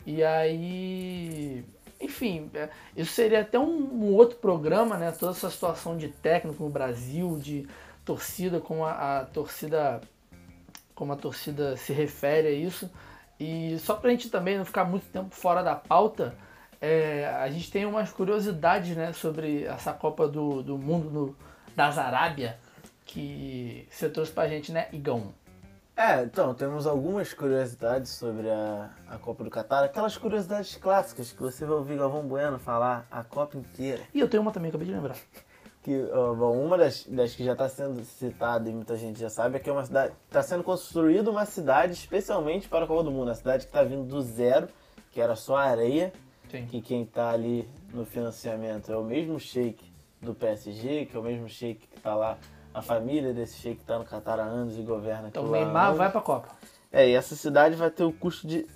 E 0.07 0.23
aí, 0.23 1.65
enfim, 2.01 2.49
é, 2.55 2.70
isso 2.97 3.12
seria 3.12 3.41
até 3.41 3.59
um, 3.59 3.65
um, 3.66 4.15
outro 4.15 4.39
programa, 4.39 4.97
né? 4.97 5.11
Toda 5.11 5.33
essa 5.33 5.51
situação 5.51 5.99
de 5.99 6.09
técnico 6.09 6.62
no 6.62 6.70
Brasil, 6.70 7.39
de 7.41 7.66
torcida, 8.05 8.61
como 8.61 8.85
a, 8.85 9.19
a 9.19 9.24
torcida, 9.24 10.01
como 10.95 11.12
a 11.12 11.16
torcida 11.16 11.77
se 11.77 11.93
refere 11.93 12.47
a 12.47 12.53
isso. 12.53 12.89
E 13.39 13.77
só 13.81 13.97
pra 13.97 14.11
gente 14.11 14.31
também 14.31 14.57
não 14.57 14.65
ficar 14.65 14.85
muito 14.85 15.07
tempo 15.09 15.35
fora 15.35 15.62
da 15.62 15.74
pauta, 15.74 16.35
é, 16.81 17.27
a 17.27 17.51
gente 17.51 17.70
tem 17.70 17.85
umas 17.85 18.12
curiosidades, 18.12 18.97
né, 18.97 19.12
sobre 19.12 19.65
essa 19.65 19.93
Copa 19.93 20.28
do, 20.28 20.62
do 20.62 20.78
Mundo 20.78 21.11
no, 21.11 21.37
das 21.74 21.99
Arábia 21.99 22.59
que 23.05 23.87
você 23.91 24.09
trouxe 24.09 24.33
pra 24.33 24.49
gente, 24.49 24.70
né, 24.73 24.89
Igão? 24.93 25.35
É, 25.97 26.23
então, 26.23 26.52
temos 26.52 26.86
algumas 26.86 27.32
curiosidades 27.32 28.10
sobre 28.10 28.51
a, 28.51 28.90
a 29.09 29.16
Copa 29.16 29.43
do 29.43 29.48
Catar, 29.48 29.82
aquelas 29.82 30.14
curiosidades 30.14 30.77
clássicas 30.77 31.32
que 31.32 31.40
você 31.40 31.64
vai 31.64 31.74
ouvir 31.74 31.97
Galvão 31.97 32.28
Bueno 32.28 32.59
falar 32.59 33.06
a 33.10 33.24
Copa 33.24 33.56
inteira. 33.56 34.02
E 34.12 34.20
eu 34.20 34.28
tenho 34.28 34.43
uma 34.43 34.52
também, 34.52 34.68
acabei 34.68 34.86
de 34.86 34.93
lembrar. 34.93 35.16
Que, 35.82 36.02
bom, 36.36 36.64
uma 36.64 36.77
das, 36.77 37.06
das 37.06 37.32
que 37.36 37.44
já 37.44 37.52
está 37.52 37.68
sendo 37.68 38.05
citada 38.05 38.68
e 38.68 38.74
muita 38.74 38.97
gente 38.97 39.20
já 39.20 39.31
sabe 39.31 39.55
é 39.55 39.60
que 39.60 39.70
é 39.70 39.73
uma 39.73 39.85
cidade. 39.85 40.12
Está 40.27 40.43
sendo 40.43 40.64
construída 40.64 41.31
uma 41.31 41.47
cidade 41.47 41.93
especialmente 41.93 42.68
para 42.68 42.85
a 42.85 42.89
Copa 42.89 43.05
do 43.05 43.12
Mundo. 43.12 43.31
A 43.31 43.36
cidade 43.36 43.66
que 43.66 43.68
está 43.68 43.85
vindo 43.85 44.02
do 44.02 44.20
zero, 44.20 44.66
que 45.12 45.20
era 45.20 45.36
só 45.36 45.55
areia. 45.55 46.12
Sim. 46.51 46.66
Que 46.66 46.81
quem 46.81 47.05
está 47.05 47.31
ali 47.31 47.70
no 47.94 48.05
financiamento 48.05 48.90
é 48.90 48.97
o 48.97 49.05
mesmo 49.05 49.39
shake 49.39 49.93
do 50.20 50.35
PSG, 50.35 51.06
que 51.06 51.16
é 51.16 51.20
o 51.20 51.23
mesmo 51.23 51.48
shake 51.48 51.86
que 51.86 51.98
está 51.98 52.16
lá 52.16 52.36
a 52.77 52.82
família 52.82 53.32
desse 53.32 53.57
sheik 53.57 53.81
está 53.81 53.98
no 53.98 54.05
Catar 54.05 54.39
há 54.39 54.43
anos 54.43 54.78
e 54.78 54.82
governa 54.82 55.28
Então 55.28 55.47
o 55.47 55.51
Neymar 55.51 55.94
vai 55.94 56.11
para 56.11 56.20
a 56.20 56.23
Copa. 56.23 56.48
É, 56.93 57.09
e 57.09 57.15
essa 57.15 57.35
cidade 57.35 57.74
vai 57.74 57.90
ter 57.90 58.05
o 58.05 58.12
custo 58.12 58.47
de 58.47 58.66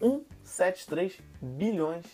1,73 0.00 1.20
bilhões 1.38 2.06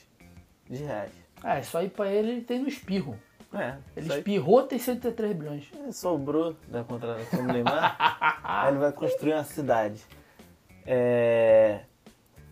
de 0.68 0.82
reais. 0.82 1.12
É, 1.44 1.62
só 1.62 1.80
ir 1.80 1.90
para 1.90 2.10
ele 2.10 2.32
ele 2.32 2.40
tem 2.40 2.58
no 2.58 2.66
espirro. 2.66 3.16
É. 3.54 3.76
Ele 3.96 4.12
espirrou, 4.12 4.64
tem 4.64 4.80
103 4.80 5.36
bilhões. 5.36 5.70
É, 5.86 5.92
sobrou 5.92 6.56
da 6.66 6.82
contratação 6.82 7.46
do 7.46 7.52
Neymar. 7.52 7.96
aí 8.42 8.72
ele 8.72 8.78
vai 8.78 8.90
construir 8.90 9.34
uma 9.34 9.44
cidade. 9.44 10.04
É... 10.84 11.82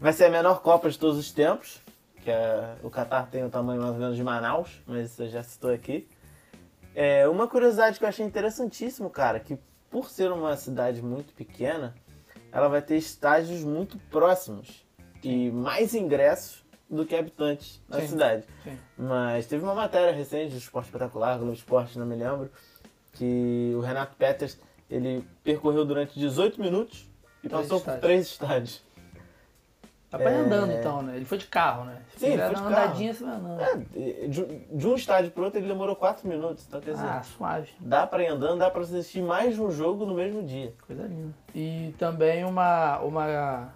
Vai 0.00 0.12
ser 0.12 0.26
a 0.26 0.30
menor 0.30 0.62
Copa 0.62 0.88
de 0.88 0.96
todos 0.96 1.18
os 1.18 1.32
tempos. 1.32 1.82
Que 2.22 2.30
é... 2.30 2.76
o 2.84 2.88
Qatar 2.88 3.26
tem 3.26 3.44
o 3.44 3.50
tamanho 3.50 3.82
mais 3.82 3.94
ou 3.94 3.98
menos 3.98 4.16
de 4.16 4.22
Manaus, 4.22 4.80
mas 4.86 5.10
você 5.10 5.28
já 5.28 5.42
citou 5.42 5.72
aqui. 5.72 6.08
É, 6.98 7.28
uma 7.28 7.46
curiosidade 7.46 7.98
que 7.98 8.06
eu 8.06 8.08
achei 8.08 8.24
interessantíssimo, 8.24 9.10
cara, 9.10 9.38
que 9.38 9.58
por 9.90 10.08
ser 10.08 10.32
uma 10.32 10.56
cidade 10.56 11.02
muito 11.02 11.34
pequena, 11.34 11.94
ela 12.50 12.68
vai 12.68 12.80
ter 12.80 12.96
estádios 12.96 13.62
muito 13.62 13.98
próximos 14.10 14.82
e 15.22 15.50
mais 15.50 15.94
ingressos 15.94 16.64
do 16.88 17.04
que 17.04 17.14
habitantes 17.14 17.82
na 17.86 18.00
sim, 18.00 18.08
cidade. 18.08 18.46
Sim. 18.64 18.78
Mas 18.96 19.46
teve 19.46 19.62
uma 19.62 19.74
matéria 19.74 20.10
recente 20.10 20.52
do 20.52 20.56
Esporte 20.56 20.86
Espetacular, 20.86 21.36
Globo 21.36 21.52
Esporte, 21.52 21.98
não 21.98 22.06
me 22.06 22.16
lembro, 22.16 22.50
que 23.12 23.74
o 23.76 23.80
Renato 23.80 24.16
Peters 24.16 24.58
ele 24.88 25.22
percorreu 25.44 25.84
durante 25.84 26.18
18 26.18 26.58
minutos 26.58 27.10
e 27.44 27.48
três 27.50 27.62
passou 27.62 27.76
estádios. 27.76 28.00
por 28.00 28.06
três 28.06 28.26
estádios. 28.26 28.82
Tá 30.10 30.18
pra 30.18 30.30
é... 30.30 30.36
andando 30.36 30.72
então, 30.72 31.02
né? 31.02 31.16
Ele 31.16 31.24
foi 31.24 31.38
de 31.38 31.46
carro, 31.46 31.84
né? 31.84 32.00
Se 32.16 32.20
Sim, 32.20 32.38
foi 32.38 32.54
de 32.54 32.60
uma 32.60 32.68
andadinha, 32.68 33.12
você 33.12 33.24
vai 33.24 33.34
andando. 33.34 33.60
É, 33.60 34.28
de, 34.28 34.44
de, 34.72 34.86
um 34.86 34.94
estádio 34.94 35.30
pro 35.32 35.44
outro 35.44 35.58
ele 35.58 35.66
demorou 35.66 35.96
4 35.96 36.28
minutos. 36.28 36.64
Então, 36.66 36.80
quer 36.80 36.92
dizer, 36.92 37.06
ah, 37.06 37.22
suave. 37.22 37.70
Dá 37.80 38.06
pra 38.06 38.22
ir 38.22 38.28
andando, 38.28 38.58
dá 38.58 38.70
pra 38.70 38.82
assistir 38.82 39.20
mais 39.20 39.54
de 39.54 39.60
um 39.60 39.70
jogo 39.70 40.06
no 40.06 40.14
mesmo 40.14 40.42
dia. 40.42 40.72
Coisa 40.86 41.02
linda. 41.02 41.34
E 41.54 41.92
também 41.98 42.44
uma, 42.44 42.98
uma 43.00 43.72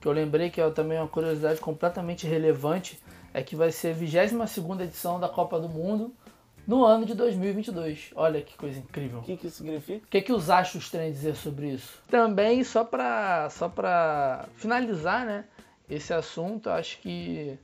que 0.00 0.08
eu 0.08 0.12
lembrei 0.12 0.50
que 0.50 0.60
é 0.60 0.70
também 0.70 0.98
uma 0.98 1.08
curiosidade 1.08 1.60
completamente 1.60 2.26
relevante, 2.26 2.98
é 3.32 3.42
que 3.42 3.54
vai 3.54 3.70
ser 3.70 3.90
a 3.90 3.92
22 3.92 4.80
edição 4.80 5.20
da 5.20 5.28
Copa 5.28 5.60
do 5.60 5.68
Mundo 5.68 6.12
no 6.66 6.84
ano 6.84 7.04
de 7.04 7.14
2022. 7.14 8.10
Olha 8.14 8.40
que 8.42 8.56
coisa 8.56 8.78
incrível. 8.78 9.20
O 9.20 9.22
que, 9.22 9.36
que 9.36 9.46
isso 9.46 9.58
significa? 9.58 10.04
O 10.04 10.08
que, 10.08 10.22
que 10.22 10.32
os 10.32 10.50
astros 10.50 10.90
têm 10.90 11.08
a 11.08 11.10
dizer 11.10 11.34
sobre 11.34 11.70
isso? 11.70 12.02
Também, 12.08 12.62
só 12.64 12.84
para 12.84 13.48
só 13.50 13.68
pra 13.68 14.46
finalizar 14.56 15.26
né, 15.26 15.44
esse 15.88 16.12
assunto, 16.12 16.70
acho 16.70 16.98
que 17.00 17.58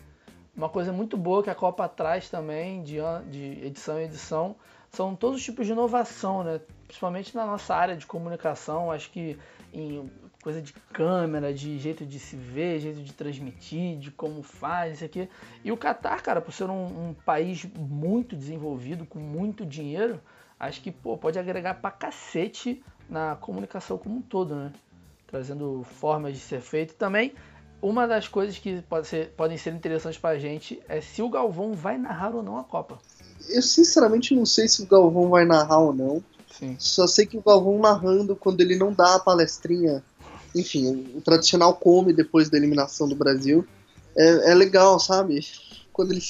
uma 0.57 0.69
coisa 0.69 0.93
muito 0.93 1.17
boa 1.17 1.43
que 1.43 1.51
a 1.51 1.55
Copa 1.55 1.89
traz 1.89 2.29
também, 2.29 2.83
de, 2.83 2.97
de 3.31 3.65
edição 3.65 4.01
em 4.01 4.05
edição, 4.05 4.57
são 4.91 5.15
todos 5.15 5.39
os 5.39 5.45
tipos 5.45 5.67
de 5.67 5.73
inovação, 5.73 6.43
né? 6.43 6.61
principalmente 6.87 7.35
na 7.37 7.47
nossa 7.47 7.75
área 7.75 7.97
de 7.97 8.07
comunicação. 8.07 8.91
Acho 8.91 9.11
que 9.11 9.39
em 9.73 10.11
coisa 10.43 10.63
de 10.63 10.73
câmera, 10.93 11.53
de 11.53 11.79
jeito 11.79 12.07
de 12.07 12.19
se 12.19 12.37
ver, 12.37 12.81
jeito 12.81 13.03
de 13.03 13.13
transmitir, 13.13 13.99
de 13.99 14.11
como 14.11 14.43
faz, 14.43 14.95
isso 14.95 15.05
aqui. 15.05 15.29
E 15.65 15.73
o 15.73 15.77
Catar, 15.77 16.23
cara, 16.23 16.41
por 16.41 16.53
ser 16.53 16.65
um, 16.65 17.09
um, 17.09 17.15
país 17.25 17.67
muito 17.77 18.37
desenvolvido, 18.37 19.05
com 19.05 19.19
muito 19.19 19.67
dinheiro, 19.67 20.21
acho 20.59 20.81
que 20.81 20.91
pô, 20.91 21.17
pode 21.17 21.39
agregar 21.39 21.75
pra 21.75 21.91
cacete 21.91 22.83
na 23.09 23.37
comunicação 23.37 23.99
como 23.99 24.17
um 24.17 24.23
todo, 24.23 24.55
né? 24.55 24.73
Trazendo 25.27 25.85
formas 25.85 26.35
de 26.35 26.41
ser 26.41 26.61
feito. 26.61 26.95
Também, 26.95 27.35
uma 27.83 28.07
das 28.07 28.29
coisas 28.29 28.59
que 28.59 28.81
pode 28.83 29.07
ser, 29.07 29.31
podem 29.31 29.59
ser 29.59 29.75
interessantes 29.75 30.19
pra 30.19 30.39
gente 30.39 30.81
é 30.89 31.01
se 31.01 31.21
o 31.21 31.29
Galvão 31.29 31.75
vai 31.75 31.99
narrar 31.99 32.35
ou 32.35 32.43
não 32.43 32.59
a 32.59 32.65
Copa. 32.65 32.99
Eu 33.49 33.63
sinceramente 33.63 34.35
não 34.35 34.47
sei 34.47 34.69
se 34.69 34.83
o 34.83 34.87
Galvão 34.87 35.29
vai 35.29 35.45
narrar 35.45 35.81
ou 35.81 35.93
não. 35.93 36.23
Sim. 36.51 36.77
Só 36.79 37.07
sei 37.07 37.27
que 37.27 37.37
o 37.37 37.43
Galvão 37.43 37.79
narrando 37.79 38.35
quando 38.35 38.61
ele 38.61 38.77
não 38.77 38.93
dá 38.93 39.17
a 39.17 39.21
palestrinha 39.21 40.03
enfim, 40.55 41.13
o 41.15 41.21
tradicional 41.21 41.75
come 41.75 42.13
depois 42.13 42.49
da 42.49 42.57
eliminação 42.57 43.09
do 43.09 43.15
Brasil. 43.15 43.67
É, 44.17 44.51
é 44.51 44.55
legal, 44.55 44.99
sabe? 44.99 45.41
Quando 45.93 46.13
ele 46.13 46.23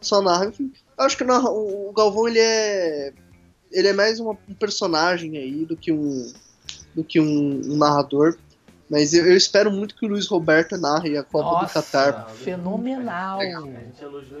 só 0.00 0.20
narra. 0.20 0.46
Enfim, 0.46 0.72
eu 0.98 1.04
acho 1.04 1.16
que 1.16 1.24
o 1.24 1.92
Galvão 1.92 2.28
ele 2.28 2.38
é. 2.38 3.12
Ele 3.70 3.88
é 3.88 3.92
mais 3.92 4.20
uma, 4.20 4.36
um 4.48 4.54
personagem 4.54 5.36
aí 5.38 5.64
do 5.64 5.76
que 5.76 5.92
um. 5.92 6.32
do 6.94 7.02
que 7.02 7.20
um, 7.20 7.60
um 7.64 7.76
narrador. 7.76 8.36
Mas 8.90 9.14
eu, 9.14 9.24
eu, 9.24 9.34
espero 9.34 9.70
muito 9.70 9.96
que 9.96 10.04
o 10.04 10.08
Luiz 10.08 10.26
Roberto 10.26 10.76
narre 10.76 11.16
a 11.16 11.22
Copa 11.22 11.50
Nossa, 11.50 11.66
do 11.66 11.72
Catar. 11.72 12.28
Fenomenal! 12.28 13.38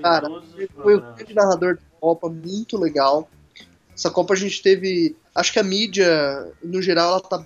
Cara, 0.02 0.28
ele 0.54 0.68
foi 0.74 0.96
o 0.96 1.00
grande 1.00 1.34
narrador 1.34 1.76
da 1.76 1.82
Copa, 1.98 2.28
muito 2.28 2.76
legal. 2.76 3.30
Essa 3.94 4.10
Copa 4.10 4.34
a 4.34 4.36
gente 4.36 4.60
teve. 4.62 5.16
Acho 5.34 5.54
que 5.54 5.58
a 5.58 5.62
mídia, 5.62 6.52
no 6.62 6.82
geral, 6.82 7.12
ela 7.12 7.20
tá 7.20 7.42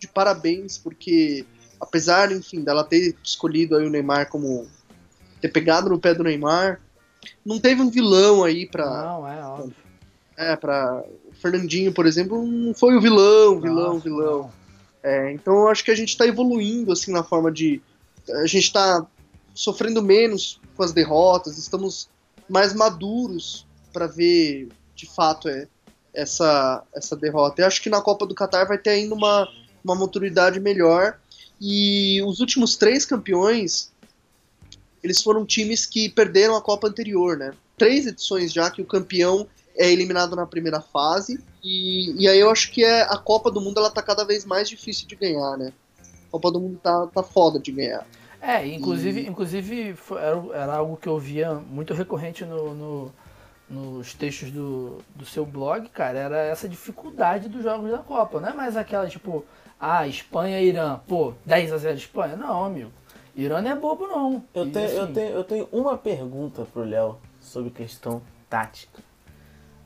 de 0.00 0.08
parabéns, 0.08 0.78
porque 0.78 1.44
apesar, 1.80 2.32
enfim, 2.32 2.62
dela 2.62 2.82
ter 2.82 3.14
escolhido 3.22 3.76
aí 3.76 3.86
o 3.86 3.90
Neymar 3.90 4.28
como. 4.28 4.66
ter 5.40 5.48
pegado 5.48 5.88
no 5.88 5.98
pé 5.98 6.14
do 6.14 6.24
Neymar, 6.24 6.80
não 7.44 7.60
teve 7.60 7.82
um 7.82 7.90
vilão 7.90 8.42
aí 8.42 8.66
pra. 8.66 8.86
Não, 8.86 9.28
é 9.28 9.44
óbvio. 9.44 9.74
É, 10.36 10.56
pra. 10.56 11.04
O 11.28 11.34
Fernandinho, 11.34 11.92
por 11.92 12.06
exemplo, 12.06 12.44
não 12.44 12.74
foi 12.74 12.96
o 12.96 13.00
vilão, 13.00 13.60
vilão, 13.60 13.94
Nossa, 13.94 14.00
vilão. 14.00 14.52
É, 15.02 15.32
então 15.32 15.54
eu 15.54 15.68
acho 15.68 15.84
que 15.84 15.90
a 15.90 15.94
gente 15.94 16.16
tá 16.16 16.26
evoluindo, 16.26 16.92
assim, 16.92 17.12
na 17.12 17.22
forma 17.22 17.52
de. 17.52 17.80
A 18.42 18.46
gente 18.46 18.72
tá 18.72 19.06
sofrendo 19.54 20.02
menos 20.02 20.60
com 20.76 20.82
as 20.82 20.92
derrotas, 20.92 21.58
estamos 21.58 22.08
mais 22.48 22.72
maduros 22.72 23.66
para 23.92 24.06
ver 24.06 24.68
de 24.94 25.06
fato 25.06 25.48
é, 25.48 25.66
essa, 26.14 26.82
essa 26.94 27.16
derrota. 27.16 27.62
Eu 27.62 27.66
acho 27.66 27.82
que 27.82 27.90
na 27.90 28.00
Copa 28.00 28.26
do 28.26 28.34
Catar 28.34 28.66
vai 28.66 28.78
ter 28.78 28.90
ainda 28.90 29.14
uma, 29.14 29.48
uma 29.84 29.94
maturidade 29.94 30.60
melhor. 30.60 31.18
E 31.60 32.22
os 32.22 32.40
últimos 32.40 32.76
três 32.76 33.04
campeões, 33.04 33.92
eles 35.02 35.22
foram 35.22 35.44
times 35.44 35.84
que 35.86 36.08
perderam 36.08 36.56
a 36.56 36.62
Copa 36.62 36.88
anterior, 36.88 37.36
né? 37.36 37.52
Três 37.76 38.06
edições 38.06 38.52
já 38.52 38.70
que 38.70 38.80
o 38.80 38.86
campeão 38.86 39.46
é 39.76 39.90
eliminado 39.90 40.34
na 40.36 40.46
primeira 40.46 40.80
fase. 40.80 41.42
E, 41.62 42.22
e 42.22 42.28
aí 42.28 42.38
eu 42.38 42.50
acho 42.50 42.70
que 42.70 42.84
é, 42.84 43.02
a 43.02 43.16
Copa 43.16 43.50
do 43.50 43.60
Mundo 43.60 43.78
ela 43.78 43.90
tá 43.90 44.02
cada 44.02 44.24
vez 44.24 44.44
mais 44.44 44.68
difícil 44.68 45.06
de 45.06 45.16
ganhar, 45.16 45.56
né? 45.56 45.72
A 46.28 46.30
Copa 46.30 46.50
do 46.50 46.60
Mundo 46.60 46.78
tá, 46.82 47.06
tá 47.08 47.22
foda 47.22 47.58
de 47.58 47.72
ganhar. 47.72 48.06
É, 48.40 48.66
inclusive, 48.66 49.20
e... 49.20 49.26
inclusive 49.26 49.94
era, 50.54 50.76
algo 50.76 50.96
que 50.96 51.08
eu 51.08 51.18
via 51.18 51.54
muito 51.54 51.92
recorrente 51.92 52.44
no, 52.44 52.74
no, 52.74 53.12
nos 53.68 54.14
textos 54.14 54.50
do, 54.50 54.98
do 55.14 55.26
seu 55.26 55.44
blog, 55.44 55.88
cara, 55.90 56.18
era 56.18 56.38
essa 56.38 56.68
dificuldade 56.68 57.48
dos 57.48 57.62
jogos 57.62 57.90
da 57.90 57.98
Copa. 57.98 58.40
Não 58.40 58.48
é 58.48 58.54
mais 58.54 58.76
aquela, 58.76 59.08
tipo, 59.08 59.44
ah, 59.80 60.06
Espanha 60.06 60.60
e 60.60 60.68
Irã, 60.68 61.00
pô, 61.08 61.32
10 61.46 61.72
a 61.72 61.78
0 61.78 61.96
Espanha. 61.96 62.36
Não, 62.36 62.64
amigo. 62.64 62.92
Irã 63.34 63.62
não 63.62 63.70
é 63.70 63.74
bobo, 63.74 64.06
não. 64.06 64.44
Eu, 64.52 64.66
e, 64.66 64.70
tenho, 64.70 64.86
assim... 64.86 64.96
eu, 64.96 65.12
tenho, 65.12 65.30
eu 65.30 65.44
tenho 65.44 65.68
uma 65.72 65.96
pergunta 65.96 66.66
pro 66.70 66.84
Léo 66.84 67.18
sobre 67.40 67.70
questão 67.70 68.20
tática. 68.48 69.00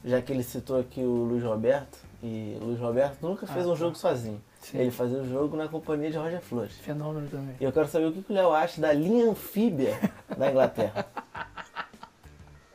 Já 0.05 0.21
que 0.21 0.33
ele 0.33 0.43
citou 0.43 0.81
aqui 0.81 1.01
o 1.01 1.25
Luiz 1.25 1.45
Roberto, 1.45 1.99
e 2.23 2.59
o 2.61 2.65
Luiz 2.65 2.81
Roberto 2.81 3.19
nunca 3.23 3.47
fez 3.47 3.65
ah, 3.66 3.69
um 3.69 3.73
tá. 3.73 3.79
jogo 3.79 3.97
sozinho. 3.97 4.43
Sim. 4.61 4.79
Ele 4.79 4.91
fazia 4.91 5.19
o 5.19 5.29
jogo 5.29 5.57
na 5.57 5.69
companhia 5.69 6.11
de 6.11 6.16
Roger 6.16 6.41
Flores. 6.41 6.73
Fenômeno 6.79 7.29
também. 7.29 7.55
E 7.61 7.65
eu 7.65 7.71
quero 7.71 7.87
saber 7.87 8.07
o 8.07 8.12
que 8.12 8.33
o 8.33 8.35
Léo 8.35 8.51
acha 8.51 8.81
da 8.81 8.93
linha 8.95 9.31
anfíbia 9.31 9.99
da 10.37 10.51
Inglaterra. 10.51 11.07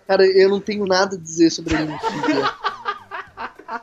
Cara, 0.08 0.24
eu 0.26 0.50
não 0.50 0.60
tenho 0.60 0.86
nada 0.86 1.16
a 1.16 1.20
dizer 1.20 1.50
sobre 1.50 1.76
a 1.76 1.82
linha 1.82 1.96
anfíbia. 1.96 2.46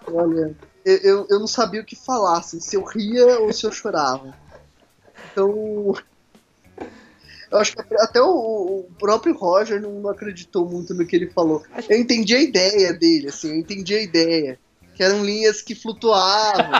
Olha, 0.14 0.54
eu, 0.86 0.96
eu, 0.98 1.26
eu 1.30 1.40
não 1.40 1.48
sabia 1.48 1.80
o 1.80 1.84
que 1.84 1.96
falar, 1.96 2.38
assim, 2.38 2.60
se 2.60 2.76
eu 2.76 2.84
ria 2.84 3.40
ou 3.40 3.52
se 3.52 3.66
eu 3.66 3.72
chorava. 3.72 4.32
Então, 5.32 5.96
eu 7.50 7.58
acho 7.58 7.74
que 7.74 7.82
até 7.96 8.22
o, 8.22 8.28
o 8.86 8.90
próprio 8.96 9.36
Roger 9.36 9.82
não 9.82 10.08
acreditou 10.08 10.64
muito 10.64 10.94
no 10.94 11.04
que 11.04 11.16
ele 11.16 11.28
falou. 11.28 11.64
Eu 11.88 11.98
entendi 11.98 12.36
a 12.36 12.40
ideia 12.40 12.92
dele, 12.92 13.30
assim, 13.30 13.50
eu 13.50 13.56
entendi 13.56 13.96
a 13.96 14.00
ideia. 14.00 14.60
Que 14.94 15.02
eram 15.02 15.24
linhas 15.24 15.60
que 15.60 15.74
flutuavam. 15.74 16.70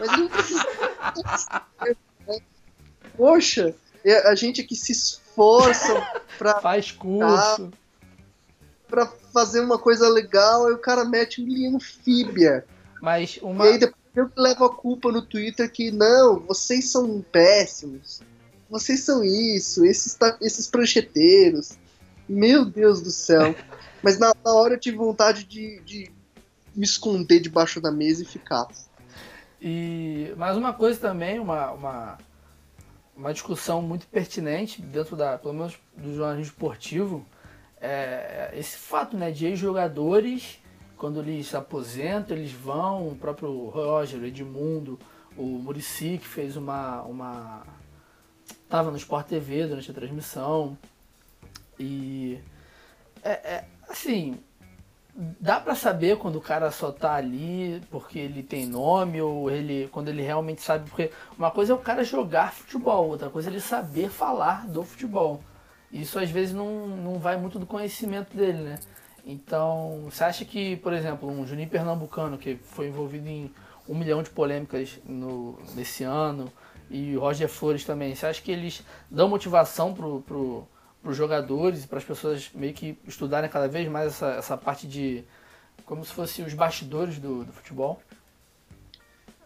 mas 0.00 0.10
ele 0.10 0.22
não 0.22 0.28
precisa. 0.28 0.66
Poxa, 3.14 3.74
a 4.24 4.34
gente 4.34 4.62
aqui 4.62 4.74
se 4.74 4.92
esforça 4.92 6.22
pra. 6.38 6.60
Faz 6.60 6.90
curso. 6.92 7.70
Pra 8.88 9.06
fazer 9.32 9.60
uma 9.60 9.78
coisa 9.78 10.08
legal, 10.08 10.66
aí 10.66 10.72
o 10.72 10.78
cara 10.78 11.04
mete 11.04 11.42
um 11.42 11.46
linha 11.46 11.76
anfíbia. 11.76 12.64
Mas 13.00 13.38
uma. 13.42 13.66
E 13.66 13.72
aí 13.72 13.78
depois 13.78 14.00
eu 14.14 14.30
levo 14.36 14.64
a 14.64 14.74
culpa 14.74 15.10
no 15.12 15.22
Twitter 15.22 15.70
que 15.70 15.90
não, 15.90 16.40
vocês 16.40 16.90
são 16.90 17.24
péssimos 17.32 18.20
vocês 18.70 19.00
são 19.00 19.24
isso, 19.24 19.84
esses, 19.84 20.16
esses 20.40 20.68
prancheteiros. 20.68 21.76
Meu 22.28 22.64
Deus 22.64 23.02
do 23.02 23.10
céu. 23.10 23.54
Mas 24.00 24.18
na, 24.18 24.32
na 24.44 24.54
hora 24.54 24.74
eu 24.74 24.80
tive 24.80 24.96
vontade 24.96 25.44
de, 25.44 25.80
de 25.80 26.10
me 26.74 26.84
esconder 26.84 27.40
debaixo 27.40 27.80
da 27.80 27.90
mesa 27.90 28.22
e 28.22 28.26
ficar. 28.26 28.68
E 29.60 30.32
mais 30.38 30.56
uma 30.56 30.72
coisa 30.72 30.98
também, 31.00 31.38
uma, 31.40 31.72
uma, 31.72 32.18
uma 33.14 33.32
discussão 33.32 33.82
muito 33.82 34.06
pertinente 34.06 34.80
dentro 34.80 35.16
da, 35.16 35.36
pelo 35.36 35.52
menos 35.52 35.74
do 35.94 36.14
jornalismo 36.14 36.52
esportivo, 36.52 37.26
é 37.78 38.52
esse 38.54 38.76
fato 38.76 39.16
né, 39.16 39.30
de 39.30 39.46
ex-jogadores, 39.46 40.58
quando 41.00 41.18
eles 41.20 41.46
se 41.46 41.56
aposentam, 41.56 42.36
eles 42.36 42.52
vão, 42.52 43.08
o 43.08 43.16
próprio 43.16 43.70
Roger, 43.70 44.22
Edmundo, 44.22 44.98
o 45.34 45.44
Murici, 45.44 46.18
que 46.18 46.28
fez 46.28 46.58
uma, 46.58 47.00
uma 47.04 47.62
Tava 48.68 48.90
no 48.90 48.98
Sport 48.98 49.26
TV 49.26 49.66
durante 49.66 49.90
a 49.90 49.94
transmissão. 49.94 50.76
E. 51.78 52.38
É, 53.22 53.30
é 53.30 53.64
assim. 53.88 54.38
Dá 55.14 55.58
para 55.58 55.74
saber 55.74 56.18
quando 56.18 56.36
o 56.36 56.40
cara 56.40 56.70
só 56.70 56.92
tá 56.92 57.14
ali 57.14 57.82
porque 57.90 58.18
ele 58.18 58.42
tem 58.42 58.66
nome 58.66 59.20
ou 59.20 59.50
ele 59.50 59.88
quando 59.90 60.08
ele 60.08 60.22
realmente 60.22 60.60
sabe. 60.60 60.88
Porque 60.88 61.10
uma 61.36 61.50
coisa 61.50 61.72
é 61.72 61.74
o 61.74 61.78
cara 61.78 62.04
jogar 62.04 62.52
futebol, 62.52 63.08
outra 63.08 63.30
coisa 63.30 63.48
é 63.48 63.52
ele 63.52 63.60
saber 63.60 64.10
falar 64.10 64.66
do 64.66 64.84
futebol. 64.84 65.42
Isso 65.90 66.18
às 66.18 66.30
vezes 66.30 66.54
não, 66.54 66.86
não 66.86 67.18
vai 67.18 67.38
muito 67.38 67.58
do 67.58 67.66
conhecimento 67.66 68.36
dele, 68.36 68.62
né? 68.62 68.78
Então, 69.24 70.02
você 70.10 70.24
acha 70.24 70.44
que, 70.44 70.76
por 70.76 70.92
exemplo, 70.92 71.28
um 71.28 71.46
Juninho 71.46 71.68
Pernambucano, 71.68 72.38
que 72.38 72.56
foi 72.56 72.88
envolvido 72.88 73.28
em 73.28 73.52
um 73.88 73.94
milhão 73.94 74.22
de 74.22 74.30
polêmicas 74.30 74.98
no, 75.04 75.58
nesse 75.74 76.04
ano, 76.04 76.50
e 76.90 77.14
Roger 77.16 77.48
Flores 77.48 77.84
também, 77.84 78.14
você 78.14 78.26
acha 78.26 78.42
que 78.42 78.50
eles 78.50 78.82
dão 79.10 79.28
motivação 79.28 79.94
pro, 79.94 80.22
pro, 80.22 80.66
os 81.04 81.16
jogadores 81.16 81.84
e 81.84 81.86
para 81.86 81.98
as 81.98 82.04
pessoas 82.04 82.50
meio 82.54 82.74
que 82.74 82.98
estudarem 83.06 83.48
cada 83.48 83.68
vez 83.68 83.88
mais 83.88 84.08
essa, 84.08 84.26
essa 84.32 84.56
parte 84.56 84.86
de. 84.86 85.24
como 85.84 86.04
se 86.04 86.12
fosse 86.12 86.42
os 86.42 86.54
bastidores 86.54 87.18
do, 87.18 87.44
do 87.44 87.52
futebol? 87.52 88.00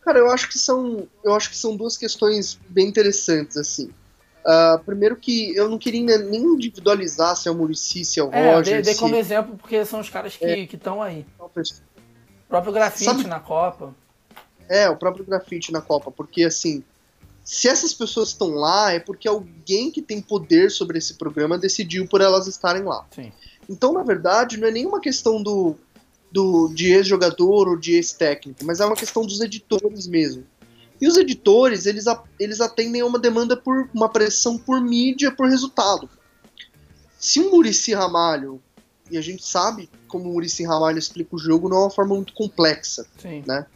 Cara, 0.01 0.19
eu 0.19 0.31
acho 0.31 0.49
que 0.49 0.59
são. 0.59 1.09
Eu 1.23 1.35
acho 1.35 1.51
que 1.51 1.57
são 1.57 1.77
duas 1.77 1.97
questões 1.97 2.59
bem 2.69 2.89
interessantes, 2.89 3.57
assim. 3.57 3.93
Uh, 4.45 4.79
primeiro 4.85 5.17
que 5.17 5.57
eu 5.57 5.71
não 5.71 5.79
queria 5.79 6.19
nem 6.19 6.43
individualizar 6.43 7.35
se 7.35 7.49
é 7.49 7.51
o 7.51 7.55
Murici, 7.55 8.05
se 8.05 8.21
é 8.21 8.25
o 8.25 8.31
é, 8.31 8.55
Roger. 8.55 8.75
Dei, 8.75 8.83
dei 8.83 8.95
como 8.95 9.17
exemplo 9.17 9.57
porque 9.57 9.83
são 9.87 10.01
os 10.01 10.11
caras 10.11 10.37
que 10.37 10.45
é. 10.45 10.61
estão 10.61 11.03
aí. 11.03 11.25
O 11.39 11.49
próprio 12.49 12.73
grafite 12.73 13.05
Sabe... 13.05 13.27
na 13.27 13.41
Copa. 13.41 13.95
É, 14.69 14.89
o 14.89 14.97
próprio 14.97 15.25
grafite 15.25 15.73
na 15.73 15.81
Copa, 15.81 16.11
porque 16.11 16.45
assim, 16.45 16.85
se 17.43 17.69
essas 17.69 17.93
pessoas 17.93 18.29
estão 18.31 18.51
lá, 18.51 18.93
é 18.93 19.01
porque 19.01 19.29
alguém 19.29 19.91
que 19.91 20.01
tem 20.01 20.21
poder 20.21 20.71
sobre 20.71 20.99
esse 20.99 21.15
programa 21.15 21.59
decidiu 21.59 22.07
por 22.07 22.21
elas 22.21 22.47
estarem 22.47 22.83
lá. 22.83 23.07
Sim. 23.15 23.33
Então, 23.69 23.93
na 23.93 24.03
verdade, 24.03 24.59
não 24.59 24.69
é 24.69 24.71
nenhuma 24.71 25.01
questão 25.01 25.43
do, 25.43 25.77
do 26.31 26.69
de 26.75 26.93
ex-jogador 26.93 27.69
ou 27.69 27.77
de 27.77 27.95
ex-técnico, 27.95 28.65
mas 28.65 28.81
é 28.81 28.87
uma 28.87 28.97
questão 28.97 29.25
dos 29.25 29.41
editores 29.41 30.07
mesmo. 30.07 30.45
E 31.01 31.09
os 31.09 31.17
editores, 31.17 31.87
eles, 31.87 32.05
eles 32.39 32.61
atendem 32.61 33.01
a 33.01 33.07
uma 33.07 33.19
demanda 33.19 33.57
por 33.57 33.89
uma 33.93 34.09
pressão 34.09 34.57
por 34.57 34.81
mídia, 34.81 35.33
por 35.33 35.49
resultado. 35.49 36.09
Se 37.19 37.41
um 37.41 37.51
Murici 37.51 37.95
Ramalho, 37.95 38.61
e 39.11 39.19
a 39.19 39.21
gente 39.21 39.45
sabe 39.45 39.89
como 40.09 40.31
o 40.31 40.33
Murici 40.35 40.65
Ramalho 40.65 40.99
explica 40.99 41.35
o 41.35 41.39
jogo, 41.39 41.69
não 41.69 41.79
é 41.79 41.81
uma 41.81 41.91
forma 41.91 42.15
muito 42.15 42.33
complexa, 42.33 43.07
Sim. 43.19 43.43
né? 43.47 43.67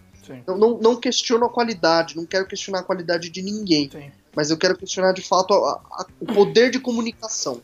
Não, 0.46 0.58
não, 0.58 0.78
não, 0.78 0.96
questiono 0.96 1.46
a 1.46 1.48
qualidade, 1.48 2.14
não 2.14 2.26
quero 2.26 2.46
questionar 2.46 2.80
a 2.80 2.82
qualidade 2.82 3.30
de 3.30 3.40
ninguém. 3.40 3.90
Sim. 3.90 4.10
Mas 4.36 4.50
eu 4.50 4.58
quero 4.58 4.76
questionar 4.76 5.12
de 5.12 5.22
fato 5.22 5.54
a, 5.54 5.80
a, 5.90 6.06
o 6.20 6.26
poder 6.26 6.70
de 6.70 6.78
comunicação. 6.78 7.62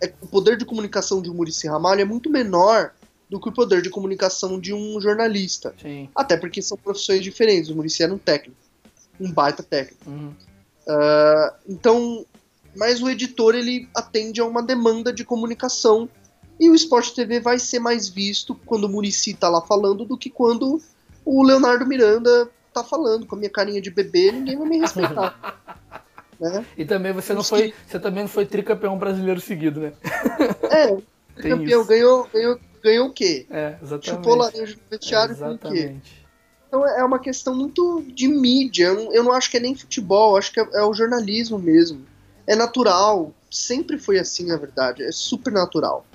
É, 0.00 0.12
o 0.20 0.26
poder 0.28 0.56
de 0.56 0.64
comunicação 0.64 1.20
de 1.20 1.28
um 1.28 1.34
Murici 1.34 1.66
Ramalho 1.66 2.00
é 2.00 2.04
muito 2.04 2.30
menor 2.30 2.92
do 3.28 3.40
que 3.40 3.48
o 3.48 3.52
poder 3.52 3.82
de 3.82 3.90
comunicação 3.90 4.58
de 4.58 4.72
um 4.72 5.00
jornalista. 5.00 5.74
Sim. 5.80 6.08
Até 6.14 6.36
porque 6.36 6.62
são 6.62 6.78
profissões 6.78 7.22
diferentes. 7.22 7.68
O 7.68 7.74
Murici 7.74 8.02
era 8.02 8.14
um 8.14 8.18
técnico, 8.18 8.56
um 9.20 9.32
baita 9.32 9.62
técnico. 9.62 10.08
Uhum. 10.08 10.34
Uh, 10.86 11.52
então, 11.68 12.26
mas 12.74 13.02
o 13.02 13.10
editor 13.10 13.54
ele 13.54 13.88
atende 13.94 14.40
a 14.40 14.44
uma 14.44 14.62
demanda 14.62 15.12
de 15.12 15.24
comunicação 15.24 16.08
e 16.58 16.68
o 16.68 16.74
Sport 16.74 17.14
TV 17.14 17.40
vai 17.40 17.58
ser 17.58 17.78
mais 17.78 18.08
visto 18.08 18.54
quando 18.66 18.84
o 18.84 18.88
Murici 18.88 19.30
está 19.30 19.48
lá 19.48 19.60
falando 19.60 20.04
do 20.04 20.16
que 20.16 20.30
quando 20.30 20.80
o 21.24 21.42
Leonardo 21.42 21.86
Miranda 21.86 22.48
tá 22.72 22.82
falando 22.82 23.26
com 23.26 23.36
a 23.36 23.38
minha 23.38 23.50
carinha 23.50 23.80
de 23.80 23.90
bebê, 23.90 24.32
ninguém 24.32 24.56
vai 24.56 24.68
me 24.68 24.78
respeitar. 24.78 25.60
né? 26.40 26.64
E 26.76 26.84
também 26.84 27.12
você 27.12 27.34
não 27.34 27.44
foi, 27.44 27.74
você 27.86 27.98
também 27.98 28.24
não 28.24 28.28
foi 28.28 28.46
tricampeão 28.46 28.98
brasileiro 28.98 29.40
seguido, 29.40 29.80
né? 29.80 29.92
É, 30.70 30.96
tricampeão 31.34 31.84
ganhou, 31.84 32.28
ganhou, 32.32 32.60
ganhou 32.82 33.08
o 33.08 33.12
quê? 33.12 33.46
É, 33.50 33.76
exatamente. 33.82 34.10
Chupou 34.10 34.34
laranja 34.34 34.74
no 34.74 34.82
vestiário 34.90 35.36
com 35.36 35.52
o 35.52 35.58
quê? 35.58 35.96
Então 36.68 36.86
é 36.86 37.02
uma 37.02 37.18
questão 37.18 37.54
muito 37.54 38.04
de 38.14 38.28
mídia. 38.28 38.86
Eu 38.86 38.94
não, 38.94 39.12
eu 39.12 39.24
não 39.24 39.32
acho 39.32 39.50
que 39.50 39.56
é 39.56 39.60
nem 39.60 39.74
futebol, 39.74 40.36
acho 40.36 40.52
que 40.52 40.60
é, 40.60 40.68
é 40.74 40.82
o 40.84 40.94
jornalismo 40.94 41.58
mesmo. 41.58 42.06
É 42.46 42.54
natural, 42.54 43.34
sempre 43.50 43.98
foi 43.98 44.18
assim, 44.18 44.46
na 44.46 44.56
verdade. 44.56 45.02
É 45.02 45.10
super 45.10 45.52
natural. 45.52 46.06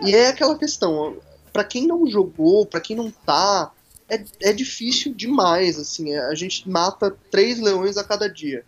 E 0.00 0.14
é 0.14 0.28
aquela 0.28 0.56
questão, 0.56 1.16
para 1.52 1.64
quem 1.64 1.86
não 1.86 2.06
jogou, 2.06 2.64
para 2.64 2.80
quem 2.80 2.96
não 2.96 3.10
tá, 3.10 3.72
é, 4.08 4.24
é 4.40 4.52
difícil 4.52 5.12
demais, 5.12 5.78
assim, 5.78 6.14
a 6.14 6.34
gente 6.34 6.68
mata 6.68 7.14
três 7.30 7.60
leões 7.60 7.96
a 7.96 8.04
cada 8.04 8.28
dia. 8.28 8.64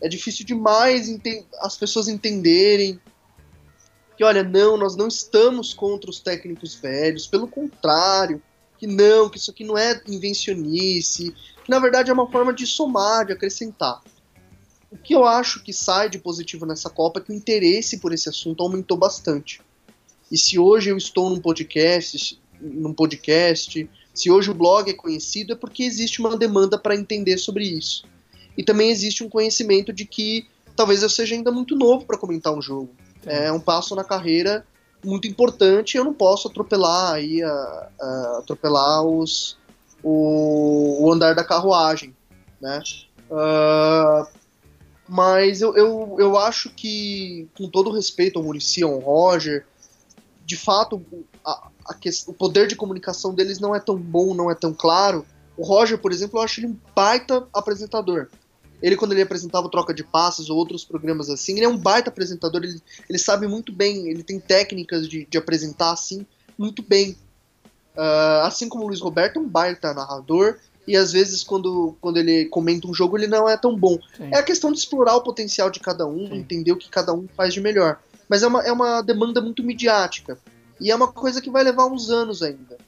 É 0.00 0.08
difícil 0.08 0.46
demais 0.46 1.14
as 1.60 1.76
pessoas 1.76 2.08
entenderem 2.08 2.98
que, 4.16 4.24
olha, 4.24 4.42
não, 4.42 4.76
nós 4.76 4.96
não 4.96 5.08
estamos 5.08 5.74
contra 5.74 6.10
os 6.10 6.20
técnicos 6.20 6.74
velhos, 6.74 7.26
pelo 7.26 7.46
contrário, 7.46 8.42
que 8.80 8.86
não, 8.86 9.28
que 9.28 9.36
isso 9.36 9.50
aqui 9.50 9.62
não 9.62 9.76
é 9.76 10.00
invencionice, 10.08 11.34
que 11.62 11.70
na 11.70 11.78
verdade 11.78 12.10
é 12.10 12.14
uma 12.14 12.30
forma 12.30 12.50
de 12.50 12.66
somar, 12.66 13.26
de 13.26 13.34
acrescentar. 13.34 14.00
O 14.90 14.96
que 14.96 15.14
eu 15.14 15.24
acho 15.26 15.62
que 15.62 15.70
sai 15.70 16.08
de 16.08 16.18
positivo 16.18 16.64
nessa 16.64 16.88
Copa 16.88 17.20
é 17.20 17.22
que 17.22 17.30
o 17.30 17.34
interesse 17.34 17.98
por 17.98 18.10
esse 18.14 18.30
assunto 18.30 18.62
aumentou 18.62 18.96
bastante. 18.96 19.60
E 20.32 20.38
se 20.38 20.58
hoje 20.58 20.88
eu 20.88 20.96
estou 20.96 21.28
num 21.28 21.38
podcast, 21.38 22.40
num 22.58 22.94
podcast, 22.94 23.88
se 24.14 24.30
hoje 24.30 24.50
o 24.50 24.54
blog 24.54 24.90
é 24.90 24.94
conhecido, 24.94 25.52
é 25.52 25.56
porque 25.56 25.82
existe 25.82 26.18
uma 26.20 26.34
demanda 26.34 26.78
para 26.78 26.96
entender 26.96 27.36
sobre 27.36 27.64
isso. 27.64 28.04
E 28.56 28.64
também 28.64 28.90
existe 28.90 29.22
um 29.22 29.28
conhecimento 29.28 29.92
de 29.92 30.06
que 30.06 30.48
talvez 30.74 31.02
eu 31.02 31.10
seja 31.10 31.34
ainda 31.34 31.52
muito 31.52 31.76
novo 31.76 32.06
para 32.06 32.16
comentar 32.16 32.54
um 32.54 32.62
jogo. 32.62 32.90
É 33.26 33.52
um 33.52 33.60
passo 33.60 33.94
na 33.94 34.04
carreira 34.04 34.66
muito 35.04 35.26
importante. 35.26 35.96
Eu 35.96 36.04
não 36.04 36.14
posso 36.14 36.48
atropelar 36.48 37.14
aí 37.14 37.42
a, 37.42 37.88
a 38.00 38.38
atropelar 38.38 39.04
os 39.04 39.58
o, 40.02 41.04
o, 41.04 41.12
andar 41.12 41.34
da 41.34 41.44
carruagem, 41.44 42.14
né? 42.60 42.82
Uh, 43.30 44.26
mas 45.08 45.60
eu, 45.60 45.76
eu, 45.76 46.16
eu 46.18 46.38
acho 46.38 46.70
que, 46.70 47.48
com 47.56 47.68
todo 47.68 47.90
respeito 47.90 48.38
ao 48.38 48.44
Muricy, 48.44 48.82
ao 48.82 48.98
Roger, 48.98 49.66
de 50.46 50.56
fato, 50.56 51.04
a, 51.44 51.68
a 51.86 51.96
o 52.26 52.32
poder 52.32 52.66
de 52.66 52.76
comunicação 52.76 53.34
deles 53.34 53.58
não 53.60 53.74
é 53.74 53.80
tão 53.80 53.96
bom, 53.96 54.34
não 54.34 54.50
é 54.50 54.54
tão 54.54 54.72
claro. 54.72 55.26
O 55.56 55.64
Roger, 55.64 55.98
por 55.98 56.12
exemplo, 56.12 56.38
eu 56.38 56.42
acho 56.42 56.60
ele 56.60 56.68
um 56.68 56.76
baita 56.94 57.46
apresentador. 57.52 58.28
Ele, 58.82 58.96
quando 58.96 59.12
ele 59.12 59.22
apresentava 59.22 59.68
Troca 59.70 59.92
de 59.92 60.02
Passos 60.02 60.48
ou 60.48 60.56
outros 60.56 60.84
programas 60.84 61.28
assim, 61.28 61.56
ele 61.56 61.64
é 61.64 61.68
um 61.68 61.76
baita 61.76 62.10
apresentador, 62.10 62.62
ele, 62.62 62.80
ele 63.08 63.18
sabe 63.18 63.46
muito 63.46 63.72
bem, 63.72 64.08
ele 64.08 64.22
tem 64.22 64.40
técnicas 64.40 65.08
de, 65.08 65.26
de 65.26 65.38
apresentar 65.38 65.92
assim 65.92 66.26
muito 66.58 66.82
bem. 66.82 67.16
Uh, 67.96 68.44
assim 68.44 68.68
como 68.68 68.84
o 68.84 68.86
Luiz 68.88 69.00
Roberto 69.00 69.38
é 69.38 69.42
um 69.42 69.48
baita 69.48 69.92
narrador, 69.92 70.56
e 70.86 70.96
às 70.96 71.12
vezes 71.12 71.42
quando, 71.42 71.96
quando 72.00 72.16
ele 72.16 72.46
comenta 72.46 72.88
um 72.88 72.94
jogo 72.94 73.16
ele 73.16 73.26
não 73.26 73.48
é 73.48 73.56
tão 73.56 73.76
bom. 73.76 73.98
Sim. 74.16 74.30
É 74.32 74.38
a 74.38 74.42
questão 74.42 74.72
de 74.72 74.78
explorar 74.78 75.16
o 75.16 75.22
potencial 75.22 75.70
de 75.70 75.80
cada 75.80 76.06
um, 76.06 76.28
Sim. 76.28 76.36
entender 76.36 76.72
o 76.72 76.76
que 76.76 76.88
cada 76.88 77.12
um 77.12 77.28
faz 77.36 77.52
de 77.52 77.60
melhor. 77.60 78.00
Mas 78.28 78.42
é 78.42 78.46
uma, 78.46 78.62
é 78.62 78.72
uma 78.72 79.02
demanda 79.02 79.40
muito 79.40 79.62
midiática. 79.62 80.38
E 80.80 80.90
é 80.90 80.94
uma 80.94 81.08
coisa 81.08 81.40
que 81.40 81.50
vai 81.50 81.62
levar 81.62 81.86
uns 81.86 82.10
anos 82.10 82.42
ainda. 82.42 82.78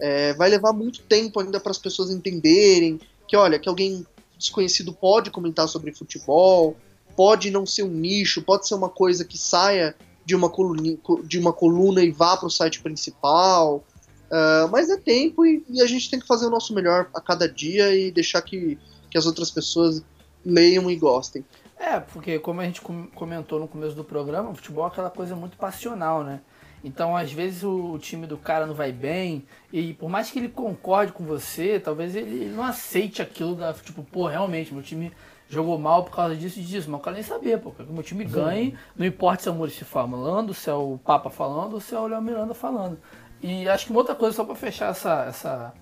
É, 0.00 0.32
vai 0.34 0.48
levar 0.48 0.72
muito 0.72 1.02
tempo 1.02 1.38
ainda 1.38 1.60
para 1.60 1.70
as 1.70 1.78
pessoas 1.78 2.10
entenderem 2.10 2.98
que, 3.28 3.36
olha, 3.36 3.58
que 3.58 3.68
alguém 3.68 4.06
desconhecido 4.42 4.92
pode 4.92 5.30
comentar 5.30 5.68
sobre 5.68 5.92
futebol, 5.92 6.76
pode 7.16 7.50
não 7.50 7.64
ser 7.64 7.82
um 7.84 7.90
nicho, 7.90 8.42
pode 8.42 8.66
ser 8.66 8.74
uma 8.74 8.88
coisa 8.88 9.24
que 9.24 9.38
saia 9.38 9.94
de 10.24 10.34
uma 10.34 10.48
coluna, 10.48 10.98
de 11.24 11.38
uma 11.38 11.52
coluna 11.52 12.02
e 12.02 12.10
vá 12.10 12.36
para 12.36 12.46
o 12.46 12.50
site 12.50 12.80
principal. 12.80 13.84
Uh, 14.30 14.68
mas 14.70 14.88
é 14.88 14.96
tempo 14.96 15.44
e, 15.44 15.62
e, 15.68 15.82
a 15.82 15.86
gente 15.86 16.08
tem 16.08 16.18
que 16.18 16.26
fazer 16.26 16.46
o 16.46 16.50
nosso 16.50 16.74
melhor 16.74 17.10
a 17.14 17.20
cada 17.20 17.46
dia 17.46 17.94
e 17.94 18.10
deixar 18.10 18.40
que, 18.40 18.78
que 19.10 19.18
as 19.18 19.26
outras 19.26 19.50
pessoas 19.50 20.02
leiam 20.44 20.90
e 20.90 20.96
gostem. 20.96 21.44
É, 21.78 22.00
porque 22.00 22.38
como 22.38 22.60
a 22.60 22.64
gente 22.64 22.80
comentou 22.80 23.58
no 23.58 23.68
começo 23.68 23.94
do 23.94 24.04
programa, 24.04 24.50
o 24.50 24.54
futebol 24.54 24.84
é 24.84 24.88
aquela 24.88 25.10
coisa 25.10 25.36
muito 25.36 25.56
passional, 25.56 26.24
né? 26.24 26.40
Então, 26.84 27.16
às 27.16 27.32
vezes, 27.32 27.62
o, 27.62 27.96
time 27.98 28.26
do 28.26 28.36
cara 28.36 28.66
não 28.66 28.74
vai 28.74 28.90
bem, 28.90 29.44
e 29.72 29.94
por 29.94 30.08
mais 30.10 30.30
que 30.30 30.38
ele 30.38 30.48
concorde 30.48 31.12
com 31.12 31.24
você, 31.24 31.78
talvez 31.78 32.16
ele, 32.16 32.44
ele 32.44 32.54
não 32.54 32.64
aceite 32.64 33.22
aquilo 33.22 33.54
da. 33.54 33.72
Tipo, 33.72 34.02
pô, 34.02 34.26
realmente, 34.26 34.74
meu 34.74 34.82
time 34.82 35.12
jogou 35.48 35.78
mal 35.78 36.02
por 36.02 36.16
causa 36.16 36.34
disso 36.34 36.58
e 36.58 36.62
disso, 36.62 36.90
mas 36.90 36.98
eu 36.98 37.04
quero 37.04 37.14
nem 37.14 37.22
saber, 37.22 37.58
pô, 37.60 37.70
que 37.70 37.82
meu 37.84 38.02
time 38.02 38.24
ganhe, 38.24 38.76
não 38.96 39.04
importa 39.04 39.42
se 39.42 39.48
é 39.48 39.52
o 39.52 39.54
Maurício 39.54 39.84
falando, 39.84 40.54
se 40.54 40.70
é 40.70 40.72
o 40.72 40.98
Papa 41.04 41.28
falando, 41.28 41.74
ou 41.74 41.80
se 41.80 41.94
é 41.94 41.98
o 41.98 42.06
Léo 42.06 42.22
Miranda 42.22 42.54
falando. 42.54 42.98
E 43.42 43.68
acho 43.68 43.86
que 43.86 43.90
uma 43.90 44.00
outra 44.00 44.14
coisa, 44.14 44.34
só 44.34 44.44
para 44.44 44.54
fechar 44.54 44.90
essa, 44.90 45.24
essa, 45.24 45.74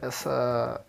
essa, 0.00 0.80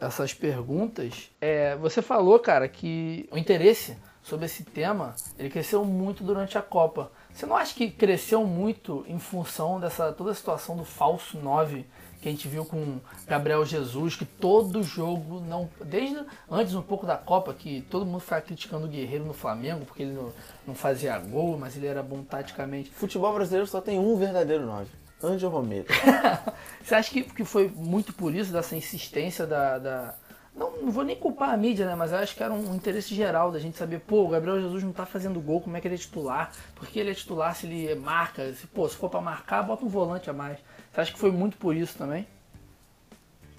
essas 0.00 0.32
perguntas, 0.32 1.30
é, 1.40 1.74
você 1.76 2.00
falou, 2.00 2.38
cara, 2.38 2.68
que 2.68 3.28
o 3.32 3.36
interesse 3.36 3.96
sobre 4.22 4.46
esse 4.46 4.64
tema, 4.64 5.14
ele 5.38 5.50
cresceu 5.50 5.84
muito 5.84 6.24
durante 6.24 6.56
a 6.56 6.62
Copa. 6.62 7.12
Você 7.34 7.46
não 7.46 7.56
acha 7.56 7.74
que 7.74 7.90
cresceu 7.90 8.46
muito 8.46 9.04
em 9.08 9.18
função 9.18 9.80
dessa 9.80 10.12
toda 10.12 10.30
a 10.30 10.34
situação 10.34 10.76
do 10.76 10.84
falso 10.84 11.36
9 11.36 11.84
que 12.22 12.28
a 12.28 12.30
gente 12.30 12.48
viu 12.48 12.64
com 12.64 13.00
Gabriel 13.26 13.66
Jesus, 13.66 14.16
que 14.16 14.24
todo 14.24 14.82
jogo 14.82 15.40
não. 15.40 15.68
Desde 15.84 16.24
antes 16.50 16.74
um 16.74 16.80
pouco 16.80 17.04
da 17.04 17.18
Copa, 17.18 17.52
que 17.52 17.82
todo 17.90 18.06
mundo 18.06 18.20
ficava 18.20 18.40
criticando 18.40 18.86
o 18.86 18.88
Guerreiro 18.88 19.26
no 19.26 19.34
Flamengo, 19.34 19.84
porque 19.84 20.04
ele 20.04 20.12
não, 20.12 20.32
não 20.66 20.74
fazia 20.74 21.18
gol, 21.18 21.58
mas 21.58 21.76
ele 21.76 21.86
era 21.86 22.02
bom 22.02 22.22
taticamente. 22.22 22.88
Futebol 22.90 23.34
brasileiro 23.34 23.66
só 23.66 23.78
tem 23.78 23.98
um 23.98 24.16
verdadeiro 24.16 24.64
9. 24.64 24.88
Ângelo 25.22 25.52
Romero. 25.52 25.86
Você 26.82 26.94
acha 26.94 27.10
que, 27.10 27.24
que 27.24 27.44
foi 27.44 27.68
muito 27.68 28.14
por 28.14 28.34
isso, 28.34 28.50
dessa 28.50 28.74
insistência 28.74 29.46
da, 29.46 29.78
da 29.78 30.14
não, 30.56 30.70
não 30.82 30.90
vou 30.90 31.04
nem 31.04 31.16
culpar 31.16 31.50
a 31.50 31.56
mídia, 31.56 31.84
né? 31.84 31.94
Mas 31.96 32.12
acho 32.12 32.34
que 32.36 32.42
era 32.42 32.52
um, 32.52 32.74
interesse 32.74 33.14
geral 33.14 33.50
da 33.50 33.58
gente 33.58 33.76
saber, 33.76 34.00
pô, 34.00 34.24
o 34.24 34.28
Gabriel 34.28 34.60
Jesus 34.60 34.84
não 34.84 34.92
tá 34.92 35.04
fazendo 35.04 35.40
gol, 35.40 35.60
como 35.60 35.76
é 35.76 35.80
que 35.80 35.88
ele 35.88 35.96
é 35.96 35.98
titular? 35.98 36.52
Por 36.76 36.86
que 36.86 37.00
ele 37.00 37.10
é 37.10 37.14
titular 37.14 37.56
se 37.56 37.66
ele 37.66 37.94
marca? 37.96 38.52
Se, 38.54 38.66
pô, 38.68 38.88
se 38.88 38.96
for 38.96 39.10
para 39.10 39.20
marcar, 39.20 39.62
bota 39.62 39.84
um 39.84 39.88
volante 39.88 40.30
a 40.30 40.32
mais. 40.32 40.58
Você 40.92 41.00
acha 41.00 41.12
que 41.12 41.18
foi 41.18 41.32
muito 41.32 41.56
por 41.56 41.74
isso 41.74 41.98
também? 41.98 42.26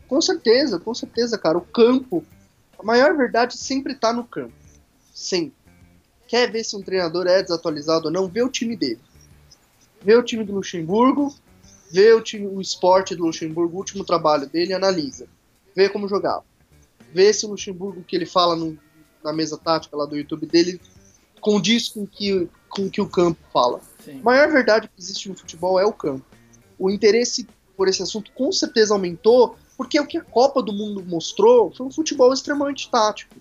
Com 0.08 0.22
certeza, 0.22 0.80
com 0.80 0.94
certeza, 0.94 1.38
cara. 1.38 1.58
O 1.58 1.62
campo, 1.62 2.24
a 2.80 2.84
maior 2.84 3.16
verdade 3.18 3.58
sempre 3.58 3.94
tá 3.94 4.14
no 4.14 4.24
campo. 4.24 4.54
Sempre. 5.14 5.56
Quer 6.28 6.50
ver 6.50 6.64
se 6.64 6.78
um 6.78 6.82
treinador 6.82 7.28
é 7.28 7.42
desatualizado 7.42 8.06
ou 8.06 8.12
não? 8.12 8.28
Vê 8.28 8.42
o 8.42 8.50
time 8.50 8.76
dele. 8.76 9.02
Vê 10.02 10.16
o 10.16 10.24
time 10.24 10.44
do 10.44 10.54
Luxemburgo, 10.54 11.34
vê 11.92 12.14
o, 12.14 12.22
time, 12.22 12.48
o 12.48 12.62
esporte 12.62 13.16
do 13.16 13.26
Luxemburgo, 13.26 13.76
o 13.76 13.80
último 13.80 14.06
trabalho 14.06 14.48
dele, 14.48 14.74
analisa. 14.74 15.28
Vê 15.76 15.90
como 15.90 16.08
jogava 16.08 16.44
ver 17.16 17.34
se 17.34 17.46
o 17.46 17.50
Luxemburgo 17.50 18.04
que 18.04 18.14
ele 18.14 18.26
fala 18.26 18.58
no, 18.58 18.78
na 19.24 19.32
mesa 19.32 19.58
tática 19.58 19.96
lá 19.96 20.06
do 20.06 20.18
YouTube 20.18 20.46
dele 20.46 20.82
condiz 21.40 21.88
com 21.88 22.06
que, 22.06 22.50
com 22.68 22.90
que 22.90 23.00
o 23.00 23.08
campo 23.08 23.40
fala. 23.54 23.80
Sim. 24.04 24.20
A 24.20 24.24
maior 24.24 24.52
verdade 24.52 24.90
que 24.90 25.02
existe 25.02 25.30
no 25.30 25.36
futebol 25.36 25.80
é 25.80 25.86
o 25.86 25.94
campo. 25.94 26.26
O 26.78 26.90
interesse 26.90 27.48
por 27.78 27.88
esse 27.88 28.04
assunto 28.04 28.32
com 28.34 28.52
certeza 28.52 28.94
aumentou, 28.94 29.56
porque 29.78 29.98
o 29.98 30.06
que 30.06 30.18
a 30.18 30.24
Copa 30.24 30.62
do 30.62 30.74
Mundo 30.74 31.04
mostrou 31.06 31.72
foi 31.74 31.86
um 31.86 31.92
futebol 31.92 32.34
extremamente 32.34 32.90
tático. 32.90 33.36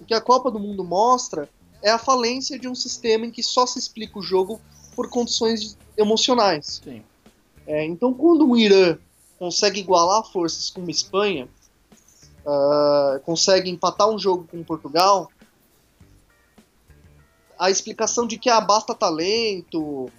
O 0.00 0.04
que 0.04 0.14
a 0.14 0.20
Copa 0.20 0.50
do 0.50 0.60
Mundo 0.60 0.84
mostra 0.84 1.48
é 1.82 1.90
a 1.90 1.98
falência 1.98 2.58
de 2.58 2.68
um 2.68 2.74
sistema 2.74 3.26
em 3.26 3.30
que 3.30 3.42
só 3.42 3.66
se 3.66 3.78
explica 3.78 4.18
o 4.18 4.22
jogo 4.22 4.60
por 4.94 5.10
condições 5.10 5.76
emocionais. 5.96 6.80
É, 7.66 7.84
então, 7.84 8.14
quando 8.14 8.48
o 8.48 8.56
Irã 8.56 8.96
consegue 9.38 9.80
igualar 9.80 10.24
forças 10.30 10.70
com 10.70 10.82
a 10.82 10.90
Espanha, 10.90 11.48
uh, 12.44 13.20
consegue 13.20 13.70
empatar 13.70 14.08
um 14.08 14.18
jogo 14.18 14.46
com 14.50 14.62
Portugal, 14.62 15.30
a 17.58 17.70
explicação 17.70 18.26
de 18.26 18.38
que 18.38 18.50
ah, 18.50 18.60
basta 18.60 18.94
talento, 18.94 20.10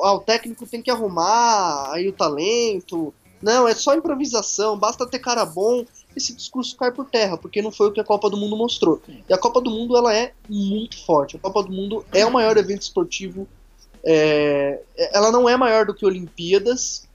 ah, 0.00 0.14
o 0.14 0.20
técnico 0.20 0.66
tem 0.66 0.82
que 0.82 0.90
arrumar 0.90 1.92
aí 1.92 2.08
o 2.08 2.12
talento, 2.12 3.12
não, 3.42 3.66
é 3.66 3.74
só 3.74 3.94
improvisação, 3.94 4.78
basta 4.78 5.06
ter 5.06 5.18
cara 5.18 5.44
bom, 5.44 5.84
esse 6.14 6.32
discurso 6.32 6.76
cai 6.76 6.92
por 6.92 7.10
terra, 7.10 7.36
porque 7.36 7.60
não 7.60 7.72
foi 7.72 7.88
o 7.88 7.92
que 7.92 8.00
a 8.00 8.04
Copa 8.04 8.30
do 8.30 8.36
Mundo 8.36 8.56
mostrou. 8.56 9.02
E 9.28 9.32
a 9.32 9.38
Copa 9.38 9.60
do 9.60 9.70
Mundo 9.70 9.96
ela 9.96 10.14
é 10.14 10.32
muito 10.48 11.04
forte. 11.04 11.36
A 11.36 11.40
Copa 11.40 11.64
do 11.64 11.72
Mundo 11.72 12.04
é 12.12 12.24
o 12.24 12.30
maior 12.30 12.56
evento 12.56 12.82
esportivo. 12.82 13.48
É, 14.04 14.80
ela 15.12 15.32
não 15.32 15.48
é 15.48 15.56
maior 15.56 15.86
do 15.86 15.94
que 15.94 16.06
Olimpíadas, 16.06 17.08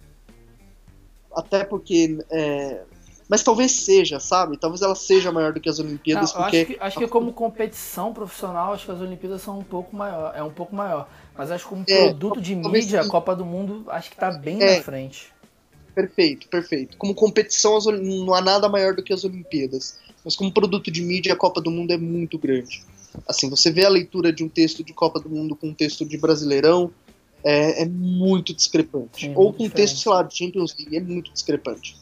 até 1.34 1.64
porque 1.64 2.18
é, 2.30 2.84
mas 3.28 3.44
talvez 3.44 3.72
seja, 3.72 4.20
sabe? 4.20 4.58
Talvez 4.58 4.82
ela 4.82 4.96
seja 4.96 5.32
maior 5.32 5.52
do 5.52 5.60
que 5.60 5.70
as 5.70 5.80
Olimpíadas. 5.80 6.34
Não, 6.34 6.42
porque... 6.42 6.58
acho, 6.58 6.66
que, 6.66 6.78
acho 6.80 7.00
que 7.00 7.08
como 7.08 7.34
competição 7.34 8.14
profissional, 8.14 8.74
acho 8.74 8.86
que 8.86 8.92
as 8.92 9.02
Olimpíadas 9.02 9.42
são 9.42 9.60
um 9.60 9.64
pouco 9.64 9.96
maior, 9.96 10.34
é 10.36 10.42
um 10.42 10.52
pouco 10.52 10.76
maior. 10.76 11.10
Mas 11.38 11.52
acho 11.52 11.66
que 11.66 11.70
como 11.70 11.84
é, 11.88 12.06
produto 12.06 12.42
de 12.42 12.56
mídia, 12.56 13.02
sim. 13.02 13.08
a 13.08 13.12
Copa 13.12 13.36
do 13.36 13.46
Mundo 13.46 13.84
acho 13.90 14.10
que 14.10 14.16
está 14.16 14.32
bem 14.32 14.62
é, 14.62 14.78
na 14.78 14.84
frente. 14.84 15.34
Perfeito, 15.94 16.48
perfeito. 16.48 16.98
Como 16.98 17.14
competição, 17.14 17.80
não 17.80 18.34
há 18.34 18.42
nada 18.42 18.70
maior 18.70 18.96
do 18.96 19.04
que 19.04 19.12
as 19.12 19.24
Olimpíadas. 19.24 20.00
Mas 20.24 20.36
como 20.36 20.52
produto 20.52 20.92
de 20.92 21.02
mídia, 21.02 21.34
a 21.34 21.36
Copa 21.36 21.60
do 21.60 21.72
Mundo 21.72 21.92
é 21.92 21.98
muito 21.98 22.38
grande. 22.38 22.84
Assim, 23.28 23.50
você 23.50 23.72
vê 23.72 23.86
a 23.86 23.90
leitura 23.90 24.32
de 24.32 24.44
um 24.44 24.50
texto 24.50 24.84
de 24.84 24.94
Copa 24.94 25.20
do 25.20 25.30
Mundo 25.30 25.56
com 25.56 25.70
um 25.70 25.74
texto 25.74 26.06
de 26.06 26.18
Brasileirão, 26.18 26.92
é, 27.44 27.84
é 27.84 27.86
muito 27.86 28.54
discrepante. 28.54 29.32
Ou 29.36 29.54
com 29.54 29.66
um 29.66 29.70
texto, 29.70 29.98
sei 29.98 30.12
lá, 30.12 30.22
de 30.22 30.38
Champions 30.38 30.76
League, 30.78 30.98
é 30.98 31.00
muito 31.00 31.32
discrepante. 31.32 31.98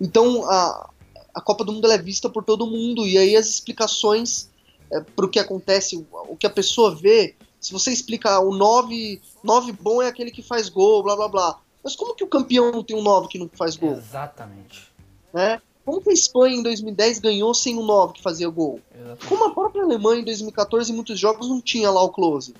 Então 0.00 0.48
a, 0.48 0.90
a 1.34 1.40
Copa 1.40 1.64
do 1.64 1.72
Mundo 1.72 1.90
é 1.90 1.98
vista 1.98 2.28
por 2.28 2.44
todo 2.44 2.66
mundo 2.66 3.06
e 3.06 3.18
aí 3.18 3.36
as 3.36 3.46
explicações 3.46 4.48
é, 4.90 5.00
para 5.00 5.26
o 5.26 5.28
que 5.28 5.38
acontece, 5.38 6.06
o 6.12 6.36
que 6.36 6.46
a 6.46 6.50
pessoa 6.50 6.94
vê, 6.94 7.34
se 7.60 7.72
você 7.72 7.92
explicar 7.92 8.40
o 8.40 8.54
9, 8.54 9.20
9 9.42 9.72
bom 9.72 10.00
é 10.00 10.08
aquele 10.08 10.30
que 10.30 10.42
faz 10.42 10.68
gol, 10.68 11.02
blá 11.02 11.16
blá 11.16 11.28
blá. 11.28 11.60
Mas 11.82 11.96
como 11.96 12.14
que 12.14 12.24
o 12.24 12.28
campeão 12.28 12.82
tem 12.82 12.96
um 12.96 13.02
9 13.02 13.28
que 13.28 13.38
não 13.38 13.48
faz 13.52 13.76
gol? 13.76 13.92
Exatamente. 13.92 14.90
Né? 15.32 15.60
Como 15.84 16.00
que 16.00 16.10
a 16.10 16.12
Espanha 16.12 16.56
em 16.56 16.62
2010 16.62 17.18
ganhou 17.18 17.54
sem 17.54 17.76
um 17.76 17.84
9 17.84 18.14
que 18.14 18.22
fazia 18.22 18.48
gol? 18.48 18.80
Exatamente. 18.94 19.26
Como 19.26 19.44
a 19.44 19.54
própria 19.54 19.82
Alemanha 19.82 20.20
em 20.20 20.24
2014 20.24 20.92
em 20.92 20.94
muitos 20.94 21.18
jogos 21.18 21.48
não 21.48 21.60
tinha 21.60 21.90
lá 21.90 22.02
o 22.02 22.10
close. 22.10 22.54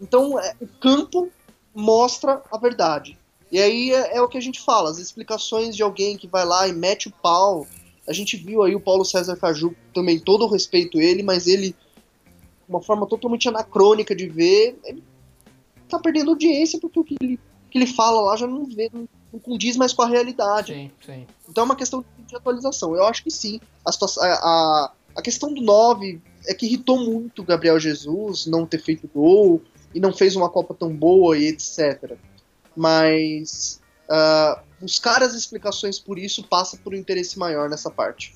Então 0.00 0.38
é, 0.38 0.54
o 0.60 0.66
campo 0.66 1.30
mostra 1.74 2.42
a 2.50 2.58
verdade. 2.58 3.18
E 3.50 3.58
aí 3.58 3.92
é, 3.92 4.16
é, 4.16 4.22
o 4.22 4.28
que 4.28 4.38
a 4.38 4.40
gente 4.40 4.60
fala, 4.60 4.90
as 4.90 4.98
explicações 4.98 5.74
de 5.74 5.82
alguém 5.82 6.16
que 6.16 6.26
vai 6.26 6.44
lá 6.44 6.68
e 6.68 6.72
mete 6.72 7.08
o 7.08 7.12
pau. 7.22 7.66
A 8.06 8.12
gente 8.12 8.36
viu 8.36 8.62
aí 8.62 8.74
o 8.74 8.80
Paulo 8.80 9.04
César 9.04 9.36
Caju, 9.36 9.74
também 9.92 10.18
todo 10.18 10.44
o 10.44 10.48
respeito 10.48 10.98
a 10.98 11.02
ele, 11.02 11.22
mas 11.22 11.46
ele, 11.46 11.74
uma 12.68 12.80
forma 12.80 13.06
totalmente 13.06 13.48
anacrônica 13.48 14.14
de 14.14 14.28
ver, 14.28 14.78
ele 14.84 15.02
tá 15.88 15.98
perdendo 15.98 16.30
audiência 16.30 16.78
porque 16.78 17.00
o 17.00 17.04
que 17.04 17.16
ele, 17.20 17.40
que 17.70 17.78
ele 17.78 17.86
fala 17.86 18.20
lá 18.20 18.36
já 18.36 18.46
não 18.46 18.64
vê, 18.64 18.90
não, 18.92 19.08
não 19.32 19.40
condiz 19.40 19.76
mais 19.76 19.92
com 19.92 20.02
a 20.02 20.08
realidade. 20.08 20.72
Sim, 20.72 20.90
sim. 21.04 21.26
Então 21.48 21.62
é 21.62 21.64
uma 21.64 21.76
questão 21.76 22.04
de 22.26 22.36
atualização. 22.36 22.94
Eu 22.94 23.04
acho 23.04 23.22
que 23.22 23.30
sim. 23.30 23.60
A, 23.84 23.90
a, 24.20 24.92
a 25.16 25.22
questão 25.22 25.52
do 25.52 25.62
9 25.62 26.20
é 26.46 26.54
que 26.54 26.66
irritou 26.66 26.98
muito 26.98 27.42
o 27.42 27.44
Gabriel 27.44 27.78
Jesus 27.78 28.46
não 28.46 28.66
ter 28.66 28.80
feito 28.80 29.08
gol 29.08 29.62
e 29.94 30.00
não 30.00 30.12
fez 30.12 30.36
uma 30.36 30.48
Copa 30.48 30.74
tão 30.74 30.94
boa 30.94 31.36
e 31.36 31.46
etc. 31.46 32.16
mas 32.78 33.80
uh, 34.08 34.60
buscar 34.80 35.20
as 35.20 35.34
explicações 35.34 35.98
por 35.98 36.16
isso 36.16 36.44
passa 36.44 36.76
por 36.76 36.94
um 36.94 36.96
interesse 36.96 37.36
maior 37.36 37.68
nessa 37.68 37.90
parte. 37.90 38.32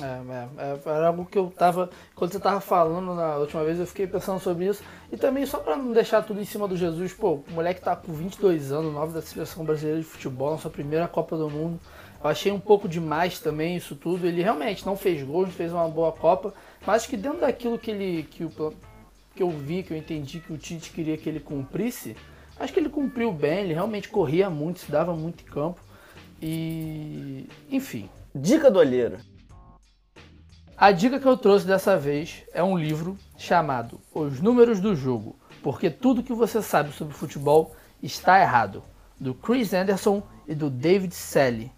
É, 0.00 0.04
é, 0.04 0.70
é, 0.70 0.80
era 0.86 1.08
algo 1.08 1.26
que 1.26 1.36
eu 1.36 1.50
tava. 1.50 1.90
Quando 2.14 2.32
você 2.32 2.40
tava 2.40 2.60
falando 2.60 3.14
na 3.14 3.36
última 3.36 3.62
vez, 3.62 3.78
eu 3.78 3.86
fiquei 3.86 4.06
pensando 4.06 4.40
sobre 4.40 4.66
isso. 4.66 4.82
E 5.12 5.16
também, 5.16 5.44
só 5.44 5.58
para 5.58 5.76
não 5.76 5.92
deixar 5.92 6.22
tudo 6.22 6.40
em 6.40 6.44
cima 6.44 6.66
do 6.66 6.74
Jesus, 6.74 7.12
pô, 7.12 7.34
o 7.34 7.44
moleque 7.50 7.82
tá 7.82 7.94
com 7.94 8.12
22 8.12 8.72
anos, 8.72 8.94
nove 8.94 9.12
da 9.12 9.20
seleção 9.20 9.62
brasileira 9.62 10.00
de 10.00 10.06
futebol, 10.06 10.52
na 10.52 10.58
sua 10.58 10.70
primeira 10.70 11.06
Copa 11.06 11.36
do 11.36 11.50
Mundo. 11.50 11.78
Eu 12.22 12.30
achei 12.30 12.50
um 12.50 12.60
pouco 12.60 12.88
demais 12.88 13.40
também 13.40 13.76
isso 13.76 13.94
tudo. 13.94 14.26
Ele 14.26 14.42
realmente 14.42 14.86
não 14.86 14.96
fez 14.96 15.22
gols, 15.22 15.48
não 15.48 15.54
fez 15.54 15.70
uma 15.70 15.88
boa 15.88 16.12
Copa, 16.12 16.54
mas 16.86 17.04
que 17.04 17.16
dentro 17.16 17.40
daquilo 17.40 17.78
que 17.78 17.90
ele. 17.90 18.22
Que, 18.22 18.44
o, 18.44 18.74
que 19.34 19.42
eu 19.42 19.50
vi, 19.50 19.82
que 19.82 19.92
eu 19.92 19.96
entendi 19.96 20.40
que 20.40 20.52
o 20.52 20.58
Tite 20.58 20.90
queria 20.90 21.16
que 21.16 21.28
ele 21.28 21.40
cumprisse, 21.40 22.16
acho 22.60 22.72
que 22.72 22.78
ele 22.78 22.88
cumpriu 22.88 23.32
bem, 23.32 23.64
ele 23.64 23.74
realmente 23.74 24.08
corria 24.08 24.48
muito, 24.48 24.80
se 24.80 24.92
dava 24.92 25.16
muito 25.16 25.42
em 25.42 25.46
campo. 25.46 25.80
E. 26.40 27.48
Enfim. 27.70 28.08
Dica 28.34 28.70
do 28.70 28.78
olheiro. 28.78 29.18
A 30.76 30.92
dica 30.92 31.18
que 31.18 31.26
eu 31.26 31.36
trouxe 31.36 31.66
dessa 31.66 31.96
vez 31.96 32.44
é 32.54 32.62
um 32.62 32.78
livro 32.78 33.18
chamado 33.36 34.00
Os 34.14 34.40
Números 34.40 34.80
do 34.80 34.94
Jogo, 34.94 35.36
porque 35.62 35.90
tudo 35.90 36.22
que 36.22 36.32
você 36.32 36.62
sabe 36.62 36.92
sobre 36.92 37.12
futebol 37.12 37.74
está 38.02 38.40
errado, 38.40 38.82
do 39.18 39.34
Chris 39.34 39.74
Anderson 39.74 40.22
e 40.46 40.54
do 40.54 40.70
David 40.70 41.14
Selle. 41.14 41.70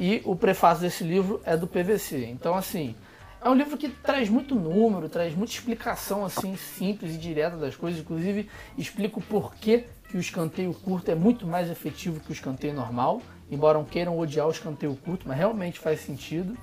E 0.00 0.22
o 0.24 0.36
prefácio 0.36 0.82
desse 0.82 1.04
livro 1.04 1.42
é 1.44 1.56
do 1.56 1.66
PVC. 1.66 2.26
Então, 2.26 2.54
assim, 2.54 2.94
é 3.42 3.50
um 3.50 3.54
livro 3.54 3.76
que 3.76 3.88
traz 3.88 4.28
muito 4.28 4.54
número, 4.54 5.08
traz 5.08 5.34
muita 5.34 5.52
explicação 5.52 6.24
assim 6.24 6.56
simples 6.56 7.14
e 7.14 7.18
direta 7.18 7.56
das 7.56 7.76
coisas, 7.76 8.00
inclusive 8.00 8.48
explica 8.78 9.18
o 9.18 9.22
porquê 9.22 9.84
que 10.08 10.16
o 10.16 10.20
escanteio 10.20 10.72
curto 10.72 11.10
é 11.10 11.14
muito 11.14 11.46
mais 11.46 11.70
efetivo 11.70 12.20
que 12.20 12.30
o 12.30 12.32
escanteio 12.32 12.74
normal, 12.74 13.20
embora 13.50 13.78
não 13.78 13.84
queiram 13.84 14.18
odiar 14.18 14.46
o 14.46 14.50
escanteio 14.50 14.96
curto, 15.04 15.28
mas 15.28 15.36
realmente 15.36 15.78
faz 15.78 16.00
sentido. 16.00 16.56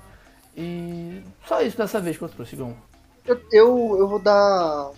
E 0.56 1.22
só 1.46 1.62
isso 1.62 1.76
dessa 1.76 2.00
vez 2.00 2.16
que 2.16 2.24
eu 2.24 2.28
trouxe, 2.28 2.56
Gão. 2.56 2.74
Eu, 3.24 3.40
eu, 3.52 3.96
eu, 3.98 4.08
vou 4.08 4.18
dar. 4.18 4.90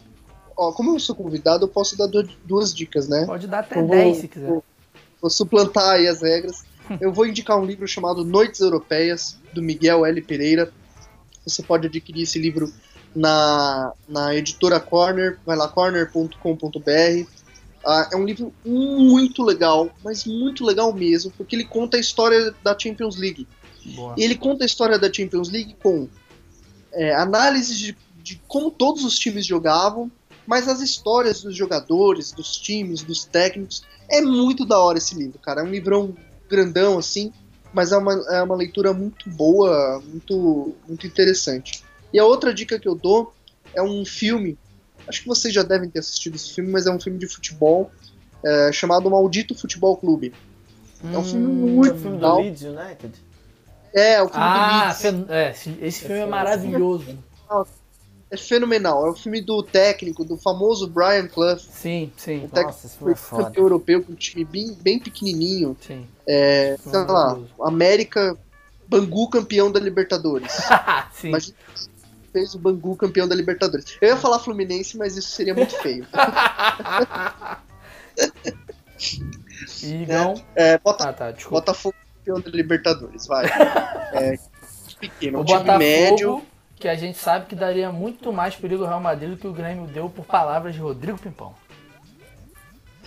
Ó, 0.57 0.73
como 0.73 0.95
eu 0.95 1.01
sou 1.01 1.15
convidado, 1.15 1.65
eu 1.65 1.69
posso 1.69 1.97
dar 1.97 2.09
duas 2.45 2.75
dicas, 2.75 3.09
né? 3.09 3.25
Pode 3.27 3.47
dar 3.47 3.61
até 3.61 3.83
10 3.83 4.17
se 4.17 4.29
quiser. 4.29 4.49
Vou, 4.49 4.65
vou 5.21 5.31
suplantar 5.31 5.95
aí 5.95 6.07
as 6.07 6.23
regras. 6.23 6.65
eu 7.01 7.13
vou 7.13 7.27
indicar 7.27 7.59
um 7.59 7.65
livro 7.65 7.87
chamado 7.87 8.25
Noites 8.25 8.61
Europeias, 8.61 9.39
do 9.53 9.63
Miguel 9.63 10.07
L. 10.07 10.23
Pereira. 10.23 10.73
Você 11.45 11.63
pode 11.63 11.87
adquirir 11.87 12.23
esse 12.23 12.39
livro 12.39 12.73
na, 13.15 13.93
na 14.09 14.35
editora 14.35 14.79
Corner, 14.79 15.39
vai 15.45 15.57
lá, 15.57 15.69
corner.com.br. 15.69 17.38
Ah, 17.91 18.07
é 18.13 18.17
um 18.17 18.25
livro 18.27 18.53
muito 18.63 19.43
legal, 19.43 19.91
mas 20.05 20.27
muito 20.27 20.63
legal 20.63 20.93
mesmo, 20.93 21.33
porque 21.39 21.57
ele 21.57 21.65
conta 21.65 21.97
a 21.97 22.01
história 22.01 22.55
da 22.63 22.79
Champions 22.79 23.17
League. 23.17 23.49
Boa. 23.97 24.15
E 24.15 24.23
ele 24.23 24.35
conta 24.35 24.63
a 24.63 24.67
história 24.67 24.99
da 24.99 25.11
Champions 25.11 25.49
League 25.49 25.75
com 25.83 26.07
é, 26.93 27.15
análises 27.15 27.79
de, 27.79 27.97
de 28.23 28.43
como 28.47 28.71
todos 28.71 29.05
os 29.05 29.19
times 29.19 29.47
jogavam, 29.47 30.13
mas 30.47 30.69
as 30.69 30.83
histórias 30.83 31.43
dos 31.43 31.57
jogadores, 31.57 32.31
dos 32.31 32.59
times, 32.59 33.03
dos 33.03 33.25
técnicos. 33.25 33.83
É 34.11 34.21
muito 34.21 34.67
da 34.67 34.79
hora 34.79 34.99
esse 34.99 35.15
livro, 35.15 35.39
cara. 35.39 35.63
É 35.63 35.65
um 35.65 35.71
livrão 35.71 36.15
grandão, 36.47 36.99
assim, 36.99 37.33
mas 37.73 37.91
é 37.91 37.97
uma, 37.97 38.13
é 38.35 38.43
uma 38.43 38.55
leitura 38.55 38.93
muito 38.93 39.31
boa, 39.31 40.03
muito, 40.07 40.75
muito 40.87 41.07
interessante. 41.07 41.83
E 42.13 42.19
a 42.19 42.25
outra 42.27 42.53
dica 42.53 42.79
que 42.79 42.89
eu 42.89 42.95
dou 42.95 43.33
é 43.75 43.83
um 43.83 44.05
filme. 44.05 44.59
Acho 45.09 45.23
que 45.23 45.29
vocês 45.29 45.53
já 45.53 45.63
devem 45.63 45.89
ter 45.89 46.01
assistido 46.01 46.37
esse 46.37 46.53
filme, 46.55 46.71
mas 46.71 46.87
é 46.87 46.91
um 46.91 47.01
filme 47.01 47.19
de 47.19 47.27
futebol 47.27 47.91
é, 48.45 48.71
chamado 48.73 49.11
Maldito 49.11 49.55
Futebol 49.55 49.97
Clube. 49.97 50.33
Hum, 51.03 51.15
é 51.15 51.19
um 51.19 51.25
filme 51.25 51.47
muito 51.47 51.91
é 51.91 51.95
o 51.95 51.99
filme 51.99 52.17
legal. 52.17 52.37
do 52.37 52.43
Leeds 52.43 52.63
United? 52.63 53.13
É, 53.95 54.23
o 54.23 54.29
filme 54.29 54.45
ah, 54.45 54.95
do 54.95 55.33
é, 55.33 55.51
esse 55.81 56.01
filme 56.01 56.21
é 56.21 56.27
maravilhoso. 56.27 57.19
É 58.31 58.37
fenomenal. 58.37 59.07
É 59.07 59.11
o 59.11 59.15
filme 59.15 59.41
do 59.41 59.63
técnico, 59.63 60.23
do 60.23 60.37
famoso 60.37 60.87
Brian 60.87 61.27
Clough. 61.27 61.59
Sim, 61.59 62.13
sim. 62.17 62.45
O 62.45 62.49
técnico 62.49 62.67
Nossa, 62.67 62.87
esse 62.87 62.99
filme 62.99 63.13
é 63.13 63.17
foda. 63.17 63.53
europeu 63.57 64.05
com 64.05 64.13
um 64.13 64.17
time 64.17 64.45
bem, 64.45 64.77
bem 64.83 64.99
pequenininho. 64.99 65.75
Sim. 65.81 66.07
É, 66.27 66.77
sei 66.79 67.01
lá, 67.07 67.39
América, 67.63 68.37
Bangu 68.87 69.31
campeão 69.31 69.73
da 69.73 69.81
Libertadores. 69.81 70.53
sim. 71.13 71.29
Imagina 71.29 71.57
fez 72.39 72.55
o 72.55 72.59
Bangu 72.59 72.97
campeão 72.97 73.27
da 73.27 73.35
Libertadores. 73.35 73.99
Eu 74.01 74.11
ia 74.11 74.17
falar 74.17 74.39
Fluminense, 74.39 74.97
mas 74.97 75.17
isso 75.17 75.31
seria 75.31 75.55
muito 75.55 75.77
feio. 75.83 76.07
Igão. 79.83 80.35
É, 80.55 80.75
é, 80.75 80.79
Bota, 80.79 81.09
ah, 81.09 81.13
tá, 81.13 81.35
Botafogo 81.51 81.97
campeão 82.19 82.41
da 82.41 82.51
Libertadores, 82.51 83.27
vai. 83.27 83.47
é, 83.47 84.39
pequeno, 85.01 85.39
o 85.39 85.43
um 85.43 85.45
time 85.45 85.59
Botafogo, 85.59 85.79
médio. 85.79 86.43
Que 86.77 86.87
a 86.87 86.95
gente 86.95 87.19
sabe 87.19 87.47
que 87.47 87.57
daria 87.57 87.91
muito 87.91 88.33
mais 88.33 88.55
perigo 88.55 88.85
ao 88.85 88.89
Real 88.89 89.01
Madrid 89.01 89.31
do 89.31 89.37
que 89.37 89.49
o 89.49 89.53
Grêmio 89.53 89.87
deu 89.89 90.09
por 90.09 90.25
palavras 90.25 90.75
de 90.75 90.81
Rodrigo 90.81 91.19
Pimpão. 91.19 91.53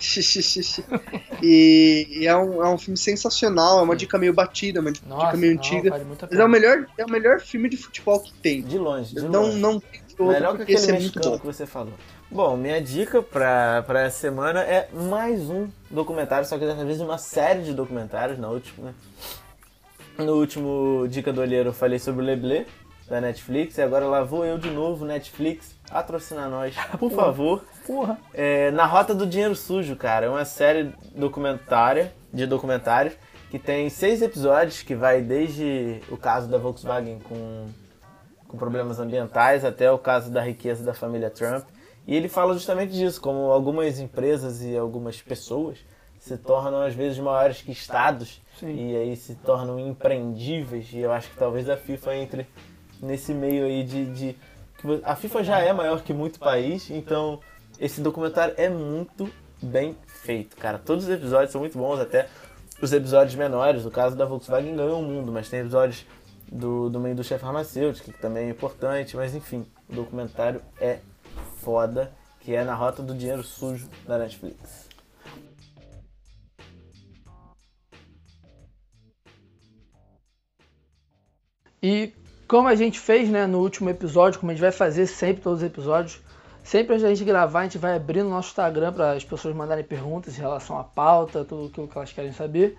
e, 1.42 2.06
e 2.10 2.26
é, 2.26 2.36
um, 2.36 2.64
é 2.64 2.68
um 2.68 2.78
filme 2.78 2.96
sensacional, 2.96 3.78
é 3.78 3.82
uma 3.82 3.96
dica 3.96 4.18
meio 4.18 4.32
batida, 4.32 4.80
uma 4.80 4.92
dica 4.92 5.06
Nossa, 5.08 5.36
meio 5.36 5.54
não, 5.54 5.60
antiga. 5.60 5.90
Vale 5.90 6.04
mas 6.04 6.38
é 6.38 6.44
o, 6.44 6.48
melhor, 6.48 6.86
é 6.98 7.04
o 7.04 7.10
melhor 7.10 7.40
filme 7.40 7.68
de 7.68 7.76
futebol 7.76 8.20
que 8.20 8.32
tem. 8.34 8.62
De 8.62 8.78
longe, 8.78 9.14
de 9.14 9.22
não, 9.22 9.44
longe. 9.44 9.58
Não 9.58 9.80
tem 9.80 10.00
outro, 10.18 10.26
Melhor 10.26 10.56
que 10.56 10.62
aquele 10.62 10.90
é 10.90 10.92
mexicano 10.92 11.38
que 11.38 11.46
você 11.46 11.66
falou. 11.66 11.94
Bom, 12.30 12.56
minha 12.56 12.80
dica 12.80 13.22
pra, 13.22 13.82
pra 13.82 14.02
essa 14.02 14.18
semana 14.18 14.60
é 14.60 14.88
mais 14.92 15.50
um 15.50 15.68
documentário, 15.90 16.46
só 16.46 16.58
que 16.58 16.64
dessa 16.64 16.84
vez 16.84 17.00
uma 17.00 17.18
série 17.18 17.62
de 17.62 17.74
documentários, 17.74 18.38
na 18.38 18.48
última, 18.48 18.86
né? 18.86 18.94
No 20.18 20.34
último 20.34 21.06
Dica 21.08 21.32
do 21.32 21.40
Olheiro 21.40 21.70
eu 21.70 21.72
falei 21.72 21.98
sobre 21.98 22.22
o 22.22 22.24
Leblé, 22.24 22.66
da 23.12 23.20
Netflix, 23.20 23.76
e 23.76 23.82
agora 23.82 24.06
lá 24.06 24.22
vou 24.22 24.42
eu 24.42 24.56
de 24.56 24.70
novo, 24.70 25.04
Netflix, 25.04 25.74
patrocinar 25.90 26.48
nós, 26.48 26.74
por 26.98 27.10
Porra. 27.10 27.16
favor. 27.16 27.64
Porra. 27.86 28.18
É, 28.32 28.70
na 28.70 28.86
Rota 28.86 29.14
do 29.14 29.26
Dinheiro 29.26 29.54
Sujo, 29.54 29.94
cara, 29.96 30.24
é 30.24 30.28
uma 30.30 30.46
série 30.46 30.94
documentária, 31.14 32.10
de 32.32 32.46
documentários, 32.46 33.12
que 33.50 33.58
tem 33.58 33.90
seis 33.90 34.22
episódios, 34.22 34.80
que 34.80 34.94
vai 34.94 35.20
desde 35.20 36.00
o 36.08 36.16
caso 36.16 36.48
da 36.48 36.56
Volkswagen 36.56 37.18
com, 37.18 37.66
com 38.48 38.56
problemas 38.56 38.98
ambientais 38.98 39.62
até 39.62 39.92
o 39.92 39.98
caso 39.98 40.30
da 40.30 40.40
riqueza 40.40 40.82
da 40.82 40.94
família 40.94 41.28
Trump. 41.28 41.66
E 42.06 42.16
ele 42.16 42.30
fala 42.30 42.54
justamente 42.54 42.94
disso, 42.94 43.20
como 43.20 43.50
algumas 43.50 44.00
empresas 44.00 44.62
e 44.62 44.74
algumas 44.74 45.20
pessoas 45.20 45.76
se 46.18 46.38
tornam 46.38 46.80
às 46.80 46.94
vezes 46.94 47.18
maiores 47.18 47.60
que 47.60 47.72
estados 47.72 48.40
Sim. 48.58 48.74
e 48.74 48.96
aí 48.96 49.16
se 49.16 49.34
tornam 49.34 49.78
impreendíveis. 49.78 50.90
E 50.94 51.00
eu 51.00 51.12
acho 51.12 51.28
que 51.28 51.36
talvez 51.36 51.68
a 51.68 51.76
FIFA 51.76 52.16
entre 52.16 52.46
nesse 53.02 53.34
meio 53.34 53.66
aí 53.66 53.82
de, 53.82 54.06
de 54.06 54.36
a 55.04 55.14
FIFA 55.14 55.44
já 55.44 55.58
é 55.58 55.72
maior 55.72 56.02
que 56.02 56.12
muito 56.12 56.38
país, 56.38 56.90
então 56.90 57.40
esse 57.78 58.00
documentário 58.00 58.54
é 58.56 58.68
muito 58.68 59.30
bem 59.60 59.96
feito, 60.06 60.56
cara. 60.56 60.78
Todos 60.78 61.04
os 61.04 61.10
episódios 61.10 61.52
são 61.52 61.60
muito 61.60 61.78
bons, 61.78 62.00
até 62.00 62.28
os 62.80 62.92
episódios 62.92 63.34
menores. 63.36 63.84
O 63.84 63.90
caso 63.90 64.16
da 64.16 64.24
Volkswagen 64.24 64.74
ganhou 64.74 65.00
o 65.00 65.04
mundo, 65.04 65.30
mas 65.30 65.48
tem 65.48 65.60
episódios 65.60 66.04
do, 66.50 66.90
do 66.90 66.98
meio 66.98 67.14
do 67.14 67.22
chefe 67.22 67.44
farmacêutico, 67.44 68.10
que 68.10 68.20
também 68.20 68.48
é 68.48 68.50
importante, 68.50 69.16
mas 69.16 69.34
enfim, 69.34 69.66
o 69.88 69.94
documentário 69.94 70.60
é 70.80 70.98
foda, 71.60 72.12
que 72.40 72.54
é 72.54 72.64
Na 72.64 72.74
Rota 72.74 73.02
do 73.02 73.14
Dinheiro 73.14 73.44
Sujo 73.44 73.88
da 74.06 74.18
Netflix. 74.18 74.88
E 81.80 82.12
como 82.52 82.68
a 82.68 82.74
gente 82.74 83.00
fez 83.00 83.30
né, 83.30 83.46
no 83.46 83.60
último 83.60 83.88
episódio, 83.88 84.38
como 84.38 84.52
a 84.52 84.54
gente 84.54 84.60
vai 84.60 84.70
fazer 84.70 85.06
sempre 85.06 85.40
todos 85.40 85.60
os 85.60 85.66
episódios, 85.66 86.20
sempre 86.62 86.92
antes 86.92 87.02
da 87.02 87.08
gente 87.08 87.24
gravar, 87.24 87.60
a 87.60 87.62
gente 87.62 87.78
vai 87.78 87.96
abrir 87.96 88.22
no 88.22 88.28
nosso 88.28 88.50
Instagram 88.50 88.92
para 88.92 89.12
as 89.12 89.24
pessoas 89.24 89.56
mandarem 89.56 89.82
perguntas 89.82 90.36
em 90.36 90.42
relação 90.42 90.78
à 90.78 90.84
pauta, 90.84 91.46
tudo 91.46 91.68
aquilo 91.68 91.88
que 91.88 91.96
elas 91.96 92.12
querem 92.12 92.30
saber. 92.30 92.76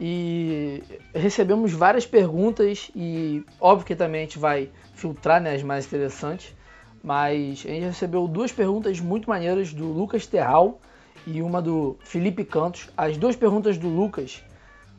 E 0.00 0.82
recebemos 1.14 1.70
várias 1.72 2.04
perguntas 2.04 2.90
e 2.96 3.44
óbvio 3.60 3.86
que 3.86 3.94
também 3.94 4.22
a 4.22 4.24
gente 4.24 4.40
vai 4.40 4.70
filtrar 4.92 5.40
né, 5.40 5.54
as 5.54 5.62
mais 5.62 5.86
interessantes. 5.86 6.52
Mas 7.00 7.64
a 7.64 7.68
gente 7.68 7.84
recebeu 7.84 8.26
duas 8.26 8.50
perguntas 8.50 8.98
muito 8.98 9.30
maneiras 9.30 9.72
do 9.72 9.84
Lucas 9.84 10.26
Terral 10.26 10.80
e 11.24 11.40
uma 11.42 11.62
do 11.62 11.96
Felipe 12.00 12.44
Cantos. 12.44 12.90
As 12.96 13.16
duas 13.16 13.36
perguntas 13.36 13.78
do 13.78 13.86
Lucas 13.86 14.42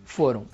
foram: 0.05 0.45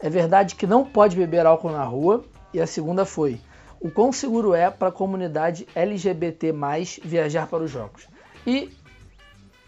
É 0.00 0.10
verdade 0.10 0.56
que 0.56 0.66
não 0.66 0.84
pode 0.84 1.14
beber 1.14 1.46
álcool 1.46 1.70
na 1.70 1.84
rua? 1.84 2.24
E 2.52 2.60
a 2.60 2.66
segunda 2.66 3.04
foi: 3.04 3.40
O 3.80 3.90
quão 3.90 4.12
seguro 4.12 4.54
é 4.54 4.70
para 4.70 4.88
a 4.88 4.92
comunidade 4.92 5.66
LGBT 5.74 6.52
viajar 7.04 7.46
para 7.46 7.62
os 7.62 7.70
jogos? 7.70 8.08
E 8.46 8.70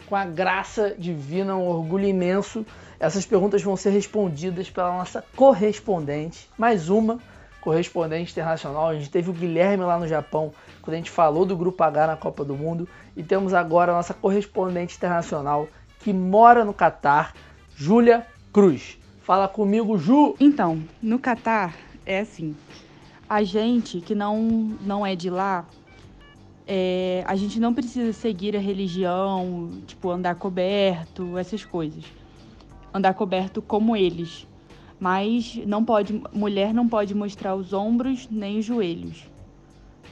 com 0.09 0.17
a 0.17 0.25
graça 0.25 0.95
divina, 0.99 1.57
um 1.57 1.67
orgulho 1.67 2.05
imenso, 2.05 2.67
essas 3.01 3.25
perguntas 3.25 3.63
vão 3.63 3.77
ser 3.77 3.91
respondidas 3.91 4.69
pela 4.69 4.93
nossa 4.93 5.25
correspondente, 5.35 6.49
mais 6.59 6.89
uma 6.91 7.19
correspondente 7.63 8.33
internacional. 8.33 8.89
A 8.89 8.95
gente 8.95 9.09
teve 9.09 9.31
o 9.31 9.33
Guilherme 9.33 9.85
lá 9.85 9.99
no 9.99 10.07
Japão, 10.07 10.53
quando 10.83 10.95
a 10.95 10.97
gente 10.99 11.11
falou 11.11 11.47
do 11.47 11.57
Grupo 11.57 11.83
H 11.83 12.09
na 12.09 12.17
Copa 12.17 12.45
do 12.45 12.55
Mundo. 12.55 12.87
E 13.17 13.23
temos 13.23 13.55
agora 13.55 13.93
a 13.93 13.95
nossa 13.95 14.13
correspondente 14.13 14.97
internacional, 14.97 15.69
que 16.01 16.13
mora 16.13 16.65
no 16.65 16.75
Catar, 16.75 17.33
Júlia 17.75 18.27
Cruz. 18.53 18.99
Fala 19.23 19.49
comigo, 19.49 19.97
Ju. 19.97 20.35
Então, 20.39 20.83
no 21.01 21.19
Catar 21.19 21.75
é 22.07 22.21
assim. 22.21 22.55
A 23.29 23.43
gente 23.43 24.01
que 24.01 24.15
não, 24.15 24.41
não 24.85 25.07
é 25.07 25.15
de 25.17 25.31
lá, 25.31 25.67
é, 26.67 27.25
a 27.27 27.35
gente 27.35 27.59
não 27.59 27.75
precisa 27.75 28.13
seguir 28.13 28.57
a 28.57 28.61
religião, 28.61 29.71
tipo, 29.87 30.11
andar 30.11 30.35
coberto, 30.37 31.37
essas 31.39 31.65
coisas. 31.65 32.05
Andar 32.93 33.15
coberto 33.15 33.61
como 33.61 33.97
eles. 33.97 34.47
Mas 35.01 35.57
não 35.67 35.85
pode, 35.85 36.23
mulher 36.33 36.73
não 36.73 36.89
pode 36.89 37.15
mostrar 37.15 37.55
os 37.57 37.73
ombros 37.73 38.29
nem 38.31 38.59
os 38.59 38.65
joelhos. 38.65 39.29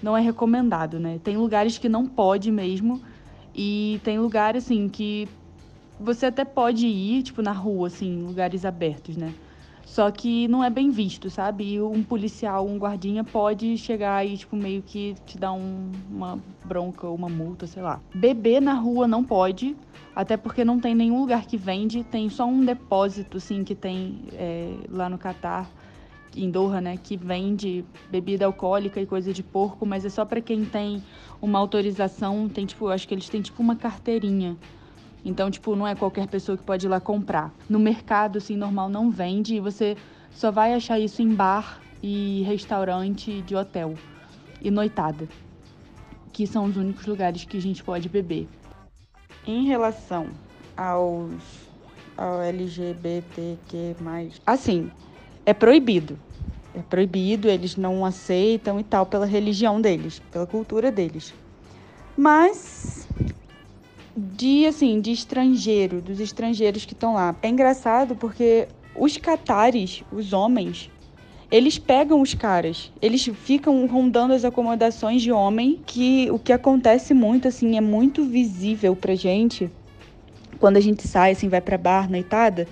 Não 0.03 0.17
é 0.17 0.21
recomendado, 0.21 0.99
né? 0.99 1.21
Tem 1.23 1.37
lugares 1.37 1.79
que 1.79 1.89
não 1.89 2.07
pode 2.07 2.51
mesmo. 2.51 3.01
E 3.55 4.01
tem 4.03 4.19
lugares, 4.19 4.65
assim, 4.65 4.89
que 4.89 5.29
você 5.99 6.27
até 6.27 6.45
pode 6.45 6.87
ir, 6.87 7.23
tipo, 7.23 7.43
na 7.43 7.53
rua, 7.53 7.89
assim, 7.89 8.23
lugares 8.23 8.65
abertos, 8.65 9.17
né? 9.17 9.35
Só 9.91 10.09
que 10.09 10.47
não 10.47 10.63
é 10.63 10.71
bem 10.71 10.89
visto, 10.89 11.29
sabe? 11.29 11.75
E 11.75 11.83
um 11.83 12.01
policial, 12.05 12.65
um 12.65 12.79
guardinha 12.79 13.25
pode 13.25 13.77
chegar 13.77 14.25
e, 14.25 14.37
tipo, 14.37 14.55
meio 14.55 14.83
que 14.83 15.17
te 15.27 15.37
dar 15.37 15.53
um, 15.53 15.91
uma 16.09 16.39
bronca 16.65 17.09
ou 17.09 17.15
uma 17.17 17.29
multa, 17.29 17.67
sei 17.67 17.83
lá. 17.83 18.01
Beber 18.15 18.63
na 18.63 18.75
rua 18.75 19.09
não 19.09 19.25
pode, 19.25 19.77
até 20.15 20.37
porque 20.37 20.65
não 20.65 20.79
tem 20.79 20.95
nenhum 20.95 21.19
lugar 21.19 21.45
que 21.45 21.57
vende, 21.57 22.05
tem 22.05 22.31
só 22.31 22.47
um 22.47 22.65
depósito, 22.65 23.39
assim, 23.39 23.65
que 23.65 23.75
tem 23.75 24.21
é, 24.35 24.77
lá 24.89 25.09
no 25.09 25.19
Catar, 25.19 25.69
em 26.37 26.49
Doha, 26.49 26.81
né, 26.81 26.97
que 26.97 27.17
vende 27.17 27.85
bebida 28.09 28.47
alcoólica 28.47 29.01
e 29.01 29.07
coisa 29.07 29.33
de 29.33 29.43
porco, 29.43 29.85
mas 29.85 30.05
é 30.05 30.09
só 30.09 30.25
para 30.25 30.41
quem 30.41 30.65
tem 30.65 31.03
uma 31.43 31.59
autorização, 31.59 32.49
tem, 32.49 32.65
tipo, 32.65 32.87
acho 32.87 33.09
que 33.09 33.15
eles 33.15 33.29
têm, 33.29 33.43
tipo, 33.43 33.61
uma 33.61 33.75
carteirinha 33.75 34.57
então, 35.25 35.51
tipo, 35.51 35.77
não 35.77 35.87
é 35.87 35.95
qualquer 35.95 36.27
pessoa 36.27 36.57
que 36.57 36.65
pode 36.65 36.87
ir 36.87 36.89
lá 36.89 37.01
comprar. 37.01 37.53
No 37.69 37.79
mercado, 37.79 38.39
assim, 38.39 38.57
normal 38.57 38.89
não 38.89 39.11
vende 39.11 39.55
e 39.55 39.61
você 39.61 39.97
só 40.33 40.51
vai 40.51 40.75
achar 40.75 40.99
isso 40.99 41.21
em 41.21 41.35
bar 41.35 41.81
e 42.03 42.43
restaurante 42.47 43.43
de 43.43 43.55
hotel 43.55 43.95
e 44.61 44.71
noitada, 44.71 45.29
que 46.33 46.47
são 46.47 46.65
os 46.65 46.77
únicos 46.77 47.07
lugares 47.07 47.45
que 47.45 47.57
a 47.57 47.61
gente 47.61 47.85
pode 47.85 48.09
beber. 48.09 48.49
Em 49.47 49.67
relação 49.67 50.29
aos 50.77 51.71
ao 52.17 52.43
LGBTQ+, 52.43 53.97
assim, 54.45 54.91
é 55.47 55.55
proibido. 55.55 56.19
É 56.75 56.83
proibido, 56.83 57.49
eles 57.49 57.77
não 57.77 58.05
aceitam 58.05 58.79
e 58.79 58.85
tal 58.85 59.07
pela 59.07 59.25
religião 59.25 59.81
deles, 59.81 60.21
pela 60.31 60.47
cultura 60.47 60.93
deles. 60.93 61.33
Mas 62.17 63.09
de 64.17 64.67
assim, 64.67 65.01
de 65.01 65.13
estrangeiro, 65.13 66.01
dos 66.01 66.21
estrangeiros 66.21 66.85
que 66.85 66.93
estão 66.93 67.15
lá. 67.15 67.35
É 67.43 67.49
engraçado 67.49 68.17
porque 68.17 68.69
os 68.95 69.17
catares, 69.17 70.03
os 70.13 70.33
homens, 70.33 70.91
eles 71.51 71.79
pegam 71.79 72.21
os 72.21 72.35
caras, 72.35 72.93
eles 73.01 73.25
ficam 73.25 73.87
rondando 73.87 74.33
as 74.33 74.45
acomodações 74.45 75.23
de 75.23 75.33
homem, 75.33 75.81
que 75.85 76.31
o 76.31 76.39
que 76.39 76.53
acontece 76.53 77.13
muito 77.15 77.49
assim 77.49 77.77
é 77.77 77.81
muito 77.81 78.25
visível 78.25 78.95
pra 78.95 79.15
gente 79.15 79.71
quando 80.61 80.77
a 80.77 80.81
gente 80.81 81.09
sai 81.09 81.33
assim, 81.33 81.49
vai 81.49 81.61
para 81.61 81.79
bar, 81.79 82.09
noitada, 82.11 82.69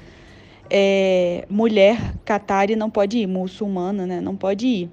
é, 0.70 1.46
mulher 1.48 2.14
catari 2.24 2.76
não 2.76 2.90
pode 2.90 3.18
ir, 3.18 3.26
muçulmana, 3.26 4.06
né, 4.06 4.20
não 4.20 4.36
pode 4.36 4.66
ir. 4.66 4.90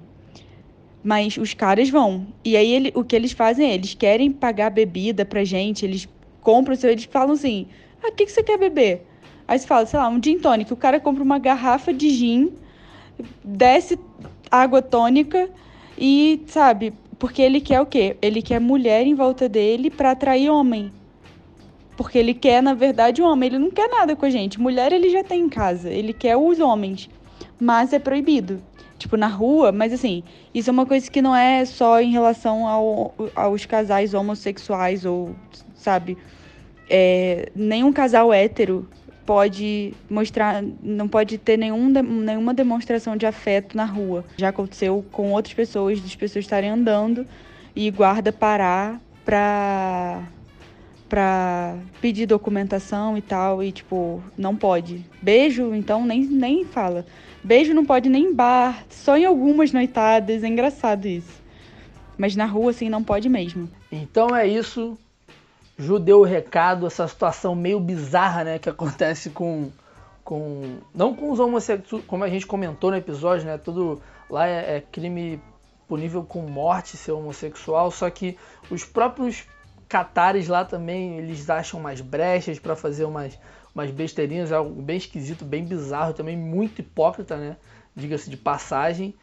Mas 1.04 1.36
os 1.36 1.54
caras 1.54 1.88
vão. 1.88 2.26
E 2.44 2.56
aí 2.56 2.72
ele, 2.72 2.92
o 2.94 3.04
que 3.04 3.14
eles 3.14 3.30
fazem 3.30 3.70
é, 3.70 3.74
eles 3.74 3.94
querem 3.94 4.32
pagar 4.32 4.70
bebida 4.70 5.24
pra 5.24 5.44
gente, 5.44 5.84
eles 5.84 6.08
compram, 6.46 6.76
eles 6.84 7.04
falam 7.06 7.34
assim: 7.34 7.66
ah, 8.00 8.08
o 8.08 8.12
que, 8.12 8.24
que 8.24 8.30
você 8.30 8.42
quer 8.44 8.56
beber? 8.56 9.04
Aí 9.48 9.58
você 9.58 9.66
fala, 9.66 9.84
sei 9.84 9.98
lá, 9.98 10.08
um 10.08 10.22
gin 10.22 10.38
tônica. 10.38 10.72
O 10.72 10.76
cara 10.76 11.00
compra 11.00 11.24
uma 11.24 11.40
garrafa 11.40 11.92
de 11.92 12.08
gin, 12.10 12.52
desce 13.42 13.98
água 14.48 14.80
tônica 14.80 15.50
e, 15.98 16.42
sabe, 16.46 16.92
porque 17.18 17.42
ele 17.42 17.60
quer 17.60 17.80
o 17.80 17.86
quê? 17.86 18.16
Ele 18.22 18.40
quer 18.40 18.60
mulher 18.60 19.04
em 19.04 19.14
volta 19.14 19.48
dele 19.48 19.90
para 19.90 20.12
atrair 20.12 20.48
homem. 20.48 20.92
Porque 21.96 22.18
ele 22.18 22.34
quer, 22.34 22.62
na 22.62 22.74
verdade, 22.74 23.22
o 23.22 23.26
homem. 23.26 23.48
Ele 23.48 23.58
não 23.58 23.70
quer 23.70 23.88
nada 23.88 24.14
com 24.14 24.26
a 24.26 24.30
gente. 24.30 24.60
Mulher 24.60 24.92
ele 24.92 25.10
já 25.10 25.24
tem 25.24 25.40
em 25.40 25.48
casa. 25.48 25.88
Ele 25.90 26.12
quer 26.12 26.36
os 26.36 26.60
homens. 26.60 27.08
Mas 27.58 27.92
é 27.92 27.98
proibido. 27.98 28.62
Tipo, 28.98 29.16
na 29.16 29.28
rua, 29.28 29.72
mas 29.72 29.92
assim, 29.92 30.22
isso 30.54 30.70
é 30.70 30.72
uma 30.72 30.86
coisa 30.86 31.10
que 31.10 31.20
não 31.20 31.34
é 31.34 31.64
só 31.64 32.00
em 32.00 32.12
relação 32.12 32.66
ao, 32.66 33.14
aos 33.34 33.66
casais 33.66 34.14
homossexuais 34.14 35.04
ou, 35.04 35.34
sabe, 35.74 36.16
é, 36.88 37.50
nenhum 37.54 37.92
casal 37.92 38.32
hétero 38.32 38.88
pode 39.26 39.92
mostrar, 40.08 40.62
não 40.80 41.08
pode 41.08 41.36
ter 41.36 41.56
nenhum, 41.56 41.88
nenhuma 41.88 42.54
demonstração 42.54 43.16
de 43.16 43.26
afeto 43.26 43.76
na 43.76 43.84
rua. 43.84 44.24
Já 44.36 44.50
aconteceu 44.50 45.04
com 45.10 45.32
outras 45.32 45.52
pessoas, 45.52 46.00
das 46.00 46.14
pessoas 46.14 46.44
estarem 46.44 46.70
andando 46.70 47.26
e 47.74 47.90
guarda 47.90 48.32
parar 48.32 49.00
pra, 49.24 50.22
pra 51.08 51.76
pedir 52.00 52.26
documentação 52.26 53.18
e 53.18 53.20
tal, 53.20 53.62
e 53.62 53.72
tipo, 53.72 54.22
não 54.38 54.54
pode. 54.54 55.04
Beijo, 55.20 55.74
então, 55.74 56.06
nem, 56.06 56.24
nem 56.24 56.64
fala. 56.64 57.04
Beijo 57.42 57.74
não 57.74 57.84
pode 57.84 58.08
nem 58.08 58.26
em 58.26 58.34
bar, 58.34 58.84
só 58.88 59.16
em 59.16 59.24
algumas 59.24 59.72
noitadas, 59.72 60.44
é 60.44 60.48
engraçado 60.48 61.06
isso. 61.06 61.44
Mas 62.16 62.34
na 62.34 62.46
rua, 62.46 62.70
assim, 62.70 62.88
não 62.88 63.04
pode 63.04 63.28
mesmo. 63.28 63.68
Então 63.92 64.34
é 64.34 64.46
isso. 64.46 64.96
Ju 65.78 65.98
deu 65.98 66.20
o 66.20 66.24
recado, 66.24 66.86
essa 66.86 67.06
situação 67.06 67.54
meio 67.54 67.78
bizarra, 67.78 68.44
né, 68.44 68.58
que 68.58 68.68
acontece 68.68 69.30
com 69.30 69.70
com 70.24 70.78
não 70.92 71.14
com 71.14 71.30
os 71.30 71.38
homossexuais, 71.38 72.04
como 72.04 72.24
a 72.24 72.28
gente 72.28 72.46
comentou 72.46 72.90
no 72.90 72.96
episódio, 72.96 73.46
né, 73.46 73.56
tudo 73.58 74.00
lá 74.28 74.48
é, 74.48 74.76
é 74.76 74.80
crime 74.80 75.40
punível 75.86 76.24
com 76.24 76.40
morte 76.42 76.96
ser 76.96 77.12
homossexual, 77.12 77.92
só 77.92 78.10
que 78.10 78.36
os 78.68 78.84
próprios 78.84 79.44
catares 79.88 80.48
lá 80.48 80.64
também, 80.64 81.18
eles 81.18 81.48
acham 81.48 81.78
mais 81.78 82.00
brechas 82.00 82.58
para 82.58 82.74
fazer 82.74 83.04
umas 83.04 83.38
umas 83.76 83.90
besteirinhas, 83.90 84.52
algo 84.52 84.80
bem 84.80 84.96
esquisito, 84.96 85.44
bem 85.44 85.62
bizarro, 85.62 86.14
também 86.14 86.34
muito 86.34 86.80
hipócrita, 86.80 87.36
né? 87.36 87.58
Diga-se 87.94 88.30
de 88.30 88.36
passagem. 88.36 89.14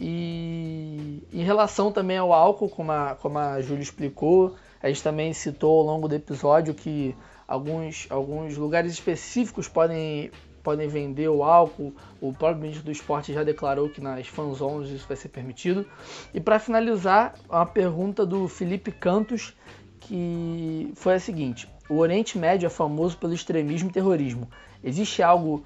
E 0.00 1.22
em 1.32 1.44
relação 1.44 1.92
também 1.92 2.18
ao 2.18 2.32
álcool, 2.32 2.68
como 2.68 2.90
a, 2.90 3.14
como 3.14 3.38
a 3.38 3.60
Júlia 3.60 3.82
explicou, 3.82 4.56
a 4.82 4.88
gente 4.88 5.02
também 5.02 5.32
citou 5.32 5.80
ao 5.80 5.84
longo 5.84 6.08
do 6.08 6.14
episódio 6.14 6.72
que 6.74 7.14
alguns, 7.46 8.06
alguns 8.08 8.56
lugares 8.56 8.92
específicos 8.92 9.68
podem, 9.68 10.30
podem 10.62 10.88
vender 10.88 11.28
o 11.28 11.42
álcool. 11.42 11.94
O 12.20 12.32
próprio 12.32 12.62
ministro 12.62 12.84
do 12.84 12.92
esporte 12.92 13.32
já 13.32 13.42
declarou 13.42 13.90
que 13.90 14.00
nas 14.00 14.26
fanzones 14.26 14.90
isso 14.90 15.06
vai 15.06 15.16
ser 15.16 15.28
permitido. 15.28 15.84
E 16.32 16.40
para 16.40 16.58
finalizar, 16.58 17.34
uma 17.48 17.66
pergunta 17.66 18.24
do 18.24 18.48
Felipe 18.48 18.90
Cantos, 18.90 19.54
que 20.00 20.90
foi 20.94 21.14
a 21.14 21.20
seguinte: 21.20 21.68
O 21.88 21.98
Oriente 21.98 22.38
Médio 22.38 22.66
é 22.66 22.70
famoso 22.70 23.18
pelo 23.18 23.34
extremismo 23.34 23.90
e 23.90 23.92
terrorismo. 23.92 24.48
Existe 24.82 25.22
algo 25.22 25.62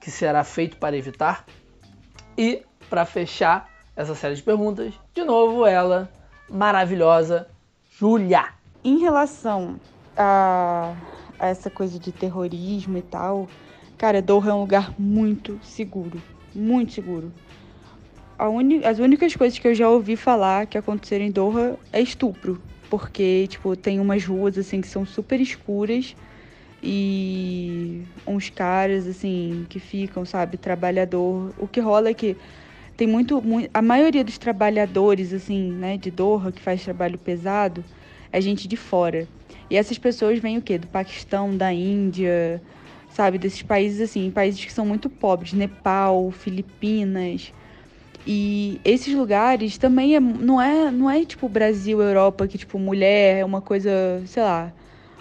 que 0.00 0.10
será 0.10 0.44
feito 0.44 0.76
para 0.76 0.96
evitar? 0.96 1.46
E 2.36 2.62
para 2.90 3.06
fechar 3.06 3.70
essa 3.96 4.14
série 4.14 4.34
de 4.34 4.42
perguntas, 4.42 4.92
de 5.14 5.24
novo 5.24 5.66
ela, 5.66 6.10
maravilhosa, 6.48 7.48
Júlia. 8.00 8.48
Em 8.82 8.98
relação 8.98 9.78
a, 10.16 10.94
a, 11.38 11.48
essa 11.48 11.68
coisa 11.68 11.98
de 11.98 12.10
terrorismo 12.10 12.96
e 12.96 13.02
tal, 13.02 13.46
cara, 13.98 14.22
Doha 14.22 14.48
é 14.48 14.54
um 14.54 14.60
lugar 14.60 14.94
muito 14.98 15.60
seguro. 15.62 16.22
Muito 16.54 16.92
seguro. 16.92 17.30
As 18.88 18.98
únicas 18.98 19.36
coisas 19.36 19.58
que 19.58 19.68
eu 19.68 19.74
já 19.74 19.86
ouvi 19.86 20.16
falar 20.16 20.66
que 20.66 20.78
aconteceram 20.78 21.26
em 21.26 21.30
Doha 21.30 21.78
é 21.92 22.00
estupro. 22.00 22.58
Porque, 22.88 23.46
tipo, 23.48 23.76
tem 23.76 24.00
umas 24.00 24.24
ruas, 24.24 24.56
assim, 24.56 24.80
que 24.80 24.88
são 24.88 25.04
super 25.04 25.38
escuras 25.38 26.16
e 26.82 28.02
uns 28.26 28.48
caras, 28.48 29.06
assim, 29.06 29.66
que 29.68 29.78
ficam, 29.78 30.24
sabe, 30.24 30.56
trabalhador. 30.56 31.52
O 31.58 31.68
que 31.68 31.80
rola 31.80 32.08
é 32.08 32.14
que 32.14 32.34
tem 33.00 33.08
muito, 33.08 33.40
muito, 33.40 33.70
a 33.72 33.80
maioria 33.80 34.22
dos 34.22 34.36
trabalhadores 34.36 35.32
assim, 35.32 35.72
né, 35.72 35.96
de 35.96 36.10
Doha 36.10 36.52
que 36.52 36.60
faz 36.60 36.84
trabalho 36.84 37.16
pesado 37.16 37.82
é 38.30 38.38
gente 38.42 38.68
de 38.68 38.76
fora. 38.76 39.26
E 39.70 39.76
essas 39.78 39.96
pessoas 39.96 40.38
vêm 40.38 40.58
o 40.58 40.62
quê? 40.62 40.76
Do 40.76 40.86
Paquistão, 40.86 41.56
da 41.56 41.72
Índia, 41.72 42.60
sabe, 43.08 43.38
desses 43.38 43.62
países 43.62 44.02
assim, 44.02 44.30
países 44.30 44.62
que 44.62 44.70
são 44.70 44.84
muito 44.84 45.08
pobres, 45.08 45.54
Nepal, 45.54 46.30
Filipinas. 46.30 47.54
E 48.26 48.78
esses 48.84 49.14
lugares 49.14 49.78
também 49.78 50.14
é, 50.14 50.20
não 50.20 50.60
é, 50.60 50.90
não 50.90 51.08
é 51.08 51.24
tipo 51.24 51.48
Brasil, 51.48 52.02
Europa, 52.02 52.46
que 52.46 52.58
tipo 52.58 52.78
mulher 52.78 53.38
é 53.38 53.44
uma 53.46 53.62
coisa, 53.62 53.90
sei 54.26 54.42
lá, 54.42 54.74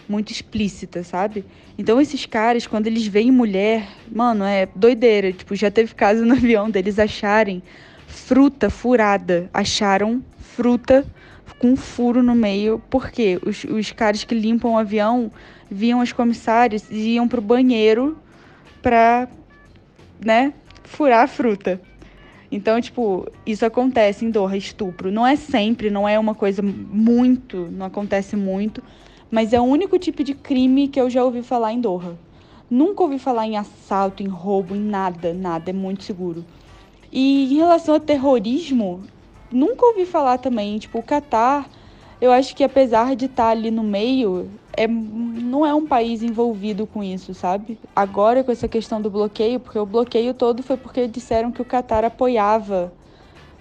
muito 0.09 0.31
explícita, 0.31 1.03
sabe? 1.03 1.45
Então 1.77 2.01
esses 2.01 2.25
caras, 2.25 2.65
quando 2.65 2.87
eles 2.87 3.05
veem 3.05 3.31
mulher, 3.31 3.87
mano, 4.11 4.43
é 4.43 4.67
doideira. 4.75 5.31
Tipo, 5.31 5.55
já 5.55 5.69
teve 5.69 5.93
caso 5.93 6.25
no 6.25 6.33
avião 6.33 6.69
deles 6.69 6.97
acharem 6.97 7.61
fruta 8.07 8.69
furada. 8.69 9.49
Acharam 9.53 10.23
fruta 10.39 11.05
com 11.59 11.75
furo 11.75 12.23
no 12.23 12.33
meio, 12.33 12.81
porque 12.89 13.39
os, 13.45 13.63
os 13.65 13.91
caras 13.91 14.23
que 14.23 14.33
limpam 14.33 14.71
o 14.71 14.77
avião 14.77 15.31
viam 15.69 15.99
os 15.99 16.11
comissários 16.11 16.89
e 16.89 17.15
iam 17.15 17.27
pro 17.27 17.41
banheiro 17.41 18.17
pra, 18.81 19.27
né, 20.23 20.53
furar 20.83 21.23
a 21.23 21.27
fruta. 21.27 21.79
Então, 22.51 22.81
tipo, 22.81 23.27
isso 23.45 23.63
acontece 23.65 24.25
em 24.25 24.31
Doha, 24.31 24.57
estupro. 24.57 25.11
Não 25.11 25.27
é 25.27 25.35
sempre, 25.35 25.91
não 25.91 26.09
é 26.09 26.17
uma 26.17 26.33
coisa 26.33 26.63
muito, 26.63 27.69
não 27.71 27.85
acontece 27.85 28.35
muito, 28.35 28.81
mas 29.31 29.53
é 29.53 29.59
o 29.59 29.63
único 29.63 29.97
tipo 29.99 30.23
de 30.23 30.33
crime 30.33 30.87
que 30.87 30.99
eu 30.99 31.09
já 31.09 31.23
ouvi 31.23 31.41
falar 31.41 31.73
em 31.73 31.81
Doha. 31.81 32.17
Nunca 32.69 33.03
ouvi 33.03 33.17
falar 33.17 33.47
em 33.47 33.57
assalto, 33.57 34.21
em 34.21 34.27
roubo, 34.27 34.75
em 34.75 34.81
nada, 34.81 35.33
nada, 35.33 35.71
é 35.71 35.73
muito 35.73 36.03
seguro. 36.03 36.45
E 37.11 37.51
em 37.51 37.57
relação 37.57 37.95
ao 37.95 37.99
terrorismo, 37.99 39.03
nunca 39.51 39.85
ouvi 39.85 40.05
falar 40.05 40.37
também, 40.37 40.77
tipo, 40.77 40.99
o 40.99 41.03
Catar, 41.03 41.67
eu 42.21 42.31
acho 42.31 42.55
que 42.55 42.63
apesar 42.63 43.15
de 43.15 43.25
estar 43.25 43.49
ali 43.49 43.71
no 43.71 43.83
meio, 43.83 44.49
é, 44.77 44.87
não 44.87 45.65
é 45.65 45.73
um 45.73 45.87
país 45.87 46.21
envolvido 46.21 46.85
com 46.85 47.03
isso, 47.03 47.33
sabe? 47.33 47.79
Agora 47.95 48.43
com 48.43 48.51
essa 48.51 48.67
questão 48.67 49.01
do 49.01 49.09
bloqueio, 49.09 49.59
porque 49.59 49.79
o 49.79 49.85
bloqueio 49.85 50.33
todo 50.33 50.61
foi 50.61 50.77
porque 50.77 51.07
disseram 51.07 51.51
que 51.51 51.61
o 51.61 51.65
Catar 51.65 52.05
apoiava, 52.05 52.93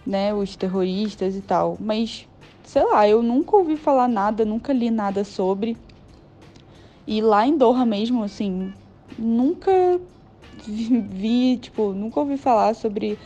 né, 0.06 0.34
os 0.34 0.54
terroristas 0.54 1.34
e 1.34 1.40
tal. 1.40 1.78
Mas, 1.80 2.27
sei 2.68 2.84
lá, 2.84 3.08
eu 3.08 3.22
nunca 3.22 3.56
ouvi 3.56 3.78
falar 3.78 4.06
nada, 4.06 4.44
nunca 4.44 4.74
li 4.74 4.90
nada 4.90 5.24
sobre. 5.24 5.74
E 7.06 7.22
lá 7.22 7.46
em 7.46 7.56
Doha 7.56 7.86
mesmo, 7.86 8.22
assim, 8.22 8.74
nunca 9.18 9.98
vi, 10.66 11.56
tipo, 11.56 11.92
nunca 11.92 12.20
ouvi 12.20 12.36
falar 12.36 12.74
sobre 12.74 13.18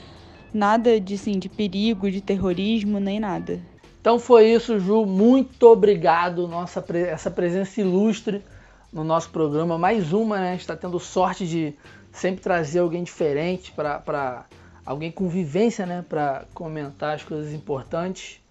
nada 0.55 1.01
de, 1.01 1.15
assim, 1.15 1.41
de 1.41 1.49
perigo, 1.49 2.09
de 2.09 2.21
terrorismo, 2.21 3.01
nem 3.01 3.19
nada. 3.19 3.61
Então 4.01 4.17
foi 4.17 4.47
isso, 4.47 4.79
Ju. 4.79 5.05
Muito 5.05 5.65
obrigado, 5.65 6.47
nossa 6.47 6.85
essa 6.95 7.31
presença 7.31 7.81
ilustre 7.81 8.45
no 8.93 9.03
nosso 9.03 9.31
programa. 9.31 9.77
Mais 9.77 10.13
uma, 10.13 10.39
né? 10.39 10.49
A 10.51 10.53
gente 10.53 10.61
está 10.61 10.77
tendo 10.77 11.01
sorte 11.01 11.49
de 11.49 11.75
sempre 12.13 12.41
trazer 12.41 12.79
alguém 12.79 13.03
diferente 13.03 13.73
para 13.73 14.47
alguém 14.87 15.11
com 15.11 15.29
vivência, 15.29 15.85
né? 15.85 16.05
Para 16.09 16.45
comentar 16.55 17.17
as 17.17 17.25
coisas 17.25 17.53
importantes. 17.53 18.42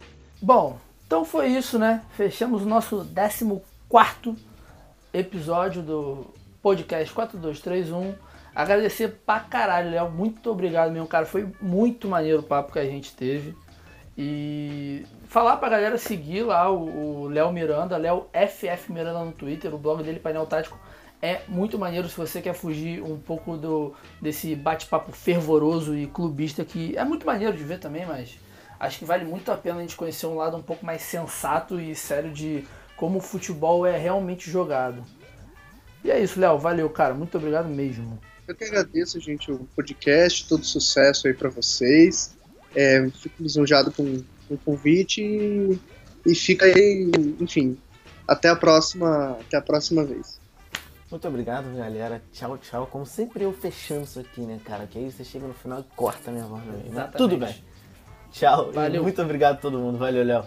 Bom, 0.42 0.80
então 1.06 1.24
foi 1.24 1.50
isso, 1.50 1.78
né? 1.78 2.02
Fechamos 2.18 2.64
o 2.64 2.66
nosso 2.66 3.08
14 3.88 4.36
episódio 5.14 5.84
do 5.84 6.34
podcast 6.64 7.14
4231. 7.14 8.16
Agradecer 8.56 9.20
pra 9.24 9.40
caralho, 9.40 9.92
Léo. 9.92 10.10
Muito 10.10 10.50
obrigado 10.50 10.92
mesmo, 10.92 11.06
cara. 11.06 11.28
Foi 11.28 11.48
muito 11.62 12.08
maneiro 12.08 12.40
o 12.40 12.44
papo 12.44 12.74
que 12.74 12.80
a 12.80 12.86
gente 12.86 13.16
teve. 13.16 13.56
E 14.18 15.06
falar 15.28 15.58
pra 15.58 15.70
galera 15.70 16.00
seguir 16.00 16.42
lá 16.42 16.72
o 16.72 17.28
Léo 17.28 17.52
Miranda, 17.54 17.96
Léo 17.96 18.26
FF 18.34 18.92
Miranda 18.92 19.24
no 19.24 19.32
Twitter, 19.32 19.72
o 19.74 19.78
blog 19.78 20.02
dele, 20.02 20.20
Painel 20.20 20.48
Tático, 20.48 20.80
é 21.22 21.42
muito 21.48 21.78
maneiro 21.78 22.10
se 22.10 22.18
você 22.18 22.42
quer 22.42 22.54
fugir 22.54 23.00
um 23.04 23.20
pouco 23.20 23.56
do 23.56 23.94
desse 24.20 24.56
bate-papo 24.56 25.12
fervoroso 25.12 25.96
e 25.96 26.08
clubista 26.08 26.66
que 26.66 26.98
é 26.98 27.06
muito 27.06 27.28
maneiro 27.28 27.56
de 27.56 27.64
ver 27.64 27.80
também, 27.80 28.08
mas 28.08 28.38
acho 28.82 28.98
que 29.00 29.06
vale 29.06 29.24
muito 29.24 29.52
a 29.52 29.58
pena 29.58 29.78
a 29.78 29.82
gente 29.82 29.96
conhecer 29.96 30.26
um 30.26 30.36
lado 30.36 30.58
um 30.58 30.62
pouco 30.62 30.84
mais 30.84 31.04
sensato 31.04 31.80
e 31.80 31.96
sério 31.96 32.32
de 32.32 32.66
como 32.98 33.20
o 33.20 33.22
futebol 33.22 33.86
é 33.86 33.96
realmente 33.96 34.50
jogado. 34.50 35.04
E 36.04 36.10
é 36.10 36.20
isso, 36.20 36.40
Léo. 36.40 36.58
Valeu, 36.58 36.90
cara. 36.90 37.14
Muito 37.14 37.38
obrigado 37.38 37.70
mesmo. 37.70 38.20
Eu 38.48 38.56
que 38.56 38.64
agradeço, 38.64 39.20
gente, 39.20 39.52
o 39.52 39.60
podcast, 39.76 40.50
todo 40.50 40.66
sucesso 40.66 41.28
aí 41.28 41.34
para 41.34 41.50
vocês. 41.50 42.36
É, 42.76 43.08
fico 43.12 43.44
lisonjeado 43.44 43.92
com, 43.92 44.24
com 44.48 44.56
o 44.56 44.58
convite 44.58 45.22
e, 45.22 45.80
e 46.26 46.34
fica 46.34 46.66
aí, 46.66 47.12
enfim, 47.40 47.78
até 48.28 48.50
a 48.50 48.56
próxima, 48.56 49.38
até 49.40 49.58
a 49.58 49.62
próxima 49.62 50.04
vez. 50.04 50.40
Muito 51.10 51.28
obrigado, 51.28 51.76
galera. 51.76 52.24
Tchau, 52.32 52.58
tchau. 52.58 52.88
Como 52.88 53.06
sempre 53.06 53.44
eu 53.44 53.54
fechando 53.54 54.04
isso 54.04 54.20
aqui, 54.20 54.42
né, 54.42 54.60
cara? 54.66 54.88
Que 54.88 54.98
aí 54.98 55.12
você 55.12 55.24
chega 55.24 55.46
no 55.46 55.54
final 55.54 55.82
e 55.82 55.96
corta 55.96 56.32
a 56.32 56.34
minha 56.34 56.46
voz. 56.46 56.64
Né? 56.64 57.12
Tudo 57.16 57.38
bem. 57.38 57.71
Tchau. 58.32 58.72
Valeu. 58.72 59.04
Muito 59.04 59.22
obrigado 59.22 59.56
a 59.56 59.60
todo 59.60 59.78
mundo. 59.78 59.98
Valeu, 59.98 60.24
Léo. 60.24 60.44